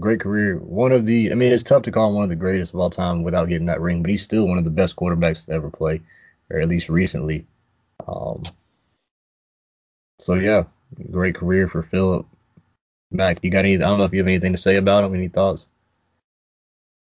great 0.00 0.20
career. 0.20 0.58
One 0.58 0.92
of 0.92 1.06
the 1.06 1.32
I 1.32 1.34
mean, 1.34 1.52
it's 1.52 1.62
tough 1.62 1.82
to 1.84 1.92
call 1.92 2.08
him 2.08 2.14
one 2.16 2.24
of 2.24 2.30
the 2.30 2.36
greatest 2.36 2.74
of 2.74 2.80
all 2.80 2.90
time 2.90 3.22
without 3.22 3.48
getting 3.48 3.66
that 3.66 3.80
ring, 3.80 4.02
but 4.02 4.10
he's 4.10 4.22
still 4.22 4.46
one 4.46 4.58
of 4.58 4.64
the 4.64 4.70
best 4.70 4.96
quarterbacks 4.96 5.46
to 5.46 5.52
ever 5.52 5.70
play, 5.70 6.00
or 6.50 6.60
at 6.60 6.68
least 6.68 6.88
recently. 6.88 7.46
Um 8.06 8.42
so 10.18 10.34
yeah, 10.34 10.64
great 11.10 11.34
career 11.34 11.68
for 11.68 11.82
Philip. 11.82 12.26
Mac, 13.10 13.38
you 13.42 13.50
got 13.50 13.64
any 13.64 13.76
I 13.76 13.78
don't 13.78 13.98
know 13.98 14.04
if 14.04 14.12
you 14.12 14.18
have 14.20 14.28
anything 14.28 14.52
to 14.52 14.58
say 14.58 14.76
about 14.76 15.04
him, 15.04 15.14
any 15.14 15.28
thoughts? 15.28 15.68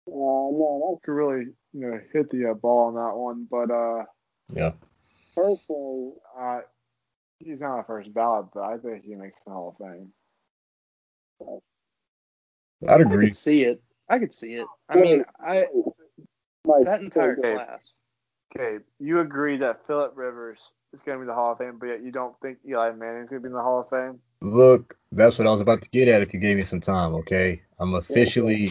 Uh, 0.08 0.12
no, 0.12 0.96
I 1.00 1.04
could 1.04 1.12
really 1.12 1.46
you 1.72 1.80
know 1.80 2.00
hit 2.12 2.30
the 2.30 2.50
uh, 2.50 2.54
ball 2.54 2.88
on 2.88 2.94
that 2.94 3.16
one, 3.16 3.46
but 3.50 3.70
uh, 3.70 4.04
Yeah. 4.54 4.72
personally, 5.34 6.12
uh, 6.38 6.60
he's 7.44 7.60
not 7.60 7.80
a 7.80 7.84
first 7.84 8.12
ballot, 8.12 8.46
but 8.54 8.62
I 8.62 8.78
think 8.78 9.04
he 9.04 9.14
makes 9.14 9.42
the 9.44 9.50
Hall 9.52 9.76
of 9.78 9.86
Fame. 9.86 10.12
I'd 12.88 13.00
I 13.00 13.02
agree. 13.02 13.26
could 13.26 13.36
see 13.36 13.62
it. 13.62 13.82
I 14.08 14.18
could 14.18 14.32
see 14.32 14.54
it. 14.54 14.66
I 14.88 14.96
mean, 14.96 15.24
I 15.40 15.66
Like 16.64 16.84
that 16.84 17.00
entire 17.00 17.36
okay, 17.38 17.54
class. 17.54 17.94
Okay, 18.54 18.84
you 18.98 19.20
agree 19.20 19.56
that 19.58 19.86
Philip 19.86 20.12
Rivers 20.14 20.72
is 20.92 21.02
going 21.02 21.18
to 21.18 21.22
be 21.22 21.26
the 21.26 21.34
Hall 21.34 21.52
of 21.52 21.58
Fame, 21.58 21.78
but 21.78 21.86
yet 21.86 22.02
you 22.02 22.12
don't 22.12 22.34
think 22.42 22.58
Eli 22.68 22.92
Manning's 22.92 23.30
going 23.30 23.42
to 23.42 23.48
be 23.48 23.50
in 23.50 23.54
the 23.54 23.62
Hall 23.62 23.80
of 23.80 23.88
Fame? 23.88 24.20
Look, 24.40 24.96
that's 25.10 25.38
what 25.38 25.46
I 25.46 25.50
was 25.50 25.60
about 25.60 25.82
to 25.82 25.90
get 25.90 26.08
at 26.08 26.22
if 26.22 26.34
you 26.34 26.40
gave 26.40 26.56
me 26.56 26.62
some 26.62 26.80
time, 26.80 27.14
okay? 27.14 27.62
I'm 27.78 27.94
officially 27.94 28.68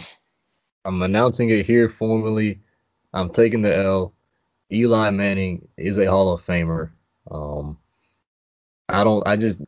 I'm 0.86 1.02
announcing 1.02 1.50
it 1.50 1.66
here 1.66 1.90
formally. 1.90 2.62
I'm 3.14 3.30
taking 3.30 3.62
the 3.62 3.76
L. 3.76 4.14
Eli 4.72 5.10
Manning 5.12 5.68
is 5.78 5.98
a 5.98 6.10
Hall 6.10 6.34
of 6.34 6.46
Famer. 6.46 6.92
Um, 7.30 7.78
I 8.92 9.04
don't. 9.04 9.28
I 9.28 9.36
just 9.36 9.60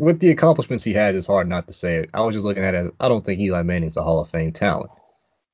with 0.00 0.20
the 0.20 0.30
accomplishments 0.30 0.84
he 0.84 0.92
has, 0.94 1.14
it's 1.14 1.26
hard 1.26 1.48
not 1.48 1.66
to 1.68 1.72
say 1.72 1.96
it. 1.96 2.10
I 2.14 2.20
was 2.22 2.34
just 2.34 2.44
looking 2.44 2.64
at 2.64 2.74
it 2.74 2.86
as 2.86 2.90
I 3.00 3.08
don't 3.08 3.24
think 3.24 3.40
Eli 3.40 3.62
Manning's 3.62 3.96
a 3.96 4.02
Hall 4.02 4.20
of 4.20 4.30
Fame 4.30 4.52
talent. 4.52 4.90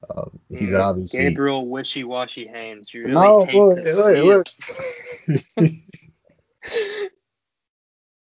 Um, 0.09 0.40
he's 0.48 0.70
Mm, 0.70 0.81
obviously 0.81 1.20
Gabriel 1.20 1.68
Wishy 1.68 2.05
Washy 2.05 2.46
Haynes. 2.46 2.92
You 2.92 3.03
really 3.03 3.14
no. 3.14 3.44
hate 3.44 3.55
Look, 3.55 3.79
to 3.85 4.22
look, 4.24 4.46
look. 5.57 5.70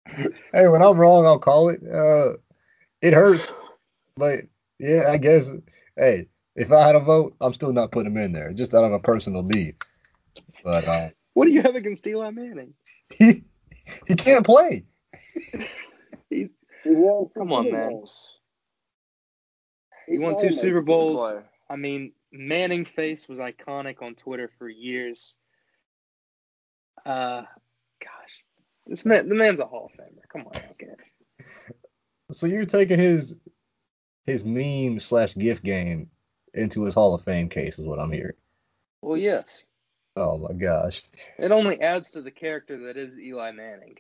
hey, 0.54 0.68
when 0.68 0.82
I'm 0.82 0.98
wrong, 0.98 1.26
I'll 1.26 1.40
call 1.40 1.70
it. 1.70 1.82
Uh, 1.84 2.34
it 3.02 3.14
hurts, 3.14 3.54
but 4.18 4.42
yeah, 4.78 5.10
I 5.10 5.18
guess. 5.18 5.50
Hey, 5.96 6.28
if 6.56 6.72
I 6.72 6.86
had 6.86 6.96
a 6.96 7.00
vote, 7.00 7.36
I'm 7.40 7.54
still 7.54 7.72
not 7.74 7.92
putting 7.92 8.12
him 8.12 8.18
in 8.18 8.34
there, 8.34 8.52
just 8.52 8.74
out 8.74 8.84
of 8.84 8.92
a 8.92 9.00
personal 9.00 9.42
beef. 9.42 9.76
But 10.64 10.86
uh, 10.86 11.10
What 11.34 11.46
do 11.46 11.52
you 11.52 11.62
have 11.62 11.76
against 11.76 12.06
Eli 12.06 12.30
Manning? 12.32 12.74
he 14.08 14.14
he 14.14 14.16
can't 14.16 14.46
play. 14.46 14.86
He's 16.30 16.52
He 16.84 16.92
won 16.92 17.30
Come 17.38 17.52
on, 17.52 17.72
man. 17.72 17.90
Bowls. 17.90 18.40
he 20.08 20.18
won 20.20 20.36
two 20.38 20.52
Super 20.52 20.82
Bowls. 20.82 21.20
play. 21.22 21.42
I 21.70 21.76
mean, 21.76 22.14
Manning 22.32 22.86
face 22.86 23.28
was 23.28 23.40
iconic 23.40 24.02
on 24.02 24.16
Twitter 24.16 24.50
for 24.60 24.70
years. 24.70 25.36
Uh, 27.06 27.44
gosh, 28.02 28.44
this 28.86 29.06
man, 29.06 29.30
the 29.30 29.36
man's 29.36 29.60
a 29.60 29.66
Hall 29.66 29.86
of 29.86 29.92
Famer. 29.94 30.28
Come 30.32 30.42
on, 30.42 30.54
okay. 30.72 30.94
So 32.32 32.46
you're 32.46 32.66
taking 32.66 33.00
his 33.00 33.34
his 34.28 34.44
meme 34.44 35.00
slash 35.00 35.34
gift 35.34 35.64
game 35.64 36.12
into 36.54 36.84
his 36.84 36.94
Hall 36.94 37.16
of 37.16 37.24
Fame 37.24 37.50
case, 37.50 37.80
is 37.80 37.88
what 37.88 37.98
I'm 38.00 38.12
hearing. 38.12 38.36
Well, 39.02 39.18
yes, 39.18 39.66
Oh 40.16 40.38
my 40.38 40.54
gosh. 40.54 41.02
it 41.38 41.52
only 41.52 41.80
adds 41.82 42.12
to 42.12 42.22
the 42.22 42.32
character 42.32 42.86
that 42.88 42.98
is 42.98 43.18
Eli 43.18 43.52
Manning. 43.52 43.96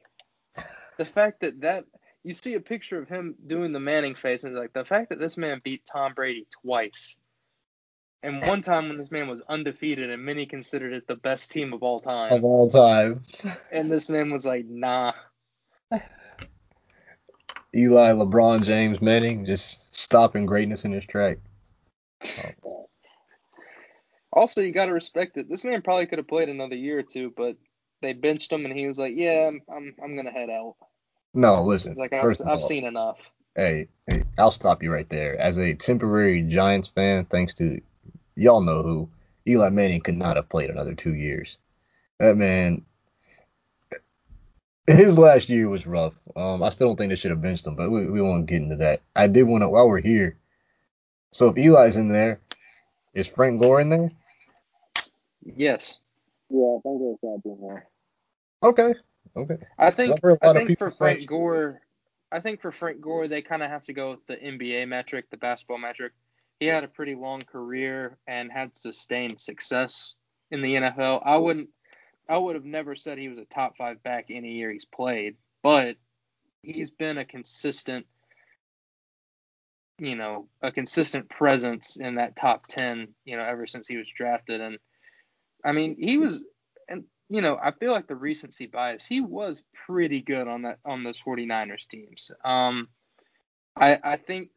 The 0.98 1.06
fact 1.06 1.41
that 1.41 1.62
that 1.62 1.86
you 2.24 2.34
see 2.34 2.56
a 2.56 2.60
picture 2.60 3.02
of 3.02 3.08
him 3.08 3.36
doing 3.45 3.72
the 3.72 3.80
Manning 3.80 4.15
face, 4.15 4.43
and 4.43 4.56
like 4.56 4.74
the 4.74 4.84
fact 4.84 5.10
that 5.10 5.19
this 5.19 5.38
man 5.38 5.62
beat 5.63 5.86
Tom 5.86 6.13
Brady 6.13 6.48
twice, 6.62 7.17
and 8.22 8.45
one 8.45 8.62
time 8.62 8.89
when 8.89 8.98
this 8.98 9.12
man 9.12 9.28
was 9.28 9.41
undefeated, 9.48 10.10
and 10.10 10.24
many 10.24 10.45
considered 10.45 10.93
it 10.93 11.08
the 11.08 11.15
best 11.15 11.52
team 11.52 11.72
of 11.74 11.84
all 11.84 12.00
time. 12.00 12.34
Of 12.34 12.43
all 12.43 12.69
time. 12.69 13.22
And 13.72 13.89
this 13.89 14.10
man 14.10 14.30
was 14.32 14.45
like, 14.45 14.65
nah. 14.65 15.13
Eli, 17.76 18.12
LeBron 18.12 18.63
James, 18.63 19.01
Manning, 19.01 19.45
just 19.45 19.97
stopping 19.97 20.45
greatness 20.45 20.84
in 20.84 20.91
his 20.91 21.05
track. 21.05 21.38
Also, 24.32 24.61
you 24.61 24.71
got 24.71 24.86
to 24.86 24.93
respect 24.93 25.38
it. 25.38 25.49
This 25.49 25.63
man 25.63 25.82
probably 25.82 26.05
could 26.05 26.19
have 26.19 26.27
played 26.27 26.49
another 26.49 26.75
year 26.75 26.99
or 26.99 27.03
two, 27.03 27.34
but 27.36 27.57
they 28.01 28.13
benched 28.13 28.51
him, 28.51 28.65
and 28.65 28.77
he 28.77 28.88
was 28.88 28.97
like, 28.97 29.13
yeah, 29.15 29.47
I'm 29.47 29.61
I'm, 29.71 29.95
I'm 30.03 30.15
gonna 30.15 30.32
head 30.32 30.49
out. 30.49 30.75
No, 31.34 31.63
listen. 31.63 31.91
He's 31.91 31.97
like, 31.97 32.13
I've, 32.13 32.25
I've 32.41 32.47
all, 32.47 32.61
seen 32.61 32.86
enough. 32.86 33.32
hey, 33.55 33.88
hey, 34.09 34.23
I'll 34.38 34.51
stop 34.51 34.84
you 34.84 34.91
right 34.91 35.09
there. 35.09 35.39
As 35.39 35.57
a 35.57 35.73
temporary 35.73 36.43
Giants 36.43 36.88
fan, 36.88 37.25
thanks 37.25 37.53
to 37.55 37.82
y'all 38.36 38.61
know 38.61 38.84
who, 38.84 39.09
Eli 39.47 39.69
Manning 39.69 40.01
could 40.01 40.17
not 40.17 40.36
have 40.38 40.49
played 40.49 40.69
another 40.69 40.93
two 40.93 41.13
years. 41.13 41.57
That 42.19 42.38
man, 42.38 42.84
his 44.88 45.17
last 45.17 45.49
year 45.49 45.69
was 45.69 45.88
rough. 45.88 46.13
Um, 46.36 46.63
I 46.63 46.69
still 46.69 46.88
don't 46.88 46.97
think 46.97 47.09
they 47.09 47.15
should 47.15 47.32
have 47.32 47.41
benched 47.41 47.67
him, 47.67 47.75
but 47.75 47.89
we, 47.89 48.07
we 48.07 48.21
won't 48.21 48.45
get 48.45 48.61
into 48.61 48.77
that. 48.77 49.01
I 49.15 49.27
did 49.27 49.43
want 49.43 49.63
to, 49.63 49.69
while 49.69 49.88
we're 49.88 50.01
here, 50.01 50.38
so 51.32 51.47
if 51.49 51.57
Eli's 51.57 51.97
in 51.97 52.09
there, 52.09 52.39
is 53.14 53.28
Frank 53.28 53.62
Gore 53.62 53.82
in 53.82 53.89
there? 53.89 54.12
Yes, 55.43 55.99
Yeah, 56.49 56.78
I 56.78 56.80
think 56.84 56.99
there's 57.01 57.18
that 57.22 57.41
in 57.45 57.57
there. 57.62 57.88
Okay, 58.62 58.93
okay. 59.36 59.57
I 59.78 59.91
think 59.91 60.14
I've 60.14 60.22
heard 60.22 60.38
a 60.41 60.43
I 60.43 60.47
lot 60.47 60.57
of 60.57 60.66
think 60.68 60.78
for 60.80 60.91
say- 60.91 60.97
Frank 60.97 61.26
Gore, 61.28 61.82
I 62.32 62.39
think 62.39 62.62
for 62.62 62.72
Frank 62.72 63.01
Gore, 63.01 63.28
they 63.28 63.41
kind 63.41 63.64
of 63.64 63.70
have 63.70 63.86
to 63.86 63.93
go 63.93 64.12
with 64.12 64.26
the 64.28 64.36
NBA 64.36 64.88
metric, 64.88 65.30
the 65.32 65.38
basketball 65.38 65.78
metric. 65.78 66.14
He 66.60 66.66
had 66.68 66.84
a 66.84 66.88
pretty 66.89 67.16
long 67.16 67.41
career 67.41 68.18
and 68.28 68.51
had 68.51 68.76
sustained 68.76 69.39
success 69.39 70.16
in 70.51 70.62
the 70.62 70.76
NFL. 70.76 71.22
I 71.26 71.38
wouldn't, 71.38 71.70
I 72.28 72.38
would 72.38 72.55
have 72.55 72.66
never 72.66 72.95
said 72.95 73.18
he 73.18 73.30
was 73.30 73.39
a 73.39 73.45
top 73.45 73.78
five 73.78 74.03
back 74.03 74.26
any 74.30 74.53
year 74.53 74.70
he's 74.72 74.86
played, 74.86 75.38
but 75.64 75.95
he's 76.62 76.89
been 76.91 77.18
a 77.18 77.24
consistent, 77.26 78.05
you 80.00 80.16
know, 80.16 80.47
a 80.62 80.72
consistent 80.72 81.30
presence 81.30 81.97
in 81.97 82.16
that 82.16 82.36
top 82.36 82.68
10, 82.68 83.10
you 83.26 83.38
know, 83.38 83.43
ever 83.43 83.68
since 83.68 83.88
he 83.88 83.97
was 83.97 84.08
drafted. 84.08 84.62
And 84.62 84.78
I 85.64 85.72
mean, 85.74 85.95
he 86.00 86.18
was, 86.18 86.43
and, 86.88 87.06
you 87.30 87.41
know, 87.41 87.58
I 87.62 87.72
feel 87.72 87.91
like 87.91 88.08
the 88.08 88.16
recency 88.16 88.66
bias, 88.68 89.06
he 89.06 89.22
was 89.22 89.64
pretty 89.86 90.22
good 90.22 90.47
on 90.47 90.64
that, 90.64 90.80
on 90.86 91.04
those 91.04 91.20
49ers 91.22 91.88
teams. 91.88 92.32
Um, 92.43 92.88
I, 93.76 94.00
I 94.04 94.18
think, 94.18 94.50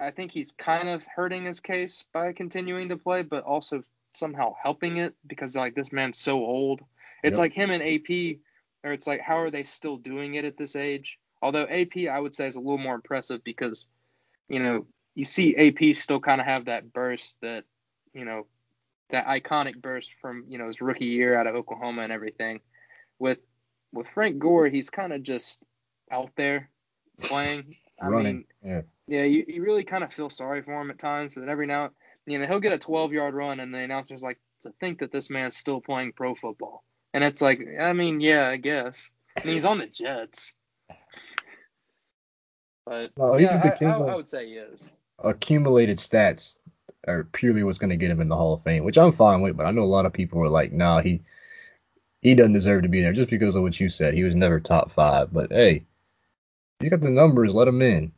I 0.00 0.10
think 0.10 0.32
he's 0.32 0.52
kind 0.52 0.88
of 0.88 1.04
hurting 1.06 1.44
his 1.44 1.60
case 1.60 2.04
by 2.12 2.32
continuing 2.32 2.90
to 2.90 2.96
play, 2.96 3.22
but 3.22 3.44
also 3.44 3.82
somehow 4.14 4.54
helping 4.62 4.96
it 4.96 5.14
because 5.26 5.56
like 5.56 5.74
this 5.74 5.92
man's 5.92 6.18
so 6.18 6.38
old. 6.38 6.80
It's 7.22 7.38
Yep. 7.38 7.38
like 7.38 7.52
him 7.52 7.70
and 7.70 7.82
AP, 7.82 8.38
or 8.84 8.92
it's 8.92 9.06
like 9.06 9.20
how 9.20 9.38
are 9.38 9.50
they 9.50 9.64
still 9.64 9.96
doing 9.96 10.34
it 10.34 10.44
at 10.44 10.56
this 10.56 10.76
age? 10.76 11.18
Although 11.42 11.66
AP, 11.66 12.08
I 12.10 12.18
would 12.18 12.34
say, 12.34 12.46
is 12.46 12.56
a 12.56 12.60
little 12.60 12.78
more 12.78 12.94
impressive 12.94 13.44
because, 13.44 13.86
you 14.48 14.60
know, 14.60 14.86
you 15.14 15.24
see 15.24 15.56
AP 15.56 15.96
still 15.96 16.20
kind 16.20 16.40
of 16.40 16.46
have 16.46 16.66
that 16.66 16.92
burst 16.92 17.36
that, 17.42 17.64
you 18.12 18.24
know, 18.24 18.46
that 19.10 19.26
iconic 19.26 19.80
burst 19.80 20.14
from 20.20 20.44
you 20.48 20.58
know 20.58 20.66
his 20.66 20.80
rookie 20.80 21.04
year 21.06 21.38
out 21.38 21.46
of 21.46 21.54
Oklahoma 21.54 22.02
and 22.02 22.12
everything. 22.12 22.60
With 23.18 23.38
with 23.92 24.08
Frank 24.08 24.38
Gore, 24.38 24.66
he's 24.66 24.90
kind 24.90 25.12
of 25.12 25.22
just 25.22 25.62
out 26.10 26.30
there 26.36 26.70
playing. 27.22 27.76
I 28.00 28.08
Running. 28.08 28.24
mean, 28.24 28.44
yeah. 28.62 28.82
yeah, 29.06 29.24
you, 29.24 29.44
you 29.48 29.62
really 29.62 29.84
kind 29.84 30.04
of 30.04 30.12
feel 30.12 30.28
sorry 30.28 30.62
for 30.62 30.78
him 30.80 30.90
at 30.90 30.98
times, 30.98 31.32
but 31.34 31.48
every 31.48 31.66
now, 31.66 31.90
you 32.26 32.38
know, 32.38 32.46
he'll 32.46 32.60
get 32.60 32.74
a 32.74 32.78
12 32.78 33.12
yard 33.12 33.34
run, 33.34 33.58
and 33.60 33.72
the 33.72 33.78
announcer's 33.78 34.22
like, 34.22 34.38
to 34.62 34.72
think 34.80 34.98
that 34.98 35.12
this 35.12 35.30
man's 35.30 35.56
still 35.56 35.80
playing 35.80 36.12
pro 36.12 36.34
football. 36.34 36.84
And 37.14 37.24
it's 37.24 37.40
like, 37.40 37.66
I 37.80 37.94
mean, 37.94 38.20
yeah, 38.20 38.48
I 38.48 38.58
guess. 38.58 39.10
I 39.36 39.46
mean, 39.46 39.54
he's 39.54 39.64
on 39.64 39.78
the 39.78 39.86
Jets. 39.86 40.52
But 42.86 43.10
No, 43.18 43.36
yeah, 43.36 43.58
the 43.58 43.72
I, 43.72 43.76
king 43.76 43.88
I, 43.88 43.98
I 43.98 44.14
would 44.14 44.28
say 44.28 44.46
he 44.46 44.54
is. 44.54 44.92
accumulated 45.18 45.98
stats 45.98 46.56
are 47.06 47.24
purely 47.24 47.62
what's 47.64 47.78
going 47.78 47.90
to 47.90 47.96
get 47.96 48.10
him 48.10 48.20
in 48.20 48.28
the 48.28 48.36
Hall 48.36 48.54
of 48.54 48.62
Fame, 48.62 48.84
which 48.84 48.96
I'm 48.96 49.12
fine 49.12 49.40
with. 49.42 49.56
But 49.56 49.66
I 49.66 49.72
know 49.72 49.82
a 49.82 49.84
lot 49.84 50.06
of 50.06 50.12
people 50.12 50.40
are 50.42 50.48
like, 50.48 50.72
nah, 50.72 51.00
he 51.02 51.20
he 52.22 52.34
doesn't 52.34 52.52
deserve 52.52 52.82
to 52.82 52.88
be 52.88 53.02
there 53.02 53.12
just 53.12 53.30
because 53.30 53.56
of 53.56 53.62
what 53.62 53.78
you 53.78 53.88
said. 53.88 54.14
He 54.14 54.24
was 54.24 54.36
never 54.36 54.60
top 54.60 54.90
five. 54.90 55.32
But 55.32 55.52
hey, 55.52 55.84
you 56.80 56.90
got 56.90 57.00
the 57.00 57.10
numbers, 57.10 57.54
let 57.54 57.68
him 57.68 57.82
in. 57.82 58.12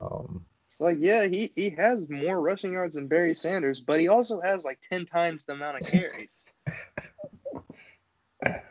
Um, 0.00 0.44
It's 0.68 0.80
like, 0.80 0.98
yeah, 1.00 1.26
he, 1.26 1.52
he 1.54 1.70
has 1.70 2.08
more 2.08 2.40
rushing 2.40 2.72
yards 2.72 2.96
than 2.96 3.06
Barry 3.08 3.34
Sanders, 3.34 3.80
but 3.80 4.00
he 4.00 4.08
also 4.08 4.40
has 4.40 4.64
like 4.64 4.78
10 4.82 5.06
times 5.06 5.44
the 5.44 5.52
amount 5.54 5.78
of 5.78 5.86
carries. 5.90 6.44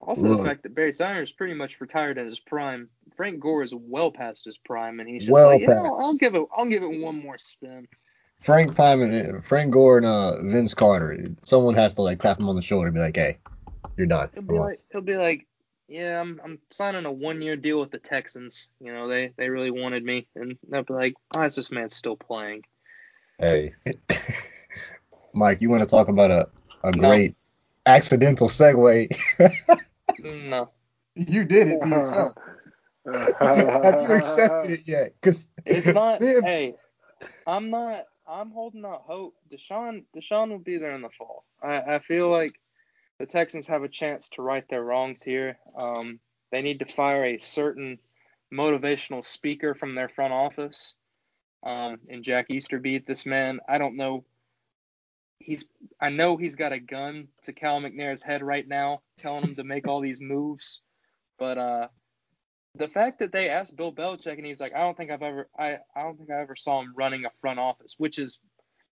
Also, 0.00 0.22
Look. 0.22 0.38
the 0.38 0.44
fact 0.44 0.62
that 0.62 0.74
Barry 0.74 0.92
Sanders 0.92 1.32
pretty 1.32 1.54
much 1.54 1.80
retired 1.80 2.16
in 2.16 2.26
his 2.26 2.38
prime. 2.38 2.88
Frank 3.16 3.40
Gore 3.40 3.62
is 3.62 3.74
well 3.74 4.10
past 4.10 4.44
his 4.44 4.58
prime, 4.58 5.00
and 5.00 5.08
he's 5.08 5.22
just 5.22 5.32
Well 5.32 5.52
like, 5.52 5.62
yeah, 5.62 5.70
I'll. 5.70 5.98
I'll 6.00 6.16
give 6.16 6.34
it, 6.34 6.44
I'll 6.56 6.66
give 6.66 6.82
it 6.82 7.00
one 7.00 7.20
more 7.22 7.38
spin. 7.38 7.88
Frank 8.40 8.74
Pyman, 8.74 9.42
Frank 9.42 9.72
Gore, 9.72 9.96
and 9.96 10.06
uh, 10.06 10.42
Vince 10.42 10.74
Carter. 10.74 11.24
Someone 11.42 11.74
has 11.74 11.94
to 11.94 12.02
like 12.02 12.18
tap 12.18 12.38
him 12.38 12.48
on 12.48 12.56
the 12.56 12.62
shoulder 12.62 12.88
and 12.88 12.94
be 12.94 13.00
like, 13.00 13.16
hey, 13.16 13.38
you're 13.96 14.06
done. 14.06 14.28
He'll 14.34 14.42
be 14.42 14.54
like, 14.54 14.78
he'll 14.92 15.00
be 15.00 15.16
like, 15.16 15.46
yeah, 15.88 16.20
I'm, 16.20 16.40
I'm 16.44 16.58
signing 16.70 17.06
a 17.06 17.12
one-year 17.12 17.56
deal 17.56 17.80
with 17.80 17.90
the 17.90 17.98
Texans. 17.98 18.70
You 18.80 18.92
know, 18.92 19.08
they, 19.08 19.32
they 19.36 19.48
really 19.48 19.70
wanted 19.70 20.04
me, 20.04 20.28
and 20.36 20.58
they'll 20.68 20.82
be 20.82 20.94
like, 20.94 21.14
why 21.30 21.46
is 21.46 21.56
this 21.56 21.72
man 21.72 21.88
still 21.88 22.16
playing? 22.16 22.62
Hey, 23.38 23.74
Mike, 25.34 25.60
you 25.60 25.70
want 25.70 25.82
to 25.82 25.88
talk 25.88 26.08
about 26.08 26.30
a, 26.30 26.48
a 26.82 26.92
No. 26.92 27.08
great 27.08 27.36
accidental 27.86 28.48
segue? 28.48 29.16
No, 30.18 30.70
you 31.14 31.44
did 31.44 31.68
it 31.68 31.82
to 31.82 31.88
yourself. 31.90 32.32
Have 33.12 34.02
you 34.02 34.14
accepted 34.14 34.70
it 34.70 34.88
yet? 34.88 35.14
Because 35.20 35.46
it's 35.64 35.86
not. 35.86 36.20
hey, 36.22 36.74
I'm 37.46 37.70
not. 37.70 38.06
I'm 38.28 38.50
holding 38.50 38.84
out 38.84 39.02
hope. 39.06 39.34
Deshaun, 39.50 40.04
Deshaun 40.14 40.50
will 40.50 40.58
be 40.58 40.78
there 40.78 40.94
in 40.94 41.02
the 41.02 41.10
fall. 41.10 41.44
I, 41.62 41.94
I 41.94 41.98
feel 42.00 42.28
like 42.30 42.58
the 43.18 43.26
Texans 43.26 43.66
have 43.68 43.84
a 43.84 43.88
chance 43.88 44.28
to 44.30 44.42
right 44.42 44.68
their 44.68 44.82
wrongs 44.82 45.22
here. 45.22 45.58
Um, 45.76 46.18
they 46.50 46.60
need 46.62 46.80
to 46.80 46.86
fire 46.86 47.24
a 47.24 47.38
certain 47.38 47.98
motivational 48.52 49.24
speaker 49.24 49.74
from 49.74 49.94
their 49.94 50.08
front 50.08 50.32
office. 50.32 50.94
Um, 51.62 51.98
and 52.08 52.22
Jack 52.22 52.46
Easterby, 52.50 52.98
this 53.06 53.26
man, 53.26 53.60
I 53.68 53.78
don't 53.78 53.96
know. 53.96 54.24
He's, 55.38 55.64
I 56.00 56.10
know 56.10 56.36
he's 56.36 56.56
got 56.56 56.72
a 56.72 56.80
gun 56.80 57.28
to 57.42 57.52
Cal 57.52 57.80
McNair's 57.80 58.22
head 58.22 58.42
right 58.42 58.66
now, 58.66 59.02
telling 59.18 59.44
him 59.44 59.54
to 59.54 59.64
make 59.64 59.86
all 59.86 60.00
these 60.00 60.20
moves. 60.20 60.82
But 61.38 61.58
uh, 61.58 61.88
the 62.78 62.88
fact 62.88 63.18
that 63.20 63.32
they 63.32 63.48
asked 63.48 63.76
Bill 63.76 63.92
Belichick 63.92 64.36
and 64.36 64.46
he's 64.46 64.60
like, 64.60 64.74
I 64.74 64.80
don't 64.80 64.96
think 64.96 65.10
I've 65.10 65.22
ever, 65.22 65.48
I, 65.58 65.78
I 65.94 66.02
don't 66.02 66.16
think 66.16 66.30
I 66.30 66.40
ever 66.40 66.56
saw 66.56 66.80
him 66.80 66.92
running 66.96 67.24
a 67.24 67.30
front 67.30 67.58
office, 67.58 67.94
which 67.98 68.18
is, 68.18 68.38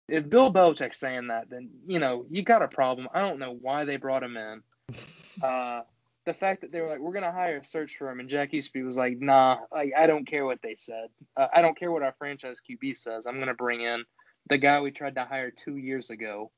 if 0.09 0.29
Bill 0.29 0.53
Belichick's 0.53 0.99
saying 0.99 1.29
that, 1.29 1.49
then 1.49 1.71
you 1.87 1.99
know 1.99 2.27
you 2.31 2.43
got 2.43 2.63
a 2.63 2.69
problem. 2.69 3.09
I 3.15 3.21
don't 3.21 3.39
know 3.39 3.57
why 3.59 3.85
they 3.85 3.97
brought 3.97 4.23
him 4.23 4.37
in. 4.37 4.63
Uh, 5.43 5.81
the 6.27 6.33
fact 6.33 6.61
that 6.61 6.71
they 6.71 6.81
were 6.81 6.89
like, 6.89 7.01
we're 7.01 7.13
gonna 7.13 7.33
hire 7.33 7.59
a 7.59 7.65
search 7.65 7.97
firm, 7.97 8.21
and 8.21 8.29
Jack 8.29 8.55
Easterby 8.55 8.85
was 8.85 8.97
like, 8.97 9.19
nah, 9.19 9.59
like 9.73 9.93
I 9.99 10.07
don't 10.07 10.25
care 10.25 10.47
what 10.47 10.63
they 10.63 10.77
said. 10.77 11.09
Uh, 11.37 11.49
I 11.53 11.61
don't 11.61 11.77
care 11.77 11.91
what 11.91 12.05
our 12.05 12.15
franchise 12.19 12.59
QB 12.71 12.97
says. 12.97 13.27
I'm 13.27 13.41
gonna 13.41 13.53
bring 13.53 13.81
in 13.81 14.05
the 14.49 14.59
guy 14.59 14.81
we 14.81 14.91
tried 14.91 15.17
to 15.17 15.25
hire 15.25 15.51
two 15.51 15.77
years 15.77 16.11
ago. 16.11 16.51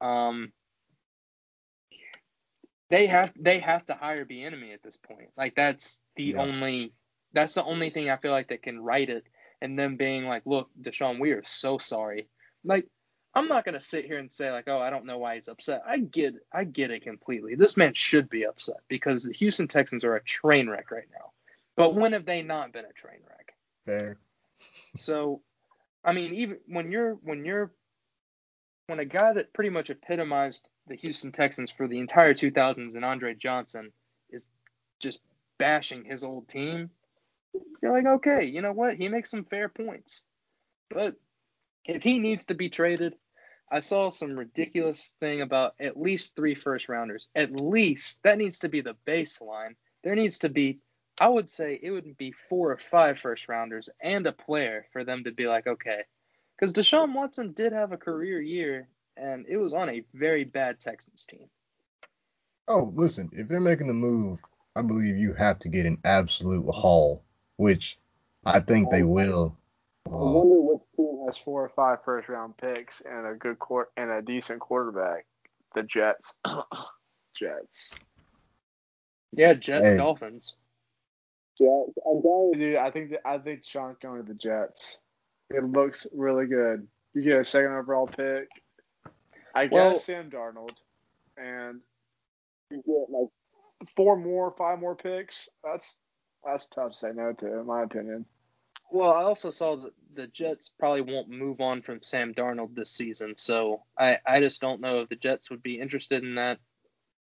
Um, 0.00 0.52
they 2.90 3.06
have 3.06 3.32
they 3.38 3.58
have 3.60 3.84
to 3.86 3.94
hire 3.94 4.24
the 4.24 4.44
enemy 4.44 4.72
at 4.72 4.82
this 4.82 4.96
point. 4.96 5.30
Like 5.36 5.54
that's 5.54 6.00
the 6.16 6.32
Yeah. 6.32 6.42
only 6.42 6.92
that's 7.32 7.54
the 7.54 7.64
only 7.64 7.90
thing 7.90 8.10
I 8.10 8.16
feel 8.16 8.32
like 8.32 8.48
that 8.48 8.62
can 8.62 8.80
right 8.80 9.08
it. 9.08 9.24
And 9.62 9.78
them 9.78 9.96
being 9.96 10.26
like, 10.26 10.42
look, 10.44 10.70
Deshaun, 10.80 11.18
we 11.18 11.32
are 11.32 11.42
so 11.44 11.78
sorry. 11.78 12.28
Like 12.64 12.86
I'm 13.34 13.48
not 13.48 13.64
gonna 13.64 13.80
sit 13.80 14.04
here 14.06 14.18
and 14.18 14.30
say 14.30 14.50
like, 14.50 14.68
oh, 14.68 14.78
I 14.78 14.90
don't 14.90 15.06
know 15.06 15.18
why 15.18 15.34
he's 15.36 15.48
upset. 15.48 15.82
I 15.86 15.98
get 15.98 16.34
I 16.52 16.64
get 16.64 16.90
it 16.90 17.02
completely. 17.02 17.54
This 17.54 17.76
man 17.76 17.94
should 17.94 18.28
be 18.30 18.46
upset 18.46 18.78
because 18.88 19.22
the 19.22 19.32
Houston 19.32 19.68
Texans 19.68 20.04
are 20.04 20.16
a 20.16 20.22
train 20.22 20.68
wreck 20.68 20.90
right 20.90 21.08
now. 21.12 21.32
But 21.76 21.94
when 21.94 22.12
have 22.12 22.24
they 22.26 22.42
not 22.42 22.72
been 22.72 22.84
a 22.86 22.92
train 22.92 23.20
wreck? 23.28 23.54
Fair. 23.84 24.18
So, 24.96 25.42
I 26.04 26.12
mean, 26.12 26.32
even 26.34 26.58
when 26.66 26.90
you're 26.90 27.14
when 27.14 27.44
you're 27.44 27.72
when 28.86 29.00
a 29.00 29.04
guy 29.04 29.32
that 29.32 29.52
pretty 29.52 29.70
much 29.70 29.90
epitomized 29.90 30.68
the 30.86 30.96
Houston 30.96 31.32
Texans 31.32 31.70
for 31.70 31.88
the 31.88 31.98
entire 31.98 32.34
2000s 32.34 32.94
and 32.94 33.04
Andre 33.04 33.34
Johnson 33.34 33.92
is 34.30 34.48
just 34.98 35.20
bashing 35.58 36.04
his 36.04 36.24
old 36.24 36.48
team, 36.48 36.90
you're 37.82 37.92
like, 37.92 38.06
okay, 38.06 38.44
you 38.44 38.62
know 38.62 38.72
what? 38.72 38.96
He 38.96 39.08
makes 39.08 39.30
some 39.30 39.44
fair 39.44 39.68
points. 39.68 40.22
But 40.90 41.16
if 41.84 42.02
he 42.02 42.18
needs 42.18 42.46
to 42.46 42.54
be 42.54 42.68
traded, 42.68 43.14
I 43.70 43.80
saw 43.80 44.10
some 44.10 44.38
ridiculous 44.38 45.12
thing 45.18 45.40
about 45.40 45.74
at 45.80 46.00
least 46.00 46.36
three 46.36 46.54
first 46.54 46.88
rounders. 46.88 47.28
At 47.34 47.60
least 47.60 48.22
that 48.22 48.38
needs 48.38 48.60
to 48.60 48.68
be 48.68 48.80
the 48.80 48.96
baseline. 49.06 49.74
There 50.04 50.14
needs 50.14 50.40
to 50.40 50.48
be 50.48 50.80
I 51.18 51.28
would 51.28 51.48
say 51.48 51.78
it 51.82 51.90
would 51.90 52.16
be 52.18 52.32
four 52.32 52.72
or 52.72 52.76
five 52.76 53.18
first 53.18 53.48
rounders 53.48 53.88
and 54.00 54.26
a 54.26 54.32
player 54.32 54.86
for 54.92 55.02
them 55.02 55.24
to 55.24 55.32
be 55.32 55.46
like, 55.46 55.66
okay. 55.66 56.02
Because 56.54 56.74
Deshaun 56.74 57.14
Watson 57.14 57.52
did 57.52 57.72
have 57.72 57.92
a 57.92 57.96
career 57.96 58.40
year, 58.40 58.88
and 59.16 59.46
it 59.48 59.56
was 59.56 59.72
on 59.72 59.88
a 59.88 60.02
very 60.14 60.44
bad 60.44 60.80
Texans 60.80 61.24
team. 61.26 61.48
Oh, 62.68 62.92
listen, 62.94 63.30
if 63.32 63.48
they're 63.48 63.60
making 63.60 63.86
the 63.86 63.92
move, 63.94 64.40
I 64.74 64.82
believe 64.82 65.16
you 65.16 65.32
have 65.34 65.58
to 65.60 65.68
get 65.68 65.86
an 65.86 65.98
absolute 66.04 66.68
haul, 66.70 67.22
which 67.56 67.98
I 68.44 68.60
think 68.60 68.90
they 68.90 69.02
will. 69.04 69.56
I 70.06 70.10
wonder 70.10 70.60
which 70.60 70.82
team 70.96 71.24
has 71.26 71.38
four 71.38 71.64
or 71.64 71.68
five 71.70 71.98
first 72.04 72.28
round 72.28 72.56
picks 72.56 73.02
and 73.10 73.26
a 73.26 73.34
good 73.34 73.58
court 73.58 73.90
and 73.96 74.10
a 74.10 74.22
decent 74.22 74.60
quarterback. 74.60 75.26
The 75.74 75.82
Jets. 75.82 76.34
Jets. 77.38 77.94
Yeah, 79.32 79.54
Jets, 79.54 79.84
Hey. 79.84 79.96
Dolphins. 79.96 80.54
Jets. 81.58 81.92
I'm 82.06 82.22
telling 82.22 82.50
you, 82.54 82.58
dude. 82.58 82.76
I 82.76 82.90
think 82.90 83.10
that, 83.10 83.20
I 83.26 83.38
think 83.38 83.64
Sean's 83.64 83.98
going 84.00 84.22
to 84.22 84.26
the 84.26 84.34
Jets. 84.38 85.00
It 85.50 85.64
looks 85.64 86.06
really 86.12 86.46
good. 86.46 86.86
You 87.14 87.22
get 87.22 87.40
a 87.40 87.44
second 87.44 87.72
overall 87.72 88.06
pick. 88.06 88.48
I 89.56 89.66
Well- 89.66 89.92
guess 89.92 90.04
Sam 90.04 90.30
Darnold, 90.30 90.76
and 91.38 91.80
you 92.70 92.82
get 92.82 93.10
like 93.10 93.30
four 93.96 94.16
more, 94.16 94.50
five 94.52 94.78
more 94.78 94.94
picks. 94.94 95.48
That's 95.64 95.98
that's 96.44 96.66
tough 96.68 96.92
to 96.92 96.96
say 96.96 97.12
no 97.12 97.32
to, 97.32 97.60
in 97.60 97.66
my 97.66 97.82
opinion. 97.82 98.26
Well, 98.92 99.10
I 99.10 99.22
also 99.24 99.50
saw 99.50 99.76
that 99.76 99.92
the 100.14 100.26
Jets 100.28 100.68
probably 100.78 101.00
won't 101.00 101.28
move 101.28 101.60
on 101.60 101.82
from 101.82 102.02
Sam 102.02 102.34
Darnold 102.34 102.74
this 102.74 102.90
season, 102.92 103.36
so 103.36 103.82
I, 103.98 104.18
I 104.24 104.38
just 104.40 104.60
don't 104.60 104.80
know 104.80 105.00
if 105.00 105.08
the 105.08 105.16
Jets 105.16 105.50
would 105.50 105.62
be 105.62 105.80
interested 105.80 106.22
in 106.22 106.36
that. 106.36 106.60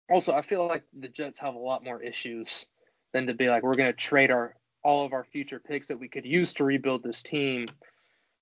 Also, 0.09 0.33
I 0.33 0.43
feel 0.43 0.67
like 0.67 0.85
the 0.93 1.09
Jets 1.09 1.41
have 1.41 1.55
a 1.55 1.59
lot 1.59 1.83
more 1.83 2.01
issues 2.01 2.67
than 3.13 3.27
to 3.27 3.35
be 3.35 3.49
like 3.49 3.63
we're 3.63 3.75
going 3.75 3.93
to 3.93 3.97
trade 3.97 4.31
our 4.31 4.55
all 4.85 5.05
of 5.05 5.13
our 5.13 5.25
future 5.25 5.59
picks 5.59 5.89
that 5.89 5.99
we 5.99 6.09
could 6.09 6.25
use 6.25 6.55
to 6.55 6.65
rebuild 6.65 7.03
this 7.03 7.23
team 7.23 7.67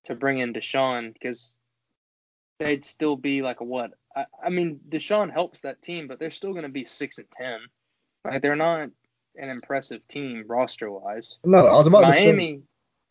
to 0.03 0.15
bring 0.15 0.39
in 0.39 0.53
Deshaun 0.53 1.13
because 1.13 1.53
they'd 2.59 2.85
still 2.85 3.15
be 3.15 3.41
like 3.41 3.61
a 3.61 3.63
what? 3.63 3.91
I, 4.15 4.25
I 4.43 4.49
mean, 4.49 4.79
Deshaun 4.89 5.31
helps 5.31 5.61
that 5.61 5.81
team, 5.81 6.07
but 6.07 6.19
they're 6.19 6.31
still 6.31 6.51
going 6.51 6.63
to 6.63 6.69
be 6.69 6.85
six 6.85 7.17
and 7.17 7.27
ten. 7.31 7.59
Like 8.25 8.41
they're 8.41 8.55
not 8.55 8.89
an 9.35 9.49
impressive 9.49 10.07
team 10.07 10.43
roster 10.47 10.91
wise. 10.91 11.39
No, 11.43 11.65
I 11.65 11.73
was 11.73 11.87
about 11.87 12.03
Miami, 12.03 12.15
to 12.21 12.59
say 12.59 12.61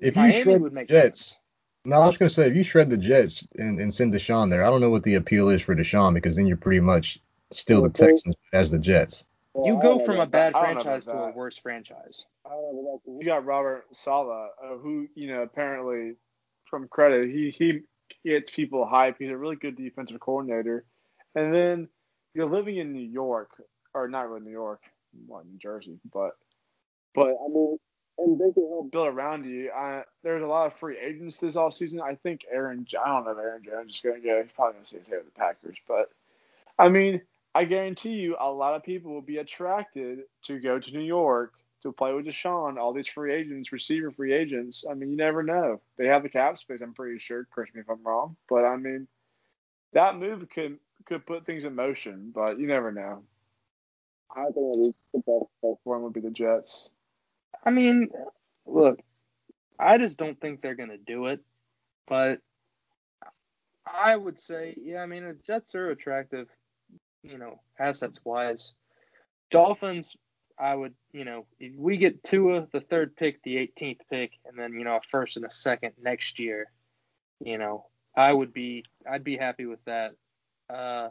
if 0.09 0.17
you 0.17 0.23
Miami 0.23 0.43
shred 0.43 0.61
would 0.61 0.73
the 0.73 0.75
make 0.75 0.89
Jets. 0.89 1.21
sense. 1.21 1.41
No, 1.85 2.01
I 2.01 2.07
was 2.07 2.19
gonna 2.19 2.29
say 2.29 2.47
if 2.47 2.55
you 2.55 2.63
shred 2.63 2.91
the 2.91 2.99
Jets 2.99 3.47
and, 3.57 3.81
and 3.81 3.93
send 3.93 4.13
Deshaun 4.13 4.51
there, 4.51 4.65
I 4.65 4.69
don't 4.69 4.81
know 4.81 4.91
what 4.91 5.05
the 5.05 5.15
appeal 5.15 5.49
is 5.49 5.63
for 5.63 5.75
Deshaun 5.75 6.13
because 6.13 6.37
then 6.37 6.47
you're 6.47 6.57
pretty 6.57 6.81
much 6.81 7.19
still 7.51 7.83
the 7.83 7.89
Texans 7.89 8.35
as 8.53 8.71
the 8.71 8.79
Jets. 8.79 9.25
You 9.55 9.81
go 9.83 9.99
from 9.99 10.21
a 10.21 10.27
bad 10.27 10.55
I 10.55 10.61
franchise 10.61 11.07
to 11.07 11.13
about 11.13 11.31
a 11.31 11.33
worse 11.33 11.57
franchise. 11.57 12.27
You 12.47 13.23
got 13.25 13.45
Robert 13.45 13.87
Saleh, 13.93 14.51
uh, 14.63 14.77
who 14.77 15.09
you 15.15 15.29
know 15.29 15.43
apparently, 15.43 16.15
from 16.67 16.89
credit, 16.89 17.31
he 17.31 17.51
he 17.51 17.81
gets 18.25 18.51
people 18.51 18.87
hype. 18.87 19.17
He's 19.19 19.31
a 19.31 19.37
really 19.37 19.57
good 19.57 19.77
defensive 19.77 20.21
coordinator, 20.21 20.85
and 21.35 21.55
then 21.55 21.89
you're 22.35 22.51
living 22.51 22.77
in 22.77 22.93
New 22.93 23.07
York, 23.07 23.51
or 23.95 24.09
not 24.09 24.29
really 24.29 24.41
New 24.41 24.51
York, 24.51 24.83
well, 25.27 25.43
New 25.45 25.59
Jersey, 25.59 25.99
but 26.13 26.37
but 27.15 27.29
I 27.29 27.49
mean, 27.49 27.79
and 28.19 28.39
they 28.39 28.53
can 28.53 28.69
help 28.69 28.91
build 28.91 29.09
around 29.09 29.45
you. 29.45 29.71
I, 29.71 30.03
there's 30.23 30.43
a 30.43 30.47
lot 30.47 30.67
of 30.67 30.79
free 30.79 30.99
agents 30.99 31.39
this 31.39 31.57
offseason. 31.57 32.01
I 32.01 32.17
think 32.17 32.45
Aaron, 32.51 32.87
I 33.01 33.09
don't 33.09 33.25
know 33.25 33.33
if 33.33 33.39
Aaron 33.39 33.63
Jones 33.65 33.95
is 33.95 34.01
going 34.01 34.21
to 34.21 34.27
go. 34.27 34.43
He's 34.43 34.53
probably 34.53 34.75
going 34.75 34.85
to 34.85 34.89
stay 34.89 34.99
with 35.11 35.25
the 35.25 35.31
Packers, 35.39 35.79
but 35.87 36.11
I 36.79 36.89
mean, 36.89 37.23
I 37.55 37.65
guarantee 37.65 38.15
you, 38.15 38.37
a 38.39 38.51
lot 38.51 38.75
of 38.75 38.83
people 38.83 39.13
will 39.13 39.23
be 39.23 39.39
attracted 39.39 40.21
to 40.45 40.61
go 40.61 40.79
to 40.79 40.93
New 40.93 41.01
York 41.01 41.55
to 41.83 41.93
play 41.93 42.13
with 42.13 42.27
Deshaun. 42.27 42.79
All 42.79 42.93
these 42.93 43.09
free 43.09 43.35
agents, 43.35 43.73
receiver 43.73 44.11
free 44.11 44.33
agents. 44.33 44.85
I 44.91 44.95
mean, 44.95 45.11
you 45.11 45.17
never 45.17 45.43
know. 45.43 45.81
They 45.97 46.07
have 46.07 46.23
the 46.23 46.29
cap 46.29 46.59
space. 46.59 46.81
I'm 46.83 46.95
pretty 46.95 47.19
sure. 47.19 47.47
Correct 47.55 47.75
me 47.75 47.81
if 47.81 47.91
I'm 47.91 48.03
wrong, 48.03 48.37
but 48.49 48.65
I 48.65 48.77
mean, 48.77 49.07
that 49.93 50.17
move 50.17 50.49
could 50.51 50.79
could 51.07 51.27
put 51.27 51.47
things 51.47 51.65
in 51.65 51.75
motion. 51.75 52.33
But 52.35 52.59
you 52.59 52.67
never 52.67 52.93
know. 52.93 53.23
I 54.31 54.45
think 54.45 54.95
the 55.13 55.19
best 55.19 55.47
bet 55.63 55.75
for 55.85 55.97
him 55.97 56.03
would 56.03 56.13
be 56.13 56.21
the 56.21 56.31
Jets. 56.31 56.91
I 57.65 57.71
mean, 57.71 58.11
look, 58.67 59.01
I 59.79 59.99
just 59.99 60.19
don't 60.19 60.41
think 60.41 60.61
they're 60.61 60.75
to 60.77 60.99
do 60.99 61.27
it. 61.27 61.41
But 62.07 62.41
I 63.87 64.17
would 64.17 64.39
say, 64.39 64.75
yeah, 64.81 65.03
I 65.03 65.07
mean, 65.07 65.25
the 65.25 65.37
Jets 65.47 65.75
are 65.75 65.91
attractive, 65.91 66.49
you 67.23 67.39
know, 67.39 67.61
assets 67.79 68.21
wise. 68.25 68.73
Dolphins, 69.51 70.17
I 70.59 70.75
would, 70.75 70.95
you 71.13 71.25
know, 71.25 71.47
if 71.61 71.75
we 71.77 71.97
get 71.97 72.25
Tua, 72.25 72.67
the 72.73 72.81
third 72.81 73.17
pick, 73.17 73.43
the 73.43 73.57
18th 73.57 74.01
pick, 74.11 74.33
and 74.45 74.59
then, 74.59 74.75
you 74.75 74.85
know, 74.85 74.97
a 74.97 75.01
first 75.01 75.37
and 75.37 75.47
a 75.47 75.51
second 75.51 75.93
next 76.03 76.39
year, 76.39 76.71
you 77.41 77.59
know, 77.59 77.87
I 78.17 78.33
would 78.33 78.53
be, 78.53 78.85
I'd 79.09 79.25
be 79.25 79.37
happy 79.37 79.67
with 79.67 79.85
that. 79.85 80.15
Uh, 80.69 81.11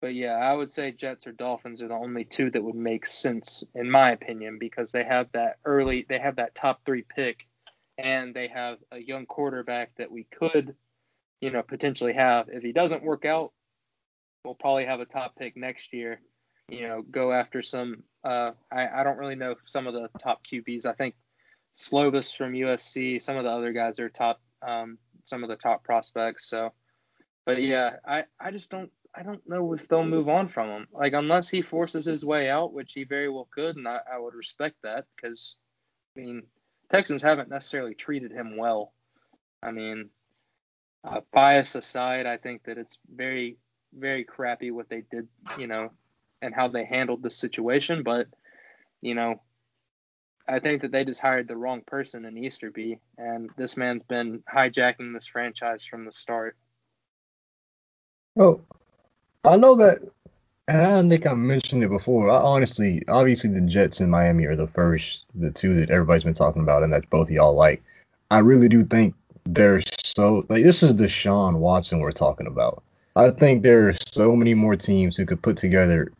but 0.00 0.14
yeah, 0.14 0.34
I 0.34 0.52
would 0.52 0.70
say 0.70 0.92
Jets 0.92 1.26
or 1.26 1.32
Dolphins 1.32 1.82
are 1.82 1.88
the 1.88 1.94
only 1.94 2.24
two 2.24 2.50
that 2.50 2.62
would 2.62 2.76
make 2.76 3.06
sense 3.06 3.64
in 3.74 3.90
my 3.90 4.12
opinion 4.12 4.58
because 4.58 4.92
they 4.92 5.04
have 5.04 5.32
that 5.32 5.56
early, 5.64 6.06
they 6.08 6.18
have 6.18 6.36
that 6.36 6.54
top 6.54 6.84
three 6.84 7.02
pick, 7.02 7.46
and 7.98 8.34
they 8.34 8.48
have 8.48 8.78
a 8.92 8.98
young 8.98 9.26
quarterback 9.26 9.94
that 9.96 10.12
we 10.12 10.24
could, 10.24 10.74
you 11.40 11.50
know, 11.50 11.62
potentially 11.62 12.12
have. 12.12 12.48
If 12.48 12.62
he 12.62 12.72
doesn't 12.72 13.02
work 13.02 13.24
out, 13.24 13.52
we'll 14.44 14.54
probably 14.54 14.84
have 14.84 15.00
a 15.00 15.06
top 15.06 15.36
pick 15.36 15.56
next 15.56 15.92
year. 15.92 16.20
You 16.68 16.82
know, 16.88 17.02
go 17.02 17.32
after 17.32 17.62
some. 17.62 18.02
Uh, 18.26 18.50
I 18.72 18.88
I 18.88 19.04
don't 19.04 19.18
really 19.18 19.36
know 19.36 19.54
some 19.66 19.86
of 19.86 19.94
the 19.94 20.08
top 20.18 20.42
QBs. 20.44 20.84
I 20.84 20.92
think 20.92 21.14
Slovis 21.76 22.36
from 22.36 22.52
USC. 22.52 23.22
Some 23.22 23.36
of 23.36 23.44
the 23.44 23.50
other 23.50 23.72
guys 23.72 24.00
are 24.00 24.08
top. 24.08 24.40
Um, 24.66 24.98
some 25.24 25.44
of 25.44 25.48
the 25.48 25.56
top 25.56 25.84
prospects. 25.84 26.50
So, 26.50 26.72
but 27.44 27.62
yeah, 27.62 27.96
I 28.04 28.24
I 28.40 28.50
just 28.50 28.68
don't 28.68 28.90
I 29.14 29.22
don't 29.22 29.48
know 29.48 29.72
if 29.74 29.86
they'll 29.86 30.04
move 30.04 30.28
on 30.28 30.48
from 30.48 30.68
him. 30.70 30.88
Like 30.92 31.12
unless 31.12 31.48
he 31.48 31.62
forces 31.62 32.04
his 32.04 32.24
way 32.24 32.50
out, 32.50 32.72
which 32.72 32.92
he 32.94 33.04
very 33.04 33.28
well 33.28 33.48
could, 33.54 33.76
and 33.76 33.86
I, 33.86 34.00
I 34.12 34.18
would 34.18 34.34
respect 34.34 34.76
that 34.82 35.04
because 35.14 35.56
I 36.16 36.20
mean 36.20 36.42
Texans 36.90 37.22
haven't 37.22 37.48
necessarily 37.48 37.94
treated 37.94 38.32
him 38.32 38.56
well. 38.56 38.92
I 39.62 39.70
mean, 39.70 40.10
uh, 41.04 41.20
bias 41.32 41.76
aside, 41.76 42.26
I 42.26 42.38
think 42.38 42.64
that 42.64 42.76
it's 42.76 42.98
very 43.14 43.58
very 43.96 44.24
crappy 44.24 44.72
what 44.72 44.88
they 44.88 45.04
did, 45.10 45.28
you 45.58 45.68
know, 45.68 45.90
and 46.42 46.54
how 46.54 46.68
they 46.68 46.84
handled 46.84 47.22
the 47.22 47.30
situation. 47.30 48.02
But 48.02 48.26
you 49.00 49.14
know, 49.14 49.40
I 50.48 50.60
think 50.60 50.82
that 50.82 50.92
they 50.92 51.04
just 51.04 51.20
hired 51.20 51.48
the 51.48 51.56
wrong 51.56 51.82
person 51.86 52.24
in 52.24 52.36
Easterby, 52.36 52.98
and 53.18 53.50
this 53.56 53.76
man's 53.76 54.02
been 54.04 54.42
hijacking 54.52 55.12
this 55.12 55.26
franchise 55.26 55.84
from 55.84 56.04
the 56.04 56.12
start. 56.12 56.56
Oh, 58.38 58.60
I 59.44 59.56
know 59.56 59.74
that, 59.76 60.00
and 60.68 60.86
I 60.86 61.08
think 61.08 61.26
I 61.26 61.34
mentioned 61.34 61.82
it 61.82 61.88
before. 61.88 62.30
I 62.30 62.36
honestly, 62.36 63.02
obviously, 63.08 63.50
the 63.50 63.62
Jets 63.62 64.00
in 64.00 64.10
Miami 64.10 64.44
are 64.44 64.56
the 64.56 64.66
first, 64.68 65.24
the 65.34 65.50
two 65.50 65.74
that 65.80 65.90
everybody's 65.90 66.24
been 66.24 66.34
talking 66.34 66.62
about, 66.62 66.82
and 66.82 66.92
that 66.92 67.08
both 67.10 67.28
of 67.28 67.34
y'all 67.34 67.54
like. 67.54 67.82
I 68.30 68.38
really 68.38 68.68
do 68.68 68.84
think 68.84 69.14
they're 69.44 69.80
so 70.04 70.44
like 70.48 70.64
this 70.64 70.82
is 70.82 70.94
Deshaun 70.94 71.58
Watson 71.58 72.00
we're 72.00 72.10
talking 72.10 72.46
about. 72.46 72.82
I 73.14 73.30
think 73.30 73.62
there 73.62 73.88
are 73.88 73.94
so 74.08 74.36
many 74.36 74.54
more 74.54 74.76
teams 74.76 75.16
who 75.16 75.24
could 75.24 75.40
put 75.42 75.56
together 75.56 76.12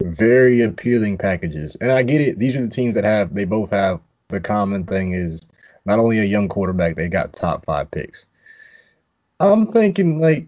very 0.00 0.62
appealing 0.62 1.18
packages, 1.18 1.76
and 1.76 1.92
I 1.92 2.02
get 2.02 2.20
it. 2.20 2.38
These 2.38 2.56
are 2.56 2.62
the 2.62 2.68
teams 2.68 2.94
that 2.94 3.04
have 3.04 3.34
they 3.34 3.44
both 3.44 3.70
have 3.70 4.00
the 4.28 4.40
common 4.40 4.84
thing 4.84 5.14
is 5.14 5.46
not 5.84 5.98
only 5.98 6.18
a 6.18 6.24
young 6.24 6.48
quarterback, 6.48 6.96
they 6.96 7.08
got 7.08 7.32
top 7.32 7.64
five 7.64 7.90
picks. 7.90 8.26
I'm 9.40 9.70
thinking 9.72 10.20
like 10.20 10.46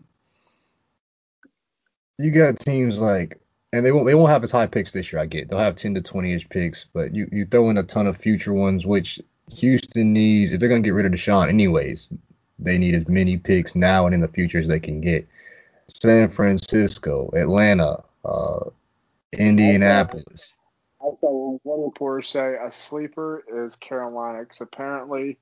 you 2.19 2.31
got 2.31 2.61
teams 2.61 3.01
like, 3.01 3.41
and 3.73 3.85
they 3.85 3.93
won't 3.93 4.07
they 4.07 4.15
won't 4.15 4.31
have 4.31 4.45
as 4.45 4.51
high 4.51 4.67
picks 4.67 4.93
this 4.93 5.13
year. 5.13 5.21
I 5.21 5.27
get 5.27 5.49
they'll 5.49 5.59
have 5.59 5.77
10 5.77 5.95
to 5.95 6.01
20 6.01 6.33
ish 6.33 6.49
picks, 6.49 6.87
but 6.93 7.15
you 7.15 7.29
you 7.33 7.47
throw 7.47 7.71
in 7.71 7.79
a 7.79 7.83
ton 7.83 8.07
of 8.07 8.17
future 8.17 8.53
ones, 8.53 8.87
which 8.87 9.21
Houston 9.53 10.13
needs 10.13 10.53
if 10.53 10.61
they're 10.61 10.69
gonna 10.69 10.81
get 10.81 10.95
rid 10.95 11.07
of 11.07 11.13
Deshaun 11.13 11.49
anyways. 11.49 12.11
They 12.59 12.79
need 12.79 12.95
as 12.95 13.09
many 13.09 13.37
picks 13.37 13.75
now 13.75 14.07
and 14.07 14.15
in 14.15 14.21
the 14.21 14.29
future 14.29 14.59
as 14.59 14.69
they 14.69 14.79
can 14.79 15.01
get. 15.01 15.27
San 15.89 16.29
Francisco, 16.31 17.31
Atlanta, 17.35 18.03
uh, 18.25 18.71
Indianapolis. 19.39 20.55
I 21.01 21.11
saw 21.21 21.59
one 21.63 21.83
reporter 21.83 22.23
say 22.23 22.57
a 22.57 22.71
sleeper 22.71 23.45
is 23.67 23.77
Carolina 23.77 24.41
because 24.41 24.61
apparently 24.61 25.39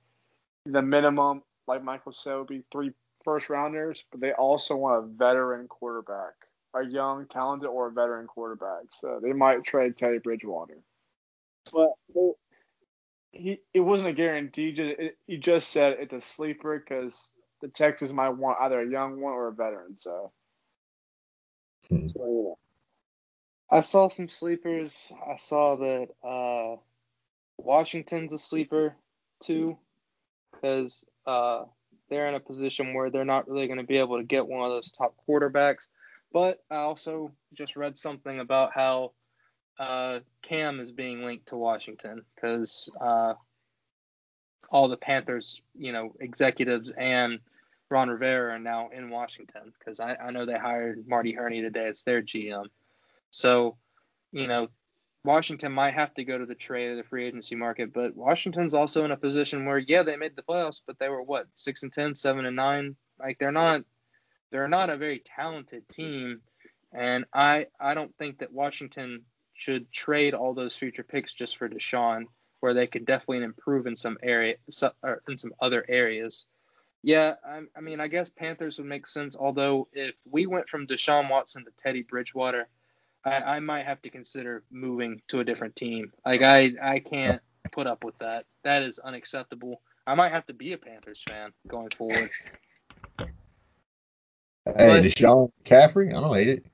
the 0.66 0.82
minimum, 0.82 1.42
like 1.66 1.84
Michael 1.84 2.12
said, 2.12 2.34
would 2.34 2.48
be 2.48 2.64
three 2.70 2.92
first 3.24 3.48
rounders, 3.48 4.02
but 4.10 4.20
they 4.20 4.32
also 4.32 4.76
want 4.76 5.04
a 5.04 5.06
veteran 5.06 5.68
quarterback, 5.68 6.34
a 6.74 6.82
young, 6.84 7.26
talented, 7.26 7.68
or 7.68 7.88
a 7.88 7.92
veteran 7.92 8.26
quarterback. 8.26 8.84
So 8.90 9.20
they 9.22 9.32
might 9.32 9.64
trade 9.64 9.96
Teddy 9.96 10.18
Bridgewater. 10.18 10.78
But 11.72 11.90
they, 12.14 12.30
he, 13.32 13.60
it 13.72 13.80
wasn't 13.80 14.10
a 14.10 14.14
guarantee. 14.14 14.72
Just, 14.72 14.98
it, 14.98 15.18
he 15.26 15.36
just 15.36 15.70
said 15.70 15.96
it's 16.00 16.12
a 16.12 16.20
sleeper 16.20 16.78
because 16.78 17.30
the 17.60 17.68
Texans 17.68 18.12
might 18.12 18.30
want 18.30 18.58
either 18.60 18.80
a 18.80 18.90
young 18.90 19.20
one 19.20 19.32
or 19.32 19.48
a 19.48 19.52
veteran. 19.52 19.96
So, 19.96 20.32
Hmm. 21.88 22.08
so 22.08 22.18
know. 22.20 22.58
I 23.72 23.80
saw 23.80 24.08
some 24.08 24.28
sleepers. 24.28 24.92
I 25.26 25.36
saw 25.38 25.76
that 25.76 26.08
uh, 26.22 26.76
Washington's 27.56 28.34
a 28.34 28.38
sleeper 28.38 28.94
too, 29.42 29.78
because 30.52 31.06
uh, 31.26 31.62
they're 32.10 32.28
in 32.28 32.34
a 32.34 32.40
position 32.40 32.92
where 32.92 33.08
they're 33.08 33.24
not 33.24 33.48
really 33.48 33.68
going 33.68 33.78
to 33.78 33.86
be 33.86 33.96
able 33.96 34.18
to 34.18 34.24
get 34.24 34.46
one 34.46 34.62
of 34.62 34.70
those 34.70 34.92
top 34.92 35.14
quarterbacks. 35.26 35.88
But 36.34 36.62
I 36.70 36.76
also 36.76 37.32
just 37.54 37.74
read 37.74 37.96
something 37.96 38.40
about 38.40 38.72
how 38.74 39.12
uh, 39.78 40.18
Cam 40.42 40.78
is 40.78 40.90
being 40.90 41.24
linked 41.24 41.46
to 41.46 41.56
Washington 41.56 42.26
because 42.34 42.90
uh, 43.00 43.32
all 44.70 44.88
the 44.90 44.98
Panthers, 44.98 45.62
you 45.74 45.92
know, 45.92 46.12
executives 46.20 46.90
and 46.90 47.38
Ron 47.88 48.10
Rivera 48.10 48.54
are 48.54 48.58
now 48.58 48.90
in 48.94 49.08
Washington 49.08 49.72
because 49.78 49.98
I, 49.98 50.14
I 50.14 50.30
know 50.30 50.44
they 50.44 50.58
hired 50.58 51.08
Marty 51.08 51.32
Hurney 51.32 51.62
today. 51.62 51.86
It's 51.86 52.02
their 52.02 52.20
GM. 52.20 52.66
So, 53.32 53.78
you 54.30 54.46
know, 54.46 54.68
Washington 55.24 55.72
might 55.72 55.94
have 55.94 56.12
to 56.14 56.24
go 56.24 56.36
to 56.36 56.44
the 56.44 56.54
trade 56.54 56.90
or 56.90 56.96
the 56.96 57.02
free 57.02 57.26
agency 57.26 57.54
market, 57.54 57.92
but 57.92 58.14
Washington's 58.14 58.74
also 58.74 59.04
in 59.04 59.10
a 59.10 59.16
position 59.16 59.64
where, 59.64 59.78
yeah, 59.78 60.02
they 60.02 60.16
made 60.16 60.36
the 60.36 60.42
playoffs, 60.42 60.82
but 60.86 60.98
they 60.98 61.08
were 61.08 61.22
what 61.22 61.46
six 61.54 61.82
and 61.82 61.92
ten, 61.92 62.14
seven 62.14 62.44
and 62.44 62.56
nine. 62.56 62.94
Like 63.18 63.38
they're 63.38 63.50
not, 63.50 63.82
they're 64.50 64.68
not 64.68 64.90
a 64.90 64.96
very 64.98 65.22
talented 65.24 65.88
team, 65.88 66.42
and 66.92 67.24
I 67.32 67.68
I 67.80 67.94
don't 67.94 68.14
think 68.18 68.38
that 68.38 68.52
Washington 68.52 69.22
should 69.54 69.90
trade 69.90 70.34
all 70.34 70.52
those 70.52 70.76
future 70.76 71.04
picks 71.04 71.32
just 71.32 71.56
for 71.56 71.68
Deshaun, 71.68 72.24
where 72.60 72.74
they 72.74 72.86
could 72.86 73.06
definitely 73.06 73.44
improve 73.44 73.86
in 73.86 73.96
some 73.96 74.18
area, 74.22 74.56
or 75.02 75.22
in 75.26 75.38
some 75.38 75.54
other 75.58 75.86
areas. 75.88 76.46
Yeah, 77.02 77.34
I, 77.46 77.62
I 77.76 77.80
mean, 77.80 78.00
I 78.00 78.08
guess 78.08 78.28
Panthers 78.28 78.78
would 78.78 78.88
make 78.88 79.06
sense. 79.06 79.36
Although 79.36 79.88
if 79.92 80.14
we 80.30 80.46
went 80.46 80.68
from 80.68 80.86
Deshaun 80.86 81.30
Watson 81.30 81.64
to 81.64 81.70
Teddy 81.78 82.02
Bridgewater, 82.02 82.68
I, 83.24 83.56
I 83.56 83.60
might 83.60 83.86
have 83.86 84.02
to 84.02 84.10
consider 84.10 84.64
moving 84.70 85.20
to 85.28 85.40
a 85.40 85.44
different 85.44 85.76
team. 85.76 86.12
Like 86.26 86.42
I 86.42 86.72
I 86.82 86.98
can't 86.98 87.40
put 87.70 87.86
up 87.86 88.04
with 88.04 88.18
that. 88.18 88.44
That 88.64 88.82
is 88.82 88.98
unacceptable. 88.98 89.80
I 90.06 90.14
might 90.14 90.32
have 90.32 90.46
to 90.46 90.52
be 90.54 90.72
a 90.72 90.78
Panthers 90.78 91.22
fan 91.28 91.52
going 91.68 91.90
forward. 91.90 92.28
Hey, 93.18 93.28
But- 94.64 95.02
Deshaun 95.02 95.50
McCaffrey, 95.64 96.08
I 96.08 96.20
don't 96.20 96.36
hate 96.36 96.48
it. 96.48 96.66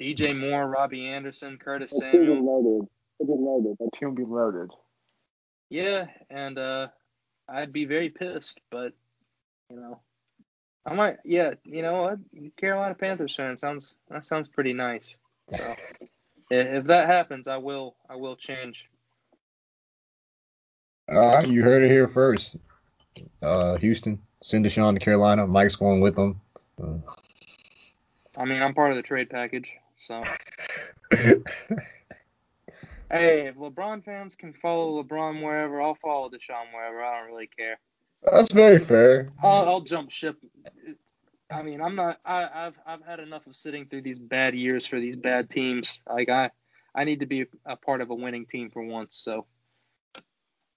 DJ 0.00 0.50
Moore, 0.50 0.66
Robbie 0.68 1.06
Anderson, 1.06 1.56
Curtis 1.56 1.92
That 1.92 2.12
team 2.12 2.22
is 2.22 2.28
Samuel. 2.28 2.44
loaded. 2.44 2.88
It 3.20 3.24
is 3.24 3.28
loaded. 3.40 3.76
That 3.78 3.90
team 3.94 4.14
be 4.14 4.24
loaded. 4.24 4.70
Yeah, 5.70 6.06
and 6.30 6.58
uh 6.58 6.88
I'd 7.48 7.72
be 7.72 7.84
very 7.84 8.08
pissed, 8.10 8.60
but 8.70 8.92
you 9.70 9.76
know. 9.76 10.00
I 10.86 10.94
might 10.94 11.18
yeah, 11.24 11.54
you 11.64 11.82
know 11.82 12.02
what? 12.02 12.18
Carolina 12.56 12.94
Panthers 12.94 13.34
fan 13.34 13.56
sounds 13.56 13.96
that 14.10 14.24
sounds 14.24 14.48
pretty 14.48 14.72
nice. 14.72 15.16
So 15.50 15.74
if 16.50 16.84
that 16.84 17.06
happens 17.06 17.48
I 17.48 17.56
will 17.56 17.96
I 18.08 18.16
will 18.16 18.36
change. 18.36 18.86
All 21.08 21.34
right, 21.34 21.46
you 21.46 21.62
heard 21.62 21.82
it 21.82 21.90
here 21.90 22.08
first. 22.08 22.56
Uh, 23.42 23.76
Houston, 23.76 24.18
send 24.42 24.64
Deshaun 24.64 24.94
to 24.94 25.00
Carolina. 25.00 25.46
Mike's 25.46 25.76
going 25.76 26.00
with 26.00 26.16
them. 26.16 26.40
Uh, 26.82 26.96
I 28.36 28.44
mean 28.44 28.62
I'm 28.62 28.74
part 28.74 28.90
of 28.90 28.96
the 28.96 29.02
trade 29.02 29.30
package, 29.30 29.76
so 29.96 30.22
Hey, 33.10 33.46
if 33.46 33.56
LeBron 33.56 34.04
fans 34.04 34.34
can 34.34 34.52
follow 34.52 35.02
LeBron 35.02 35.40
wherever, 35.40 35.80
I'll 35.80 35.94
follow 35.94 36.28
Deshaun 36.28 36.72
wherever. 36.72 37.04
I 37.04 37.20
don't 37.20 37.30
really 37.30 37.46
care. 37.46 37.78
That's 38.30 38.52
very 38.52 38.78
fair. 38.78 39.28
I'll, 39.42 39.68
I'll 39.68 39.80
jump 39.80 40.10
ship. 40.10 40.36
I 41.50 41.62
mean, 41.62 41.80
I'm 41.80 41.94
not. 41.94 42.18
I, 42.24 42.48
I've 42.52 42.78
I've 42.86 43.04
had 43.04 43.20
enough 43.20 43.46
of 43.46 43.54
sitting 43.54 43.86
through 43.86 44.02
these 44.02 44.18
bad 44.18 44.54
years 44.54 44.86
for 44.86 44.98
these 44.98 45.16
bad 45.16 45.50
teams. 45.50 46.00
Like 46.08 46.28
I, 46.28 46.50
I 46.94 47.04
need 47.04 47.20
to 47.20 47.26
be 47.26 47.46
a 47.66 47.76
part 47.76 48.00
of 48.00 48.10
a 48.10 48.14
winning 48.14 48.46
team 48.46 48.70
for 48.70 48.82
once. 48.82 49.16
So 49.16 49.46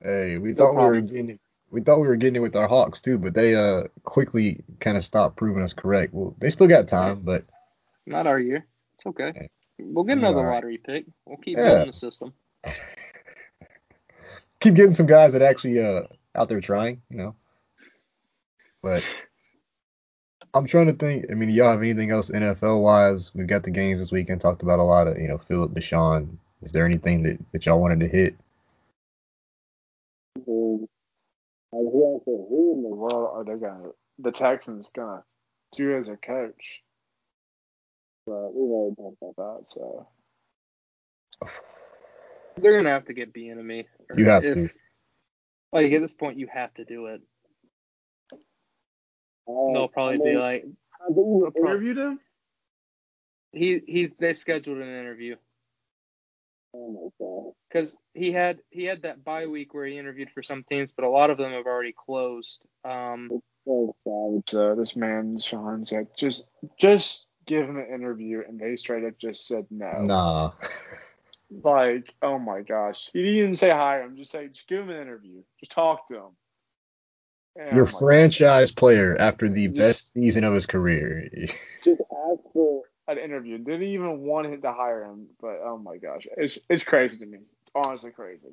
Hey, 0.02 0.38
we 0.38 0.52
No 0.52 0.56
thought 0.56 0.76
we 0.76 0.86
were 0.86 1.02
getting 1.02 1.30
it. 1.32 1.42
We 1.70 1.82
thought 1.82 2.00
we 2.00 2.08
were 2.08 2.16
getting 2.16 2.38
it 2.38 2.40
with 2.40 2.56
our 2.56 2.68
Hawks 2.68 3.02
too, 3.02 3.18
but 3.18 3.34
they 3.34 3.56
uh 3.56 3.84
quickly 4.04 4.64
kind 4.80 4.98
of 4.98 5.04
stopped 5.04 5.38
proving 5.38 5.64
us 5.64 5.74
correct. 5.74 6.14
Well, 6.14 6.36
they 6.40 6.50
still 6.50 6.68
got 6.68 6.88
time, 6.88 7.22
but 7.22 7.46
not 8.06 8.28
our 8.28 8.40
year. 8.40 8.66
It's 8.94 9.06
okay. 9.06 9.30
Okay. 9.30 9.50
We'll 9.80 10.06
get 10.06 10.18
another 10.18 10.38
Alright. 10.38 10.56
lottery 10.56 10.78
pick. 10.78 11.06
We'll 11.26 11.38
keep 11.38 11.58
Yeah. 11.58 11.66
building 11.70 11.88
the 11.88 11.94
system. 11.94 12.34
keep 14.60 14.76
getting 14.76 14.92
some 14.94 15.06
guys 15.08 15.34
that 15.34 15.42
actually 15.42 15.80
uh 15.82 16.04
out 16.38 16.50
there 16.50 16.62
trying, 16.62 17.02
you 17.10 17.18
know. 17.18 17.36
But 18.82 19.04
I'm 20.54 20.66
trying 20.66 20.88
to 20.88 20.94
think. 20.94 21.26
I 21.30 21.34
mean, 21.34 21.50
do 21.50 21.56
y'all 21.56 21.72
have 21.72 21.82
anything 21.82 22.12
else 22.12 22.30
NFL 22.30 22.82
wise? 22.82 23.32
We've 23.34 23.48
got 23.48 23.64
the 23.64 23.72
games 23.72 24.00
this 24.00 24.12
weekend. 24.12 24.42
Talked 24.42 24.64
about 24.64 24.80
a 24.80 24.84
lot 24.84 25.08
of 25.08 25.18
you 25.18 25.28
know 25.28 25.38
Philip 25.38 25.74
Deshaun. 25.74 26.38
Is 26.62 26.72
there 26.72 26.86
anything 26.86 27.24
that, 27.24 27.38
that 27.52 27.66
y'all 27.66 27.82
wanted 27.82 28.00
to 28.02 28.08
hit? 28.08 28.36
Who 30.46 30.88
who 31.72 32.74
in 32.76 32.84
the 32.84 32.96
world 32.96 33.30
are 33.34 33.44
they 33.44 33.60
gonna 33.60 33.90
the 34.20 34.32
Texans 34.32 34.90
gonna 34.96 35.24
do 35.76 35.98
as 35.98 36.08
a 36.08 36.18
coach? 36.18 36.82
But 38.26 38.54
we've 38.54 38.72
already 38.72 38.96
talked 38.96 39.18
about 39.22 39.60
that, 39.60 39.72
so 39.72 40.08
They're 42.58 42.78
gonna 42.78 42.90
have 42.90 43.06
to 43.06 43.14
get 43.14 43.34
B 43.34 43.54
me. 43.54 43.86
You 44.16 44.26
have 44.26 44.44
if, 44.44 44.54
to. 44.56 44.70
Like 45.72 45.92
at 45.92 46.02
this 46.02 46.14
point, 46.14 46.40
you 46.40 46.48
have 46.52 46.74
to 46.76 46.86
do 46.86 47.08
it. 47.08 47.22
They'll 49.48 49.88
probably 49.88 50.18
be 50.18 50.38
like, 50.38 50.64
Have 50.64 51.16
they 51.16 51.22
even 51.22 51.52
interviewed 51.58 51.98
him? 51.98 52.20
he 53.54 53.82
he's 53.88 54.10
they 54.20 54.34
scheduled 54.34 54.78
an 54.78 54.88
interview. 54.90 55.36
Oh 56.74 56.92
my 56.92 57.26
god. 57.26 57.54
because 57.70 57.96
he 58.14 58.32
had 58.32 58.60
he 58.70 58.84
had 58.86 59.04
that 59.04 59.24
bye 59.24 59.48
week 59.48 59.74
where 59.74 59.86
he 59.86 59.98
interviewed 59.98 60.30
for 60.32 60.44
some 60.44 60.64
teams, 60.64 60.92
but 60.92 61.06
a 61.06 61.10
lot 61.10 61.30
of 61.30 61.38
them 61.38 61.52
have 61.52 61.66
already 61.66 61.94
closed. 61.94 62.62
Um, 62.84 63.42
So 63.66 63.96
savage. 64.04 64.54
Uh, 64.54 64.76
this 64.76 64.96
man 64.96 65.40
Sean 65.40 65.86
said 65.86 66.08
just 66.18 66.48
just 66.78 67.26
give 67.46 67.68
him 67.68 67.78
an 67.78 67.88
interview 67.94 68.44
and 68.48 68.60
they 68.60 68.76
straight 68.76 69.06
up 69.06 69.18
just 69.18 69.48
said 69.48 69.66
no. 69.72 70.02
Nah. 70.02 70.52
Like, 71.50 72.14
oh 72.22 72.38
my 72.40 72.62
gosh. 72.62 73.10
He 73.14 73.22
didn't 73.22 73.38
even 73.38 73.56
say 73.56 73.70
hi. 73.70 74.02
I'm 74.02 74.18
just 74.18 74.32
saying, 74.32 74.50
just 74.54 74.68
give 74.68 74.82
him 74.82 74.90
an 74.90 75.02
interview. 75.02 75.44
Just 75.60 75.72
talk 75.72 76.08
to 76.10 76.16
him. 76.16 76.32
And 77.56 77.76
Your 77.76 77.86
like, 77.86 77.96
franchise 78.00 78.72
player 78.72 79.16
after 79.20 79.50
the 79.50 79.68
Just- 79.68 79.78
best 79.80 80.14
season 80.14 80.44
of 80.44 80.54
his 80.54 80.66
career. 80.66 81.28
just 81.84 82.02
ask 82.02 82.42
for 82.54 82.84
an 83.08 83.18
interview. 83.18 83.58
Didn't 83.58 83.84
even 83.84 84.22
want 84.22 84.48
him 84.48 84.62
to 84.62 84.74
hire 84.74 85.06
him, 85.06 85.28
but 85.42 85.60
oh 85.64 85.78
my 85.78 85.98
gosh, 85.98 86.28
it's 86.36 86.60
it's 86.70 86.84
crazy 86.84 87.18
to 87.18 87.26
me. 87.26 87.40
It's 87.40 87.72
honestly 87.74 88.12
crazy. 88.12 88.52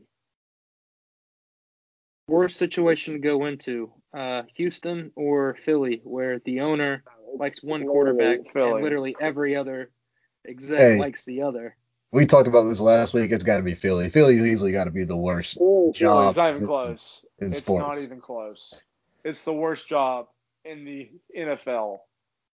worst 2.28 2.56
situation 2.56 3.14
to 3.14 3.20
go 3.20 3.44
into: 3.46 3.92
uh, 4.16 4.42
Houston 4.54 5.10
or 5.16 5.54
Philly, 5.56 6.00
where 6.04 6.38
the 6.38 6.60
owner 6.60 7.02
likes 7.36 7.62
one 7.62 7.84
quarterback 7.84 8.38
Philly. 8.52 8.70
and 8.74 8.82
literally 8.82 9.16
every 9.20 9.56
other 9.56 9.90
exec 10.46 10.78
Hey. 10.78 10.98
likes 10.98 11.24
the 11.24 11.42
other. 11.42 11.76
We 12.14 12.26
talked 12.26 12.46
about 12.46 12.68
this 12.68 12.78
last 12.80 13.12
week. 13.12 13.32
It's 13.32 13.42
got 13.42 13.56
to 13.56 13.62
be 13.62 13.74
Philly. 13.74 14.08
Philly's 14.08 14.42
easily 14.42 14.70
got 14.70 14.84
to 14.84 14.90
be 14.92 15.04
the 15.04 15.16
worst 15.16 15.58
job 15.94 16.28
It's 16.28 16.36
not 16.36 16.54
even 16.54 16.66
close. 16.66 17.24
in 17.40 17.48
It's 17.48 17.58
sports. 17.58 17.82
not 17.98 18.02
even 18.04 18.20
close. 18.20 18.74
It's 19.24 19.44
the 19.44 19.52
worst 19.52 19.88
job 19.88 20.28
in 20.64 20.84
the 20.84 21.10
NFL. 21.36 21.98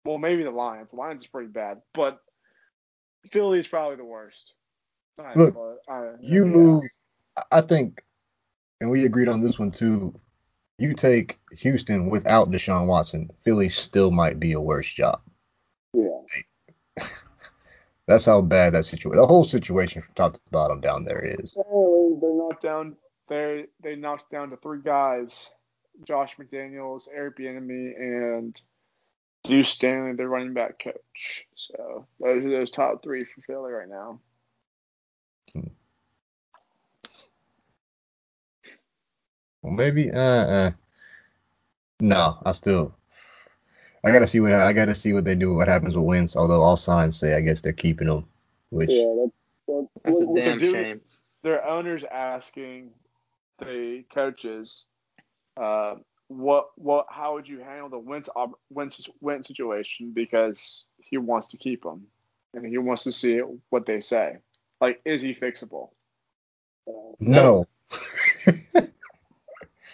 Well, 0.04 0.18
maybe 0.18 0.44
the 0.44 0.50
Lions. 0.50 0.92
The 0.92 0.96
Lions 0.96 1.22
is 1.24 1.28
pretty 1.28 1.48
bad, 1.48 1.82
but 1.92 2.20
Philly 3.32 3.59
is 3.59 3.66
probably 3.66 3.96
the 3.96 4.04
worst. 4.04 4.54
Look. 5.34 5.56
I- 5.88 6.12
you 6.20 6.44
yeah. 6.44 6.50
move. 6.52 6.82
I 7.50 7.61
think, 7.61 8.02
and 8.80 8.90
we 8.90 9.04
agreed 9.06 9.28
on 9.28 9.40
this 9.40 9.59
one 9.59 9.72
too. 9.72 10.18
You 10.78 10.94
take 10.94 11.38
Houston 11.59 12.09
without 12.11 12.52
Deshaun 12.52 12.86
Watson, 12.86 13.30
Philly 13.44 13.68
still 13.68 14.12
might 14.12 14.38
be 14.38 14.52
a 14.52 14.61
worse 14.61 14.88
job. 14.88 15.20
Yeah. 15.92 16.20
That's 18.09 18.24
how 18.24 18.40
bad 18.40 18.74
that 18.74 18.86
situation, 18.86 19.20
the 19.20 19.26
whole 19.26 19.44
situation 19.44 20.02
from 20.02 20.14
top 20.14 20.32
to 20.32 20.40
bottom 20.50 20.80
down 20.80 21.04
there 21.04 21.36
is. 21.38 21.54
Apparently, 21.56 22.18
they're 22.20 22.34
knocked 22.34 22.62
down. 22.62 22.96
They 23.28 23.66
they 23.82 23.96
knocked 23.96 24.30
down 24.32 24.50
to 24.50 24.56
three 24.56 24.80
guys: 24.82 25.46
Josh 26.06 26.36
McDaniels, 26.38 27.09
Eric 27.14 27.36
Bieniemy, 27.38 27.96
and 27.98 28.61
Duce 29.44 29.68
Staley, 29.70 30.14
their 30.14 30.28
running 30.28 30.54
back 30.54 30.82
coach. 30.82 31.46
So 31.54 32.06
those 32.18 32.44
are 32.44 32.50
those 32.50 32.70
top 32.70 33.02
three 33.02 33.24
for 33.24 33.42
Philly 33.42 33.72
right 33.72 33.88
now. 33.88 34.20
Well, 39.62 39.74
maybe. 39.74 40.11
Uh, 40.11 40.18
uh. 40.18 40.70
No, 42.00 42.38
I 42.44 42.52
still. 42.52 42.97
I 44.05 44.12
gotta 44.12 44.26
see 44.26 44.40
what 44.40 44.53
I 44.53 44.72
gotta 44.72 44.94
see 44.94 45.12
what 45.12 45.24
they 45.24 45.34
do. 45.34 45.55
What 45.55 45.68
happens 45.68 45.96
with 45.96 46.07
Wentz? 46.07 46.36
Although 46.36 46.62
all 46.62 46.76
signs 46.76 47.16
say 47.18 47.34
I 47.34 47.40
guess 47.40 47.61
they're 47.61 47.72
keeping 47.72 48.09
him, 48.09 48.24
which 48.70 48.90
that's 48.90 49.88
That's 50.05 50.20
a 50.20 50.24
what 50.26 50.34
they're 50.36 50.44
damn 50.44 50.59
doing- 50.59 50.72
shame. 50.84 51.01
Their 51.42 51.64
owners 51.66 52.03
asking 52.11 52.90
the 53.61 54.05
coaches, 54.12 54.86
uh, 55.57 55.96
what 56.28 56.70
what 56.76 57.07
how 57.11 57.34
would 57.34 57.49
you 57.49 57.61
handle 57.61 57.88
the 57.88 57.99
Wentz 57.99 58.28
op- 58.36 58.59
Wentz 58.70 59.09
Wentz 59.20 59.49
situation 59.49 60.12
because 60.12 60.84
he 60.99 61.16
wants 61.16 61.49
to 61.49 61.57
keep 61.57 61.84
him 61.84 62.07
and 62.55 62.66
he 62.66 62.78
wants 62.78 63.05
to 63.05 63.12
see 63.12 63.38
what 63.70 63.86
they 63.86 64.01
say. 64.01 64.38
Like, 64.80 65.01
is 65.05 65.22
he 65.22 65.34
fixable? 65.34 65.90
no. 67.20 67.66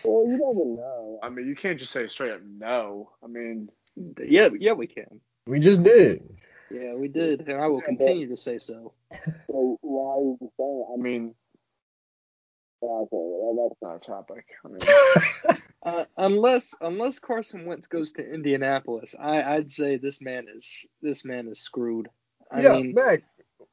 Well, 0.04 0.26
you 0.28 0.38
never 0.38 0.64
know. 0.66 1.18
I 1.22 1.30
mean, 1.30 1.46
you 1.46 1.56
can't 1.56 1.78
just 1.78 1.92
say 1.92 2.06
straight 2.08 2.32
up 2.32 2.40
no. 2.42 3.10
I 3.22 3.26
mean, 3.26 3.70
Yeah, 3.96 4.48
yeah, 4.58 4.72
we 4.72 4.86
can. 4.86 5.20
we 5.46 5.58
just 5.60 5.82
did. 5.82 6.22
Yeah, 6.70 6.94
we 6.94 7.08
did, 7.08 7.40
and 7.48 7.60
I 7.60 7.66
will 7.68 7.76
Yeah, 7.80 7.90
but- 7.90 7.98
continue 7.98 8.28
to 8.28 8.36
say 8.36 8.58
so. 8.58 8.92
so 9.46 9.78
why 9.82 10.14
are 10.16 10.20
you 10.22 10.50
saying? 10.58 10.86
I 10.92 10.96
mean, 11.00 11.34
okay, 12.82 13.08
well, 13.12 13.68
that's 13.68 13.82
not 13.82 13.96
a 13.96 14.00
topic. 14.00 14.46
I 14.64 14.68
mean, 14.68 15.58
Uh, 15.84 16.06
unless 16.16 16.74
unless 16.80 17.18
Carson 17.18 17.66
Wentz 17.66 17.86
goes 17.88 18.12
to 18.12 18.26
Indianapolis, 18.26 19.14
I, 19.20 19.42
I'd 19.42 19.70
say 19.70 19.98
this 19.98 20.18
man 20.22 20.46
is 20.48 20.86
this 21.02 21.26
man 21.26 21.46
is 21.46 21.60
screwed. 21.60 22.08
I 22.50 22.62
yeah, 22.62 22.72
mean, 22.72 22.94
Mac. 22.94 23.22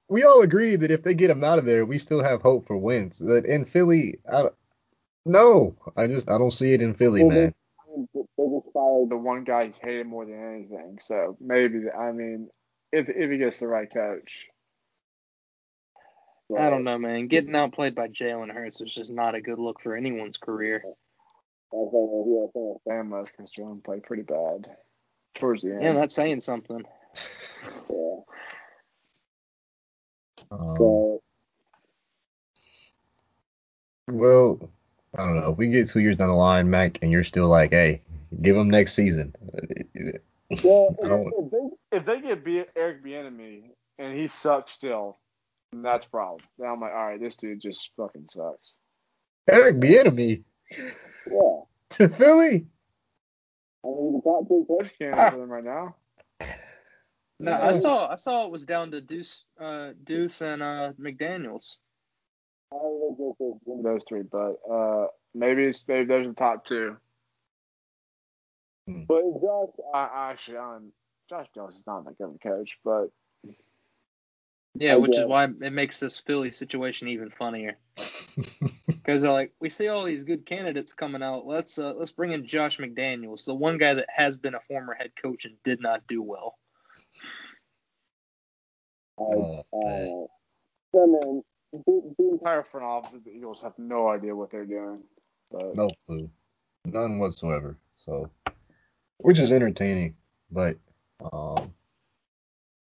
We 0.09 0.23
all 0.23 0.41
agree 0.41 0.75
that 0.75 0.91
if 0.91 1.03
they 1.03 1.13
get 1.13 1.29
him 1.29 1.41
out 1.45 1.57
of 1.57 1.63
there, 1.63 1.85
we 1.85 1.97
still 1.99 2.21
have 2.21 2.41
hope 2.41 2.67
for 2.67 2.75
Wentz. 2.75 3.19
That 3.19 3.45
in 3.45 3.63
Philly, 3.63 4.19
I, 4.29 4.47
no, 5.25 5.77
I 5.95 6.07
just 6.07 6.29
I 6.29 6.37
don't 6.37 6.51
see 6.51 6.73
it 6.73 6.81
in 6.81 6.95
Philly, 6.95 7.23
Well, 7.23 7.33
man. 7.37 7.53
They 7.95 8.43
just 8.45 8.73
fired 8.73 9.09
the 9.09 9.17
one 9.17 9.43
guy 9.43 9.67
he 9.67 9.73
hated 9.81 10.07
more 10.07 10.25
than 10.25 10.55
anything. 10.55 10.99
So 11.01 11.37
maybe, 11.39 11.89
I 11.89 12.11
mean, 12.11 12.49
if 12.91 13.09
if 13.09 13.31
he 13.31 13.37
gets 13.37 13.59
the 13.59 13.67
right 13.67 13.91
coach. 13.91 14.47
I 16.57 16.69
don't 16.69 16.83
know, 16.83 16.97
man. 16.97 17.27
Getting 17.27 17.55
outplayed 17.55 17.95
by 17.95 18.09
Jalen 18.09 18.51
Hurts 18.53 18.81
is 18.81 18.93
just 18.93 19.09
not 19.09 19.35
a 19.35 19.41
good 19.41 19.57
look 19.57 19.79
for 19.81 19.95
anyone's 19.95 20.35
career. 20.35 20.83
I 21.73 21.77
think, 21.89 21.93
yeah, 21.93 22.43
I 22.43 22.51
think 22.51 22.81
Sam 22.85 23.09
was 23.09 23.29
because 23.31 23.51
Jalen 23.57 23.83
played 23.85 24.03
pretty 24.03 24.23
bad 24.23 24.67
towards 25.35 25.63
the 25.63 25.71
end. 25.71 25.83
Yeah, 25.83 25.93
that's 25.93 26.13
saying 26.13 26.41
something. 26.41 26.83
Yeah. 27.89 28.19
Um, 30.51 30.75
So 30.77 31.21
well, 34.07 34.69
I 35.17 35.25
don't 35.25 35.39
know. 35.39 35.51
If 35.51 35.57
we 35.57 35.67
get 35.67 35.89
two 35.89 35.99
years 35.99 36.17
down 36.17 36.29
the 36.29 36.35
line, 36.35 36.69
Mac, 36.69 36.99
and 37.01 37.11
you're 37.11 37.23
still 37.23 37.47
like, 37.47 37.71
hey, 37.71 38.01
give 38.41 38.55
him 38.55 38.69
next 38.69 38.93
season. 38.93 39.35
well, 40.63 40.95
if, 40.99 41.33
if 41.37 41.51
they 41.51 41.97
If 41.97 42.05
they 42.05 42.21
get 42.21 42.45
B- 42.45 42.63
Eric 42.75 43.03
Bieniemy 43.03 43.71
and 43.99 44.17
he 44.17 44.27
sucks 44.27 44.73
still, 44.73 45.19
then 45.71 45.81
that's 45.81 46.05
a 46.05 46.09
problem. 46.09 46.41
Then 46.57 46.69
I'm 46.69 46.79
like, 46.79 46.93
all 46.93 47.07
right, 47.07 47.19
this 47.19 47.35
dude 47.35 47.61
just 47.61 47.89
fucking 47.97 48.27
sucks. 48.29 48.75
Eric 49.49 49.77
Bieniemy 49.77 50.43
yeah, 50.77 51.59
to 51.89 52.09
Philly. 52.09 52.67
I 53.83 53.87
mean 53.87 54.13
the 54.13 54.21
top 54.23 54.47
two 54.47 54.65
coaches. 54.67 54.91
Coach 54.91 54.99
candidate 54.99 55.31
for 55.33 55.39
them 55.39 55.49
right 55.49 55.63
now. 55.63 55.95
No, 57.39 57.53
I 57.53 57.71
saw 57.71 58.07
I 58.07 58.15
saw 58.15 58.45
it 58.45 58.51
was 58.51 58.65
down 58.65 58.91
to 58.91 59.01
Duce 59.01 59.45
uh 59.59 59.91
Duce 60.03 60.41
and 60.41 60.61
uh 60.61 60.93
McDaniels. 60.99 61.77
I 62.73 62.77
don't 62.77 62.99
know 62.99 63.15
if 63.31 63.37
this 63.37 63.47
is- 63.77 63.83
Those 63.83 64.03
three, 64.07 64.21
but 64.21 64.55
uh, 64.69 65.07
maybe 65.33 65.63
it's 65.65 65.87
maybe 65.87 66.05
there's 66.05 66.27
the 66.27 66.33
top 66.33 66.65
two. 66.65 66.97
But 68.87 69.21
Josh, 69.41 69.69
I, 69.93 70.31
actually, 70.31 70.57
I'm, 70.57 70.91
Josh 71.29 71.47
Jones 71.53 71.75
is 71.75 71.83
not 71.87 72.05
that 72.05 72.17
good 72.17 72.25
of 72.25 72.35
a 72.35 72.39
coach, 72.39 72.77
but 72.83 73.09
Yeah, 74.75 74.95
which 74.95 75.17
is 75.17 75.25
why 75.25 75.45
it 75.45 75.73
makes 75.73 75.99
this 75.99 76.19
Philly 76.19 76.51
situation 76.51 77.07
even 77.09 77.29
funnier. 77.29 77.77
Because 78.87 79.23
they're 79.23 79.31
like, 79.31 79.51
we 79.59 79.69
see 79.69 79.87
all 79.87 80.03
these 80.03 80.23
good 80.23 80.45
candidates 80.45 80.93
coming 80.93 81.23
out. 81.23 81.47
Let's 81.47 81.79
uh, 81.79 81.93
let's 81.93 82.11
bring 82.11 82.33
in 82.33 82.45
Josh 82.45 82.77
McDaniels, 82.77 83.45
the 83.45 83.53
one 83.53 83.79
guy 83.79 83.95
that 83.95 84.05
has 84.15 84.37
been 84.37 84.53
a 84.53 84.59
former 84.59 84.93
head 84.93 85.11
coach 85.19 85.45
and 85.45 85.55
did 85.63 85.81
not 85.81 86.05
do 86.07 86.21
well. 86.21 86.59
Oh, 89.17 89.63
uh, 89.73 90.27
man. 90.93 91.41
I 91.73 91.77
mean, 91.77 91.83
the, 91.85 92.15
the 92.17 92.29
entire 92.31 92.63
front 92.63 92.85
office 92.85 93.13
of 93.13 93.23
the 93.23 93.31
Eagles 93.31 93.61
have 93.61 93.73
no 93.77 94.07
idea 94.09 94.35
what 94.35 94.51
they're 94.51 94.65
doing. 94.65 94.99
But 95.51 95.75
No 95.75 95.89
clue. 96.07 96.29
None 96.85 97.19
whatsoever. 97.19 97.77
So, 98.05 98.29
which 99.19 99.39
is 99.39 99.51
entertaining, 99.51 100.15
but 100.49 100.77
um, 101.31 101.73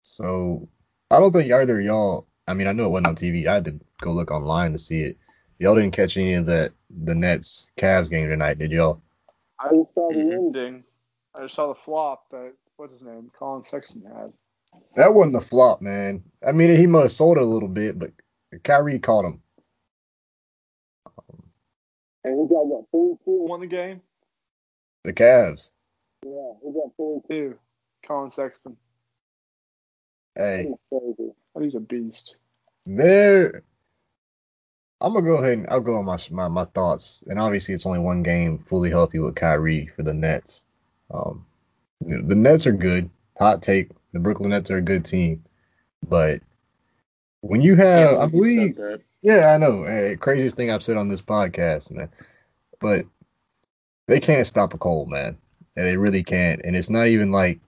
so 0.02 0.68
I 1.10 1.18
don't 1.18 1.32
think 1.32 1.50
either 1.50 1.80
y'all. 1.80 2.26
I 2.46 2.54
mean, 2.54 2.66
I 2.66 2.72
know 2.72 2.86
it 2.86 2.90
wasn't 2.90 3.08
on 3.08 3.16
TV. 3.16 3.46
I 3.46 3.54
had 3.54 3.64
to 3.64 3.80
go 4.00 4.12
look 4.12 4.30
online 4.30 4.72
to 4.72 4.78
see 4.78 5.00
it. 5.00 5.16
Y'all 5.58 5.74
didn't 5.74 5.92
catch 5.92 6.16
any 6.16 6.34
of 6.34 6.46
that 6.46 6.72
the 7.04 7.14
Nets 7.14 7.72
Cavs 7.78 8.10
game 8.10 8.28
tonight, 8.28 8.58
did 8.58 8.70
y'all? 8.70 9.00
I 9.58 9.70
just 9.74 9.94
saw 9.94 10.08
the 10.10 10.18
Mhm. 10.18 10.32
ending, 10.32 10.84
I 11.34 11.42
just 11.42 11.54
saw 11.54 11.68
the 11.68 11.74
flop 11.74 12.28
that 12.30 12.52
what's 12.76 12.92
his 12.92 13.02
name, 13.02 13.30
Collin 13.38 13.62
Sexton 13.62 14.02
had. 14.02 14.32
That 14.96 15.14
wasn't 15.14 15.36
a 15.36 15.40
flop, 15.40 15.80
man. 15.80 16.22
I 16.46 16.52
mean, 16.52 16.76
he 16.76 16.86
might 16.86 17.02
have 17.04 17.12
sold 17.12 17.38
it 17.38 17.42
a 17.42 17.46
little 17.46 17.68
bit, 17.68 17.98
but 17.98 18.12
Kyrie 18.58 18.98
caught 18.98 19.24
him. 19.24 19.40
And 22.24 22.40
he 22.40 22.48
got 22.48 22.66
what, 22.66 22.84
42? 22.90 23.20
Who 23.24 23.48
won 23.48 23.60
the 23.60 23.66
game? 23.66 24.00
The 25.04 25.12
Cavs. 25.12 25.70
Yeah, 26.24 26.52
he 26.64 26.72
got 26.72 26.90
42. 26.96 27.28
Two. 27.28 27.58
Collin 28.06 28.30
Sexton. 28.30 28.76
Hey, 30.34 30.68
Oh, 30.92 31.36
he's 31.60 31.74
a 31.74 31.80
beast. 31.80 32.36
there. 32.84 33.62
I'm 35.00 35.12
gonna 35.12 35.26
go 35.26 35.36
ahead 35.36 35.58
and 35.58 35.66
I'll 35.68 35.80
go 35.80 35.96
on 35.96 36.04
my, 36.06 36.18
my 36.30 36.48
my 36.48 36.64
thoughts. 36.64 37.22
And 37.26 37.38
obviously, 37.38 37.74
it's 37.74 37.86
only 37.86 37.98
one 37.98 38.22
game 38.22 38.58
fully 38.66 38.90
healthy 38.90 39.18
with 39.18 39.34
Kyrie 39.34 39.86
for 39.94 40.02
the 40.02 40.14
Nets. 40.14 40.62
Um, 41.12 41.44
the 42.00 42.34
Nets 42.34 42.66
are 42.66 42.72
good. 42.72 43.10
Hot 43.38 43.62
take: 43.62 43.90
the 44.12 44.18
Brooklyn 44.18 44.50
Nets 44.50 44.70
are 44.70 44.78
a 44.78 44.82
good 44.82 45.04
team, 45.04 45.44
but 46.08 46.40
when 47.40 47.60
you 47.60 47.76
have, 47.76 48.18
I 48.18 48.26
believe, 48.26 48.78
yeah, 49.22 49.52
I 49.54 49.58
know, 49.58 49.84
eh, 49.84 50.16
craziest 50.16 50.56
thing 50.56 50.70
I've 50.70 50.82
said 50.82 50.96
on 50.96 51.08
this 51.08 51.22
podcast, 51.22 51.90
man. 51.90 52.08
But 52.80 53.06
they 54.08 54.20
can't 54.20 54.46
stop 54.46 54.74
a 54.74 54.78
cold, 54.78 55.08
man. 55.08 55.36
And 55.76 55.86
they 55.86 55.96
really 55.96 56.22
can't. 56.22 56.60
And 56.64 56.74
it's 56.76 56.90
not 56.90 57.06
even 57.08 57.30
like 57.30 57.60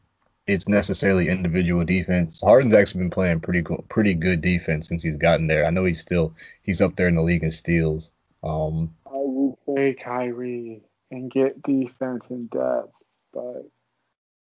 it's 0.47 0.69
necessarily 0.69 1.29
individual 1.29 1.85
defense. 1.85 2.41
Harden's 2.41 2.75
actually 2.75 3.01
been 3.01 3.11
playing 3.11 3.41
pretty 3.41 3.61
go- 3.61 3.85
pretty 3.89 4.15
good 4.15 4.41
defense 4.41 4.89
since 4.89 5.03
he's 5.03 5.17
gotten 5.17 5.47
there. 5.47 5.67
I 5.67 5.71
know 5.71 5.85
he's 5.85 6.01
still 6.01 6.35
he's 6.63 6.81
up 6.81 6.97
there 6.97 7.09
in 7.09 7.17
the 7.17 7.23
league 7.23 7.43
in 7.43 7.53
steals. 7.53 8.11
Um, 8.43 8.95
I 9.07 9.11
would 9.13 9.57
Play 9.65 9.95
Kyrie 9.95 10.83
and 11.11 11.31
get 11.31 11.63
defense 11.63 12.27
in 12.31 12.47
depth. 12.47 12.93
But 13.33 13.69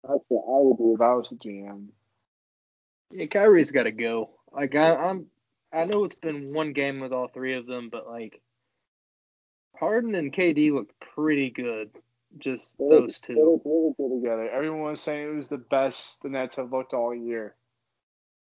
that's 0.03 0.25
what 0.29 0.45
I 0.45 0.62
would 0.62 0.79
do. 0.79 0.95
if 0.95 1.01
I 1.01 1.14
was 1.14 1.29
the 1.29 1.37
GM, 1.37 1.89
Yeah, 3.12 3.27
Kyrie's 3.27 3.71
got 3.71 3.83
to 3.83 3.93
go. 3.93 4.31
Like 4.53 4.75
I, 4.75 4.95
I'm, 4.95 5.27
I 5.73 5.85
know 5.85 6.05
it's 6.05 6.15
been 6.17 6.53
one 6.53 6.73
game 6.73 7.01
with 7.01 7.13
all 7.13 7.29
three 7.29 7.55
of 7.55 7.67
them, 7.67 7.89
but 7.91 8.09
like 8.09 8.41
Harden 9.79 10.15
and 10.15 10.33
KD 10.33 10.73
looked 10.73 10.95
pretty 11.15 11.51
good. 11.51 11.91
Just 12.39 12.77
those 12.79 13.21
They 13.21 13.35
two. 13.35 13.43
look 13.43 13.63
really 13.65 13.95
good 13.97 14.21
together, 14.21 14.49
everyone 14.51 14.83
was 14.83 15.01
saying 15.01 15.29
it 15.29 15.37
was 15.37 15.49
the 15.49 15.59
best 15.59 16.23
the 16.23 16.29
Nets 16.29 16.57
have 16.57 16.73
looked 16.73 16.95
all 16.95 17.15
year. 17.15 17.55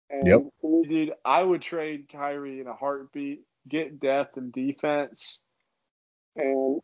And 0.09 0.27
Yep. 0.27 0.43
Dude, 0.61 1.13
I 1.23 1.41
would 1.41 1.61
trade 1.61 2.07
Kyrie 2.11 2.59
in 2.59 2.67
a 2.67 2.73
heartbeat, 2.73 3.41
get 3.67 3.99
depth 3.99 4.37
and 4.37 4.51
defense, 4.53 5.41
and 6.35 6.81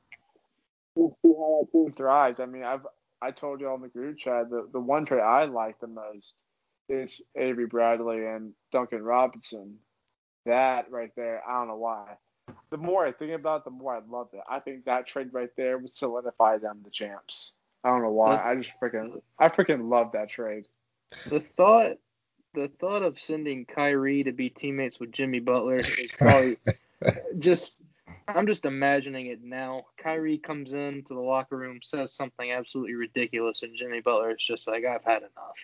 you 0.96 1.16
see 1.22 1.34
how 1.38 1.62
that 1.62 1.72
team 1.72 1.94
thrives. 1.96 2.40
I 2.40 2.46
mean, 2.46 2.64
I've 2.64 2.86
I 3.22 3.32
told 3.32 3.62
you 3.62 3.68
all 3.68 3.76
in 3.76 3.82
the 3.84 3.88
group 3.90 4.18
chat 4.18 4.50
the 4.50 4.68
the 4.72 4.80
one 4.80 5.06
trade 5.06 5.22
I 5.22 5.46
like 5.46 5.80
the 5.80 5.88
most 5.88 6.42
is 6.90 7.22
Avery 7.36 7.66
Bradley 7.66 8.26
and 8.26 8.54
Duncan 8.72 9.04
Robinson. 9.04 9.78
That 10.46 10.92
right 10.92 11.12
there, 11.16 11.42
I 11.48 11.60
don't 11.60 11.68
know 11.68 11.78
why. 11.78 12.18
The 12.72 12.78
more 12.78 13.06
I 13.06 13.12
think 13.12 13.34
about 13.34 13.60
it, 13.60 13.66
the 13.66 13.72
more 13.72 13.96
I 13.96 14.02
love 14.10 14.30
it. 14.34 14.42
I 14.50 14.60
think 14.60 14.86
that 14.86 15.08
trade 15.08 15.30
right 15.32 15.52
there 15.56 15.78
would 15.78 15.92
solidify 15.92 16.58
them 16.58 16.82
the 16.84 16.90
champs. 16.90 17.54
I 17.84 17.90
don't 17.90 18.02
know 18.02 18.12
why. 18.12 18.38
I 18.38 18.56
just 18.56 18.72
freaking 18.82 19.22
I 19.40 19.50
freaking 19.50 19.90
love 19.90 20.12
that 20.14 20.30
trade. 20.30 20.68
The 21.28 21.40
thought, 21.40 21.98
the 22.54 22.70
thought 22.80 23.04
of 23.04 23.20
sending 23.20 23.66
Kyrie 23.66 24.24
to 24.24 24.32
be 24.32 24.50
teammates 24.50 25.00
with 25.00 25.12
Jimmy 25.12 25.40
Butler 25.40 25.78
is 25.78 26.14
probably 26.18 26.56
just. 27.40 27.76
I'm 28.28 28.48
just 28.48 28.66
imagining 28.66 29.26
it 29.28 29.44
now. 29.44 29.86
Kyrie 29.98 30.38
comes 30.38 30.74
into 30.74 31.14
the 31.14 31.20
locker 31.20 31.58
room, 31.58 31.80
says 31.84 32.14
something 32.14 32.52
absolutely 32.52 32.94
ridiculous, 32.94 33.64
and 33.64 33.76
Jimmy 33.76 34.00
Butler 34.00 34.32
is 34.32 34.44
just 34.44 34.68
like, 34.68 34.86
"I've 34.86 35.04
had 35.04 35.18
enough." 35.18 35.58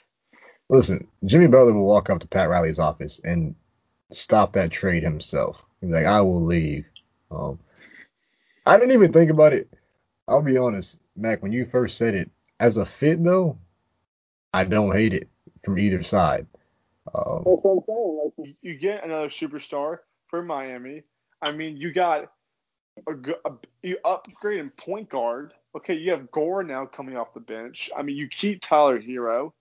Listen, 0.70 1.08
Jimmy 1.26 1.48
Butler 1.48 1.74
will 1.74 1.86
walk 1.86 2.10
up 2.10 2.20
to 2.20 2.28
Pat 2.28 2.50
Riley's 2.50 2.80
office 2.80 3.22
and 3.24 3.56
stop 4.12 4.54
that 4.54 4.72
trade 4.72 5.04
himself. 5.04 5.58
He's 5.82 5.90
like, 5.90 6.06
I 6.06 6.22
will 6.22 6.44
leave. 6.44 6.86
Um, 7.32 7.60
I 8.66 8.78
didn't 8.78 8.94
even 8.94 9.14
think 9.14 9.32
about 9.32 9.54
it. 9.54 9.70
I'll 10.28 10.42
be 10.42 10.58
honest, 10.58 10.98
Mac. 11.16 11.42
When 11.42 11.54
you 11.54 11.66
first 11.66 11.98
said 11.98 12.16
it, 12.16 12.30
as 12.60 12.78
a 12.78 12.86
fit 12.86 13.24
though, 13.24 13.58
I 14.54 14.66
don't 14.66 14.96
hate 14.96 15.14
it 15.14 15.30
from 15.64 15.80
either 15.80 16.04
side. 16.04 16.48
Um, 17.14 17.44
That's 17.46 17.60
what 17.64 17.84
I'm 17.90 18.34
saying. 18.38 18.56
You 18.62 18.78
get 18.78 19.06
another 19.06 19.30
superstar 19.30 20.00
for 20.30 20.42
Miami. 20.42 21.04
I 21.42 21.52
mean, 21.52 21.78
you 21.78 21.94
got 21.94 22.32
a, 23.08 23.12
a 23.46 23.52
you 23.84 23.98
upgrade 24.04 24.60
in 24.60 24.70
point 24.72 25.10
guard. 25.10 25.54
Okay, 25.76 25.94
you 25.94 26.12
have 26.12 26.32
Gore 26.32 26.64
now 26.64 26.86
coming 26.86 27.16
off 27.16 27.34
the 27.34 27.40
bench. 27.40 27.90
I 27.96 28.02
mean, 28.02 28.18
you 28.18 28.28
keep 28.28 28.62
Tyler 28.62 29.00
Herro. 29.00 29.54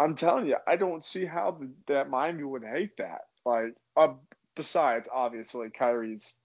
I'm 0.00 0.16
telling 0.16 0.46
you, 0.46 0.56
I 0.66 0.76
don't 0.76 1.04
see 1.04 1.26
how 1.26 1.58
the, 1.60 1.70
that 1.88 2.10
Miami 2.10 2.44
would 2.44 2.64
hate 2.64 2.96
that. 2.98 3.22
Like, 3.44 3.74
uh, 3.96 4.14
besides 4.56 5.08
obviously 5.12 5.70
Kyrie's 5.70 6.36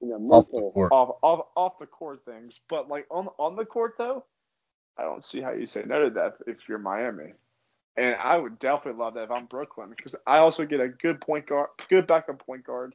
you 0.00 0.10
know, 0.10 0.18
off 0.30 0.48
the 0.50 0.60
court. 0.60 0.92
off 0.92 1.16
off 1.22 1.46
off 1.56 1.78
the 1.80 1.86
court 1.86 2.24
things, 2.26 2.60
but 2.68 2.88
like 2.88 3.06
on 3.10 3.28
on 3.38 3.56
the 3.56 3.64
court 3.64 3.94
though, 3.98 4.26
I 4.98 5.04
don't 5.04 5.24
see 5.24 5.40
how 5.40 5.52
you 5.52 5.66
say 5.66 5.84
no 5.86 6.04
to 6.04 6.10
that 6.14 6.34
if 6.46 6.68
you're 6.68 6.78
Miami. 6.78 7.32
And 7.96 8.14
I 8.16 8.36
would 8.36 8.58
definitely 8.58 9.02
love 9.02 9.14
that 9.14 9.24
if 9.24 9.30
I'm 9.30 9.46
Brooklyn 9.46 9.90
because 9.96 10.14
I 10.26 10.38
also 10.38 10.66
get 10.66 10.80
a 10.80 10.88
good 10.88 11.20
point 11.20 11.46
guard, 11.46 11.70
good 11.88 12.06
backup 12.06 12.44
point 12.44 12.64
guard 12.64 12.94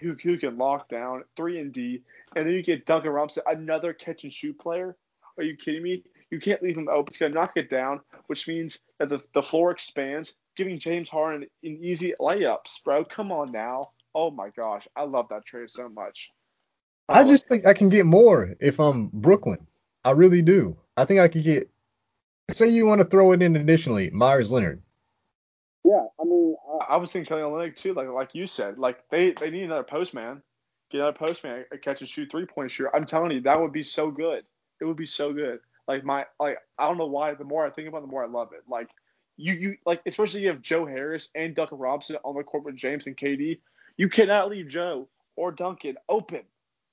who 0.00 0.16
who 0.22 0.38
can 0.38 0.56
lock 0.58 0.88
down 0.88 1.24
three 1.36 1.60
and 1.60 1.72
D, 1.72 2.02
and 2.34 2.46
then 2.46 2.54
you 2.54 2.62
get 2.62 2.86
Duncan 2.86 3.10
Robinson, 3.12 3.44
another 3.46 3.92
catch 3.92 4.24
and 4.24 4.32
shoot 4.32 4.58
player. 4.58 4.96
Are 5.38 5.44
you 5.44 5.56
kidding 5.56 5.82
me? 5.82 6.02
You 6.32 6.40
can't 6.40 6.62
leave 6.62 6.78
him 6.78 6.88
open. 6.88 7.12
He's 7.12 7.18
gonna 7.18 7.34
knock 7.34 7.52
it 7.56 7.68
down, 7.68 8.00
which 8.26 8.48
means 8.48 8.80
that 8.98 9.10
the, 9.10 9.20
the 9.34 9.42
floor 9.42 9.70
expands, 9.70 10.34
giving 10.56 10.78
James 10.78 11.10
Harden 11.10 11.46
an 11.62 11.78
easy 11.82 12.14
layups, 12.18 12.82
bro. 12.82 13.04
Come 13.04 13.30
on 13.30 13.52
now. 13.52 13.90
Oh 14.14 14.30
my 14.30 14.48
gosh, 14.56 14.88
I 14.96 15.02
love 15.02 15.26
that 15.28 15.44
trade 15.44 15.68
so 15.68 15.90
much. 15.90 16.30
I 17.10 17.24
just 17.24 17.46
think 17.48 17.66
I 17.66 17.74
can 17.74 17.90
get 17.90 18.06
more 18.06 18.54
if 18.60 18.80
I'm 18.80 19.10
Brooklyn. 19.12 19.66
I 20.06 20.12
really 20.12 20.40
do. 20.40 20.78
I 20.96 21.04
think 21.04 21.20
I 21.20 21.28
could 21.28 21.44
get. 21.44 21.70
Say 22.50 22.68
you 22.68 22.86
want 22.86 23.02
to 23.02 23.06
throw 23.06 23.32
it 23.32 23.42
in 23.42 23.54
additionally, 23.54 24.08
Meyers 24.08 24.50
Leonard. 24.50 24.80
Yeah, 25.84 26.06
I 26.18 26.24
mean, 26.24 26.56
I, 26.80 26.94
I 26.94 26.96
was 26.96 27.12
thinking 27.12 27.28
Kelly 27.28 27.42
Olynyk 27.42 27.76
too, 27.76 27.92
like 27.92 28.08
like 28.08 28.34
you 28.34 28.46
said, 28.46 28.78
like 28.78 29.06
they 29.10 29.32
they 29.32 29.50
need 29.50 29.64
another 29.64 29.82
postman, 29.82 30.42
get 30.90 31.02
another 31.02 31.12
postman, 31.18 31.66
a 31.72 31.76
catch 31.76 32.00
and 32.00 32.08
shoot 32.08 32.30
three 32.30 32.46
point 32.46 32.70
shooter. 32.70 32.94
I'm 32.96 33.04
telling 33.04 33.32
you, 33.32 33.42
that 33.42 33.60
would 33.60 33.72
be 33.72 33.82
so 33.82 34.10
good. 34.10 34.44
It 34.80 34.86
would 34.86 34.96
be 34.96 35.04
so 35.04 35.34
good. 35.34 35.60
Like 35.88 36.04
my 36.04 36.26
like 36.38 36.58
I 36.78 36.86
don't 36.86 36.98
know 36.98 37.06
why. 37.06 37.34
The 37.34 37.44
more 37.44 37.66
I 37.66 37.70
think 37.70 37.88
about, 37.88 37.98
it, 37.98 38.02
the 38.02 38.12
more 38.12 38.24
I 38.24 38.28
love 38.28 38.50
it. 38.52 38.62
Like 38.68 38.88
you 39.36 39.54
you 39.54 39.76
like 39.84 40.00
especially 40.06 40.42
you 40.42 40.48
have 40.48 40.60
Joe 40.60 40.86
Harris 40.86 41.28
and 41.34 41.54
Duncan 41.54 41.78
Robinson 41.78 42.16
on 42.24 42.36
the 42.36 42.44
court 42.44 42.64
with 42.64 42.76
James 42.76 43.06
and 43.06 43.16
KD. 43.16 43.60
You 43.96 44.08
cannot 44.08 44.50
leave 44.50 44.68
Joe 44.68 45.08
or 45.36 45.52
Duncan 45.52 45.96
open. 46.08 46.42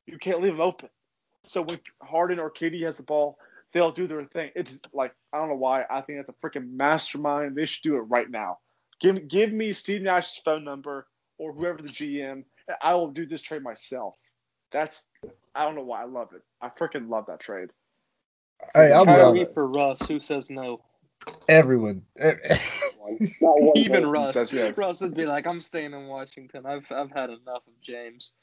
You 0.07 0.17
can't 0.17 0.41
leave 0.41 0.53
them 0.53 0.61
open. 0.61 0.89
So 1.45 1.61
when 1.61 1.79
Harden 2.01 2.39
or 2.39 2.51
KD 2.51 2.83
has 2.85 2.97
the 2.97 3.03
ball, 3.03 3.37
they'll 3.73 3.91
do 3.91 4.07
their 4.07 4.25
thing. 4.25 4.51
It's 4.55 4.79
like 4.93 5.13
I 5.31 5.37
don't 5.37 5.49
know 5.49 5.55
why. 5.55 5.85
I 5.89 6.01
think 6.01 6.19
that's 6.19 6.29
a 6.29 6.47
freaking 6.47 6.71
mastermind. 6.71 7.55
They 7.55 7.65
should 7.65 7.83
do 7.83 7.97
it 7.97 8.01
right 8.01 8.29
now. 8.29 8.59
Give 8.99 9.27
give 9.27 9.51
me 9.53 9.73
Steve 9.73 10.01
Nash's 10.01 10.41
phone 10.43 10.63
number 10.63 11.07
or 11.37 11.53
whoever 11.53 11.81
the 11.81 11.89
GM. 11.89 12.31
and 12.31 12.45
I 12.81 12.95
will 12.95 13.11
do 13.11 13.25
this 13.25 13.41
trade 13.41 13.63
myself. 13.63 14.15
That's 14.71 15.05
I 15.55 15.65
don't 15.65 15.75
know 15.75 15.83
why 15.83 16.01
I 16.01 16.05
love 16.05 16.29
it. 16.33 16.41
I 16.61 16.69
freaking 16.69 17.09
love 17.09 17.25
that 17.27 17.39
trade. 17.39 17.69
Hey, 18.75 18.93
I'm 18.93 19.05
be 19.05 19.11
Kyrie 19.13 19.39
honest. 19.39 19.53
for 19.53 19.67
Russ. 19.67 20.07
Who 20.07 20.19
says 20.19 20.49
no? 20.49 20.81
Everyone. 21.47 22.03
Even. 23.75 24.05
Russ. 24.05 24.33
says 24.33 24.53
yes. 24.53 24.77
Russ 24.77 25.01
would 25.01 25.15
be 25.15 25.25
like, 25.25 25.47
I'm 25.47 25.61
staying 25.61 25.93
in 25.93 26.07
Washington. 26.07 26.65
I've 26.65 26.91
I've 26.91 27.11
had 27.11 27.29
enough 27.29 27.65
of 27.67 27.81
James. 27.81 28.33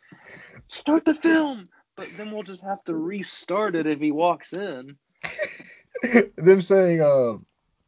Start 0.69 1.05
the 1.05 1.15
film. 1.15 1.69
But 1.97 2.09
then 2.17 2.31
we'll 2.31 2.43
just 2.43 2.63
have 2.63 2.85
to 2.85 2.95
restart 2.95 3.75
it 3.75 3.87
if 3.87 4.01
he 4.01 4.13
walks 4.13 4.53
in. 4.53 4.97
Them 6.37 6.61
saying 6.61 7.01
uh 7.01 7.39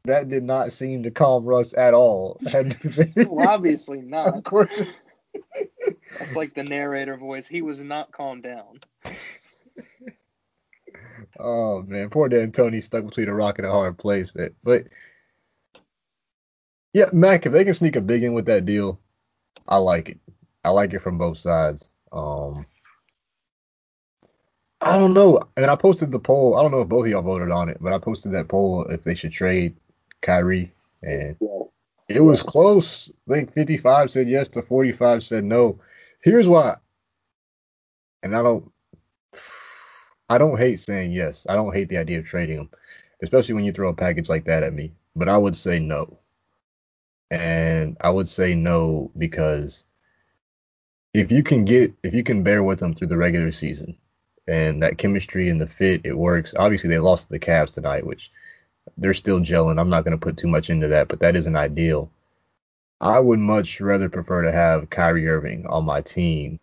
that 0.04 0.28
did 0.28 0.42
not 0.42 0.72
seem 0.72 1.02
to 1.02 1.10
calm 1.10 1.44
Russ 1.44 1.74
at 1.76 1.94
all. 1.94 2.40
Well, 3.16 3.48
obviously 3.48 4.00
not. 4.00 4.36
of 4.38 4.44
course. 4.44 4.80
That's 6.18 6.34
like 6.36 6.54
the 6.54 6.62
narrator 6.64 7.16
voice. 7.16 7.46
He 7.46 7.60
was 7.60 7.82
not 7.82 8.12
calmed 8.12 8.44
down. 8.44 8.80
Oh 11.38 11.82
man, 11.82 12.10
poor 12.10 12.28
D'Antoni 12.28 12.82
stuck 12.82 13.04
between 13.04 13.28
a 13.28 13.34
rock 13.34 13.58
and 13.58 13.66
a 13.66 13.72
hard 13.72 13.98
place, 13.98 14.34
man. 14.34 14.50
But 14.62 14.84
yeah, 16.92 17.10
Mac, 17.12 17.46
if 17.46 17.52
they 17.52 17.64
can 17.64 17.74
sneak 17.74 17.96
a 17.96 18.00
big 18.00 18.24
in 18.24 18.32
with 18.32 18.46
that 18.46 18.64
deal, 18.64 18.98
I 19.66 19.76
like 19.76 20.08
it. 20.08 20.18
I 20.64 20.70
like 20.70 20.92
it 20.92 21.02
from 21.02 21.18
both 21.18 21.38
sides. 21.38 21.90
Um, 22.10 22.66
I 24.80 24.98
don't 24.98 25.14
know. 25.14 25.40
And 25.56 25.70
I 25.70 25.76
posted 25.76 26.12
the 26.12 26.18
poll. 26.18 26.56
I 26.56 26.62
don't 26.62 26.70
know 26.70 26.80
if 26.80 26.88
both 26.88 27.04
of 27.04 27.10
y'all 27.10 27.22
voted 27.22 27.50
on 27.50 27.68
it, 27.68 27.78
but 27.80 27.92
I 27.92 27.98
posted 27.98 28.32
that 28.32 28.48
poll 28.48 28.84
if 28.84 29.02
they 29.04 29.14
should 29.14 29.32
trade 29.32 29.76
Kyrie, 30.22 30.72
and 31.02 31.36
it 32.08 32.20
was 32.20 32.42
close. 32.42 33.10
I 33.28 33.34
think 33.34 33.52
55 33.52 34.10
said 34.10 34.28
yes 34.28 34.48
to 34.48 34.62
45 34.62 35.22
said 35.22 35.44
no. 35.44 35.78
Here's 36.22 36.48
why. 36.48 36.76
And 38.22 38.34
I 38.34 38.42
don't 38.42 38.72
I 40.28 40.38
don't 40.38 40.58
hate 40.58 40.78
saying 40.78 41.12
yes. 41.12 41.46
I 41.48 41.54
don't 41.54 41.74
hate 41.74 41.88
the 41.88 41.98
idea 41.98 42.18
of 42.18 42.26
trading 42.26 42.58
him, 42.58 42.70
especially 43.22 43.54
when 43.54 43.64
you 43.64 43.72
throw 43.72 43.88
a 43.88 43.94
package 43.94 44.28
like 44.28 44.44
that 44.44 44.62
at 44.62 44.72
me. 44.74 44.92
But 45.16 45.28
I 45.28 45.38
would 45.38 45.56
say 45.56 45.78
no. 45.78 46.18
And 47.30 47.96
I 48.00 48.10
would 48.10 48.28
say 48.28 48.54
no 48.54 49.10
because 49.16 49.84
if 51.14 51.32
you 51.32 51.42
can 51.42 51.64
get 51.64 51.92
if 52.02 52.14
you 52.14 52.22
can 52.22 52.42
bear 52.42 52.62
with 52.62 52.78
them 52.78 52.94
through 52.94 53.08
the 53.08 53.16
regular 53.16 53.52
season 53.52 53.96
and 54.46 54.82
that 54.82 54.98
chemistry 54.98 55.48
and 55.50 55.60
the 55.60 55.66
fit 55.66 56.02
it 56.04 56.16
works. 56.16 56.54
Obviously 56.58 56.88
they 56.90 56.98
lost 56.98 57.26
to 57.26 57.32
the 57.32 57.38
Cavs 57.38 57.74
tonight, 57.74 58.06
which 58.06 58.30
they're 58.96 59.14
still 59.14 59.40
gelling. 59.40 59.78
I'm 59.78 59.90
not 59.90 60.04
going 60.04 60.18
to 60.18 60.24
put 60.24 60.38
too 60.38 60.48
much 60.48 60.70
into 60.70 60.88
that, 60.88 61.08
but 61.08 61.20
that 61.20 61.36
isn't 61.36 61.56
ideal. 61.56 62.10
I 63.00 63.20
would 63.20 63.38
much 63.38 63.80
rather 63.80 64.08
prefer 64.08 64.42
to 64.42 64.52
have 64.52 64.90
Kyrie 64.90 65.28
Irving 65.28 65.66
on 65.66 65.84
my 65.84 66.00
team 66.00 66.58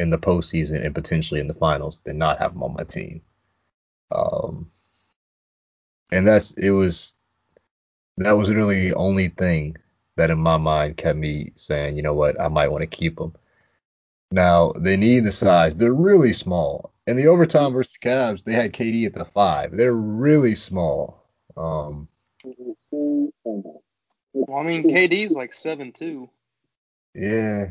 in 0.00 0.10
the 0.10 0.18
postseason 0.18 0.84
and 0.84 0.94
potentially 0.94 1.40
in 1.40 1.46
the 1.46 1.54
finals 1.54 2.00
than 2.04 2.18
not 2.18 2.40
have 2.40 2.52
him 2.52 2.62
on 2.62 2.74
my 2.74 2.84
team. 2.84 3.20
Um, 4.10 4.70
and 6.10 6.26
that's 6.26 6.50
it 6.52 6.70
was 6.70 7.14
that 8.16 8.32
was 8.32 8.50
really 8.50 8.88
the 8.88 8.96
only 8.96 9.28
thing 9.28 9.76
that 10.16 10.30
in 10.30 10.38
my 10.38 10.56
mind 10.56 10.96
kept 10.96 11.18
me 11.18 11.52
saying, 11.56 11.96
you 11.96 12.02
know 12.02 12.14
what, 12.14 12.40
I 12.40 12.48
might 12.48 12.68
want 12.68 12.82
to 12.82 12.86
keep 12.86 13.20
him. 13.20 13.34
Now 14.32 14.72
they 14.72 14.96
need 14.96 15.24
the 15.24 15.32
size. 15.32 15.76
They're 15.76 15.94
really 15.94 16.32
small. 16.32 16.92
In 17.06 17.16
the 17.16 17.28
overtime 17.28 17.72
versus 17.72 17.94
the 18.00 18.08
Cavs, 18.08 18.44
they 18.44 18.52
had 18.52 18.72
KD 18.72 19.06
at 19.06 19.14
the 19.14 19.24
five. 19.24 19.76
They're 19.76 19.94
really 19.94 20.54
small. 20.54 21.24
Um, 21.56 22.08
Well, 22.42 24.58
I 24.58 24.62
mean, 24.62 24.84
KD's 24.84 25.34
like 25.34 25.52
seven 25.52 25.92
two. 25.92 26.30
yeah, 27.14 27.68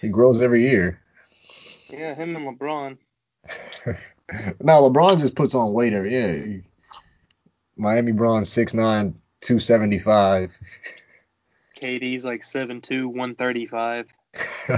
he 0.00 0.08
grows 0.08 0.40
every 0.40 0.62
year. 0.62 1.00
Yeah, 1.90 2.14
him 2.14 2.36
and 2.36 2.58
LeBron. 2.58 2.98
now 4.60 4.80
LeBron 4.80 5.20
just 5.20 5.34
puts 5.34 5.54
on 5.54 5.72
weight 5.72 5.92
every 5.92 6.12
year. 6.12 6.62
Miami 7.76 8.12
Braun 8.12 8.42
6'9", 8.42 9.14
275. 9.40 10.50
KD's 11.78 12.24
like 12.24 12.42
seven 12.44 12.80
two, 12.80 13.08
one 13.08 13.34
thirty 13.34 13.66
five. 13.66 14.06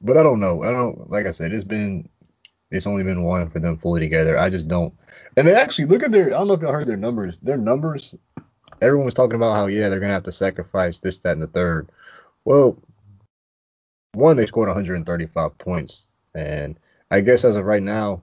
but 0.00 0.16
I 0.16 0.22
don't 0.22 0.40
know. 0.40 0.62
I 0.62 0.70
don't 0.70 1.10
like 1.10 1.26
I 1.26 1.32
said, 1.32 1.52
it's 1.52 1.64
been 1.64 2.08
it's 2.70 2.86
only 2.86 3.02
been 3.02 3.22
one 3.22 3.50
for 3.50 3.58
them 3.58 3.76
fully 3.76 4.00
together. 4.00 4.38
I 4.38 4.48
just 4.48 4.68
don't 4.68 4.94
and 5.36 5.46
they 5.46 5.54
actually 5.54 5.84
look 5.86 6.02
at 6.02 6.12
their 6.12 6.28
I 6.28 6.38
don't 6.38 6.48
know 6.48 6.54
if 6.54 6.62
y'all 6.62 6.72
heard 6.72 6.86
their 6.86 6.96
numbers. 6.96 7.38
Their 7.38 7.58
numbers 7.58 8.14
everyone 8.80 9.04
was 9.04 9.14
talking 9.14 9.36
about 9.36 9.54
how 9.54 9.66
yeah, 9.66 9.88
they're 9.88 10.00
gonna 10.00 10.12
have 10.12 10.24
to 10.24 10.32
sacrifice 10.32 10.98
this, 10.98 11.18
that, 11.18 11.32
and 11.32 11.42
the 11.42 11.46
third. 11.46 11.90
Well, 12.44 12.78
one, 14.14 14.36
they 14.36 14.46
scored 14.46 14.68
135 14.68 15.58
points. 15.58 16.08
And 16.34 16.78
I 17.10 17.20
guess 17.20 17.44
as 17.44 17.56
of 17.56 17.64
right 17.64 17.82
now, 17.82 18.22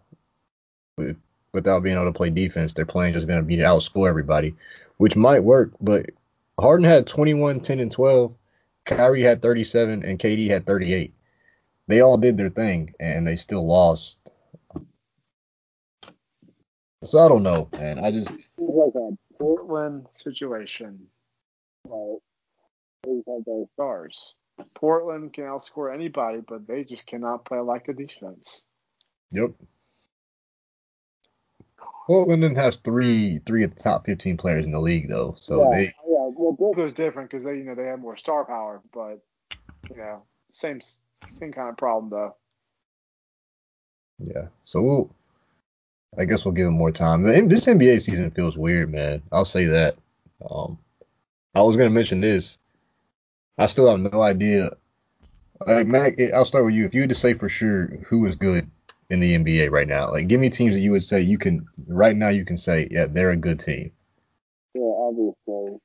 without 1.54 1.84
being 1.84 1.96
able 1.96 2.06
to 2.06 2.18
play 2.18 2.30
defense, 2.30 2.74
they're 2.74 2.86
playing 2.86 3.14
just 3.14 3.28
going 3.28 3.40
to 3.40 3.46
be 3.46 3.56
to 3.58 3.64
outscore 3.64 4.10
everybody, 4.10 4.56
which 4.98 5.16
might 5.16 5.44
work. 5.44 5.72
But 5.82 6.12
Harden 6.60 6.86
had 6.86 7.08
21, 7.08 7.62
10, 7.62 7.80
and 7.80 7.92
12. 7.92 8.34
Kyrie 8.86 9.24
had 9.24 9.42
37, 9.42 10.04
and 10.04 10.20
KD 10.20 10.50
had 10.50 10.66
38. 10.66 11.14
They 11.88 12.02
all 12.02 12.18
did 12.18 12.38
their 12.38 12.50
thing, 12.50 12.94
and 13.00 13.26
they 13.26 13.36
still 13.36 13.66
lost. 13.66 14.20
So 17.04 17.20
I 17.20 17.30
don't 17.30 17.44
know, 17.44 17.70
man. 17.72 17.98
I 17.98 18.12
just 18.12 18.32
It's 18.32 18.44
like 18.58 18.94
a 18.96 19.12
Portland 19.38 20.08
situation. 20.16 21.08
right. 21.88 22.18
Are 23.08 23.40
those 23.46 23.68
Stars. 23.74 24.34
Portland 24.76 25.34
can 25.34 25.46
outscore 25.46 25.94
anybody, 25.94 26.42
but 26.46 26.68
they 26.68 26.84
just 26.84 27.06
cannot 27.06 27.46
play 27.46 27.60
like 27.60 27.88
a 27.88 27.94
defense. 27.94 28.66
Yep. 29.32 29.52
Portland 32.08 32.58
has 32.58 32.78
three 32.78 33.40
three 33.46 33.64
of 33.64 33.76
the 33.76 33.82
top 33.82 34.06
15 34.06 34.36
players 34.36 34.66
in 34.66 34.72
the 34.72 34.80
league 34.80 35.08
though, 35.08 35.36
so 35.38 35.62
yeah, 35.62 35.78
they 35.78 35.84
yeah. 35.84 35.92
Well, 36.04 36.32
Brooklyn, 36.32 36.56
Brooklyn's 36.58 36.94
different 36.94 37.30
because 37.30 37.44
they, 37.44 37.56
you 37.56 37.64
know, 37.64 37.76
they 37.76 37.86
have 37.86 38.00
more 38.00 38.18
star 38.18 38.46
power, 38.46 38.82
but 38.92 39.20
you 39.90 39.98
know, 39.98 40.24
same 40.52 40.82
same 41.28 41.54
kind 41.54 41.70
of 41.70 41.78
problem 41.78 42.10
though. 42.10 42.36
yeah. 44.18 44.48
So 44.66 44.82
we'll 44.82 45.16
I 46.18 46.26
guess 46.26 46.44
we'll 46.44 46.56
give 46.56 46.68
him 46.68 46.74
more 46.74 46.92
time. 46.92 47.24
This 47.24 47.68
NBA 47.68 48.02
season 48.02 48.32
feels 48.32 48.58
weird, 48.58 48.90
man. 48.90 49.22
I'll 49.32 49.46
say 49.46 49.66
that. 49.66 49.96
Um, 50.50 50.80
I 51.54 51.62
was 51.62 51.78
gonna 51.78 51.92
mention 51.92 52.22
this. 52.22 52.58
I 53.60 53.66
still 53.66 53.90
have 53.90 54.00
no 54.00 54.22
idea. 54.22 54.72
Like 55.68 55.88
Mac, 55.88 56.18
I'll 56.34 56.46
start 56.46 56.66
with 56.66 56.74
you. 56.74 56.86
If 56.86 56.94
you 56.94 57.02
had 57.02 57.10
to 57.10 57.16
say 57.16 57.34
for 57.34 57.50
sure 57.50 57.88
who 58.08 58.26
is 58.26 58.36
good 58.36 58.72
in 59.10 59.20
the 59.20 59.38
NBA 59.38 59.70
right 59.70 59.88
now, 59.88 60.12
like 60.12 60.28
give 60.28 60.40
me 60.40 60.50
teams 60.50 60.76
that 60.76 60.82
you 60.82 60.92
would 60.92 61.04
say 61.04 61.22
you 61.22 61.38
can 61.38 61.68
right 61.88 62.16
now 62.16 62.30
you 62.30 62.46
can 62.46 62.56
say 62.56 62.88
yeah 62.90 63.06
they're 63.06 63.32
a 63.32 63.36
good 63.36 63.60
team. 63.60 63.92
yeah, 64.74 64.82
obviously. 64.82 65.80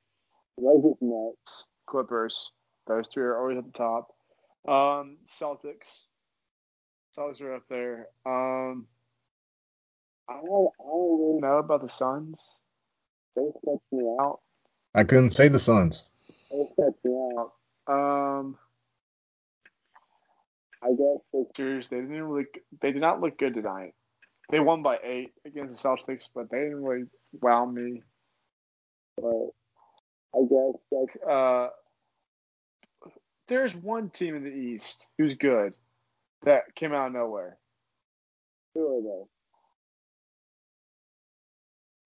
Lakers, 0.57 0.95
Nets. 1.01 1.67
Clippers, 1.85 2.51
those 2.87 3.07
three 3.07 3.23
are 3.23 3.37
always 3.37 3.57
at 3.57 3.65
the 3.65 3.71
top. 3.71 4.07
Um, 4.67 5.17
Celtics, 5.29 6.05
Celtics 7.15 7.41
are 7.41 7.55
up 7.55 7.63
there. 7.69 8.07
Um, 8.25 8.87
I 10.27 10.33
don't, 10.33 10.71
I 10.79 10.83
don't 10.83 11.19
really 11.19 11.41
know 11.41 11.57
about 11.59 11.83
the 11.83 11.89
Suns. 11.89 12.59
They 13.35 13.43
sketch 13.61 13.81
me 13.91 14.15
out. 14.19 14.39
I 14.95 15.03
couldn't 15.03 15.31
say 15.31 15.47
the 15.47 15.59
Suns. 15.59 16.05
They 16.49 16.65
me 17.03 17.35
out. 17.37 17.53
Um, 17.87 18.57
I 20.83 20.89
guess 20.89 21.19
Sixers, 21.33 21.87
they 21.89 21.97
didn't 21.97 22.23
really, 22.23 22.45
they 22.81 22.91
did 22.91 23.01
not 23.01 23.21
look 23.21 23.37
good 23.37 23.53
tonight. 23.53 23.93
They 24.49 24.59
won 24.59 24.83
by 24.83 24.97
eight 25.03 25.33
against 25.45 25.81
the 25.81 25.89
Celtics, 25.89 26.25
but 26.33 26.49
they 26.51 26.59
didn't 26.59 26.83
really 26.83 27.05
wow 27.41 27.65
me. 27.65 28.03
but 29.17 29.49
I 30.35 30.41
guess 30.49 30.73
that's 30.91 31.27
Uh, 31.27 31.69
there's 33.47 33.75
one 33.75 34.09
team 34.09 34.35
in 34.35 34.43
the 34.43 34.49
East 34.49 35.07
who's 35.17 35.35
good 35.35 35.75
that 36.43 36.75
came 36.75 36.93
out 36.93 37.07
of 37.07 37.13
nowhere. 37.13 37.57
who 38.73 38.81
are 38.81 39.01
they? 39.01 39.25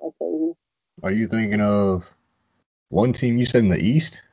I'll 0.02 0.16
tell 0.18 0.28
you. 0.28 0.58
Are 1.04 1.12
you 1.12 1.28
thinking 1.28 1.62
of 1.62 2.10
one 2.90 3.14
team 3.14 3.38
you 3.38 3.46
said 3.46 3.64
in 3.64 3.70
the 3.70 3.78
East? 3.78 4.24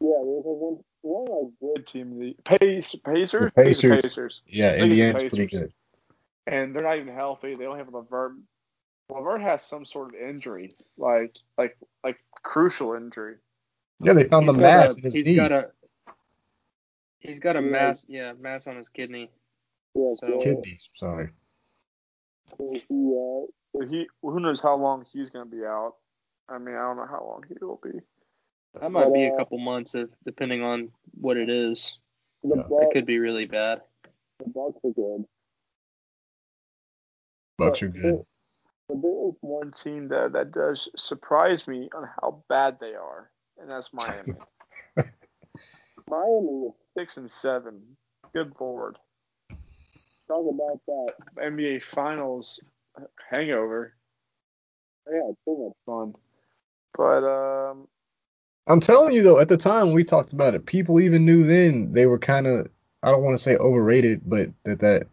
Yeah, 0.00 0.10
there's 0.24 0.42
one, 0.44 0.84
one 1.06 1.44
like 1.44 1.52
good. 1.60 1.74
Good 1.76 1.86
team 1.86 2.18
the 2.18 2.36
Pace, 2.44 2.94
Pacers. 3.04 3.52
The 3.54 3.60
I 3.60 3.64
the 3.64 3.68
Pacers. 3.70 4.02
Pacers. 4.02 4.42
Yeah, 4.46 4.68
I 4.68 4.78
think 4.78 4.78
the 4.78 4.84
Indiana's 5.02 5.22
pretty 5.24 5.46
good. 5.46 5.72
and 6.46 6.74
they're 6.74 6.82
not 6.82 6.98
even 6.98 7.14
healthy. 7.14 7.54
They 7.54 7.64
don't 7.64 7.78
have 7.78 7.92
LeVert. 7.92 8.32
LeVert 9.10 9.40
has 9.40 9.62
some 9.62 9.84
sort 9.84 10.14
of 10.14 10.20
injury, 10.20 10.72
like 10.98 11.36
like 11.58 11.76
like 12.04 12.18
crucial 12.42 12.94
injury. 12.94 13.36
Yeah, 14.00 14.12
they 14.14 14.24
found 14.24 14.44
He's 14.46 14.54
the 14.56 14.60
mass 14.62 14.94
a- 14.94 14.96
in 14.98 15.02
his 15.04 15.14
he's 15.14 15.26
knee. 15.26 15.36
got 15.36 15.52
a 15.52 15.70
he's 17.20 17.38
got 17.40 17.56
a 17.56 17.62
Yeah. 17.62 17.68
mass 17.70 18.06
yeah 18.08 18.32
mass 18.38 18.66
on 18.66 18.76
his 18.76 18.88
kidney. 18.88 19.30
Yeah, 19.94 20.14
So- 20.14 20.26
so, 20.26 20.40
Kidneys, 20.42 20.88
sorry. 20.96 21.30
so 22.58 22.70
he, 22.72 22.78
uh, 22.80 23.46
So 23.78 23.86
he 23.86 24.08
who 24.22 24.40
knows 24.40 24.60
how 24.60 24.76
long 24.76 25.04
he's 25.12 25.30
gonna 25.30 25.46
be 25.46 25.64
out. 25.64 25.94
I 26.48 26.58
mean, 26.58 26.74
I 26.74 26.80
don't 26.82 26.96
know 26.96 27.06
how 27.06 27.24
long 27.24 27.44
he 27.48 27.54
will 27.64 27.80
be. 27.82 28.00
That 28.80 28.90
might 28.90 29.12
be 29.12 29.26
a 29.26 29.36
couple 29.36 29.58
months 29.58 29.94
if 29.94 30.08
depending 30.24 30.62
on 30.62 30.90
what 31.18 31.36
it 31.36 31.48
is. 31.48 31.98
the 32.42 32.56
Yeah. 32.56 32.78
It 32.82 32.92
could 32.92 33.06
be 33.06 33.18
really 33.18 33.46
bad. 33.46 33.82
the 34.38 34.48
Bucks 34.50 34.78
are 34.84 34.90
good. 34.90 35.24
Bucks 37.58 37.82
are 37.82 37.88
good. 37.88 38.24
But 38.88 39.02
there 39.02 39.28
is 39.28 39.34
one 39.40 39.72
team 39.72 40.08
that 40.08 40.32
that 40.32 40.52
does 40.52 40.88
surprise 40.96 41.66
me 41.66 41.88
on 41.94 42.08
how 42.20 42.44
bad 42.48 42.78
they 42.80 42.94
are, 42.94 43.30
and 43.58 43.70
that's 43.70 43.92
Miami. 43.92 44.32
Miami, 46.08 46.70
Six 46.96 47.16
and 47.16 47.30
seven. 47.30 47.82
Good 48.32 48.52
lord. 48.60 48.98
talk 50.28 50.54
about 50.54 50.80
that. 50.86 51.12
NBA 51.36 51.82
Finals 51.82 52.62
hangover. 53.30 53.94
Yeah, 55.10 55.32
too 55.44 55.58
much. 55.64 55.76
Fun. 55.84 56.14
But 56.96 57.24
um, 57.24 57.88
I'm 58.66 58.80
telling 58.80 59.14
you 59.14 59.22
though, 59.22 59.38
at 59.38 59.48
the 59.48 59.56
time 59.56 59.92
we 59.92 60.04
talked 60.04 60.32
about 60.32 60.54
it, 60.54 60.66
people 60.66 61.00
even 61.00 61.24
knew 61.24 61.44
then 61.44 61.92
they 61.92 62.06
were 62.06 62.18
kind 62.18 62.46
of 62.46 62.68
I 63.02 63.10
don't 63.10 63.22
want 63.22 63.36
to 63.36 63.42
say 63.42 63.56
overrated, 63.56 64.22
but 64.24 64.50
that 64.64 64.80
that 64.80 65.08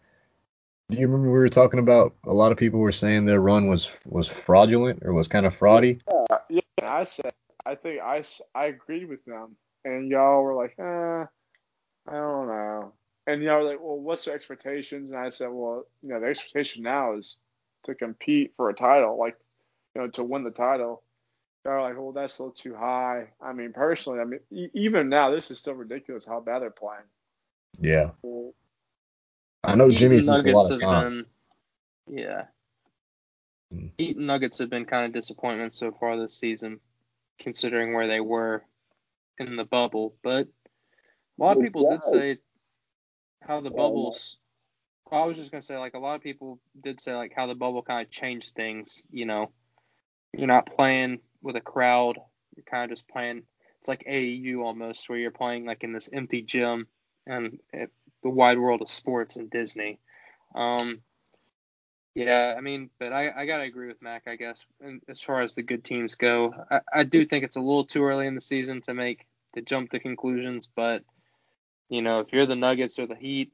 do 0.89 0.97
you 0.97 1.07
remember 1.07 1.31
we 1.31 1.37
were 1.37 1.49
talking 1.49 1.79
about 1.79 2.15
a 2.25 2.33
lot 2.33 2.51
of 2.51 2.57
people 2.57 2.79
were 2.79 2.91
saying 2.91 3.25
their 3.25 3.41
run 3.41 3.67
was 3.67 3.89
was 4.05 4.27
fraudulent 4.27 5.03
or 5.03 5.13
was 5.13 5.27
kind 5.27 5.45
of 5.45 5.57
fraudy? 5.57 5.99
yeah, 6.09 6.37
yeah, 6.49 6.93
I 6.93 7.03
said 7.03 7.33
I 7.65 7.75
think 7.75 8.01
I 8.01 8.23
I 8.55 8.65
agreed 8.65 9.07
with 9.07 9.23
them, 9.25 9.55
and 9.85 10.09
y'all 10.09 10.43
were 10.43 10.55
like, 10.55 10.75
eh, 10.79 11.25
I 12.07 12.11
don't 12.11 12.47
know. 12.47 12.93
And 13.25 13.41
y'all 13.41 13.63
were 13.63 13.69
like, 13.71 13.79
well, 13.79 13.99
what's 13.99 14.25
their 14.25 14.35
expectations? 14.35 15.11
And 15.11 15.19
I 15.19 15.29
said, 15.29 15.47
well, 15.49 15.85
you 16.01 16.09
know, 16.09 16.19
the 16.19 16.27
expectation 16.27 16.83
now 16.83 17.15
is 17.15 17.37
to 17.83 17.95
compete 17.95 18.53
for 18.57 18.69
a 18.69 18.73
title, 18.73 19.17
like, 19.17 19.37
you 19.95 20.01
know, 20.01 20.09
to 20.09 20.23
win 20.23 20.43
the 20.43 20.51
title. 20.51 21.03
They're 21.63 21.81
like, 21.81 21.95
well, 21.97 22.11
that's 22.11 22.39
a 22.39 22.43
little 22.43 22.55
too 22.55 22.75
high. 22.75 23.29
I 23.41 23.53
mean, 23.53 23.73
personally, 23.73 24.19
I 24.19 24.25
mean, 24.25 24.39
e- 24.51 24.71
even 24.73 25.09
now, 25.09 25.31
this 25.31 25.51
is 25.51 25.59
still 25.59 25.73
ridiculous 25.73 26.25
how 26.25 26.39
bad 26.39 26.61
they're 26.61 26.69
playing. 26.71 27.03
Yeah. 27.79 28.11
So, 28.21 28.53
I 29.63 29.75
know 29.75 29.91
Jimmy 29.91 30.17
Eaton 30.17 30.25
missed 30.25 30.45
a 30.45 30.51
lot 30.51 30.71
of 30.71 30.77
have 30.77 30.79
time. 30.79 31.05
been 31.05 31.25
yeah. 32.07 32.45
Mm. 33.73 33.91
Eaton 33.97 34.25
Nuggets 34.25 34.59
have 34.59 34.69
been 34.69 34.85
kind 34.85 35.05
of 35.05 35.13
disappointment 35.13 35.73
so 35.73 35.91
far 35.91 36.17
this 36.17 36.35
season, 36.37 36.79
considering 37.39 37.93
where 37.93 38.07
they 38.07 38.19
were 38.19 38.63
in 39.39 39.55
the 39.55 39.63
bubble. 39.65 40.15
But 40.23 40.47
a 41.39 41.43
lot 41.43 41.53
of 41.53 41.59
The 41.59 41.65
people 41.65 41.83
did 41.83 42.03
say 42.03 42.37
how 43.41 43.61
the 43.61 43.69
Yeah, 43.69 43.75
bubbles. 43.75 44.37
I 45.11 45.25
was 45.25 45.37
just 45.37 45.51
gonna 45.51 45.61
say 45.61 45.77
like 45.77 45.93
a 45.93 45.99
lot 45.99 46.15
of 46.15 46.21
people 46.21 46.59
did 46.81 46.99
say 46.99 47.13
like 47.15 47.33
how 47.35 47.47
the 47.47 47.55
bubble 47.55 47.83
kind 47.83 48.05
of 48.05 48.11
changed 48.11 48.55
things. 48.55 49.03
You 49.11 49.25
know, 49.25 49.51
you're 50.33 50.47
not 50.47 50.65
playing 50.75 51.19
with 51.43 51.55
a 51.55 51.61
crowd. 51.61 52.17
You're 52.55 52.63
kind 52.63 52.85
of 52.85 52.89
just 52.89 53.07
playing. 53.07 53.43
It's 53.79 53.87
like 53.87 54.05
AAU 54.07 54.63
almost, 54.63 55.09
where 55.09 55.19
you're 55.19 55.31
playing 55.31 55.65
like 55.65 55.83
in 55.83 55.93
this 55.93 56.09
empty 56.11 56.41
gym 56.41 56.87
and 57.27 57.59
it, 57.71 57.91
the 58.23 58.29
wide 58.29 58.57
world 58.57 58.81
of 58.81 58.89
sports 58.89 59.35
and 59.35 59.49
Disney. 59.49 59.99
Um, 60.55 61.01
yeah, 62.15 62.53
I 62.57 62.61
mean, 62.61 62.89
but 62.99 63.11
I, 63.11 63.31
I 63.35 63.45
gotta 63.45 63.63
agree 63.63 63.87
with 63.87 64.01
Mac, 64.01 64.23
I 64.27 64.35
guess. 64.35 64.65
And 64.81 65.01
as 65.09 65.19
far 65.19 65.41
as 65.41 65.55
the 65.55 65.63
good 65.63 65.83
teams 65.83 66.15
go, 66.15 66.53
I, 66.69 66.79
I 66.93 67.03
do 67.03 67.25
think 67.25 67.43
it's 67.43 67.55
a 67.55 67.61
little 67.61 67.85
too 67.85 68.03
early 68.03 68.27
in 68.27 68.35
the 68.35 68.41
season 68.41 68.81
to 68.83 68.93
make 68.93 69.25
to 69.55 69.61
jump 69.61 69.91
to 69.91 69.99
conclusions. 69.99 70.69
But 70.73 71.03
you 71.89 72.01
know, 72.01 72.19
if 72.19 72.31
you're 72.31 72.45
the 72.45 72.55
Nuggets 72.55 72.99
or 72.99 73.07
the 73.07 73.15
Heat, 73.15 73.51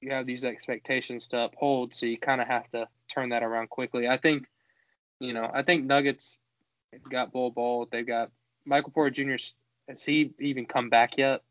you 0.00 0.10
have 0.12 0.26
these 0.26 0.44
expectations 0.44 1.28
to 1.28 1.44
uphold, 1.44 1.94
so 1.94 2.06
you 2.06 2.18
kind 2.18 2.40
of 2.40 2.46
have 2.46 2.70
to 2.72 2.88
turn 3.08 3.30
that 3.30 3.42
around 3.42 3.70
quickly. 3.70 4.06
I 4.06 4.18
think, 4.18 4.48
you 5.18 5.32
know, 5.32 5.50
I 5.52 5.62
think 5.62 5.86
Nuggets 5.86 6.38
they've 7.02 7.12
got 7.12 7.32
Bol 7.32 7.50
Bol. 7.50 7.88
they've 7.90 8.06
got 8.06 8.30
Michael 8.64 8.92
Porter 8.92 9.10
Jr. 9.10 9.42
Has 9.88 10.02
he 10.02 10.32
even 10.40 10.66
come 10.66 10.88
back 10.88 11.18
yet 11.18 11.42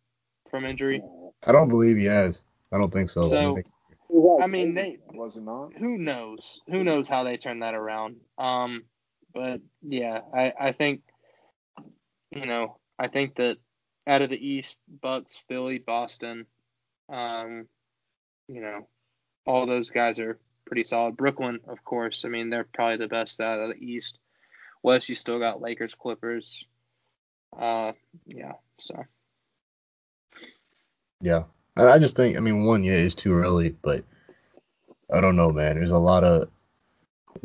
from 0.50 0.66
injury? 0.66 1.04
I 1.46 1.52
don't 1.52 1.70
believe 1.70 1.98
he 1.98 2.06
has. 2.06 2.41
I 2.72 2.78
don't 2.78 2.91
think 2.91 3.10
so. 3.10 3.24
So- 3.24 3.56
think- 3.56 3.68
he 4.10 4.16
has 4.16 4.44
I 4.44 4.48
mean, 4.48 4.76
they 4.76 5.00
Was 5.14 5.38
it 5.38 5.44
not? 5.44 5.74
who 5.74 5.98
knows? 5.98 6.62
Who 6.68 6.84
knows 6.84 7.08
how 7.08 7.24
they 7.24 7.38
turn 7.38 7.60
that 7.60 7.74
around? 7.74 8.18
Um, 8.38 8.84
but 9.34 9.62
yeah, 9.82 10.20
I 10.34 10.54
I 10.60 10.72
think 10.72 11.02
you 12.32 12.46
know 12.46 12.78
I 13.00 13.08
think 13.08 13.36
that 13.36 13.58
out 14.06 14.22
of 14.22 14.30
the 14.30 14.48
East, 14.48 14.78
Bucks, 15.02 15.41
Philly, 15.48 15.80
Boston, 15.80 16.46
um, 17.10 17.68
you 18.48 18.62
know, 18.62 18.88
all 19.46 19.66
those 19.66 19.89
guys 19.89 20.20
are 20.20 20.39
pretty 20.66 20.84
solid. 20.84 21.18
Brooklyn, 21.18 21.60
of 21.68 21.84
course. 21.84 22.26
I 22.26 22.30
mean, 22.30 22.50
they're 22.50 22.68
probably 22.74 22.98
the 22.98 23.08
best 23.08 23.39
out 23.39 23.60
of 23.60 23.70
the 23.70 23.84
East. 23.84 24.20
West, 24.84 25.10
you 25.10 25.16
still 25.16 25.40
got 25.40 25.62
Lakers, 25.62 25.96
Clippers. 25.98 26.66
Uh, 27.58 27.94
yeah. 28.28 28.54
So 28.80 29.04
yeah. 31.22 31.44
I, 31.76 31.88
I 31.88 32.00
just 32.00 32.16
think 32.16 32.38
I 32.38 32.40
mean 32.40 32.66
one, 32.66 32.84
yeah, 32.84 32.94
it's 32.94 33.16
too 33.16 33.34
early, 33.34 33.76
but 33.82 34.04
I 35.12 35.22
don't 35.22 35.36
know, 35.36 35.52
man. 35.52 35.76
There's 35.76 35.92
a 35.92 35.98
lot 35.98 36.24
of 36.24 36.50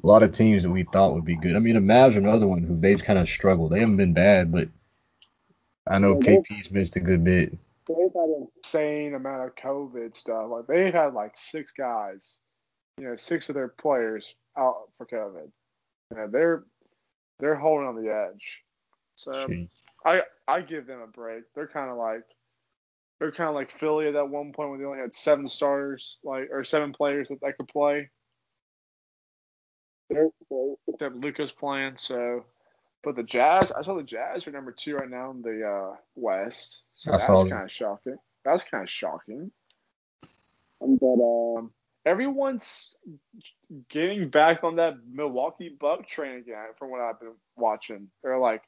a 0.03 0.07
lot 0.07 0.23
of 0.23 0.33
teams 0.33 0.63
that 0.65 0.71
we 0.71 0.83
thought 0.85 1.15
would 1.15 1.25
be 1.25 1.37
good. 1.37 1.57
I 1.57 1.61
mean, 1.61 1.75
the 1.75 1.81
Mavs 1.81 2.15
are 2.17 2.19
another 2.21 2.47
one 2.47 2.63
who 2.63 2.79
they've 2.79 3.03
kind 3.03 3.19
of 3.19 3.29
struggled. 3.29 3.73
They 3.73 3.81
haven't 3.81 3.97
been 3.97 4.13
bad, 4.13 4.53
but 4.53 4.69
I 5.87 5.99
know 5.99 6.15
Yeah, 6.15 6.21
they- 6.23 6.37
KP's 6.39 6.71
missed 6.71 6.97
a 6.97 7.01
good 7.01 7.25
bit. 7.25 7.57
they've 7.87 8.13
had 8.15 8.29
a 8.29 8.45
insane 8.57 9.15
amount 9.15 9.45
of 9.45 9.55
COVID 9.55 10.15
stuff. 10.15 10.51
Like 10.51 10.67
they 10.67 10.91
had 10.91 11.15
like 11.15 11.33
six 11.39 11.73
guys, 11.73 12.39
you 12.99 13.05
know, 13.05 13.17
six 13.17 13.49
of 13.49 13.55
their 13.55 13.69
players 13.69 14.35
out 14.59 14.91
for 14.99 15.07
COVID. 15.07 15.51
You 16.11 16.17
know, 16.17 16.27
they're 16.29 16.65
they're 17.41 17.55
holding 17.57 17.87
on 17.87 18.03
the 18.03 18.13
edge. 18.13 18.59
So 19.17 19.33
Jeez. 19.33 19.71
I 20.05 20.23
I 20.47 20.61
give 20.61 20.87
them 20.87 21.01
a 21.01 21.07
break. 21.07 21.45
They're 21.55 21.69
kind 21.69 21.91
of 21.91 21.97
like 21.97 22.25
they're 23.19 23.33
kind 23.33 23.49
of 23.49 23.55
like 23.55 23.71
Philly 23.71 24.07
at 24.07 24.15
that 24.15 24.29
one 24.29 24.53
point 24.53 24.71
when 24.71 24.79
they 24.79 24.87
only 24.87 25.01
had 25.01 25.15
seven 25.15 25.49
starters, 25.49 26.19
like 26.23 26.49
or 26.53 26.65
seven 26.65 26.93
players 26.93 27.29
that 27.29 27.41
they 27.41 27.53
could 27.53 27.69
play. 27.69 28.11
they're, 30.09 30.29
Except 30.87 31.17
Luka's 31.17 31.53
playing. 31.53 31.97
So, 31.97 32.45
but 33.03 33.17
the 33.17 33.25
Jazz, 33.25 33.73
I 33.73 33.83
saw 33.83 33.95
the 33.97 34.03
Jazz 34.03 34.47
are 34.47 34.53
number 34.53 34.73
two 34.73 34.97
right 34.97 35.11
now 35.11 35.31
in 35.31 35.43
the 35.43 35.67
uh, 35.67 35.97
West. 36.15 36.83
So 36.95 37.11
that's 37.11 37.27
kind 37.27 37.53
of 37.53 37.71
shocking. 37.71 38.17
That's 38.45 38.65
kind 38.65 38.85
of 38.85 38.91
shocking. 38.91 39.51
but 40.81 41.19
uh, 41.21 41.59
Um, 41.59 41.73
everyone's 42.09 42.97
getting 43.91 44.31
back 44.31 44.65
on 44.65 44.77
that 44.77 44.95
Milwaukee 45.13 45.69
Buck 45.69 46.07
train 46.07 46.39
again, 46.39 46.69
from 46.79 46.91
what 46.91 47.01
I've 47.01 47.21
been 47.21 47.35
watching. 47.57 48.09
They're 48.23 48.39
like, 48.39 48.63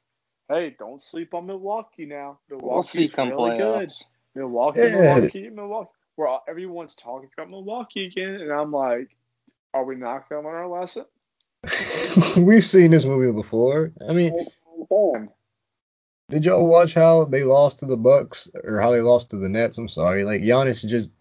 "Hey, 0.47 0.75
don't 0.77 1.01
sleep 1.01 1.33
on 1.33 1.47
Milwaukee 1.47 2.05
now. 2.05 2.39
we'll 2.49 2.83
see 2.83 3.09
come 3.09 3.29
really 3.29 3.57
good. 3.57 3.89
playoffs. 3.89 4.03
Milwaukee, 4.35 4.79
Yeah. 4.81 4.89
Milwaukee, 4.91 5.49
Milwaukee." 5.49 5.89
Where 6.17 6.37
everyone's 6.47 6.95
talking 6.95 7.29
about 7.35 7.49
Milwaukee 7.49 8.05
again, 8.05 8.35
and 8.41 8.51
I'm 8.51 8.71
like, 8.71 9.15
"Are 9.73 9.83
we 9.85 9.95
not 9.95 10.29
going 10.29 10.43
to 10.43 10.47
learn 10.47 10.57
our 10.57 10.67
lesson?" 10.67 11.05
We've 12.37 12.65
seen 12.65 12.91
this 12.91 13.05
movie 13.05 13.31
before. 13.31 13.91
I 14.07 14.13
mean, 14.13 14.45
did 16.29 16.45
y'all 16.45 16.67
watch 16.67 16.93
how 16.93 17.25
they 17.25 17.43
lost 17.43 17.79
to 17.79 17.85
the 17.85 17.97
Bucks 17.97 18.49
or 18.63 18.79
how 18.81 18.91
they 18.91 19.01
lost 19.01 19.31
to 19.31 19.37
the 19.37 19.49
Nets? 19.49 19.77
I'm 19.77 19.87
sorry, 19.87 20.23
like 20.23 20.41
Giannis 20.41 20.85
just 20.85 21.11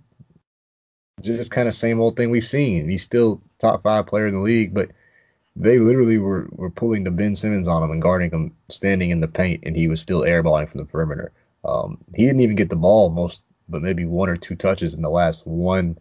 just 1.23 1.51
kind 1.51 1.69
of 1.69 1.75
same 1.75 2.01
old 2.01 2.17
thing 2.17 2.31
we've 2.31 2.47
seen. 2.47 2.89
He's 2.89 3.03
still 3.03 3.43
top 3.59 3.83
five 3.83 4.07
player 4.07 4.27
in 4.27 4.35
the 4.35 4.41
league, 4.41 4.75
but 4.75 4.91
they 5.57 5.79
literally 5.79 6.19
were 6.19 6.49
were 6.53 6.71
pulling 6.71 7.05
the 7.05 7.11
Ben 7.11 7.35
Simmons 7.35 7.69
on 7.69 7.83
him 7.83 7.91
and 7.91 8.03
guarding 8.03 8.31
him, 8.31 8.55
standing 8.69 9.11
in 9.11 9.21
the 9.21 9.29
paint, 9.29 9.63
and 9.65 9.77
he 9.77 9.89
was 9.89 10.01
still 10.01 10.21
airballing 10.21 10.69
from 10.69 10.81
the 10.81 10.87
perimeter. 10.87 11.33
Um, 11.65 11.99
he 12.15 12.25
didn't 12.25 12.41
even 12.41 12.57
get 12.57 12.71
the 12.71 12.77
ball 12.77 13.11
most, 13.11 13.45
but 13.69 13.83
maybe 13.83 14.05
one 14.05 14.29
or 14.29 14.37
two 14.37 14.57
touches 14.57 14.95
in 14.95 15.03
the 15.03 15.11
last 15.11 15.47
one 15.47 15.99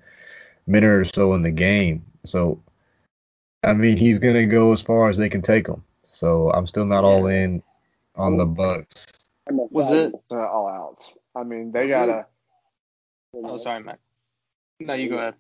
minute 0.68 0.88
or 0.88 1.06
so 1.06 1.34
in 1.34 1.42
the 1.42 1.52
game. 1.52 2.06
So, 2.26 2.62
I 3.64 3.74
mean, 3.74 3.98
he's 3.98 4.20
gonna 4.20 4.46
go 4.46 4.72
as 4.72 4.82
far 4.82 5.10
as 5.10 5.18
they 5.18 5.30
can 5.30 5.42
take 5.42 5.68
him. 5.68 5.84
So 6.08 6.52
I'm 6.52 6.68
still 6.68 6.86
not 6.86 7.04
all 7.04 7.28
in 7.28 7.62
on 8.16 8.38
the 8.38 8.46
Bucks. 8.46 9.08
Was 9.52 9.92
it? 9.92 10.14
Uh, 10.32 10.38
all 10.38 10.68
out. 10.68 11.12
I 11.36 11.44
mean, 11.44 11.72
they 11.72 11.84
Was 11.84 11.92
gotta. 11.92 12.26
Oh, 13.34 13.58
sorry, 13.58 13.84
Mac. 13.84 14.00
No, 14.80 14.94
you 14.94 15.10
go 15.10 15.18
ahead. 15.18 15.36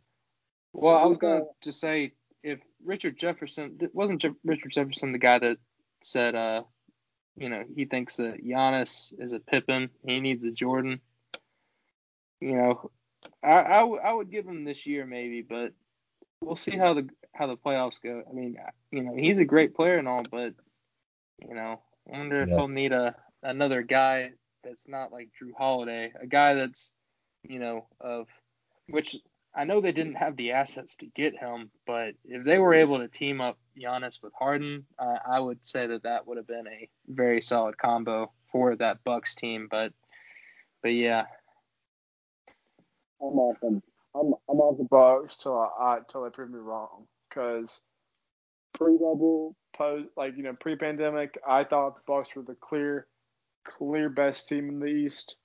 Well, 0.73 0.97
I 0.97 1.05
was 1.05 1.17
gonna 1.17 1.43
just 1.61 1.79
say 1.79 2.13
if 2.43 2.59
Richard 2.83 3.17
Jefferson 3.17 3.79
wasn't 3.93 4.21
Je- 4.21 4.31
Richard 4.43 4.71
Jefferson 4.71 5.11
the 5.11 5.17
guy 5.17 5.39
that 5.39 5.57
said, 6.01 6.35
uh, 6.35 6.63
you 7.37 7.49
know, 7.49 7.63
he 7.75 7.85
thinks 7.85 8.17
that 8.17 8.45
Giannis 8.45 9.13
is 9.19 9.33
a 9.33 9.39
Pippen, 9.39 9.89
he 10.05 10.19
needs 10.19 10.43
a 10.43 10.51
Jordan. 10.51 10.99
You 12.41 12.55
know, 12.55 12.91
I 13.43 13.63
I, 13.63 13.79
w- 13.79 14.01
I 14.01 14.13
would 14.13 14.29
give 14.31 14.45
him 14.45 14.63
this 14.63 14.85
year 14.85 15.05
maybe, 15.05 15.41
but 15.41 15.73
we'll 16.41 16.55
see 16.55 16.77
how 16.77 16.93
the 16.93 17.09
how 17.33 17.47
the 17.47 17.57
playoffs 17.57 18.01
go. 18.01 18.23
I 18.29 18.33
mean, 18.33 18.57
you 18.91 19.03
know, 19.03 19.15
he's 19.15 19.39
a 19.39 19.45
great 19.45 19.73
player 19.75 19.97
and 19.97 20.07
all, 20.07 20.23
but 20.29 20.53
you 21.47 21.55
know, 21.55 21.81
I 22.13 22.17
wonder 22.17 22.41
if 22.43 22.49
Yeah. 22.49 22.57
he'll 22.57 22.67
need 22.67 22.91
a 22.91 23.15
another 23.43 23.81
guy 23.83 24.33
that's 24.63 24.87
not 24.87 25.11
like 25.11 25.29
Jrue 25.41 25.53
Holiday, 25.57 26.11
a 26.19 26.27
guy 26.27 26.53
that's 26.53 26.91
you 27.43 27.59
know 27.59 27.87
of 27.99 28.27
which 28.87 29.15
I 29.55 29.63
know 29.63 29.81
they 29.81 29.91
didn't 29.91 30.15
have 30.15 30.35
the 30.35 30.51
assets 30.51 30.95
to 30.97 31.07
get 31.07 31.37
him, 31.37 31.71
but 31.87 32.13
if 32.23 32.45
they 32.45 32.59
were 32.59 32.73
able 32.73 32.99
to 32.99 33.07
team 33.07 33.41
up 33.41 33.57
Giannis 33.79 34.21
with 34.21 34.33
Harden, 34.37 34.85
uh, 34.99 35.17
I 35.27 35.39
would 35.39 35.65
say 35.65 35.87
that 35.87 36.03
that 36.03 36.27
would 36.27 36.37
have 36.37 36.47
been 36.47 36.67
a 36.67 36.87
very 37.07 37.41
solid 37.41 37.77
combo 37.77 38.31
for 38.51 38.75
that 38.75 39.03
Bucks 39.03 39.35
team. 39.35 39.67
But 39.69 39.91
but 40.83 40.89
yeah, 40.89 41.25
I'm 43.21 43.39
off 43.39 43.59
them. 43.59 43.81
I'm 44.15 44.33
I'm 44.49 44.59
off 44.59 44.77
the 44.77 44.83
Bucks 44.83 45.37
till 45.37 45.57
I, 45.57 45.67
I 45.79 45.99
till 46.09 46.23
they 46.23 46.29
prove 46.29 46.51
me 46.51 46.59
wrong. 46.59 47.05
Because 47.29 47.81
pre-bubble. 48.73 49.55
post 49.75 50.09
like 50.15 50.37
you 50.37 50.43
know 50.43 50.55
pre-pandemic, 50.59 51.39
I 51.47 51.63
thought 51.63 51.95
the 51.95 52.01
Bucks 52.05 52.35
were 52.35 52.43
the 52.43 52.55
clear, 52.55 53.07
clear 53.67 54.09
best 54.09 54.47
team 54.47 54.69
in 54.69 54.79
the 54.79 54.85
East. 54.87 55.35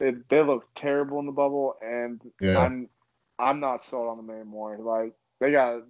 They 0.00 0.12
they 0.30 0.42
looked 0.42 0.74
terrible 0.76 1.18
in 1.20 1.26
the 1.26 1.32
bubble, 1.32 1.76
and 1.82 2.20
Yeah. 2.40 2.58
I'm 2.58 2.88
I'm 3.38 3.60
not 3.60 3.82
sold 3.82 4.08
on 4.08 4.16
them 4.16 4.34
anymore. 4.34 4.78
Like 4.78 5.12
they 5.40 5.52
got 5.52 5.82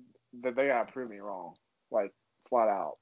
they 0.43 0.51
got 0.51 0.87
to 0.87 0.93
prove 0.93 1.11
me 1.11 1.19
wrong, 1.19 1.55
like 1.91 2.13
flat 2.49 2.69
out. 2.69 2.97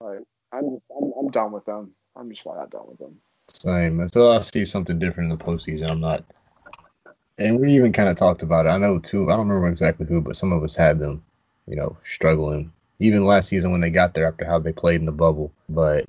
Like 0.00 0.20
I'm 0.52 0.78
I'm, 0.96 1.12
I'm 1.18 1.30
done 1.30 1.52
with 1.52 1.64
them. 1.64 1.92
I'm 2.16 2.30
just 2.30 2.42
flat 2.42 2.58
out 2.58 2.70
done 2.70 2.86
with 2.86 2.98
them. 2.98 3.16
Same. 3.48 4.00
Until 4.00 4.30
I 4.30 4.38
see 4.38 4.64
something 4.64 4.98
different 4.98 5.32
in 5.32 5.38
the 5.38 5.44
postseason, 5.44 5.90
I'm 5.90 6.00
not. 6.00 6.24
And 7.38 7.60
we 7.60 7.72
even 7.72 7.92
kind 7.92 8.08
of 8.08 8.16
talked 8.16 8.42
about 8.42 8.66
it. 8.66 8.70
I 8.70 8.78
know 8.78 8.98
two. 8.98 9.30
I 9.30 9.36
don't 9.36 9.48
remember 9.48 9.68
exactly 9.68 10.06
who, 10.06 10.20
but 10.20 10.36
some 10.36 10.52
of 10.52 10.62
us 10.62 10.76
had 10.76 10.98
them, 10.98 11.24
you 11.66 11.76
know, 11.76 11.96
struggling. 12.04 12.72
Even 12.98 13.26
last 13.26 13.48
season 13.48 13.72
when 13.72 13.80
they 13.80 13.90
got 13.90 14.14
there 14.14 14.28
after 14.28 14.44
how 14.44 14.58
they 14.58 14.72
played 14.72 15.00
in 15.00 15.06
the 15.06 15.12
bubble. 15.12 15.52
But 15.68 16.06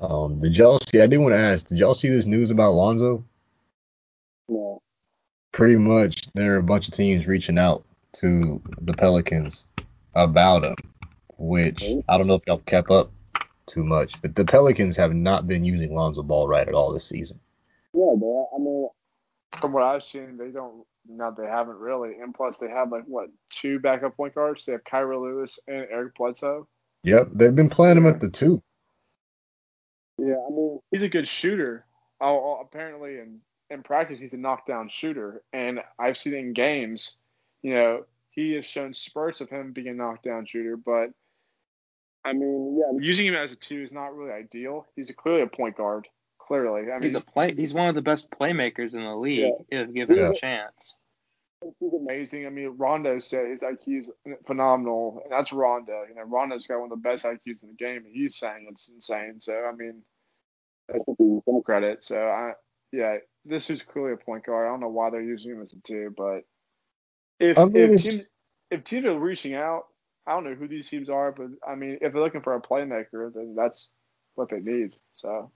um, 0.00 0.40
did 0.40 0.56
y'all? 0.56 0.78
I 0.94 1.06
did 1.06 1.18
want 1.18 1.32
to 1.32 1.38
ask. 1.38 1.66
Did 1.66 1.78
y'all 1.78 1.94
see 1.94 2.08
this 2.08 2.26
news 2.26 2.50
about 2.50 2.74
Lonzo? 2.74 3.24
No. 4.48 4.80
Pretty 5.52 5.76
much, 5.76 6.28
there 6.34 6.54
are 6.54 6.58
a 6.58 6.62
bunch 6.62 6.88
of 6.88 6.94
teams 6.94 7.26
reaching 7.26 7.58
out 7.58 7.84
to 8.14 8.60
the 8.80 8.92
Pelicans 8.92 9.66
about 10.14 10.64
him, 10.64 10.76
which 11.36 11.82
I 12.08 12.16
don't 12.18 12.26
know 12.26 12.34
if 12.34 12.42
y'all 12.46 12.58
kept 12.58 12.90
up 12.90 13.10
too 13.66 13.84
much, 13.84 14.20
but 14.22 14.34
the 14.34 14.44
Pelicans 14.44 14.96
have 14.96 15.14
not 15.14 15.46
been 15.46 15.64
using 15.64 15.94
Lonzo 15.94 16.22
Ball 16.22 16.48
right 16.48 16.66
at 16.68 16.74
all 16.74 16.92
this 16.92 17.04
season. 17.06 17.38
Yeah, 17.92 18.14
but 18.18 18.44
I 18.54 18.58
mean, 18.58 18.88
From 19.60 19.72
what 19.72 19.82
I've 19.82 20.04
seen, 20.04 20.36
they 20.36 20.48
don't. 20.50 20.84
No, 21.08 21.34
they 21.36 21.46
haven't 21.46 21.78
really. 21.78 22.18
And 22.20 22.34
plus, 22.34 22.58
they 22.58 22.68
have 22.68 22.92
like 22.92 23.04
what 23.06 23.30
two 23.50 23.78
backup 23.78 24.16
point 24.16 24.34
guards? 24.34 24.66
They 24.66 24.72
have 24.72 24.84
Kira 24.84 25.20
Lewis 25.20 25.58
and 25.66 25.86
Eric 25.90 26.14
Bledsoe. 26.14 26.68
Yep, 27.02 27.30
they've 27.32 27.54
been 27.56 27.70
playing 27.70 27.96
him 27.96 28.06
at 28.06 28.20
the 28.20 28.28
two. 28.28 28.62
yeah, 30.18 30.34
I 30.46 30.50
mean, 30.50 30.80
He's 30.90 31.02
a 31.02 31.08
good 31.08 31.26
shooter. 31.26 31.86
Oh, 32.20 32.26
oh, 32.26 32.60
apparently 32.60 33.18
in 33.18 33.40
in 33.70 33.82
practice, 33.82 34.18
he's 34.18 34.32
a 34.32 34.38
knockdown 34.38 34.88
shooter, 34.88 35.42
and 35.52 35.80
I've 35.98 36.16
seen 36.16 36.34
it 36.34 36.38
in 36.38 36.52
games. 36.52 37.16
You 37.62 37.74
know, 37.74 38.04
he 38.30 38.52
has 38.52 38.66
shown 38.66 38.94
spurts 38.94 39.40
of 39.40 39.50
him 39.50 39.72
being 39.72 39.88
a 39.88 39.94
knockdown 39.94 40.46
shooter, 40.46 40.76
but 40.76 41.10
I 42.24 42.32
mean, 42.32 42.78
yeah, 42.78 42.98
using 43.00 43.26
him 43.26 43.34
as 43.34 43.52
a 43.52 43.56
two 43.56 43.82
is 43.82 43.92
not 43.92 44.14
really 44.14 44.32
ideal. 44.32 44.86
He's 44.96 45.10
a, 45.10 45.14
clearly 45.14 45.42
a 45.42 45.46
point 45.46 45.76
guard. 45.76 46.08
Clearly, 46.38 46.90
I 46.90 46.94
mean, 46.94 47.02
he's 47.02 47.14
a 47.14 47.20
play. 47.20 47.54
He's 47.54 47.74
one 47.74 47.88
of 47.88 47.94
the 47.94 48.02
best 48.02 48.30
playmakers 48.30 48.94
in 48.94 49.04
the 49.04 49.14
league 49.14 49.52
if 49.70 49.92
given 49.92 50.16
Yeah. 50.16 50.30
a 50.30 50.34
chance. 50.34 50.96
he's 51.78 51.92
amazing. 51.92 52.46
I 52.46 52.50
mean, 52.50 52.68
Rondo 52.78 53.18
said 53.18 53.48
his 53.48 53.60
IQ 53.62 53.98
is 53.98 54.10
phenomenal, 54.46 55.20
and 55.24 55.32
that's 55.32 55.52
Rondo. 55.52 56.04
You 56.08 56.14
know, 56.14 56.22
Rondo's 56.22 56.66
got 56.66 56.80
one 56.80 56.90
of 56.90 57.02
the 57.02 57.08
best 57.08 57.24
IQs 57.26 57.62
in 57.62 57.68
the 57.68 57.74
game, 57.74 58.06
and 58.06 58.14
he's 58.14 58.36
saying 58.36 58.66
it's 58.70 58.88
insane. 58.88 59.40
So, 59.40 59.52
I 59.64 59.72
mean, 59.74 60.02
that 60.88 61.02
should 61.04 61.18
be 61.18 61.40
some 61.44 61.62
credit. 61.62 62.02
So, 62.02 62.22
I 62.22 62.52
yeah, 62.92 63.18
this 63.44 63.70
is 63.70 63.82
clearly 63.82 64.12
a 64.12 64.16
point 64.16 64.46
guard. 64.46 64.66
I 64.66 64.70
don't 64.70 64.80
know 64.80 64.88
why 64.88 65.10
they're 65.10 65.22
using 65.22 65.52
him 65.52 65.62
as 65.62 65.72
a 65.72 65.76
two, 65.76 66.14
but 66.16 66.44
if 67.40 67.58
I 67.58 67.64
mean, 67.66 67.94
if 67.94 67.96
teams 67.96 68.30
if 68.70 68.84
teams 68.84 69.06
are 69.06 69.18
reaching 69.18 69.54
out, 69.54 69.84
I 70.26 70.32
don't 70.32 70.44
know 70.44 70.54
who 70.54 70.68
these 70.68 70.88
teams 70.88 71.08
are, 71.08 71.32
but 71.32 71.48
I 71.66 71.74
mean, 71.74 71.98
if 72.00 72.12
they're 72.12 72.22
looking 72.22 72.42
for 72.42 72.54
a 72.54 72.60
playmaker, 72.60 73.32
then 73.32 73.54
that's 73.56 73.90
what 74.34 74.50
they 74.50 74.60
need. 74.60 74.94
So, 75.14 75.50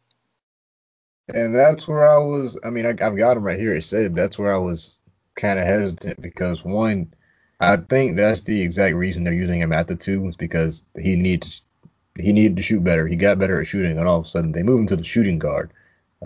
And 1.32 1.54
that's 1.54 1.88
where 1.88 2.08
I 2.08 2.18
was. 2.18 2.58
I 2.64 2.70
mean, 2.70 2.86
I, 2.86 2.90
I've 2.90 3.16
got 3.16 3.36
him 3.36 3.44
right 3.44 3.58
here. 3.58 3.74
It 3.74 3.84
said 3.84 4.14
that's 4.14 4.38
where 4.38 4.54
I 4.54 4.58
was 4.58 4.98
kind 5.36 5.58
of 5.58 5.66
hesitant 5.66 6.20
because 6.20 6.64
one, 6.64 7.14
I 7.60 7.76
think 7.76 8.16
that's 8.16 8.42
the 8.42 8.60
exact 8.60 8.96
reason 8.96 9.24
they're 9.24 9.32
using 9.32 9.60
him 9.60 9.72
at 9.72 9.88
the 9.88 9.96
two 9.96 10.26
is 10.26 10.36
because 10.36 10.84
he 11.00 11.16
needed 11.16 11.42
to, 11.42 12.22
he 12.22 12.32
needed 12.32 12.56
to 12.56 12.62
shoot 12.62 12.84
better. 12.84 13.06
He 13.06 13.16
got 13.16 13.38
better 13.38 13.60
at 13.60 13.66
shooting, 13.66 13.98
and 13.98 14.08
all 14.08 14.20
of 14.20 14.26
a 14.26 14.28
sudden 14.28 14.52
they 14.52 14.62
moved 14.62 14.82
him 14.82 14.86
to 14.88 14.96
the 14.96 15.04
shooting 15.04 15.38
guard. 15.38 15.72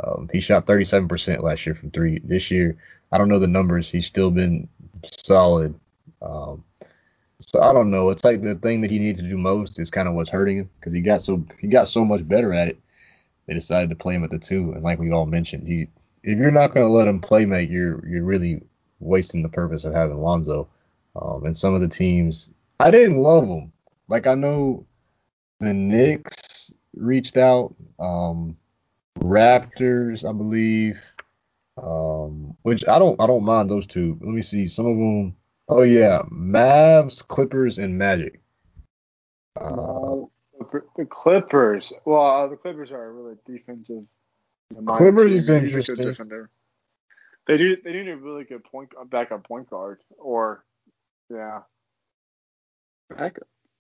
Um, 0.03 0.29
he 0.33 0.41
shot 0.41 0.67
37% 0.67 1.43
last 1.43 1.67
year 1.67 1.75
from 1.75 1.91
three. 1.91 2.21
This 2.23 2.51
year, 2.51 2.77
I 3.13 3.19
don't 3.19 3.29
know 3.29 3.39
the 3.39 3.47
numbers. 3.47 3.91
He's 3.91 4.07
still 4.07 4.31
been 4.31 4.69
solid. 5.05 5.79
Um, 6.21 6.65
so 7.39 7.63
I 7.63 7.73
don't 7.73 7.91
know. 7.91 8.11
It's 8.11 8.25
like 8.25 8.43
the 8.43 8.55
thing 8.57 8.81
that 8.81 8.91
he 8.91 8.99
needs 8.99 9.21
to 9.21 9.29
do 9.29 9.37
most 9.37 9.79
is 9.79 9.91
kind 9.91 10.09
of 10.09 10.15
what's 10.15 10.31
hurting 10.31 10.59
him 10.59 10.71
because 10.81 10.93
he 10.93 11.01
got 11.01 11.21
so 11.21 11.45
he 11.61 11.69
got 11.69 11.89
so 11.89 12.05
much 12.05 12.27
better 12.27 12.53
at 12.55 12.69
it 12.69 12.79
they 13.47 13.55
decided 13.55 13.91
to 13.91 13.97
play 13.97 14.15
him 14.15 14.25
at 14.25 14.31
the 14.31 14.39
two. 14.39 14.73
And 14.73 14.83
like 14.83 14.99
we 14.99 15.11
all 15.11 15.27
mentioned, 15.27 15.67
he 15.67 15.89
if 16.23 16.39
you're 16.39 16.51
not 16.51 16.75
going 16.75 16.87
to 16.87 16.93
let 16.93 17.09
him 17.09 17.21
play 17.21 17.47
make, 17.47 17.71
you're 17.71 18.07
you're 18.07 18.25
really 18.25 18.63
wasting 18.99 19.43
the 19.43 19.49
purpose 19.49 19.85
of 19.85 19.95
having 19.95 20.21
Lonzo. 20.21 20.69
Um, 21.15 21.47
and 21.47 21.57
some 21.57 21.75
of 21.75 21.81
the 21.81 21.89
teams, 21.89 22.51
I 22.81 22.91
didn't 22.91 23.19
love 23.19 23.49
them. 23.49 23.73
Like 24.09 24.27
I 24.27 24.35
know 24.35 24.87
the 25.61 25.73
Knicks 25.73 26.73
reached 26.95 27.37
out, 27.37 27.75
um, 27.99 28.57
Raptors, 29.21 30.29
I 30.29 30.33
believe, 30.33 31.01
um, 31.83 32.57
which 32.63 32.87
I 32.87 32.99
don't 32.99 33.21
I 33.21 33.27
don't 33.27 33.45
mind 33.45 33.71
those 33.71 33.87
two. 33.87 34.19
Let 34.21 34.35
me 34.35 34.43
see 34.43 34.67
some 34.67 34.87
of 34.87 34.97
them. 34.97 35.37
Oh 35.69 35.83
yeah, 35.83 36.23
Mavs, 36.31 37.27
Clippers, 37.27 37.79
and 37.79 37.99
Magic. 37.99 38.41
Uh, 39.61 40.27
the 40.97 41.07
Clippers. 41.09 41.93
Well, 42.05 42.45
uh, 42.45 42.47
the 42.49 42.57
Clippers 42.57 42.91
are 42.91 43.05
a 43.05 43.13
really 43.13 43.37
defensive. 43.47 44.05
Clippers 44.87 45.31
team. 45.31 45.37
is 45.37 45.49
He's 45.49 45.49
a 45.49 45.57
interesting. 45.57 46.49
They 47.47 47.57
do. 47.59 47.77
They 47.83 47.93
do 47.93 48.05
need 48.05 48.11
a 48.11 48.17
really 48.17 48.45
good 48.45 48.65
point 48.65 48.91
a 49.01 49.05
backup 49.05 49.47
point 49.47 49.71
guard, 49.71 50.01
or 50.19 50.65
yeah, 51.31 51.61
Back 53.11 53.39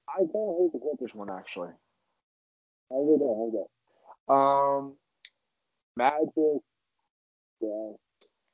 I 0.08 0.18
kind 0.18 0.30
of 0.34 0.56
hate 0.58 0.72
the 0.72 0.78
Clippers. 0.78 0.98
there's 1.00 1.14
one 1.14 1.30
actually. 1.30 1.70
I 2.90 2.94
really 2.94 3.18
don't 3.18 3.52
hate 3.52 3.60
that. 4.28 4.32
Um, 4.32 4.94
Magic, 5.96 6.62
yeah, 7.60 7.92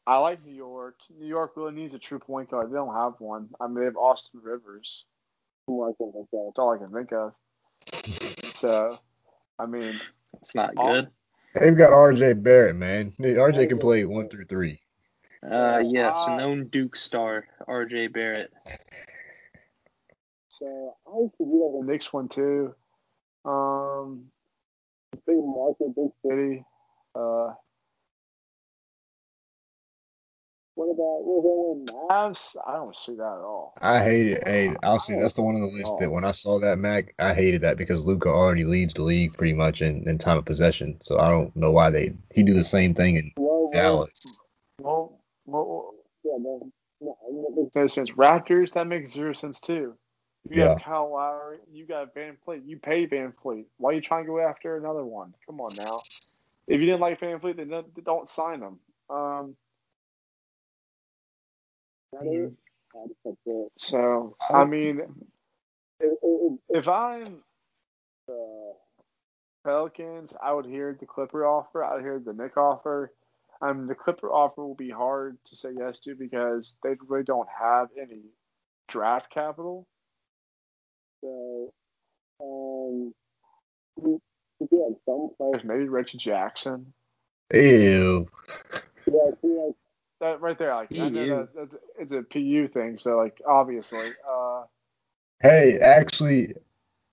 I 0.06 0.18
like 0.18 0.44
New 0.44 0.54
York. 0.54 0.96
New 1.18 1.26
York 1.26 1.52
really 1.56 1.72
needs 1.72 1.94
a 1.94 1.98
true 1.98 2.18
point 2.18 2.50
guard. 2.50 2.70
They 2.70 2.74
don't 2.74 2.94
have 2.94 3.14
one. 3.18 3.48
I 3.60 3.66
mean, 3.66 3.76
they 3.80 3.84
have 3.84 3.96
Austin 3.96 4.40
Rivers. 4.42 5.04
who 5.66 5.84
I 5.84 5.92
think 5.98 6.14
like 6.14 6.26
that. 6.32 6.42
That's 6.46 6.58
all 6.58 6.74
I 6.74 6.78
can 6.78 6.92
think 6.92 7.12
of. 7.12 7.32
So, 8.54 8.96
I 9.58 9.66
mean, 9.66 10.00
It's 10.40 10.54
not 10.54 10.76
good. 10.76 11.08
They've 11.54 11.76
got 11.76 11.92
R.J. 11.92 12.34
Barrett, 12.34 12.76
man. 12.76 13.10
RJ 13.18 13.68
can 13.68 13.78
play 13.78 14.04
one 14.04 14.28
through 14.28 14.44
three. 14.44 14.80
Uh, 15.44 15.82
yes, 15.84 16.16
Uh, 16.16 16.36
known 16.36 16.68
Duke 16.68 16.94
star 16.94 17.44
R.J. 17.66 18.06
Barrett. 18.08 18.52
So 20.48 20.94
I 21.08 21.18
used 21.18 21.34
to 21.38 21.44
do 21.44 21.80
the 21.80 21.84
Knicks 21.84 22.12
one 22.12 22.28
too. 22.28 22.72
Um, 23.44 24.26
big 25.26 25.36
market, 25.38 25.94
big 25.96 26.10
City. 26.24 26.64
Uh, 27.14 27.52
What 30.74 30.86
about 30.86 31.20
about 31.86 32.32
Mavs. 32.32 32.56
I 32.66 32.76
don't 32.76 32.96
see 32.96 33.14
that 33.16 33.22
at 33.22 33.44
all. 33.44 33.74
I 33.80 34.02
hate 34.02 34.26
it. 34.26 34.42
Hey, 34.46 34.74
I'll 34.82 34.98
see. 34.98 35.14
That's 35.14 35.34
the 35.34 35.42
one 35.42 35.54
on 35.54 35.60
the 35.60 35.66
list 35.68 35.98
that 35.98 36.10
when 36.10 36.24
I 36.24 36.30
saw 36.30 36.58
that 36.60 36.78
Mac, 36.78 37.14
I 37.18 37.34
hated 37.34 37.60
that 37.60 37.76
because 37.76 38.06
Luka 38.06 38.30
already 38.30 38.64
leads 38.64 38.94
the 38.94 39.02
league 39.02 39.34
pretty 39.36 39.52
much 39.52 39.82
in, 39.82 40.08
in 40.08 40.16
time 40.16 40.38
of 40.38 40.46
possession. 40.46 40.98
So 41.02 41.18
I 41.18 41.28
don't 41.28 41.54
know 41.54 41.70
why 41.72 41.90
they 41.90 42.14
he 42.32 42.42
do 42.42 42.54
the 42.54 42.64
same 42.64 42.94
thing 42.94 43.16
in 43.16 43.32
well, 43.36 43.70
Dallas. 43.72 44.10
Well, 44.78 45.20
well, 45.44 45.94
yeah, 46.24 46.36
no, 46.38 46.72
no, 47.00 47.16
no, 47.30 47.70
no 47.74 47.86
sense. 47.86 48.10
Raptors, 48.12 48.72
that 48.72 48.86
makes 48.86 49.12
zero 49.12 49.34
sense 49.34 49.60
too. 49.60 49.94
You 50.48 50.62
Yeah. 50.62 50.68
have 50.70 50.82
Kyle 50.82 51.12
Lowry, 51.12 51.58
you 51.70 51.86
got 51.86 52.14
VanVleet, 52.14 52.62
you 52.66 52.78
pay 52.78 53.04
Van 53.06 53.32
Fleet. 53.42 53.66
Why 53.76 53.90
are 53.90 53.94
you 53.94 54.00
trying 54.00 54.24
to 54.24 54.28
go 54.28 54.40
after 54.40 54.76
another 54.76 55.04
one? 55.04 55.34
Come 55.46 55.60
on 55.60 55.76
now. 55.76 56.02
If 56.68 56.80
you 56.80 56.86
didn't 56.86 57.00
like 57.00 57.20
VanVleet, 57.20 57.56
then 57.56 57.68
don't, 57.70 58.04
don't 58.04 58.28
sign 58.28 58.62
him. 58.62 58.80
Um, 59.10 59.56
that 62.12 62.26
is- 62.26 62.52
I 62.94 63.06
just 63.08 63.20
like 63.24 63.36
that. 63.46 63.70
so 63.78 64.36
I 64.50 64.64
mean, 64.64 65.00
It- 66.00 66.18
it- 66.22 66.60
if 66.70 66.88
I'm 66.88 67.44
it, 68.28 68.32
uh, 68.32 68.74
Pelicans, 69.64 70.34
I 70.42 70.52
would 70.52 70.66
hear 70.66 70.94
the 70.98 71.06
Clipper 71.06 71.46
offer. 71.46 71.84
I 71.84 71.94
would 71.94 72.02
hear 72.02 72.18
the 72.20 72.32
Knick 72.32 72.56
offer. 72.56 73.14
Um, 73.62 73.86
the 73.86 73.94
Clipper 73.94 74.30
offer 74.32 74.62
will 74.64 74.74
be 74.74 74.90
hard 74.90 75.38
to 75.46 75.56
say 75.56 75.70
yes 75.72 76.00
to 76.00 76.14
because 76.16 76.78
they 76.82 76.96
really 77.06 77.24
don't 77.24 77.48
have 77.50 77.90
any 78.00 78.22
draft 78.88 79.30
capital. 79.30 79.86
So, 81.22 81.72
um, 82.40 83.14
we, 84.70 84.78
we 84.78 84.84
do 84.84 84.96
some 85.04 85.30
players. 85.36 85.64
Maybe 85.64 85.88
Reggie 85.88 86.18
Jackson. 86.18 86.92
Ew. 87.52 88.28
Yeah, 89.06 89.30
see, 89.40 89.48
like, 89.48 89.74
That 90.20 90.40
right 90.40 90.58
there, 90.58 90.74
like 90.74 90.92
I 90.92 91.08
know 91.08 91.40
that 91.40 91.54
that's, 91.54 91.76
it's 91.98 92.12
a 92.12 92.22
PU 92.22 92.68
thing, 92.68 92.98
so 92.98 93.16
like 93.16 93.40
obviously, 93.46 94.12
uh, 94.28 94.62
Hey, 95.40 95.78
actually, 95.80 96.54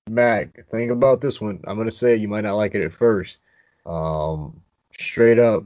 Mac, 0.08 0.68
think 0.70 0.92
about 0.92 1.20
this 1.20 1.42
one. 1.42 1.60
I'm 1.66 1.78
gonna 1.78 1.90
say 1.90 2.16
you 2.16 2.28
might 2.28 2.42
not 2.42 2.56
like 2.56 2.76
it 2.76 2.84
at 2.84 2.94
first. 2.94 3.40
Um, 3.86 4.62
straight 4.92 5.40
up 5.40 5.64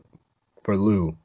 for 0.64 0.77
Lou. 0.77 1.18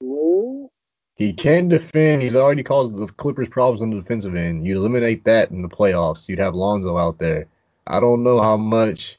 Lou, 0.00 0.70
He 1.16 1.32
can 1.32 1.66
defend. 1.68 2.22
He's 2.22 2.36
already 2.36 2.62
caused 2.62 2.94
the 2.94 3.08
Clippers 3.08 3.48
problems 3.48 3.82
on 3.82 3.90
the 3.90 3.96
defensive 3.96 4.36
end. 4.36 4.64
You 4.64 4.76
eliminate 4.76 5.24
that 5.24 5.50
in 5.50 5.62
the 5.62 5.68
playoffs. 5.68 6.28
You'd 6.28 6.38
have 6.38 6.54
Lonzo 6.54 6.96
out 6.96 7.18
there. 7.18 7.48
I 7.88 8.00
don't 8.00 8.22
know 8.22 8.40
how 8.40 8.56
much. 8.56 9.18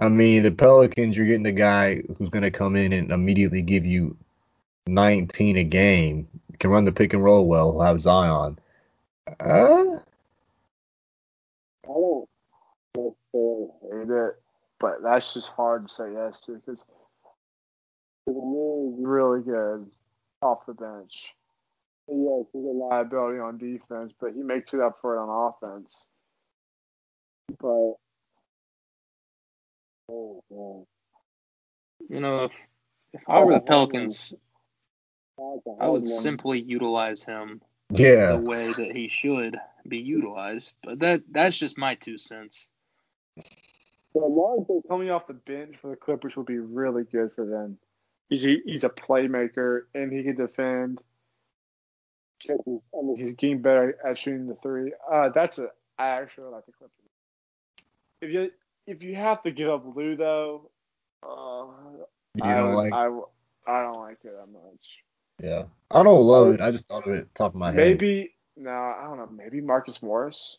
I 0.00 0.08
mean, 0.08 0.42
the 0.42 0.50
Pelicans, 0.50 1.16
you're 1.16 1.26
getting 1.26 1.46
a 1.46 1.52
guy 1.52 2.02
who's 2.18 2.28
going 2.28 2.42
to 2.42 2.50
come 2.50 2.76
in 2.76 2.92
and 2.92 3.10
immediately 3.10 3.62
give 3.62 3.84
you 3.84 4.16
19 4.88 5.56
a 5.56 5.64
game. 5.64 6.28
Can 6.58 6.70
run 6.70 6.84
the 6.84 6.92
pick 6.92 7.12
and 7.12 7.22
roll 7.22 7.46
well. 7.46 7.72
He'll 7.72 7.80
have 7.82 8.00
Zion. 8.00 8.58
Uh, 9.40 10.00
I 11.84 11.86
don't 11.86 12.28
necessarily 12.96 13.68
hate 13.82 14.10
it, 14.10 14.42
but 14.80 15.02
that's 15.02 15.34
just 15.34 15.50
hard 15.50 15.86
to 15.86 15.94
say 15.94 16.12
yes 16.12 16.40
to 16.42 16.54
because 16.54 16.84
he's 18.26 18.34
really 18.36 19.42
good 19.42 19.86
off 20.42 20.66
the 20.66 20.74
bench. 20.74 21.28
Yes, 22.08 22.46
he's 22.52 22.64
a 22.64 22.68
Liability 22.68 23.38
on 23.38 23.58
defense, 23.58 24.12
but 24.20 24.32
he 24.32 24.42
makes 24.42 24.74
it 24.74 24.80
up 24.80 24.98
for 25.00 25.16
it 25.16 25.20
on 25.20 25.52
offense. 25.52 26.04
but 27.60 27.94
You 30.08 30.86
know, 32.20 32.44
if 32.44 32.52
if 33.12 33.20
I 33.28 33.40
were 33.40 33.54
the 33.54 33.60
Pelicans, 33.60 34.32
that's 35.36 35.66
a 35.66 35.70
I 35.70 35.84
hard 35.84 35.92
would 35.92 36.06
simply 36.06 36.60
utilize 36.60 37.22
him 37.22 37.60
yeah. 37.90 38.32
the 38.32 38.38
way 38.38 38.72
that 38.72 38.96
he 38.96 39.08
should 39.08 39.58
be 39.86 39.98
utilized. 39.98 40.74
But 40.82 41.00
that 41.00 41.22
that's 41.30 41.58
just 41.58 41.78
my 41.78 41.94
two 41.94 42.18
cents. 42.18 42.68
But 44.14 44.30
Lonzo, 44.30 44.82
Coming 44.88 45.10
off 45.10 45.26
the 45.26 45.34
bench 45.34 45.76
for 45.80 45.90
the 45.90 45.96
Clippers 45.96 46.36
would 46.36 46.46
be 46.46 46.58
really 46.58 47.04
good 47.04 47.30
for 47.34 47.46
them. 47.46 47.78
He's 48.28 48.44
a, 48.44 48.56
he's 48.64 48.84
a 48.84 48.88
playmaker 48.88 49.82
and 49.94 50.12
he 50.12 50.22
can 50.22 50.36
defend. 50.36 51.00
I 52.48 52.54
mean, 52.66 53.16
He's 53.16 53.34
getting 53.34 53.62
better 53.62 53.96
at 54.04 54.18
shooting 54.18 54.46
the 54.46 54.56
three. 54.62 54.92
Uh, 55.10 55.30
that's 55.30 55.58
a 55.58 55.68
I 55.98 56.08
actually 56.08 56.50
like 56.50 56.66
the 56.66 56.72
Clippers. 56.72 56.92
If 58.20 58.32
you 58.32 58.50
if 58.88 59.02
you 59.02 59.14
have 59.14 59.42
to 59.42 59.50
give 59.50 59.68
up 59.68 59.84
Lou 59.94 60.16
though, 60.16 60.70
uh, 61.22 61.66
I 62.42 62.54
don't 62.54 62.74
would, 62.74 62.76
like. 62.76 62.92
I, 62.92 63.06
I 63.66 63.82
don't 63.82 64.00
like 64.00 64.18
it 64.24 64.32
that 64.32 64.50
much. 64.50 65.04
Yeah. 65.42 65.64
I 65.90 66.02
don't 66.02 66.22
love 66.22 66.54
it. 66.54 66.60
I 66.60 66.70
just 66.70 66.88
thought 66.88 67.06
of 67.06 67.14
it 67.14 67.28
top 67.34 67.52
of 67.52 67.60
my 67.60 67.68
head. 67.68 67.76
Maybe 67.76 68.34
no, 68.56 68.70
I 68.70 69.04
don't 69.04 69.18
know. 69.18 69.28
Maybe 69.30 69.60
Marcus 69.60 70.02
Morris. 70.02 70.58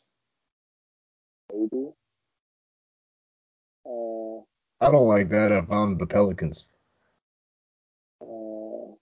maybe. 1.51 1.89
Uh, 3.85 4.41
I 4.81 4.91
don't 4.91 5.07
like 5.07 5.30
that 5.30 5.51
if 5.51 5.69
I'm 5.72 5.97
the 5.97 6.06
Pelicans. 6.06 6.69
uh, 8.22 8.93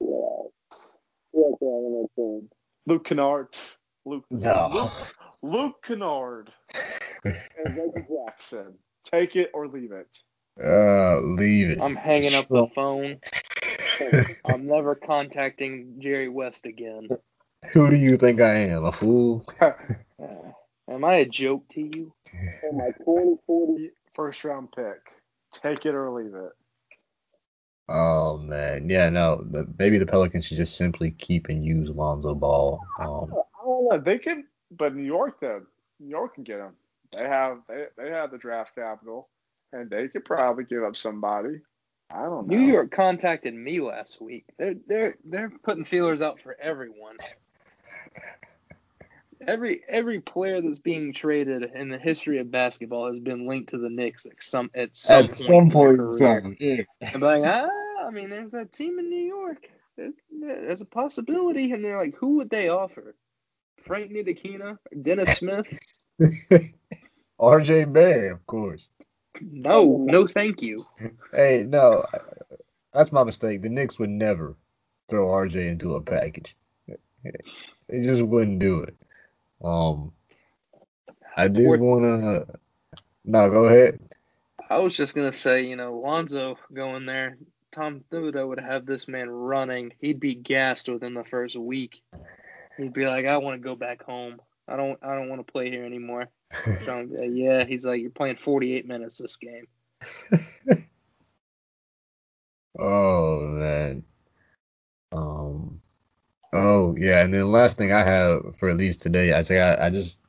yeah. 0.00 0.42
Yeah, 1.32 1.50
yeah, 1.60 1.98
I'm 2.00 2.06
saying. 2.16 2.48
Luke 2.86 3.04
Kennard. 3.04 3.48
Luke. 4.04 4.24
No. 4.30 4.70
Luke, 4.72 5.14
Luke 5.42 5.82
Kennard 5.82 6.52
And 7.24 7.34
Reggie 7.64 8.06
Jackson. 8.08 8.74
Take 9.04 9.36
it 9.36 9.50
or 9.54 9.68
leave 9.68 9.92
it. 9.92 10.18
Uh, 10.62 11.20
leave 11.20 11.70
it. 11.70 11.80
I'm 11.80 11.96
hanging 11.96 12.34
up 12.34 12.48
the 12.48 12.66
phone. 12.74 13.18
I'm 14.44 14.66
never 14.66 14.94
contacting 14.94 15.96
Jerry 15.98 16.28
West 16.28 16.66
again. 16.66 17.08
Who 17.72 17.90
do 17.90 17.96
you 17.96 18.16
think 18.16 18.40
I 18.40 18.54
am? 18.54 18.84
A 18.84 18.92
fool? 18.92 19.46
Uh, 20.20 20.52
am 20.92 21.02
I 21.02 21.14
a 21.14 21.24
joke 21.26 21.66
to 21.70 21.80
you? 21.80 22.12
And 22.62 22.76
my 22.76 22.88
2040 22.98 23.90
First 24.14 24.44
round 24.44 24.72
pick. 24.72 25.12
Take 25.52 25.86
it 25.86 25.94
or 25.94 26.10
leave 26.10 26.34
it. 26.34 26.52
Oh 27.88 28.38
man, 28.38 28.88
yeah, 28.88 29.08
no. 29.08 29.42
The, 29.50 29.66
maybe 29.78 29.98
the 29.98 30.06
Pelicans 30.06 30.46
should 30.46 30.56
just 30.56 30.76
simply 30.76 31.10
keep 31.12 31.48
and 31.48 31.64
use 31.64 31.88
Lonzo 31.88 32.34
Ball. 32.34 32.80
Um, 33.00 33.32
I 33.32 33.64
don't 33.64 33.88
know. 33.88 33.98
They 33.98 34.18
can, 34.18 34.44
but 34.70 34.94
New 34.94 35.04
York 35.04 35.40
though, 35.40 35.62
New 35.98 36.08
York 36.08 36.34
can 36.34 36.44
get 36.44 36.58
him. 36.60 36.74
They 37.12 37.24
have 37.24 37.58
they 37.68 37.86
they 37.96 38.10
have 38.10 38.30
the 38.30 38.38
draft 38.38 38.74
capital, 38.74 39.28
and 39.72 39.90
they 39.90 40.08
could 40.08 40.24
probably 40.24 40.64
give 40.64 40.82
up 40.84 40.96
somebody. 40.96 41.60
I 42.12 42.22
don't 42.22 42.48
know. 42.48 42.56
New 42.56 42.62
York 42.72 42.90
contacted 42.90 43.54
me 43.54 43.80
last 43.80 44.20
week. 44.20 44.44
They're 44.58 44.74
they're 44.86 45.16
they're 45.24 45.50
putting 45.62 45.84
feelers 45.84 46.22
out 46.22 46.40
for 46.40 46.56
everyone. 46.60 47.16
Every 49.46 49.82
every 49.88 50.20
player 50.20 50.60
that's 50.60 50.78
being 50.80 51.12
traded 51.14 51.62
in 51.74 51.88
the 51.88 51.98
history 51.98 52.38
of 52.40 52.50
basketball 52.50 53.08
has 53.08 53.18
been 53.20 53.46
linked 53.48 53.70
to 53.70 53.78
the 53.78 53.88
Knicks 53.88 54.26
at 54.26 54.42
some 54.42 54.70
at 54.74 54.94
some 54.94 55.24
at 55.24 55.30
point. 55.30 55.36
some 55.38 55.70
point 55.70 55.98
in 56.00 56.16
time, 56.18 56.56
yeah. 56.60 56.82
And 57.00 57.22
like, 57.22 57.42
ah, 57.44 57.68
I 58.06 58.10
mean, 58.10 58.28
there's 58.28 58.50
that 58.50 58.70
team 58.72 58.98
in 58.98 59.08
New 59.08 59.24
York. 59.24 59.68
There- 59.96 60.12
There's 60.30 60.80
a 60.82 60.86
possibility, 60.86 61.72
and 61.72 61.82
they're 61.84 61.98
like, 61.98 62.14
who 62.16 62.36
would 62.36 62.50
they 62.50 62.68
offer? 62.68 63.14
Frank 63.78 64.10
Ntilikina, 64.12 64.76
Dennis 65.02 65.38
Smith? 65.38 65.66
R.J. 67.40 67.86
Barrett, 67.86 68.32
of 68.32 68.46
course. 68.46 68.90
No, 69.40 70.04
no, 70.06 70.26
thank 70.26 70.60
you. 70.62 70.84
Hey, 71.32 71.64
no, 71.66 72.04
that's 72.92 73.12
my 73.12 73.24
mistake. 73.24 73.62
The 73.62 73.70
Knicks 73.70 73.98
would 73.98 74.10
never 74.10 74.54
throw 75.08 75.30
R.J. 75.30 75.68
into 75.68 75.94
a 75.94 76.00
package. 76.00 76.54
They 77.22 78.02
just 78.02 78.22
wouldn't 78.22 78.58
do 78.58 78.82
it. 78.82 78.96
Um, 79.62 80.12
I 81.36 81.48
did 81.48 81.80
want 81.80 82.04
to. 82.04 82.58
No, 83.24 83.50
go 83.50 83.64
ahead. 83.64 84.00
I 84.68 84.78
was 84.78 84.96
just 84.96 85.14
gonna 85.14 85.32
say, 85.32 85.62
you 85.62 85.76
know, 85.76 85.98
Lonzo 85.98 86.58
going 86.72 87.06
there, 87.06 87.36
Tom 87.72 88.04
Thibodeau 88.10 88.48
would 88.48 88.60
have 88.60 88.86
this 88.86 89.08
man 89.08 89.28
running. 89.28 89.92
He'd 90.00 90.20
be 90.20 90.34
gassed 90.34 90.88
within 90.88 91.14
the 91.14 91.24
first 91.24 91.56
week. 91.56 92.02
He'd 92.76 92.92
be 92.92 93.06
like, 93.06 93.26
I 93.26 93.36
want 93.38 93.60
to 93.60 93.68
go 93.68 93.74
back 93.74 94.02
home. 94.02 94.40
I 94.66 94.76
don't, 94.76 94.98
I 95.02 95.14
don't 95.14 95.28
want 95.28 95.44
to 95.44 95.52
play 95.52 95.70
here 95.70 95.84
anymore. 95.84 96.28
Uh, 96.88 97.02
yeah, 97.22 97.64
he's 97.64 97.84
like, 97.84 98.00
you're 98.00 98.10
playing 98.10 98.36
48 98.36 98.86
minutes 98.86 99.18
this 99.18 99.36
game. 99.36 99.66
Oh 102.78 103.40
man. 103.46 104.04
Um. 105.12 105.80
Oh 106.52 106.96
yeah, 106.96 107.22
and 107.22 107.32
then 107.34 107.52
last 107.52 107.76
thing 107.76 107.92
I 107.92 108.02
have 108.04 108.56
for 108.58 108.70
at 108.70 108.76
least 108.76 109.02
today, 109.02 109.32
I 109.32 109.42
say 109.42 109.60
I, 109.60 109.86
I 109.86 109.90
just 109.90 110.20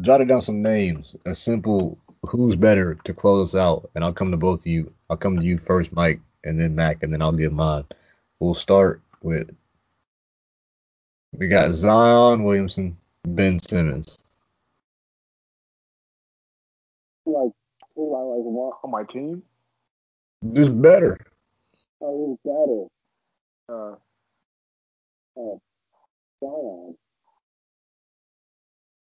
jotted 0.00 0.28
down 0.28 0.40
some 0.40 0.62
names. 0.62 1.16
A 1.26 1.34
simple 1.34 1.98
who's 2.22 2.56
better 2.56 2.96
to 3.04 3.14
close 3.14 3.54
us 3.54 3.58
out, 3.60 3.90
and 3.94 4.04
I'll 4.04 4.12
come 4.12 4.30
to 4.30 4.36
both 4.36 4.60
of 4.60 4.66
you. 4.66 4.92
I'll 5.08 5.16
come 5.16 5.38
to 5.38 5.44
you 5.44 5.58
first, 5.58 5.92
Mike, 5.92 6.20
and 6.44 6.60
then 6.60 6.74
Mac, 6.74 7.02
and 7.02 7.12
then 7.12 7.22
I'll 7.22 7.32
give 7.32 7.52
mine. 7.52 7.84
We'll 8.40 8.54
start 8.54 9.00
with 9.22 9.50
we 11.32 11.48
got 11.48 11.72
Zion 11.72 12.44
Williamson, 12.44 12.96
Ben 13.24 13.58
Simmons. 13.58 14.18
Like 17.32 17.52
who 17.94 18.14
I 18.14 18.20
like 18.20 18.44
want. 18.44 18.76
on 18.84 18.90
my 18.90 19.04
team. 19.04 19.42
Just 20.52 20.80
better. 20.80 21.18
Oh, 22.00 22.28
he's 22.30 22.38
better. 22.44 22.86
Uh, 23.68 23.96
Zion. 26.40 26.96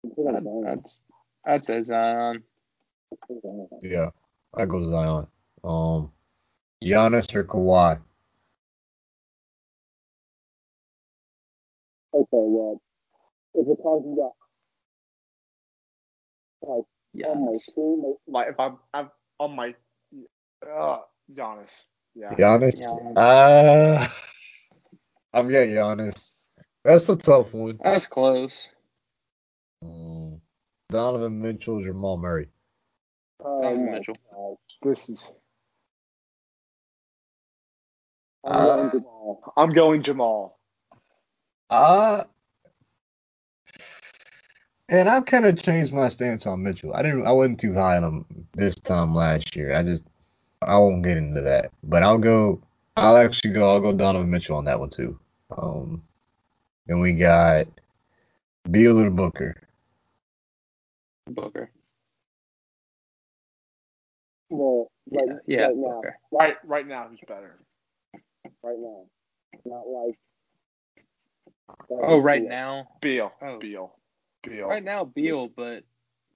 I'm 0.04 0.10
putting 0.12 0.44
Zion. 0.44 0.84
I'd, 1.46 1.52
I'd 1.52 1.64
say 1.64 1.84
Zion. 1.84 2.44
Zion. 3.28 3.68
Yeah, 3.82 4.10
I 4.56 4.66
go 4.66 4.90
Zion. 4.90 5.28
Um, 5.64 6.12
Giannis 6.84 7.34
or 7.36 7.44
Kawhi. 7.44 8.00
Okay, 12.12 12.28
well, 12.32 12.82
if 13.54 13.66
we're 13.68 13.76
talking 13.76 14.14
about 14.14 14.34
like 16.62 16.86
on 17.26 17.46
my 17.46 17.58
Yes. 17.58 17.72
team, 17.76 18.16
like 18.28 18.50
if 18.50 18.60
I'm, 18.60 18.78
I'm 18.94 19.12
on 19.40 19.56
my, 19.56 19.76
uh, 20.66 21.00
Giannis. 21.34 21.86
Yeah. 22.16 22.38
Giannis. 22.38 22.74
Giannis. 22.76 23.18
Uh, 23.18 24.08
I'm 25.34 25.52
yeah, 25.52 25.66
Giannis. 25.66 26.34
That's 26.86 27.06
the 27.06 27.16
tough 27.18 27.54
one. 27.54 27.82
That's 27.84 28.08
close. 28.08 28.68
Um, 29.84 30.42
Donovan 30.92 31.42
Mitchell, 31.42 31.82
Jamal 31.84 32.18
Murray. 32.18 32.50
oh 33.44 33.62
Donovan 33.62 33.92
my 33.92 34.00
Mitchell. 34.00 34.18
gosh. 34.32 34.58
This 34.84 35.10
is. 35.10 35.34
I'm 38.46 38.58
Uh, 38.58 38.64
going 38.64 38.92
Jamal. 38.92 39.54
I'm 39.58 39.72
going 39.74 40.04
Jamal. 40.04 40.60
Uh 41.70 42.24
and 44.90 45.08
I've 45.08 45.26
kind 45.26 45.46
of 45.46 45.62
changed 45.62 45.94
my 45.94 46.10
stance 46.10 46.46
on 46.46 46.64
Mitchell. 46.64 46.94
I 46.94 47.02
didn't 47.04 47.26
I 47.26 47.32
wasn't 47.32 47.60
too 47.60 47.74
high 47.74 47.98
on 47.98 48.04
him 48.04 48.26
this 48.54 48.76
time 48.76 49.16
last 49.16 49.56
year. 49.56 49.74
I 49.76 49.84
just 49.84 50.04
I 50.62 50.78
won't 50.78 51.04
get 51.04 51.18
into 51.18 51.42
that. 51.42 51.72
But 51.84 52.04
I'll 52.04 52.18
go 52.18 52.62
I'll 52.98 53.18
actually 53.18 53.54
go 53.54 53.72
I'll 53.72 53.80
go 53.80 53.94
Donovan 53.94 54.30
Mitchell 54.30 54.58
on 54.58 54.66
that 54.66 54.80
one 54.80 54.90
too. 54.90 55.18
Um 55.56 56.04
and 56.88 57.00
we 57.00 57.14
got 57.14 57.68
Beal 58.70 59.00
or 59.00 59.10
Booker. 59.10 59.56
Booker. 61.28 61.72
Well, 64.50 64.92
Yeah, 65.12 65.22
right, 65.22 65.40
yeah, 65.46 65.62
right 65.66 65.76
now, 65.78 65.96
Booker. 66.02 66.18
Right, 66.32 66.58
right 66.66 66.88
now, 66.88 67.08
who's 67.08 67.20
better? 67.28 67.60
right 68.64 68.78
now, 68.80 69.06
not 69.66 69.88
like. 69.88 70.18
Oh, 71.92 72.18
right 72.18 72.42
now. 72.42 72.88
Beal. 73.00 73.32
Oh. 73.44 73.60
Beal. 73.60 73.99
Beal. 74.44 74.68
Right 74.68 74.84
now, 74.84 75.06
Beal, 75.06 75.48
but 75.48 75.84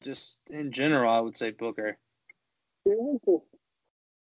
just 0.03 0.37
in 0.49 0.71
general, 0.71 1.11
I 1.11 1.19
would 1.19 1.37
say 1.37 1.51
Booker. 1.51 1.97
It 2.85 3.21
just, 3.25 3.43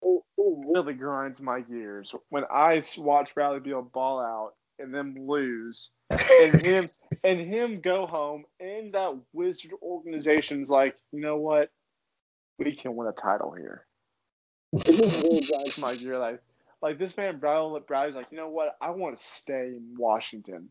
it, 0.03 0.23
it 0.39 0.67
really 0.67 0.95
grinds 0.95 1.41
my 1.41 1.61
gears 1.61 2.15
when 2.29 2.45
I 2.51 2.81
watch 2.99 3.35
Bradley 3.35 3.61
Beal 3.61 3.83
ball 3.83 4.21
out 4.21 4.53
and 4.79 4.95
them 4.95 5.15
lose, 5.27 5.91
and 6.11 6.21
him 6.67 6.87
and 7.23 7.41
him 7.41 7.81
go 7.81 8.07
home, 8.07 8.45
and 8.61 8.93
that 8.95 9.19
Wizard 9.33 9.73
organization's 9.83 10.71
like, 10.71 10.97
you 11.13 11.21
know 11.21 11.37
what, 11.37 11.71
we 12.59 12.77
can 12.77 12.97
win 12.97 13.09
a 13.09 13.13
title 13.13 13.53
here. 13.53 13.87
it 14.73 14.85
just 14.85 15.23
really 15.23 15.39
It's 15.39 15.51
drives 15.51 15.79
my 15.79 15.95
gear 15.95 16.19
like, 16.19 16.41
like 16.83 16.99
this 16.99 17.17
man 17.17 17.39
Bradley 17.39 17.81
Bradley's 17.87 18.17
like, 18.17 18.29
you 18.31 18.37
know 18.37 18.49
what, 18.49 18.77
I 18.81 18.91
want 18.91 19.17
to 19.17 19.23
stay 19.23 19.69
in 19.69 19.95
Washington, 19.97 20.71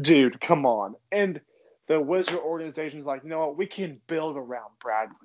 dude, 0.00 0.40
come 0.40 0.66
on, 0.66 0.94
and 1.12 1.40
the 1.90 2.00
Wizard 2.00 2.38
organization's 2.38 3.04
like, 3.04 3.24
you 3.24 3.30
know 3.30 3.40
what, 3.40 3.56
we 3.56 3.66
can 3.66 4.00
build 4.06 4.36
around 4.36 4.70
Bradley. 4.80 5.16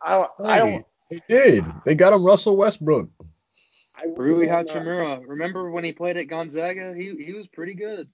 I 0.00 0.12
don't, 0.12 0.30
I 0.44 0.58
don't. 0.60 0.86
they 1.10 1.20
did. 1.28 1.64
They 1.84 1.96
got 1.96 2.12
him 2.12 2.22
Russell 2.22 2.56
Westbrook. 2.56 3.10
I 3.96 4.04
really 4.16 4.16
Rui 4.16 4.46
don't. 4.46 4.68
Hachimura. 4.68 5.20
Remember 5.26 5.72
when 5.72 5.82
he 5.82 5.90
played 5.90 6.18
at 6.18 6.28
Gonzaga? 6.28 6.94
He 6.96 7.16
he 7.16 7.32
was 7.32 7.48
pretty 7.48 7.74
good. 7.74 8.08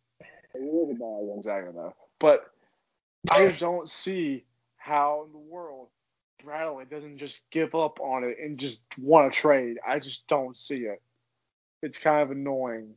He 0.55 0.61
was 0.61 0.93
a 0.93 0.99
ball 0.99 1.29
against. 1.31 1.47
Gonzaga 1.47 1.73
though. 1.75 1.95
But 2.19 2.51
I 3.31 3.49
just 3.49 3.61
don't 3.61 3.91
see 3.91 4.47
how 4.79 5.25
in 5.27 5.33
the 5.33 5.39
world 5.39 5.89
Bradley 6.43 6.87
doesn't 6.87 7.19
just 7.19 7.43
give 7.51 7.75
up 7.75 8.01
on 8.01 8.25
it 8.25 8.39
and 8.43 8.57
just 8.57 8.81
want 8.99 9.31
to 9.31 9.39
trade. 9.39 9.77
I 9.87 9.99
just 9.99 10.27
don't 10.27 10.57
see 10.57 10.79
it. 10.79 11.03
It's 11.83 11.99
kind 11.99 12.23
of 12.23 12.31
annoying. 12.31 12.95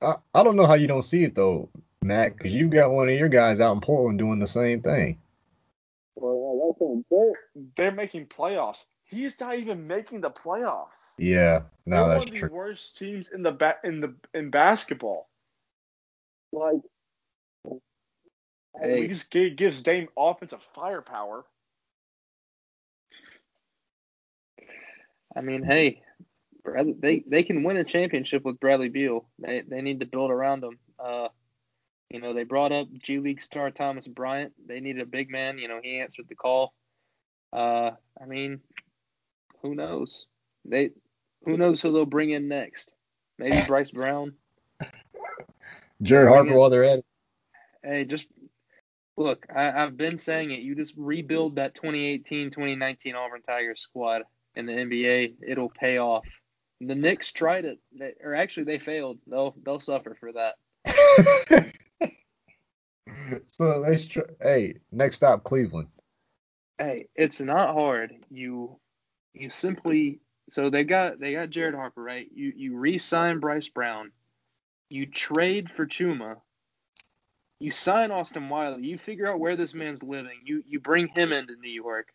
I, 0.00 0.14
I 0.32 0.44
don't 0.44 0.54
know 0.54 0.66
how 0.66 0.74
you 0.74 0.86
don't 0.86 1.02
see 1.02 1.24
it 1.24 1.34
though, 1.34 1.68
Matt, 2.02 2.36
because 2.36 2.54
you 2.54 2.68
got 2.68 2.90
one 2.90 3.08
of 3.08 3.14
your 3.14 3.28
guys 3.28 3.60
out 3.60 3.72
in 3.72 3.80
Portland 3.80 4.18
doing 4.18 4.38
the 4.38 4.46
same 4.46 4.80
thing. 4.82 5.18
Well, 6.16 6.74
yeah, 6.80 7.00
they're, 7.10 7.64
They're 7.76 7.92
making 7.96 8.26
playoffs. 8.26 8.84
He's 9.04 9.38
not 9.40 9.58
even 9.58 9.86
making 9.86 10.20
the 10.20 10.30
playoffs. 10.30 11.14
Yeah, 11.18 11.62
no, 11.86 11.96
They're 11.96 12.02
one 12.02 12.10
that's 12.10 12.24
of 12.26 12.30
the 12.32 12.36
true. 12.38 12.48
worst 12.50 12.96
teams 12.98 13.28
in 13.28 13.42
the 13.42 13.52
ba- 13.52 13.78
in 13.84 14.00
the 14.00 14.14
in 14.34 14.50
basketball. 14.50 15.28
like. 16.52 16.80
At 18.80 18.88
Hey. 18.88 19.00
least 19.08 19.32
gi- 19.32 19.50
gives 19.50 19.82
Dame 19.82 20.08
offensive 20.16 20.62
firepower. 20.74 21.44
I 25.36 25.40
mean, 25.42 25.62
hey, 25.64 26.02
Bradley, 26.62 26.94
they 26.98 27.24
they 27.26 27.42
can 27.42 27.62
win 27.64 27.76
a 27.76 27.84
championship 27.84 28.44
with 28.44 28.60
Bradley 28.60 28.88
Beal. 28.88 29.28
They 29.38 29.62
they 29.62 29.82
need 29.82 30.00
to 30.00 30.06
build 30.06 30.30
around 30.30 30.62
him. 30.64 30.78
Uh, 30.98 31.28
you 32.10 32.20
know, 32.20 32.34
they 32.34 32.44
brought 32.44 32.72
up 32.72 32.88
G 32.98 33.18
League 33.18 33.40
star 33.40 33.70
Thomas 33.70 34.06
Bryant. 34.06 34.52
They 34.66 34.80
needed 34.80 35.02
a 35.02 35.06
big 35.06 35.30
man. 35.30 35.58
You 35.58 35.68
know, 35.68 35.80
he 35.82 36.00
answered 36.00 36.26
the 36.28 36.34
call. 36.34 36.74
Uh, 37.52 37.92
I 38.20 38.26
mean, 38.26 38.60
who 39.62 39.74
knows? 39.74 40.26
They 40.64 40.90
who 41.44 41.56
knows 41.56 41.80
who 41.80 41.92
they'll 41.92 42.06
bring 42.06 42.30
in 42.30 42.48
next? 42.48 42.94
Maybe 43.38 43.62
Bryce 43.66 43.92
Brown. 43.92 44.34
Jared 46.02 46.28
Harper 46.28 46.54
while 46.54 46.70
they're 46.70 46.84
at 46.84 46.98
it. 46.98 47.04
Hey, 47.84 48.04
just 48.04 48.26
look. 49.16 49.46
I, 49.54 49.70
I've 49.70 49.96
been 49.96 50.18
saying 50.18 50.50
it. 50.50 50.60
You 50.60 50.74
just 50.74 50.94
rebuild 50.96 51.56
that 51.56 51.74
2018-2019 51.76 53.14
Auburn 53.14 53.42
Tigers 53.42 53.82
squad 53.82 54.22
in 54.56 54.66
the 54.66 54.72
NBA. 54.72 55.34
It'll 55.46 55.70
pay 55.70 55.98
off. 55.98 56.26
The 56.80 56.94
Knicks 56.94 57.30
tried 57.30 57.66
it, 57.66 57.78
they, 57.96 58.14
or 58.24 58.34
actually 58.34 58.64
they 58.64 58.78
failed. 58.78 59.18
They'll 59.26 59.54
they'll 59.64 59.80
suffer 59.80 60.16
for 60.18 60.32
that. 60.32 60.54
so 63.46 63.78
let's 63.78 64.06
try. 64.06 64.22
Hey, 64.40 64.74
next 64.92 65.16
stop 65.16 65.44
Cleveland. 65.44 65.88
Hey, 66.78 67.08
it's 67.14 67.40
not 67.40 67.74
hard. 67.74 68.14
You 68.30 68.78
you 69.34 69.50
simply 69.50 70.20
so 70.50 70.70
they 70.70 70.84
got 70.84 71.20
they 71.20 71.34
got 71.34 71.50
Jared 71.50 71.74
Harper 71.74 72.02
right. 72.02 72.26
You 72.34 72.52
you 72.56 72.76
re-sign 72.76 73.38
Bryce 73.38 73.68
Brown. 73.68 74.12
You 74.88 75.06
trade 75.06 75.70
for 75.70 75.86
Chuma. 75.86 76.36
You 77.60 77.70
sign 77.70 78.10
Austin 78.10 78.48
Wiley. 78.48 78.86
You 78.86 78.98
figure 78.98 79.30
out 79.30 79.38
where 79.38 79.56
this 79.56 79.74
man's 79.74 80.02
living. 80.02 80.40
You 80.44 80.64
you 80.66 80.80
bring 80.80 81.08
him 81.08 81.32
into 81.32 81.56
New 81.56 81.70
York. 81.70 82.08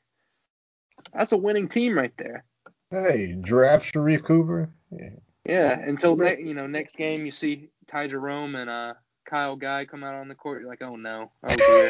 That's 1.13 1.31
a 1.31 1.37
winning 1.37 1.67
team 1.67 1.97
right 1.97 2.13
there. 2.17 2.43
Hey, 2.89 3.33
draft 3.39 3.93
Sharife 3.93 4.23
Cooper. 4.23 4.69
Yeah. 4.91 5.09
Yeah, 5.45 5.79
until 5.79 6.15
ne- 6.15 6.41
you 6.41 6.55
know 6.55 6.65
next 6.65 6.95
game 6.95 7.25
you 7.25 7.31
see 7.31 7.69
Ty 7.85 8.07
Jerome 8.07 8.55
and 8.55 8.69
uh 8.69 8.93
Kyle 9.25 9.55
Guy 9.55 9.85
come 9.85 10.03
out 10.03 10.15
on 10.15 10.27
the 10.27 10.35
court. 10.35 10.61
You're 10.61 10.69
like, 10.69 10.83
oh 10.83 10.95
no, 10.95 11.31
oh 11.43 11.55
dear. 11.55 11.89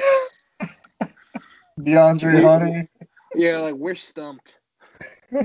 DeAndre 1.79 2.41
Hunter. 2.41 2.87
yeah, 3.35 3.59
like 3.59 3.75
we're 3.75 3.95
stumped. 3.95 4.59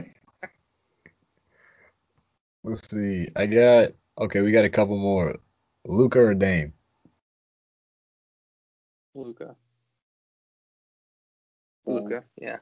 Let's 2.63 2.89
see. 2.89 3.29
I 3.35 3.47
got 3.47 3.93
okay. 4.19 4.43
We 4.43 4.53
got 4.53 4.65
a 4.65 4.71
couple 4.71 4.97
more. 4.97 5.37
Luka 5.87 6.21
or 6.21 6.35
Dame? 6.35 6.75
Luka. 9.15 9.57
Um, 11.87 11.95
Luka. 11.95 12.23
Yeah. 12.41 12.59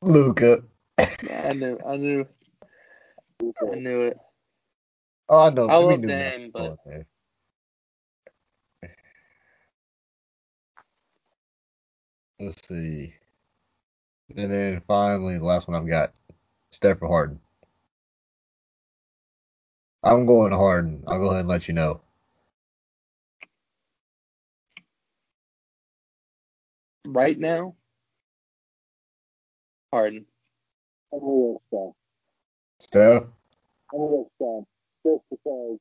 Luka. 0.00 0.62
Yeah, 1.28 1.48
I 1.48 1.52
knew. 1.54 1.78
I 1.84 1.96
knew. 1.96 2.26
I 3.42 3.74
knew 3.74 4.02
it. 4.02 4.16
Oh, 5.28 5.38
I 5.40 5.50
know. 5.50 5.68
I 5.68 5.78
we 5.78 5.84
love 5.84 6.00
knew 6.00 6.08
Matt 6.08 6.34
but- 6.52 6.62
oh, 6.62 6.78
there. 6.86 7.06
Let's 12.40 12.66
see. 12.68 13.14
And 14.36 14.50
then 14.50 14.82
finally, 14.88 15.38
the 15.38 15.44
last 15.44 15.68
one 15.68 15.76
I've 15.80 15.88
got, 15.88 16.12
Steph 16.72 17.02
or 17.02 17.08
Harden. 17.08 17.40
I'm 20.02 20.26
going 20.26 20.50
to 20.50 20.56
Harden. 20.58 21.04
I'll 21.06 21.18
go 21.18 21.26
ahead 21.28 21.40
and 21.40 21.48
let 21.48 21.68
you 21.68 21.74
know. 21.74 22.00
Right 27.06 27.38
now, 27.38 27.74
Harden. 29.92 30.26
I'm 31.12 31.20
gonna 31.20 31.58
go 31.72 31.94
Steph. 32.80 33.24
Steph. 33.90 34.73
I'm 35.04 35.10
gonna 35.12 35.20
go 35.20 35.20
Steph. 35.20 35.20
Just 35.20 35.24
because. 35.30 35.78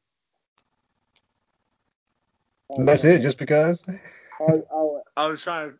And 2.78 2.88
that's 2.88 3.06
it, 3.06 3.22
just 3.22 3.38
because. 3.38 3.84
I, 4.42 4.44
I, 4.44 4.88
I 5.18 5.28
was 5.28 5.44
trying 5.44 5.72
to 5.72 5.78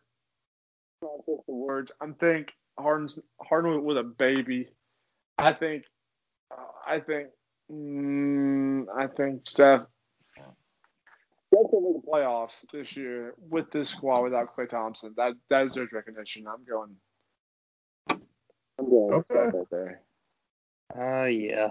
process 1.00 1.44
the 1.46 1.54
words. 1.54 1.92
I'm 2.00 2.14
think 2.14 2.52
Harden's 2.78 3.18
Harden 3.42 3.84
with 3.84 3.98
a 3.98 4.04
baby. 4.04 4.68
I 5.38 5.52
think. 5.52 5.84
Uh, 6.50 6.64
I 6.86 7.00
think. 7.00 7.28
Mm, 7.72 8.86
I 8.96 9.06
think 9.08 9.46
Steph 9.46 9.82
Steph 11.54 11.70
will 11.72 11.92
make 11.94 12.02
a 12.04 12.06
play. 12.06 12.20
playoffs 12.22 12.64
this 12.72 12.96
year 12.96 13.34
with 13.48 13.70
this 13.72 13.90
squad 13.90 14.22
without 14.22 14.56
Klay 14.56 14.68
Thompson. 14.68 15.14
That 15.16 15.34
that 15.50 15.64
deserves 15.64 15.92
recognition. 15.92 16.46
I'm 16.46 16.64
going. 16.64 16.96
I'm 18.78 18.90
going 18.90 19.14
Okay. 19.14 19.26
Steph 19.26 19.54
right 19.54 19.70
there. 19.70 20.00
Uh 20.96 21.24
yeah. 21.26 21.70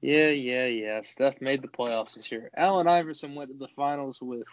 Yeah, 0.00 0.28
yeah, 0.28 0.66
yeah. 0.66 1.00
Steph 1.00 1.40
made 1.40 1.62
the 1.62 1.68
playoffs 1.68 2.14
this 2.14 2.30
year. 2.30 2.50
Allen 2.56 2.86
Iverson 2.86 3.34
went 3.34 3.50
to 3.50 3.56
the 3.58 3.68
finals 3.68 4.20
with 4.20 4.46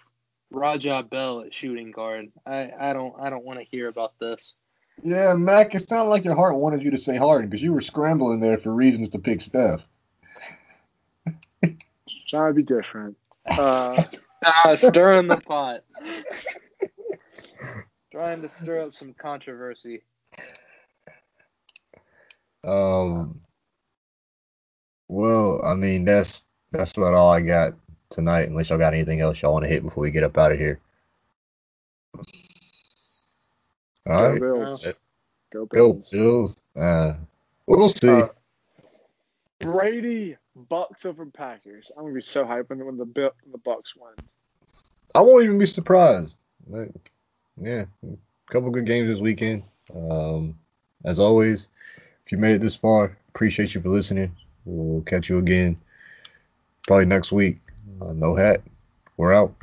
Raja 0.51 1.03
Bell 1.03 1.41
at 1.41 1.53
shooting 1.53 1.91
guard. 1.91 2.31
I, 2.45 2.71
I 2.79 2.93
don't 2.93 3.13
I 3.19 3.29
don't 3.29 3.45
want 3.45 3.59
to 3.59 3.65
hear 3.65 3.87
about 3.87 4.17
this. 4.19 4.55
Yeah, 5.03 5.33
Mac, 5.33 5.75
it 5.75 5.87
sounded 5.87 6.09
like 6.09 6.23
your 6.23 6.35
heart 6.35 6.55
wanted 6.55 6.81
you 6.81 6.91
to 6.91 6.97
say 6.97 7.17
Harden 7.17 7.49
because 7.49 7.61
you 7.61 7.73
were 7.73 7.81
scrambling 7.81 8.39
there 8.39 8.57
for 8.57 8.73
reasons 8.73 9.09
to 9.09 9.19
pick 9.19 9.41
Steph. 9.41 9.81
Trying 12.27 12.51
to 12.51 12.53
be 12.53 12.63
different. 12.63 13.17
Uh, 13.45 14.03
Ah, 14.45 14.75
stirring 14.75 15.27
the 15.27 15.37
pot. 15.37 15.83
Trying 18.11 18.43
to 18.43 18.49
stir 18.49 18.83
up 18.83 18.93
some 18.93 19.13
controversy. 19.13 20.03
Um, 22.63 23.41
Well, 25.07 25.61
I 25.63 25.73
mean 25.75 26.05
that's 26.05 26.45
that's 26.71 26.93
about 26.93 27.13
all 27.13 27.31
I 27.31 27.41
got 27.41 27.73
tonight. 28.09 28.49
Unless 28.49 28.69
y'all 28.69 28.79
got 28.79 28.93
anything 28.93 29.21
else 29.21 29.41
y'all 29.41 29.53
want 29.53 29.65
to 29.65 29.69
hit 29.69 29.83
before 29.83 30.01
we 30.01 30.11
get 30.11 30.23
up 30.23 30.37
out 30.37 30.51
of 30.51 30.59
here. 30.59 30.79
All 34.07 34.13
Go 34.13 34.29
right, 34.29 34.39
Bills. 34.39 34.85
Uh, 34.85 34.91
Go 35.51 35.65
go 35.65 35.93
Bills. 35.93 36.09
Bills. 36.09 36.57
Uh, 36.75 37.13
we'll 37.65 37.89
see. 37.89 38.09
Uh, 38.09 38.27
Brady 39.59 40.37
Bucs 40.69 41.05
over 41.05 41.25
Packers. 41.25 41.91
I'm 41.95 42.03
gonna 42.03 42.15
be 42.15 42.21
so 42.21 42.43
hyped 42.43 42.69
when, 42.69 42.85
when 42.85 42.97
the 42.97 43.05
Bill, 43.05 43.31
when 43.43 43.51
the 43.51 43.57
Bucs 43.59 43.93
win. 43.97 44.13
I 45.13 45.21
won't 45.21 45.43
even 45.45 45.57
be 45.57 45.65
surprised. 45.65 46.37
Like, 46.67 46.91
yeah, 47.57 47.85
a 48.03 48.51
couple 48.51 48.69
good 48.69 48.85
games 48.85 49.07
this 49.07 49.21
weekend. 49.21 49.63
Um, 49.95 50.57
as 51.05 51.19
always, 51.19 51.69
if 52.25 52.31
you 52.31 52.37
made 52.37 52.55
it 52.55 52.61
this 52.61 52.75
far, 52.75 53.17
appreciate 53.29 53.73
you 53.73 53.81
for 53.81 53.89
listening. 53.89 54.35
We'll 54.65 55.01
catch 55.01 55.29
you 55.29 55.37
again 55.37 55.77
probably 56.87 57.05
next 57.05 57.31
week. 57.31 57.59
Uh, 58.01 58.13
no 58.13 58.35
hat. 58.35 58.61
We're 59.17 59.33
out. 59.33 59.55